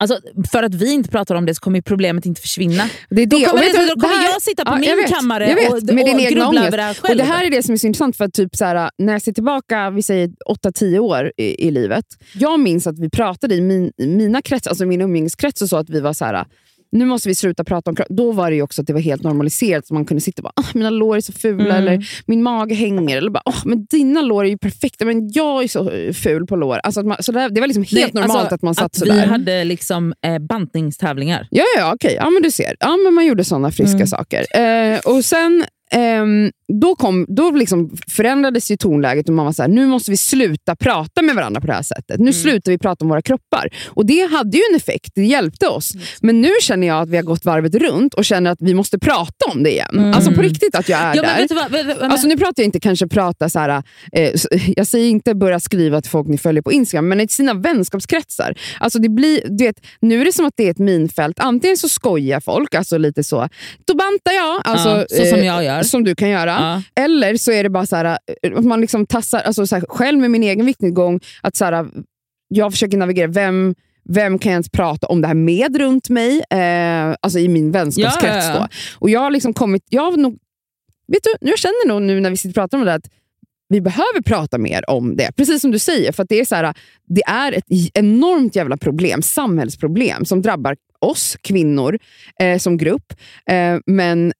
Alltså, 0.00 0.18
för 0.52 0.62
att 0.62 0.74
vi 0.74 0.92
inte 0.92 1.08
pratar 1.10 1.34
om 1.34 1.46
det 1.46 1.54
så 1.54 1.60
kommer 1.60 1.80
problemet 1.80 2.26
inte 2.26 2.40
försvinna. 2.40 2.88
Det 3.10 3.22
är 3.22 3.26
det. 3.26 3.36
Då 3.36 3.46
kommer, 3.46 3.52
Och 3.52 3.72
det, 3.72 3.78
då 3.88 3.94
det 3.94 4.00
kommer 4.00 4.14
här- 4.14 4.30
jag 4.32 4.42
sitta 4.42 4.64
på 4.64 4.70
Ja, 4.72 4.76
min 4.78 4.96
vet, 4.96 5.08
kammare 5.10 5.54
vet, 5.54 5.72
och, 5.72 5.82
med 5.94 6.06
din 6.06 6.14
och 6.16 6.20
grubbla 6.22 6.48
ångest. 6.48 6.66
över 6.66 6.76
det 6.76 6.82
här 6.82 6.94
själv. 6.94 7.10
Och 7.10 7.16
Det 7.16 7.22
här 7.24 7.44
är 7.44 7.50
det 7.50 7.62
som 7.62 7.72
är 7.72 7.76
så 7.76 7.86
intressant, 7.86 8.16
för 8.16 8.24
att 8.24 8.32
typ 8.32 8.56
så 8.56 8.64
här, 8.64 8.90
när 8.98 9.12
jag 9.12 9.22
ser 9.22 9.32
tillbaka 9.32 9.90
vi 9.90 10.02
säger 10.02 10.30
8-10 10.66 10.98
år 10.98 11.32
i, 11.36 11.66
i 11.66 11.70
livet. 11.70 12.04
Jag 12.34 12.60
minns 12.60 12.86
att 12.86 12.98
vi 12.98 13.10
pratade 13.10 13.54
i 13.54 13.60
min, 13.60 13.92
mina 13.98 14.42
krets, 14.42 14.66
alltså 14.66 14.86
min 14.86 15.00
umgängeskrets 15.00 15.62
och 15.62 15.68
så, 15.68 15.76
att 15.76 15.90
vi 15.90 16.00
var 16.00 16.12
så 16.12 16.24
här. 16.24 16.44
Nu 16.92 17.04
måste 17.04 17.28
vi 17.28 17.34
sluta 17.34 17.64
prata 17.64 17.90
om 17.90 17.96
kropp. 17.96 18.06
Då 18.10 18.32
var 18.32 18.50
det 18.50 18.56
ju 18.56 18.62
också 18.62 18.80
att 18.80 18.86
det 18.86 18.92
var 18.92 19.00
helt 19.00 19.22
normaliserat. 19.22 19.86
Så 19.86 19.94
man 19.94 20.04
kunde 20.04 20.20
sitta 20.20 20.40
och 20.40 20.44
bara, 20.44 20.52
"Ah, 20.56 20.70
mina 20.74 20.90
lår 20.90 21.16
är 21.16 21.20
så 21.20 21.32
fula, 21.32 21.64
Mm. 21.64 21.76
eller 21.76 22.06
min 22.26 22.42
mage 22.42 22.74
hänger. 22.74 23.16
Eller 23.16 23.30
bara, 23.30 23.42
"Åh, 23.44 23.62
men 23.64 23.86
dina 23.90 24.22
lår 24.22 24.44
är 24.44 24.48
ju 24.48 24.58
perfekta, 24.58 25.04
men 25.04 25.30
jag 25.32 25.62
är 25.64 25.68
så 25.68 25.90
eh, 25.90 26.12
ful 26.12 26.46
på 26.46 26.56
lår. 26.56 26.80
Alltså 26.82 27.02
man, 27.02 27.16
så 27.20 27.32
det, 27.32 27.48
det 27.48 27.60
var 27.60 27.66
liksom 27.68 27.84
helt 27.84 28.14
Nej, 28.14 28.22
normalt 28.22 28.38
alltså, 28.40 28.54
att 28.54 28.62
man 28.62 28.74
satt 28.74 28.84
att 28.84 28.94
sådär. 28.96 29.14
Vi 29.14 29.20
hade 29.20 29.64
liksom 29.64 30.14
eh, 30.26 30.38
bantningstävlingar. 30.38 31.46
Ja, 31.50 31.64
ja 31.78 31.92
okej. 31.94 32.14
Ja, 32.14 32.30
men 32.30 32.42
du 32.42 32.50
ser. 32.50 32.76
Ja, 32.80 32.96
men 32.96 33.14
man 33.14 33.26
gjorde 33.26 33.44
sådana 33.44 33.70
friska 33.70 33.94
Mm. 33.96 34.06
saker. 34.06 34.58
Eh, 34.60 34.98
och 35.04 35.24
sen 35.24 35.64
ehm, 35.90 36.50
då, 36.80 36.94
kom, 36.96 37.26
då 37.28 37.50
liksom 37.50 37.90
förändrades 38.08 38.70
ju 38.70 38.76
tonläget 38.76 39.28
och 39.28 39.34
man 39.34 39.44
var 39.44 39.52
så 39.52 39.62
här, 39.62 39.68
nu 39.68 39.86
måste 39.86 40.10
vi 40.10 40.16
sluta 40.16 40.76
prata 40.76 41.22
med 41.22 41.34
varandra 41.34 41.60
på 41.60 41.66
det 41.66 41.72
här 41.72 41.82
sättet. 41.82 42.18
Nu 42.18 42.22
Mm. 42.28 42.32
slutar 42.32 42.72
vi 42.72 42.78
prata 42.78 43.04
om 43.04 43.08
våra 43.08 43.22
kroppar. 43.22 43.68
Och 43.88 44.06
Det 44.06 44.30
hade 44.32 44.56
ju 44.56 44.62
en 44.70 44.76
effekt, 44.76 45.12
det 45.14 45.24
hjälpte 45.24 45.68
oss. 45.68 45.94
Mm. 45.94 46.06
Men 46.22 46.40
nu 46.40 46.50
känner 46.62 46.86
jag 46.86 47.02
att 47.02 47.08
vi 47.08 47.16
har 47.16 47.22
gått 47.24 47.44
varvet 47.44 47.74
runt 47.74 48.14
och 48.14 48.24
känner 48.24 48.50
att 48.50 48.58
vi 48.60 48.74
måste 48.74 48.98
prata 48.98 49.44
om 49.52 49.62
det 49.62 49.70
igen. 49.70 50.14
Alltså 50.14 50.32
på 50.32 50.42
riktigt 50.42 50.74
att 50.74 50.88
jag 50.88 51.00
är 51.00 51.04
Mm. 51.12 51.16
Ja, 51.16 51.22
men 51.38 51.46
där. 51.46 51.54
vad, 51.54 51.70
vet, 51.72 51.86
vet, 51.86 52.02
Alltså 52.02 52.26
nu 52.28 52.36
pratar 52.36 52.54
jag 52.62 52.64
inte 52.64 52.80
kanske 52.80 53.08
prata 53.08 53.48
så 53.48 53.58
här, 53.58 53.82
eh, 54.12 54.30
jag 54.76 54.86
säger 54.86 55.08
inte 55.08 55.34
börja 55.34 55.60
skriva 55.60 56.00
till 56.00 56.10
folk 56.10 56.28
ni 56.28 56.38
följer 56.38 56.62
på 56.62 56.72
Instagram, 56.72 57.08
men 57.08 57.20
i 57.20 57.28
sina 57.28 57.54
vänskapskretsar. 57.54 58.54
Alltså 58.80 58.98
det 58.98 59.08
blir, 59.08 59.40
du 59.48 59.64
vet, 59.64 59.76
nu 60.00 60.20
är 60.20 60.24
det 60.24 60.32
som 60.32 60.46
att 60.46 60.54
det 60.56 60.66
är 60.66 60.70
ett 60.70 60.78
minfält. 60.78 61.38
Antingen 61.40 61.76
så 61.76 61.88
skojar 61.88 62.40
folk, 62.40 62.74
alltså 62.74 62.98
lite 62.98 63.24
så, 63.24 63.48
då 63.86 63.94
bantar 63.94 64.32
jag, 64.32 64.60
alltså, 64.64 64.88
Ja, 64.88 65.24
så 65.24 65.24
som 65.36 65.44
jag 65.44 65.64
gör. 65.64 65.82
som 65.82 66.04
du 66.04 66.14
kan 66.14 66.28
göra. 66.30 66.57
Ja. 66.58 66.82
Eller 67.02 67.36
så 67.36 67.52
är 67.52 67.62
det 67.62 67.70
bara 67.70 67.86
så 67.86 67.96
här, 67.96 68.18
eh, 68.42 68.58
att 68.58 68.64
man 68.64 68.80
liksom 68.80 69.06
tassar, 69.06 69.40
alltså 69.40 69.66
så 69.66 69.76
här, 69.76 69.84
själv 69.88 70.18
med 70.18 70.30
min 70.30 70.42
egen 70.42 70.66
viktnedgång, 70.66 71.20
att 71.42 71.56
så 71.56 71.64
här, 71.64 71.86
jag 72.48 72.72
försöker 72.72 72.98
navigera, 72.98 73.26
vem, 73.26 73.74
vem 74.08 74.38
kan 74.38 74.50
jag 74.50 74.54
ens 74.54 74.70
prata 74.70 75.06
om 75.06 75.20
det 75.20 75.26
här 75.26 75.34
med 75.34 75.76
runt 75.76 76.08
mig? 76.08 76.42
Eh, 76.50 77.14
alltså 77.20 77.38
i 77.38 77.48
min 77.48 77.72
vänskapskrets. 77.72 78.46
Ja, 78.46 78.54
ja. 78.54 78.68
Och 78.98 79.10
jag 79.10 79.20
har 79.20 79.30
liksom 79.30 79.54
kommit, 79.54 79.82
jag 79.88 80.02
har 80.02 80.16
nog, 80.16 80.38
vet 81.12 81.22
du, 81.22 81.48
jag 81.48 81.58
känner 81.58 81.88
nog 81.88 82.02
nu 82.02 82.20
när 82.20 82.30
vi 82.30 82.36
sitter 82.36 82.50
och 82.50 82.54
pratar 82.54 82.78
om 82.78 82.84
det 82.84 82.94
att 82.94 83.08
vi 83.68 83.80
behöver 83.80 84.22
prata 84.24 84.58
mer 84.58 84.90
om 84.90 85.16
det. 85.16 85.30
Precis 85.36 85.60
som 85.60 85.70
du 85.70 85.78
säger, 85.78 86.12
för 86.12 86.26
det 86.28 86.40
är, 86.40 86.44
så 86.44 86.54
här, 86.54 86.74
det 87.08 87.22
är 87.22 87.52
ett 87.52 87.64
enormt 87.94 88.56
jävla 88.56 88.76
problem, 88.76 89.22
samhällsproblem 89.22 90.24
som 90.24 90.42
drabbar 90.42 90.76
oss 91.00 91.36
kvinnor 91.40 91.98
eh, 92.40 92.58
som 92.58 92.76
grupp. 92.76 93.12
Eh, 93.50 93.78
men 93.86 94.32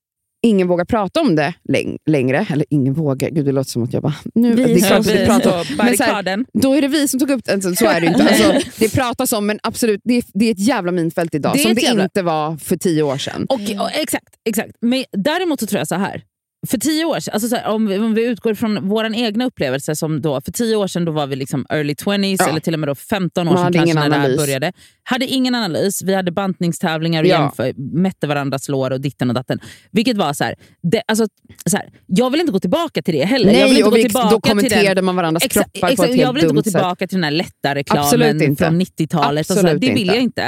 ingen 0.42 0.68
vågar 0.68 0.84
prata 0.84 1.20
om 1.20 1.36
det 1.36 1.54
läng- 1.68 1.98
längre. 2.06 2.46
Eller 2.50 2.66
ingen 2.70 2.94
vågar, 2.94 3.30
gud 3.30 3.44
det 3.44 3.52
låter 3.52 3.70
som 3.70 3.82
att 3.82 3.92
jag 3.92 4.02
bara... 4.02 4.14
Nu, 4.34 4.54
Vi 4.54 4.64
det 4.64 4.70
är 4.72 5.02
vi- 5.02 5.26
pratar 5.26 5.58
om. 5.60 5.64
Men 5.76 5.96
så 5.96 6.02
här, 6.04 6.44
då 6.52 6.72
är 6.74 6.82
det 6.82 6.88
vi 6.88 7.08
som 7.08 7.20
tog 7.20 7.30
upp 7.30 7.44
det. 7.44 7.52
Alltså, 7.52 7.74
Så 7.74 7.86
är 7.86 8.00
det 8.00 8.06
inte. 8.06 8.22
Alltså, 8.28 8.70
det 8.78 8.94
pratas 8.94 9.32
om, 9.32 9.46
men 9.46 9.58
absolut, 9.62 10.00
det 10.04 10.14
är, 10.14 10.24
det 10.34 10.46
är 10.46 10.50
ett 10.50 10.58
jävla 10.66 10.92
minfält 10.92 11.34
idag. 11.34 11.52
Det 11.54 11.58
som 11.58 11.74
det 11.74 11.80
jävla- 11.80 12.02
inte 12.04 12.22
var 12.22 12.56
för 12.56 12.76
tio 12.76 13.02
år 13.02 13.18
sedan. 13.18 13.46
Och, 13.48 13.60
och, 13.60 13.90
exakt, 13.94 14.28
exakt. 14.48 14.70
Men 14.80 15.04
däremot 15.12 15.60
så 15.60 15.66
tror 15.66 15.78
jag 15.78 15.88
så 15.88 15.94
här. 15.94 16.22
För 16.66 16.78
tio 16.78 17.04
år 17.04 17.20
sedan, 17.20 17.32
alltså 17.34 17.48
så 17.48 17.56
här, 17.56 17.66
om, 17.68 17.86
vi, 17.86 17.98
om 17.98 18.14
vi 18.14 18.24
utgår 18.26 18.54
från 18.54 18.88
vår 18.88 19.14
egna 19.14 19.44
upplevelse, 19.46 19.96
som 19.96 20.22
då, 20.22 20.40
för 20.40 20.52
tio 20.52 20.76
år 20.76 20.86
sedan 20.86 21.04
då 21.04 21.12
var 21.12 21.26
vi 21.26 21.36
liksom 21.36 21.66
early 21.68 21.94
20s, 21.94 22.36
Ja. 22.38 22.48
eller 22.48 22.60
till 22.60 22.74
och 22.74 22.80
med 22.80 22.88
då 22.88 22.94
15 22.94 23.48
år 23.48 23.52
Man 23.52 23.64
sedan 23.64 23.72
kanske 23.72 23.94
när 23.94 24.08
det 24.08 24.14
här 24.14 24.20
analys. 24.20 24.36
började. 24.36 24.72
Hade 25.02 25.26
ingen 25.26 25.54
analys, 25.54 26.02
vi 26.02 26.14
hade 26.14 26.30
bantningstävlingar 26.32 27.22
och 27.22 27.28
Ja. 27.28 27.40
jämför, 27.42 27.72
mätte 27.98 28.26
varandras 28.26 28.68
lår 28.68 28.90
och 28.90 29.00
ditten 29.00 29.28
och 29.28 29.34
datten. 29.34 29.58
Vilket 29.90 30.16
var 30.16 30.32
så 30.32 30.44
här, 30.44 30.54
det, 30.82 31.02
alltså, 31.08 31.26
så 31.66 31.76
här, 31.76 31.90
jag 32.06 32.30
vill 32.30 32.40
inte 32.40 32.52
gå 32.52 32.60
tillbaka 32.60 33.02
till 33.02 33.14
det 33.14 33.24
heller. 33.24 33.46
jag 33.46 33.52
vill 33.52 33.62
Nej, 33.62 33.70
inte 33.72 33.84
och 33.84 33.90
gå 33.90 33.96
vi, 33.96 34.02
tillbaka 34.02 34.28
då 34.30 34.40
till 34.40 34.50
den- 34.50 34.56
kommenterade 34.70 35.02
man 35.02 35.16
varandras 35.16 35.44
Exakt, 35.44 35.72
kroppar 35.72 35.88
på 35.88 35.92
exakt, 35.92 36.10
ett 36.10 36.16
jag 36.16 36.26
helt 36.26 36.36
vill 36.36 36.42
inte 36.44 36.46
gå 36.46 36.52
dumt 36.54 36.64
sätt. 36.64 36.72
tillbaka 36.72 37.06
till 37.06 37.16
den 37.16 37.24
här 37.24 37.30
lätta 37.30 37.74
reklamen 37.74 38.56
från 38.56 38.80
90-talet. 38.82 39.50
och 39.50 39.56
så 39.56 39.60
här. 39.60 39.60
Absolut 39.60 39.80
Det 39.80 39.92
vill 39.92 39.98
inte. 40.02 40.14
jag 40.14 40.22
inte. 40.22 40.42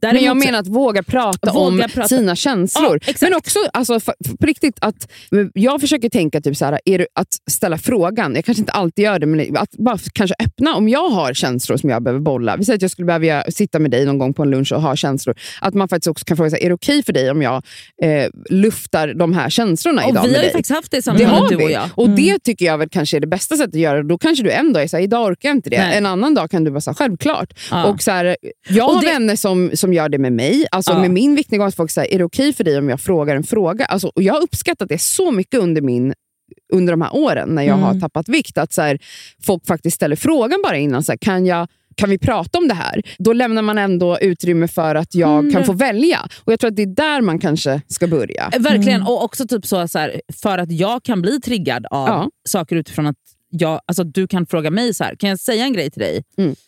Men 0.00 0.14
jag 0.14 0.14
Däremot 0.24 0.44
menar 0.44 0.58
att 0.58 0.66
våga 0.68 1.02
prata 1.02 1.52
Våga 1.52 1.84
om 1.84 1.90
prata. 1.94 2.08
sina 2.08 2.36
känslor. 2.36 2.98
Ja, 3.06 3.12
men 3.20 3.34
också 3.34 3.58
alltså, 3.72 4.00
för, 4.00 4.14
för, 4.28 4.36
på 4.36 4.46
riktigt, 4.46 4.76
att 4.80 5.08
jag 5.54 5.80
försöker 5.80 6.08
tänka 6.08 6.40
typ 6.40 6.56
så 6.56 6.64
här, 6.64 6.80
är 6.84 6.98
det, 6.98 7.06
att 7.14 7.28
ställa 7.50 7.78
frågan. 7.78 8.34
Jag 8.34 8.44
kanske 8.44 8.60
inte 8.62 8.72
alltid 8.72 9.04
gör 9.04 9.18
det, 9.18 9.26
men 9.26 9.56
att 9.56 9.70
bara 9.78 9.98
kanske 10.12 10.34
öppna. 10.44 10.74
Om 10.74 10.88
jag 10.88 11.08
har 11.08 11.34
känslor 11.34 11.76
som 11.76 11.90
jag 11.90 12.02
behöver 12.02 12.20
bolla. 12.20 12.56
Vi 12.56 12.64
säger 12.64 12.76
att 12.76 12.82
jag 12.82 12.90
skulle 12.90 13.06
behöva 13.06 13.24
göra- 13.24 13.50
sitta 13.50 13.78
med 13.78 13.90
dig 13.90 14.06
någon 14.06 14.18
gång 14.18 14.34
på 14.34 14.42
en 14.42 14.50
lunch 14.50 14.72
och 14.72 14.82
ha 14.82 14.96
känslor. 14.96 15.34
Att 15.60 15.74
man 15.74 15.88
faktiskt 15.88 16.06
också 16.08 16.24
kan 16.24 16.36
fråga, 16.36 16.50
sig, 16.50 16.64
är 16.64 16.68
det 16.68 16.74
okej 16.74 17.02
för 17.02 17.12
dig 17.12 17.30
om 17.30 17.42
jag 17.42 17.62
eh, 18.02 18.26
luftar 18.50 19.14
de 19.14 19.32
här 19.32 19.50
känslorna 19.50 20.04
och 20.04 20.10
idag 20.10 20.22
vi 20.26 20.34
har 20.36 20.42
ju 20.44 20.50
faktiskt 20.50 20.70
haft 20.74 20.90
det 20.90 21.02
samtalet 21.02 21.30
har 21.32 21.48
du 21.48 21.56
och 21.56 21.70
jag. 21.70 21.88
Och 21.94 22.10
det 22.10 22.38
tycker 22.38 22.64
jag 22.66 22.78
väl 22.78 22.88
kanske 22.88 23.16
är 23.16 23.20
det 23.20 23.26
bästa 23.26 23.56
sättet 23.56 23.74
att 23.74 23.80
göra. 23.80 24.02
Då 24.02 24.18
kanske 24.18 24.44
du 24.44 24.50
en 24.50 24.72
dag 24.72 24.82
är 24.82 24.86
såhär, 24.86 25.04
idag 25.04 25.26
orkar 25.26 25.48
jag 25.48 25.56
inte 25.56 25.70
det. 25.70 25.78
Nej. 25.78 25.96
En 25.98 26.06
annan 26.06 26.34
dag 26.34 26.50
kan 26.50 26.64
du 26.64 26.70
vara 26.70 26.80
såhär, 26.80 26.94
självklart. 26.94 27.52
Ja. 27.70 27.84
Och 27.84 28.02
så 28.02 28.10
här, 28.10 28.36
jag 28.68 28.88
Och 28.88 28.94
har 28.94 29.00
det- 29.00 29.06
vänner 29.06 29.36
som, 29.36 29.70
som 29.74 29.92
gör 29.92 30.08
det 30.08 30.18
med 30.18 30.32
mig. 30.32 30.66
Alltså 30.70 30.92
Ja. 30.92 30.98
med 30.98 31.10
min 31.10 31.34
viktnedgång, 31.34 31.68
att 31.68 31.74
folk 31.74 31.90
säger, 31.90 32.14
är 32.14 32.18
det 32.18 32.24
okej 32.24 32.52
för 32.52 32.64
dig 32.64 32.78
om 32.78 32.88
jag 32.88 33.00
frågar 33.00 33.36
en 33.36 33.44
fråga? 33.44 33.84
Alltså, 33.84 34.08
och 34.14 34.22
jag 34.22 34.34
har 34.34 34.40
uppskattat 34.42 34.88
det 34.88 34.98
så 35.00 35.30
mycket 35.30 35.41
under 35.54 35.82
min 35.82 36.14
under 36.72 36.92
de 36.92 37.02
här 37.02 37.14
åren 37.16 37.48
när 37.48 37.62
jag 37.62 37.78
Mm. 37.78 37.84
har 37.84 38.00
tappat 38.00 38.28
vikt. 38.28 38.58
Att 38.58 38.72
så 38.72 38.82
här, 38.82 38.98
folk 39.46 39.66
faktiskt 39.66 39.96
ställer 39.96 40.16
frågan 40.16 40.60
bara 40.62 40.76
innan. 40.78 41.02
Så 41.02 41.12
här, 41.12 41.16
kan, 41.18 41.46
jag, 41.46 41.68
kan 41.96 42.10
vi 42.10 42.18
prata 42.18 42.58
om 42.58 42.68
det 42.68 42.74
här? 42.74 43.02
Då 43.18 43.32
lämnar 43.32 43.62
man 43.62 43.78
ändå 43.78 44.18
utrymme 44.18 44.68
för 44.68 44.94
att 44.94 45.14
jag 45.14 45.38
Mm. 45.38 45.52
kan 45.52 45.64
få 45.64 45.72
välja. 45.72 46.18
Och 46.44 46.52
Jag 46.52 46.60
tror 46.60 46.70
att 46.70 46.76
det 46.76 46.82
är 46.82 46.94
där 46.94 47.20
man 47.20 47.38
kanske 47.38 47.80
ska 47.88 48.06
börja. 48.06 48.50
Eh, 48.52 48.60
Verkligen, 48.60 49.02
och 49.02 49.24
också 49.24 49.46
typ 49.46 49.66
så, 49.66 49.88
så 49.88 49.98
här, 49.98 50.20
för 50.42 50.58
att 50.58 50.72
jag 50.72 51.02
kan 51.02 51.22
bli 51.22 51.40
triggad 51.40 51.86
av 51.90 52.08
Ja. 52.08 52.30
saker 52.48 52.76
utifrån 52.76 53.06
att 53.06 53.16
jag, 53.50 53.80
alltså, 53.86 54.04
du 54.04 54.26
kan 54.26 54.46
fråga 54.46 54.70
mig 54.70 54.94
så 54.94 55.04
här, 55.04 55.14
kan 55.16 55.28
jag 55.30 55.38
säga 55.40 55.64
en 55.64 55.72
grej 55.72 55.90
till 55.90 56.02
dig? 56.02 56.22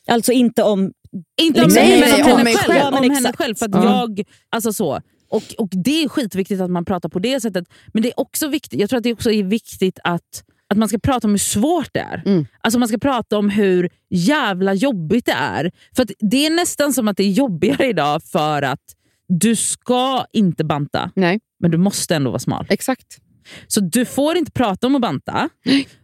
Alltså 0.09 0.33
inte 0.33 0.63
om... 0.63 0.93
Inte 1.41 1.61
om 1.61 1.65
Liksom, 1.69 1.83
mig, 1.83 1.91
nej, 1.91 2.01
men 2.01 2.21
nej, 2.21 2.33
om, 2.33 2.33
om 2.33 2.39
henne 2.39 2.51
själv. 2.55 2.73
själv. 2.73 2.79
Ja, 2.93 2.99
om 2.99 3.11
henne 3.15 3.33
själv. 3.39 3.55
För 3.55 3.67
att 3.67 3.75
Ja. 3.75 4.01
jag, 4.01 4.23
alltså 4.51 4.73
så. 4.73 5.01
Och, 5.29 5.43
och 5.59 5.69
Det 5.73 6.05
är 6.05 6.09
skitviktigt 6.09 6.61
att 6.61 6.71
man 6.71 6.85
pratar 6.85 7.09
på 7.09 7.19
det 7.19 7.41
sättet. 7.41 7.65
Men 7.93 8.03
det 8.03 8.09
är 8.09 8.21
också 8.21 8.49
viktigt, 8.49 8.81
jag 8.81 8.91
tror 8.91 8.97
att 8.99 9.05
det 9.05 9.13
också 9.13 9.31
är 9.31 9.43
viktigt 9.43 9.99
att, 10.05 10.45
att 10.69 10.79
man 10.79 10.89
ska 10.89 10.99
prata 10.99 11.27
om 11.27 11.31
hur 11.31 11.39
svårt 11.39 11.89
det 11.93 12.01
är. 12.01 12.23
Mm. 12.27 12.47
Alltså 12.61 12.79
Man 12.79 12.89
ska 12.89 12.99
prata 12.99 13.39
om 13.39 13.51
hur 13.51 13.91
jävla 14.11 14.75
jobbigt 14.75 15.27
det 15.27 15.33
är. 15.33 15.71
För 15.97 16.07
Det 16.19 16.47
är 16.47 16.51
nästan 16.51 16.93
som 16.93 17.09
att 17.09 17.17
det 17.17 17.23
är 17.25 17.31
jobbigare 17.31 17.87
idag 17.89 18.23
för 18.23 18.63
att 18.63 18.81
du 19.29 19.57
ska 19.57 20.27
inte 20.33 20.65
banta, 20.65 21.11
Nej, 21.15 21.41
men 21.61 21.71
du 21.71 21.79
måste 21.79 22.17
ändå 22.17 22.31
vara 22.31 22.39
smal. 22.39 22.67
exakt. 22.71 23.19
Så 23.67 23.81
du 23.81 24.05
får 24.05 24.37
inte 24.37 24.53
prata 24.53 24.87
om 24.87 24.95
att 24.95 25.01
banta. 25.03 25.49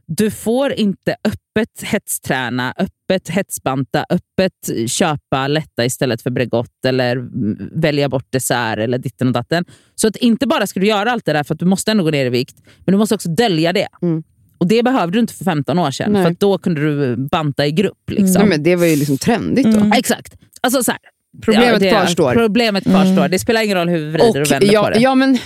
Du 0.06 0.30
får 0.30 0.72
inte 0.72 1.16
öppet 1.24 1.82
hetsträna, 1.82 2.74
öppet 2.76 2.92
hetsbanta, 3.28 4.06
öppet 4.10 4.90
köpa 4.90 5.48
lätta 5.48 5.84
istället 5.84 6.22
för 6.22 6.30
Bregott 6.30 6.84
eller 6.86 7.16
mm, 7.16 7.70
välja 7.74 8.08
bort 8.08 8.26
dessert 8.30 8.78
eller 8.78 8.98
ditten 8.98 9.26
och 9.26 9.32
datten. 9.32 9.64
Så 9.94 10.08
att 10.08 10.16
inte 10.16 10.46
bara 10.46 10.66
ska 10.66 10.80
du 10.80 10.86
göra 10.86 11.12
allt 11.12 11.24
det 11.24 11.32
där 11.32 11.44
för 11.44 11.54
att 11.54 11.60
du 11.60 11.66
måste 11.66 11.90
ändå 11.90 12.04
gå 12.04 12.10
ner 12.10 12.26
i 12.26 12.28
vikt, 12.28 12.56
men 12.78 12.92
du 12.92 12.98
måste 12.98 13.14
också 13.14 13.28
dölja 13.28 13.72
det. 13.72 13.88
Mm. 14.02 14.22
Och 14.58 14.68
Det 14.68 14.82
behövde 14.82 15.16
du 15.16 15.20
inte 15.20 15.34
för 15.34 15.44
15 15.44 15.78
år 15.78 15.90
sedan, 15.90 16.12
Nej. 16.12 16.24
för 16.24 16.36
då 16.38 16.58
kunde 16.58 16.80
du 16.80 17.16
banta 17.16 17.66
i 17.66 17.72
grupp. 17.72 18.10
Liksom. 18.10 18.40
Nej, 18.42 18.48
men 18.48 18.62
det 18.62 18.76
var 18.76 18.86
ju 18.86 18.96
liksom 18.96 19.18
trendigt 19.18 19.66
då. 19.72 19.90
Exakt. 19.96 20.36
Alltså 20.60 20.82
så 20.82 20.90
här, 20.90 21.00
Problemet 21.44 21.80
det- 21.80 21.90
kvarstår. 21.90 22.34
Problemet 22.34 22.84
kvarstår. 22.84 23.28
Det 23.28 23.38
spelar 23.38 23.62
ingen 23.62 23.76
roll 23.76 23.88
hur 23.88 23.98
vi 23.98 24.10
vrider 24.10 24.40
och, 24.42 24.50
vänder 24.52 24.72
ja, 24.72 24.82
på 24.84 24.90
det. 24.90 25.00
Ja, 25.00 25.14
men, 25.14 25.38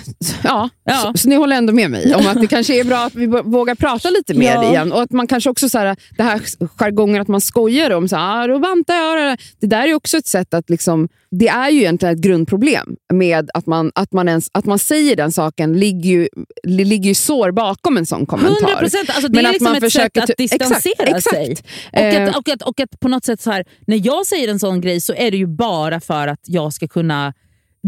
ja. 0.44 0.68
Ja. 0.84 1.12
Så, 1.14 1.18
så 1.18 1.28
ni 1.28 1.36
håller 1.36 1.56
ändå 1.56 1.72
med 1.72 1.90
mig 1.90 2.14
om 2.14 2.26
att 2.26 2.40
det 2.40 2.46
kanske 2.46 2.80
är 2.80 2.84
bra 2.84 2.98
att 2.98 3.14
vi 3.14 3.26
vå- 3.26 3.42
vågar 3.52 3.74
prata 3.74 4.10
lite 4.10 4.34
mer 4.34 4.54
Ja. 4.54 4.70
igen. 4.70 4.92
Och 4.92 5.02
att 5.02 5.10
man 5.10 5.26
kanske 5.26 5.50
också, 5.50 5.68
så 5.68 5.78
här, 5.78 5.96
det 6.16 6.22
här 6.22 6.40
jargongen 6.76 7.22
att 7.22 7.28
man 7.28 7.40
skojar 7.40 7.90
om, 7.90 8.08
så 8.08 8.16
här, 8.16 8.44
ah, 8.44 8.46
då 8.46 8.58
bantar 8.58 8.94
jag. 8.94 9.38
Det 9.60 9.66
där 9.66 9.88
är 9.88 9.94
också 9.94 10.16
ett 10.16 10.26
sätt 10.26 10.54
att, 10.54 10.70
liksom, 10.70 11.08
det 11.30 11.48
är 11.48 11.70
ju 11.70 11.78
egentligen 11.80 12.14
ett 12.14 12.20
grundproblem 12.20 12.88
med 13.12 13.50
att 13.54 13.66
man, 13.66 13.92
att 13.94 14.12
man, 14.12 14.28
ens, 14.28 14.48
att 14.52 14.64
man 14.64 14.78
säger 14.78 15.16
den 15.16 15.32
saken, 15.32 15.72
ligger 15.78 16.10
ju, 16.10 16.28
ligger 16.66 17.08
ju 17.08 17.14
sår 17.14 17.50
bakom 17.52 17.96
en 17.96 18.06
sån 18.06 18.26
kommentar. 18.26 18.54
100 18.68 18.76
procent! 18.78 19.10
Alltså 19.10 19.28
det 19.28 19.34
Men 19.36 19.44
är 19.44 19.48
att 19.48 19.52
liksom 19.52 19.64
man 19.64 19.76
ett 19.76 19.82
försöker 19.84 20.20
sätt 20.20 20.30
att 20.30 20.36
ty- 20.36 20.44
exakt, 20.44 20.60
distansera 20.60 21.16
exakt. 21.16 21.36
sig. 21.36 21.56
Och, 21.92 21.98
Eh. 21.98 22.28
att, 22.28 22.36
och, 22.36 22.48
att, 22.48 22.62
och 22.62 22.80
att 22.80 23.00
på 23.00 23.08
något 23.08 23.24
sätt, 23.24 23.40
så 23.40 23.50
här, 23.50 23.64
när 23.86 24.00
jag 24.06 24.26
säger 24.26 24.48
en 24.48 24.58
sån 24.58 24.80
grej 24.80 25.00
så 25.00 25.14
är 25.14 25.30
det 25.30 25.36
ju 25.36 25.46
bara 25.46 25.73
för 26.00 26.28
att 26.28 26.40
jag 26.46 26.72
ska 26.72 26.88
kunna... 26.88 27.32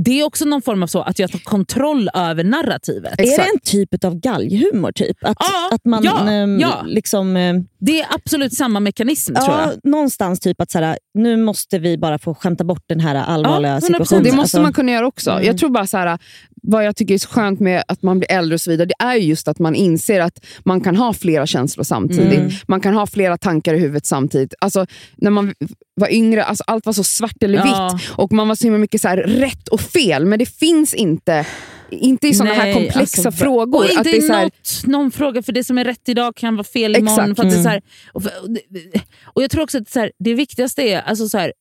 Det 0.04 0.20
är 0.20 0.24
också 0.24 0.44
någon 0.44 0.62
form 0.62 0.82
av 0.82 0.86
så 0.86 1.02
att 1.02 1.18
jag 1.18 1.32
tar 1.32 1.38
kontroll 1.38 2.10
över 2.14 2.44
narrativet. 2.44 3.20
Är 3.20 3.22
Exakt. 3.22 3.48
det 3.48 3.52
en 3.54 3.60
typ 3.60 4.04
av 4.04 4.14
galghumor? 4.20 4.92
Typ? 4.92 5.16
Att, 5.24 5.36
Ja, 5.40 5.70
att 5.74 5.84
man 5.84 6.04
ja, 6.04 6.30
ehm, 6.30 6.60
ja. 6.60 6.82
liksom... 6.86 7.36
ehm, 7.36 7.64
Det 7.80 8.00
är 8.00 8.06
absolut 8.14 8.54
samma 8.54 8.80
mekanism 8.80 9.34
tror 9.34 9.46
Ja, 9.56 9.70
jag. 9.82 9.90
någonstans 9.90 10.40
typ 10.40 10.60
att 10.60 10.70
såhär, 10.70 10.98
nu 11.14 11.36
måste 11.36 11.78
vi 11.78 11.98
bara 11.98 12.18
få 12.18 12.34
skämta 12.34 12.64
bort 12.64 12.82
den 12.86 13.00
här 13.00 13.14
allvarliga 13.14 13.72
Ja, 13.72 13.78
100%. 13.78 13.80
situationen. 13.80 14.22
Det 14.22 14.30
måste 14.30 14.40
Alltså, 14.40 14.62
man 14.62 14.72
kunna 14.72 14.92
göra 14.92 15.06
också. 15.06 15.30
Mm. 15.30 15.44
Jag 15.44 15.58
tror 15.58 15.70
bara 15.70 15.86
så 15.86 15.96
här, 15.96 16.18
vad 16.62 16.84
jag 16.86 16.96
tycker 16.96 17.14
är 17.14 17.18
så 17.18 17.28
skönt 17.28 17.60
med 17.60 17.84
att 17.88 18.02
man 18.02 18.18
blir 18.18 18.32
äldre 18.32 18.54
och 18.54 18.60
så 18.60 18.70
vidare, 18.70 18.86
det 18.98 19.04
är 19.04 19.14
ju 19.16 19.22
just 19.28 19.48
att 19.48 19.58
man 19.58 19.74
inser 19.74 20.20
att 20.20 20.44
man 20.64 20.80
kan 20.80 20.96
ha 20.96 21.12
flera 21.12 21.46
känslor 21.46 21.84
samtidigt. 21.84 22.38
Mm. 22.38 22.50
Man 22.68 22.80
kan 22.80 22.94
ha 22.94 23.06
flera 23.06 23.38
tankar 23.38 23.74
i 23.74 23.78
huvudet 23.78 24.06
samtidigt. 24.06 24.54
Alltså, 24.60 24.86
när 25.16 25.30
man 25.30 25.54
var 26.00 26.12
yngre, 26.12 26.44
alltså, 26.44 26.64
allt 26.66 26.86
var 26.86 26.92
så 26.92 27.04
svart 27.04 27.42
eller 27.42 27.58
Ja. 27.58 27.90
vitt 27.98 28.08
och 28.10 28.32
man 28.32 28.48
var 28.48 28.54
så 28.54 28.64
himla 28.64 28.78
mycket 28.78 29.00
så 29.00 29.08
här, 29.08 29.16
rätt 29.16 29.68
och 29.68 29.80
fel, 29.80 30.24
men 30.26 30.38
det 30.38 30.46
finns 30.46 30.94
inte 30.94 31.46
inte 31.90 32.28
i 32.28 32.34
såna 32.34 32.50
här 32.50 32.64
Nej, 32.64 32.74
komplexa 32.74 33.00
alltså, 33.28 33.44
frågor. 33.44 33.78
Och 33.78 33.84
inte 33.84 33.98
att 34.00 34.04
det 34.04 34.16
är 34.16 34.20
så 34.20 34.32
här, 34.32 34.44
något, 34.44 34.86
någon 34.86 35.10
fråga, 35.10 35.42
för 35.42 35.52
det 35.52 35.64
som 35.64 35.78
är 35.78 35.84
rätt 35.84 36.08
idag 36.08 36.36
kan 36.36 36.56
vara 36.56 36.64
fel 36.64 36.96
imorgon. 36.96 37.30
Exakt. 37.30 37.36
För 37.36 37.46
att 37.46 37.50
det, 37.52 37.58
är 37.58 37.62
så 37.62 37.68
Mm. 37.68 37.72
här, 37.72 37.82
och, 38.12 38.22
för, 38.22 38.42
och, 38.42 38.50
det- 38.50 39.00
Jag 39.34 39.50
tror 39.50 39.62
också 39.62 39.78
att 39.78 39.88
så 39.90 40.00
här, 40.00 40.12
det 40.18 40.34
viktigaste 40.34 40.82
är, 40.82 41.00
alltså 41.02 41.28
så 41.28 41.38
här, 41.38 41.52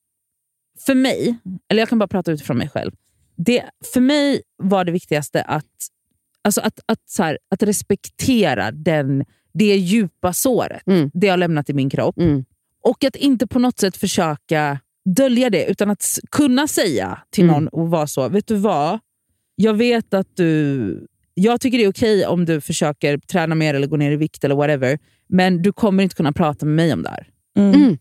för 0.85 0.95
mig, 0.95 1.35
eller 1.71 1.81
jag 1.81 1.89
kan 1.89 1.99
bara 1.99 2.07
prata 2.07 2.31
utifrån 2.31 2.57
mig 2.57 2.69
själv. 2.69 2.91
Det, 3.37 3.63
för 3.93 4.01
mig 4.01 4.41
var 4.63 4.85
det 4.85 4.91
viktigaste 4.91 5.41
att, 5.41 5.65
alltså 6.43 6.61
att, 6.61 6.79
att, 6.85 6.99
så 7.09 7.23
här, 7.23 7.37
att 7.51 7.63
respektera 7.63 8.71
den, 8.71 9.25
det 9.53 9.75
djupa 9.75 10.33
såret 10.33 10.87
Mm. 10.87 11.11
det 11.13 11.27
har 11.27 11.37
lämnat 11.37 11.69
i 11.69 11.73
min 11.73 11.89
kropp. 11.89 12.17
Mm. 12.19 12.45
Och 12.89 13.03
att 13.03 13.15
inte 13.15 13.47
på 13.47 13.59
något 13.59 13.79
sätt 13.79 13.97
försöka 13.97 14.79
dölja 15.15 15.49
det, 15.49 15.65
utan 15.65 15.89
att 15.89 16.05
kunna 16.31 16.67
säga 16.67 17.19
till 17.31 17.43
Mm. 17.43 17.53
någon 17.55 17.67
och 17.67 17.89
vara 17.89 18.07
så, 18.07 18.29
vet 18.29 18.47
du 18.47 18.55
vad? 18.55 18.99
Jag 19.55 19.73
vet 19.73 20.13
att 20.13 20.27
du... 20.35 21.07
Jag 21.33 21.61
tycker 21.61 21.77
det 21.77 21.83
är 21.83 21.91
okej 21.91 22.25
om 22.25 22.45
du 22.45 22.61
försöker 22.61 23.17
träna 23.17 23.55
mer 23.55 23.73
eller 23.73 23.87
gå 23.87 23.97
ner 23.97 24.11
i 24.11 24.15
vikt 24.15 24.43
eller 24.43 24.55
whatever, 24.55 24.99
men 25.29 25.61
du 25.61 25.73
kommer 25.73 26.03
inte 26.03 26.15
kunna 26.15 26.31
prata 26.33 26.65
med 26.65 26.75
mig 26.75 26.93
om 26.93 27.03
det 27.03 27.09
här. 27.09 27.27
Mm. 27.57 27.73
Mm. 27.83 27.97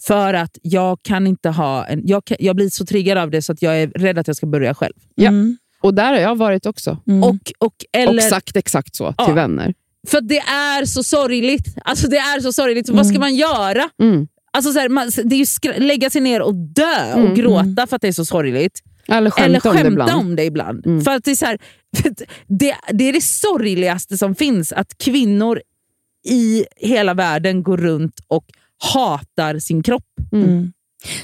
För 0.00 0.34
att 0.34 0.58
jag 0.62 0.98
kan 1.02 1.26
inte 1.26 1.48
ha 1.50 1.84
en... 1.86 2.00
Jag, 2.06 2.24
kan, 2.24 2.36
jag 2.40 2.56
blir 2.56 2.68
så 2.70 2.86
triggad 2.86 3.18
av 3.18 3.30
det 3.30 3.42
så 3.42 3.52
att 3.52 3.62
jag 3.62 3.82
är 3.82 3.86
rädd 3.88 4.18
att 4.18 4.26
jag 4.26 4.36
ska 4.36 4.46
börja 4.46 4.74
själv. 4.74 4.94
Ja. 5.14 5.28
Mm. 5.28 5.56
Och 5.82 5.94
där 5.94 6.12
har 6.12 6.20
jag 6.20 6.36
varit 6.38 6.66
också. 6.66 6.98
Mm. 7.06 7.22
Och, 7.22 7.52
och, 7.58 7.74
eller, 7.92 8.14
Och 8.16 8.22
sagt 8.22 8.56
exakt 8.56 8.96
så 8.96 9.06
till 9.08 9.14
Ja. 9.28 9.34
vänner. 9.34 9.74
För 10.06 10.18
att 10.18 10.28
det 10.28 10.38
är 10.38 10.84
så 10.84 11.02
sorgligt. 11.02 11.74
Alltså 11.84 12.08
det 12.08 12.16
är 12.16 12.40
så 12.40 12.52
sorgligt. 12.52 12.86
Så 12.86 12.92
Vad 12.92 13.06
ska 13.06 13.18
man 13.18 13.34
göra? 13.34 13.90
Mm. 14.02 14.28
Alltså 14.52 14.72
så 14.72 14.78
här, 14.78 14.88
man, 14.88 15.10
det 15.24 15.36
är 15.36 15.80
lägga 15.80 16.10
sig 16.10 16.20
ner 16.20 16.42
och 16.42 16.54
dö 16.54 17.12
och 17.14 17.20
Mm, 17.20 17.34
gråta 17.34 17.86
för 17.86 17.96
att 17.96 18.02
det 18.02 18.08
är 18.08 18.12
så 18.12 18.24
sorgligt. 18.24 18.80
Eller 19.08 19.30
skämta, 19.30 19.44
Eller 19.44 19.66
om 19.70 19.72
det 19.76 19.82
skämta 19.82 19.88
ibland. 19.92 20.20
om 20.20 20.36
det 20.36 20.44
ibland. 20.44 20.86
Mm. 20.86 21.00
För 21.04 21.10
att 21.10 21.24
det, 21.24 21.30
är 21.30 21.34
så 21.34 21.46
här, 21.46 21.58
det, 22.46 22.76
det 22.88 23.08
är 23.08 23.12
det 23.12 23.20
sorgligaste 23.22 24.18
som 24.18 24.34
finns, 24.34 24.72
att 24.72 24.98
kvinnor 24.98 25.60
i 26.28 26.64
hela 26.76 27.14
världen 27.14 27.62
går 27.62 27.76
runt 27.76 28.20
och 28.28 28.44
hatar 28.94 29.58
sin 29.58 29.82
kropp. 29.82 30.04
Mm. 30.32 30.72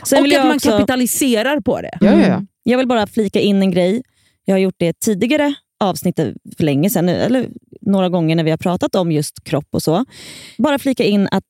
Sen 0.07 0.19
och 0.19 0.25
vill 0.25 0.33
att 0.33 0.37
jag 0.37 0.47
man 0.47 0.57
också- 0.57 0.71
kapitaliserar 0.71 1.61
på 1.61 1.81
det. 1.81 1.99
Ja, 2.01 2.07
ja, 2.13 2.27
ja. 2.29 2.43
Jag 2.63 2.79
vill 2.79 2.89
bara 2.89 3.07
flika 3.07 3.41
in 3.41 3.63
en 3.63 3.71
grej. 3.71 4.03
Jag 4.45 4.55
har 4.55 4.61
gjort 4.61 4.75
det 4.79 5.01
tidigare 5.01 5.55
avsnitt 5.81 6.17
för 6.57 6.65
länge 6.65 6.91
sedan, 6.91 7.09
eller 7.09 7.49
några 7.87 8.09
gånger 8.09 8.37
när 8.37 8.45
vi 8.45 8.51
har 8.51 8.59
pratat 8.59 8.95
om 8.95 9.13
just 9.13 9.45
kropp 9.45 9.69
och 9.71 9.83
så. 9.83 10.05
Bara 10.59 10.79
flika 10.79 11.05
in 11.05 11.29
att 11.31 11.45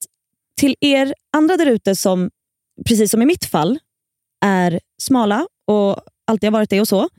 till 0.59 0.75
er 0.81 1.13
andra 1.37 1.57
där 1.57 1.65
ute 1.65 1.95
som, 1.95 2.29
precis 2.85 3.11
som 3.11 3.21
i 3.21 3.25
mitt 3.25 3.45
fall, 3.45 3.79
är 4.45 4.79
smala 5.01 5.47
och 5.67 5.97
alltid 6.27 6.47
har 6.47 6.51
varit 6.51 6.69
det 6.69 6.81
och 6.81 6.87
så. 6.87 7.09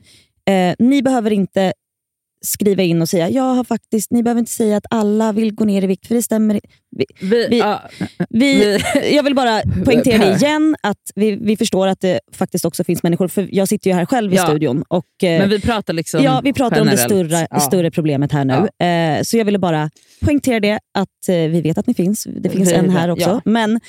Eh, 0.49 0.75
ni 0.79 1.01
behöver 1.01 1.31
inte 1.31 1.73
skriva 2.45 2.83
in 2.83 3.01
och 3.01 3.09
säga, 3.09 3.29
jag 3.29 3.43
har 3.55 3.63
faktiskt, 3.63 4.11
ni 4.11 4.23
behöver 4.23 4.39
inte 4.39 4.51
säga 4.51 4.77
att 4.77 4.85
alla 4.89 5.31
vill 5.31 5.53
gå 5.55 5.65
ner 5.65 5.83
i 5.83 5.87
vikt, 5.87 6.07
för 6.07 6.15
det 6.15 6.21
stämmer 6.21 6.59
vi, 6.91 7.05
Vi, 7.21 7.47
Vi- 7.49 7.59
ja, 7.59 7.81
vi, 8.29 8.77
jag 9.15 9.23
vill 9.23 9.35
bara 9.35 9.61
poängtera 9.85 10.17
det 10.25 10.35
igen, 10.35 10.75
att 10.83 10.97
vi, 11.15 11.35
vi 11.35 11.57
förstår 11.57 11.87
att 11.87 12.01
det 12.01 12.19
faktiskt 12.31 12.65
också 12.65 12.83
finns 12.83 13.03
människor, 13.03 13.27
för 13.27 13.47
jag 13.51 13.67
sitter 13.67 13.89
ju 13.89 13.95
här 13.95 14.05
själv 14.05 14.33
i 14.33 14.35
Ja. 14.35 14.45
studion. 14.47 14.83
Och, 14.87 15.23
eh, 15.23 15.39
men 15.39 15.49
vi 15.49 15.61
pratar 15.61 15.93
liksom 15.93 16.23
ja, 16.23 16.41
vi 16.43 16.53
pratar 16.53 16.81
om 16.81 16.87
det 16.87 16.93
generellt. 16.93 17.29
större, 17.31 17.47
Ja. 17.51 17.59
större 17.59 17.91
problemet 17.91 18.31
här 18.31 18.45
nu. 18.45 18.85
Eh, 18.85 19.23
så 19.23 19.37
jag 19.37 19.45
ville 19.45 19.59
bara 19.59 19.89
poängtera 20.21 20.59
det, 20.59 20.79
att 20.93 21.29
eh, 21.29 21.35
vi 21.35 21.61
vet 21.61 21.77
att 21.77 21.87
ni 21.87 21.93
finns. 21.93 22.27
Det 22.39 22.49
finns 22.49 22.71
en 22.71 22.89
här 22.89 23.09
också. 23.09 23.29
ja. 23.29 23.41
Men 23.45 23.71
är 23.75 23.79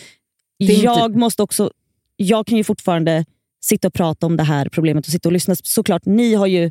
inte- 0.70 0.72
jag 0.84 1.16
måste 1.16 1.42
också, 1.42 1.70
jag 2.16 2.46
kan 2.46 2.58
ju 2.58 2.64
fortfarande 2.64 3.24
sitta 3.64 3.88
och 3.88 3.94
prata 3.94 4.26
om 4.26 4.36
det 4.36 4.42
här 4.42 4.68
problemet 4.68 5.06
och 5.06 5.12
sitta 5.12 5.28
och 5.28 5.32
lyssna. 5.32 5.54
Såklart, 5.62 6.02
ni 6.06 6.34
har 6.34 6.46
ju, 6.46 6.70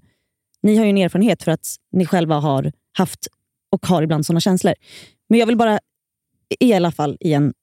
ni 0.66 0.76
har 0.76 0.84
ju 0.86 0.90
en 0.90 0.98
erfarenhet 0.98 1.44
för 1.44 1.52
att 1.52 1.76
ni 1.92 2.06
själva 2.06 2.36
har 2.36 2.72
haft 2.98 3.28
och 3.72 3.86
har 3.86 4.02
ibland 4.02 4.26
sådana 4.26 4.40
känslor. 4.40 4.74
Men 5.30 5.40
jag 5.40 5.48
vill 5.48 5.58
bara 5.58 5.80
i 6.60 6.74
alla 6.74 6.92
fall 6.92 7.18
igen 7.20 7.54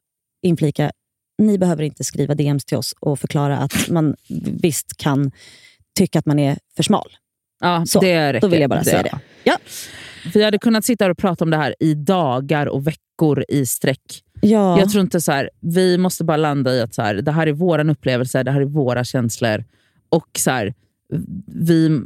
inflika, 0.42 0.92
ni 1.38 1.58
behöver 1.58 1.82
inte 1.82 2.04
skriva 2.04 2.34
DMs 2.34 2.64
till 2.64 2.76
oss 2.76 2.94
och 3.00 3.18
förklara 3.20 3.58
att 3.58 3.88
man 3.88 4.16
visst 4.62 4.96
kan 4.96 5.30
tycka 5.98 6.18
att 6.18 6.26
man 6.26 6.38
är 6.38 6.58
för 6.76 6.82
smal. 6.82 7.08
Ja, 7.60 7.86
Så, 7.86 8.00
det 8.00 8.32
räcker. 8.32 8.40
Då 8.40 8.48
vill 8.48 8.60
jag 8.60 8.70
bara 8.70 8.84
säga 8.84 9.02
det. 9.02 9.18
Ja. 9.44 9.58
Vi 10.34 10.44
hade 10.44 10.58
kunnat 10.58 10.84
sitta 10.84 11.04
här 11.04 11.10
och 11.10 11.18
prata 11.18 11.44
om 11.44 11.50
det 11.50 11.56
här 11.56 11.74
i 11.80 11.94
dagar 11.94 12.66
och 12.66 12.86
veckor 12.86 13.44
i 13.48 13.66
sträck. 13.66 14.22
Ja. 14.40 14.78
Jag 14.78 14.90
tror 14.90 15.02
inte 15.02 15.20
så 15.20 15.32
här, 15.32 15.50
Vi 15.60 15.98
måste 15.98 16.24
bara 16.24 16.36
landa 16.36 16.74
i 16.74 16.80
att 16.80 16.94
så 16.94 17.02
här, 17.02 17.14
det 17.14 17.32
här 17.32 17.46
är 17.46 17.52
vår 17.52 17.90
upplevelse, 17.90 18.42
det 18.42 18.50
här 18.50 18.60
är 18.60 18.64
våra 18.64 19.04
känslor. 19.04 19.64
Och 20.08 20.28
så 20.38 20.50
här, 20.50 20.74
vi, 21.46 22.00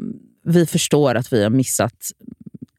vi 0.47 0.67
förstår 0.67 1.15
att 1.15 1.33
vi 1.33 1.43
har 1.43 1.51
missat 1.51 1.93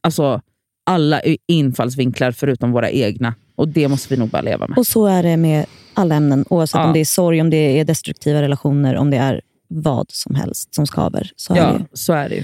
alltså, 0.01 0.41
alla 0.85 1.21
infallsvinklar 1.47 2.31
förutom 2.31 2.71
våra 2.71 2.89
egna. 2.89 3.33
Och 3.55 3.67
det 3.67 3.87
måste 3.87 4.13
vi 4.13 4.19
nog 4.19 4.29
bara 4.29 4.41
leva 4.41 4.67
med. 4.67 4.77
Och 4.77 4.87
så 4.87 5.05
är 5.05 5.23
det 5.23 5.37
med 5.37 5.65
alla 5.93 6.15
ämnen, 6.15 6.45
oavsett 6.49 6.79
Ja. 6.79 6.85
om 6.87 6.93
det 6.93 6.99
är 6.99 7.05
sorg, 7.05 7.41
om 7.41 7.49
det 7.49 7.79
är 7.79 7.85
destruktiva 7.85 8.41
relationer, 8.41 8.95
om 8.95 9.09
det 9.09 9.17
är 9.17 9.41
vad 9.67 10.05
som 10.11 10.35
helst 10.35 10.75
som 10.75 10.87
skaver. 10.87 11.31
Så 11.35 11.53
är 11.53 11.57
det 11.57 11.61
Ja, 11.79 11.85
så 11.93 12.13
är 12.13 12.29
det 12.29 12.35
ju. 12.35 12.43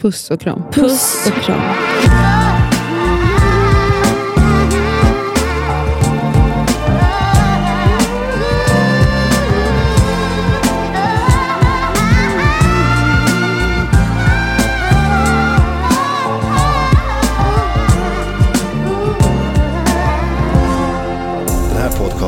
Puss 0.00 0.30
och 0.30 0.40
kram. 0.40 0.62
Puss 0.72 1.26
och 1.26 1.42
kram. 1.42 1.60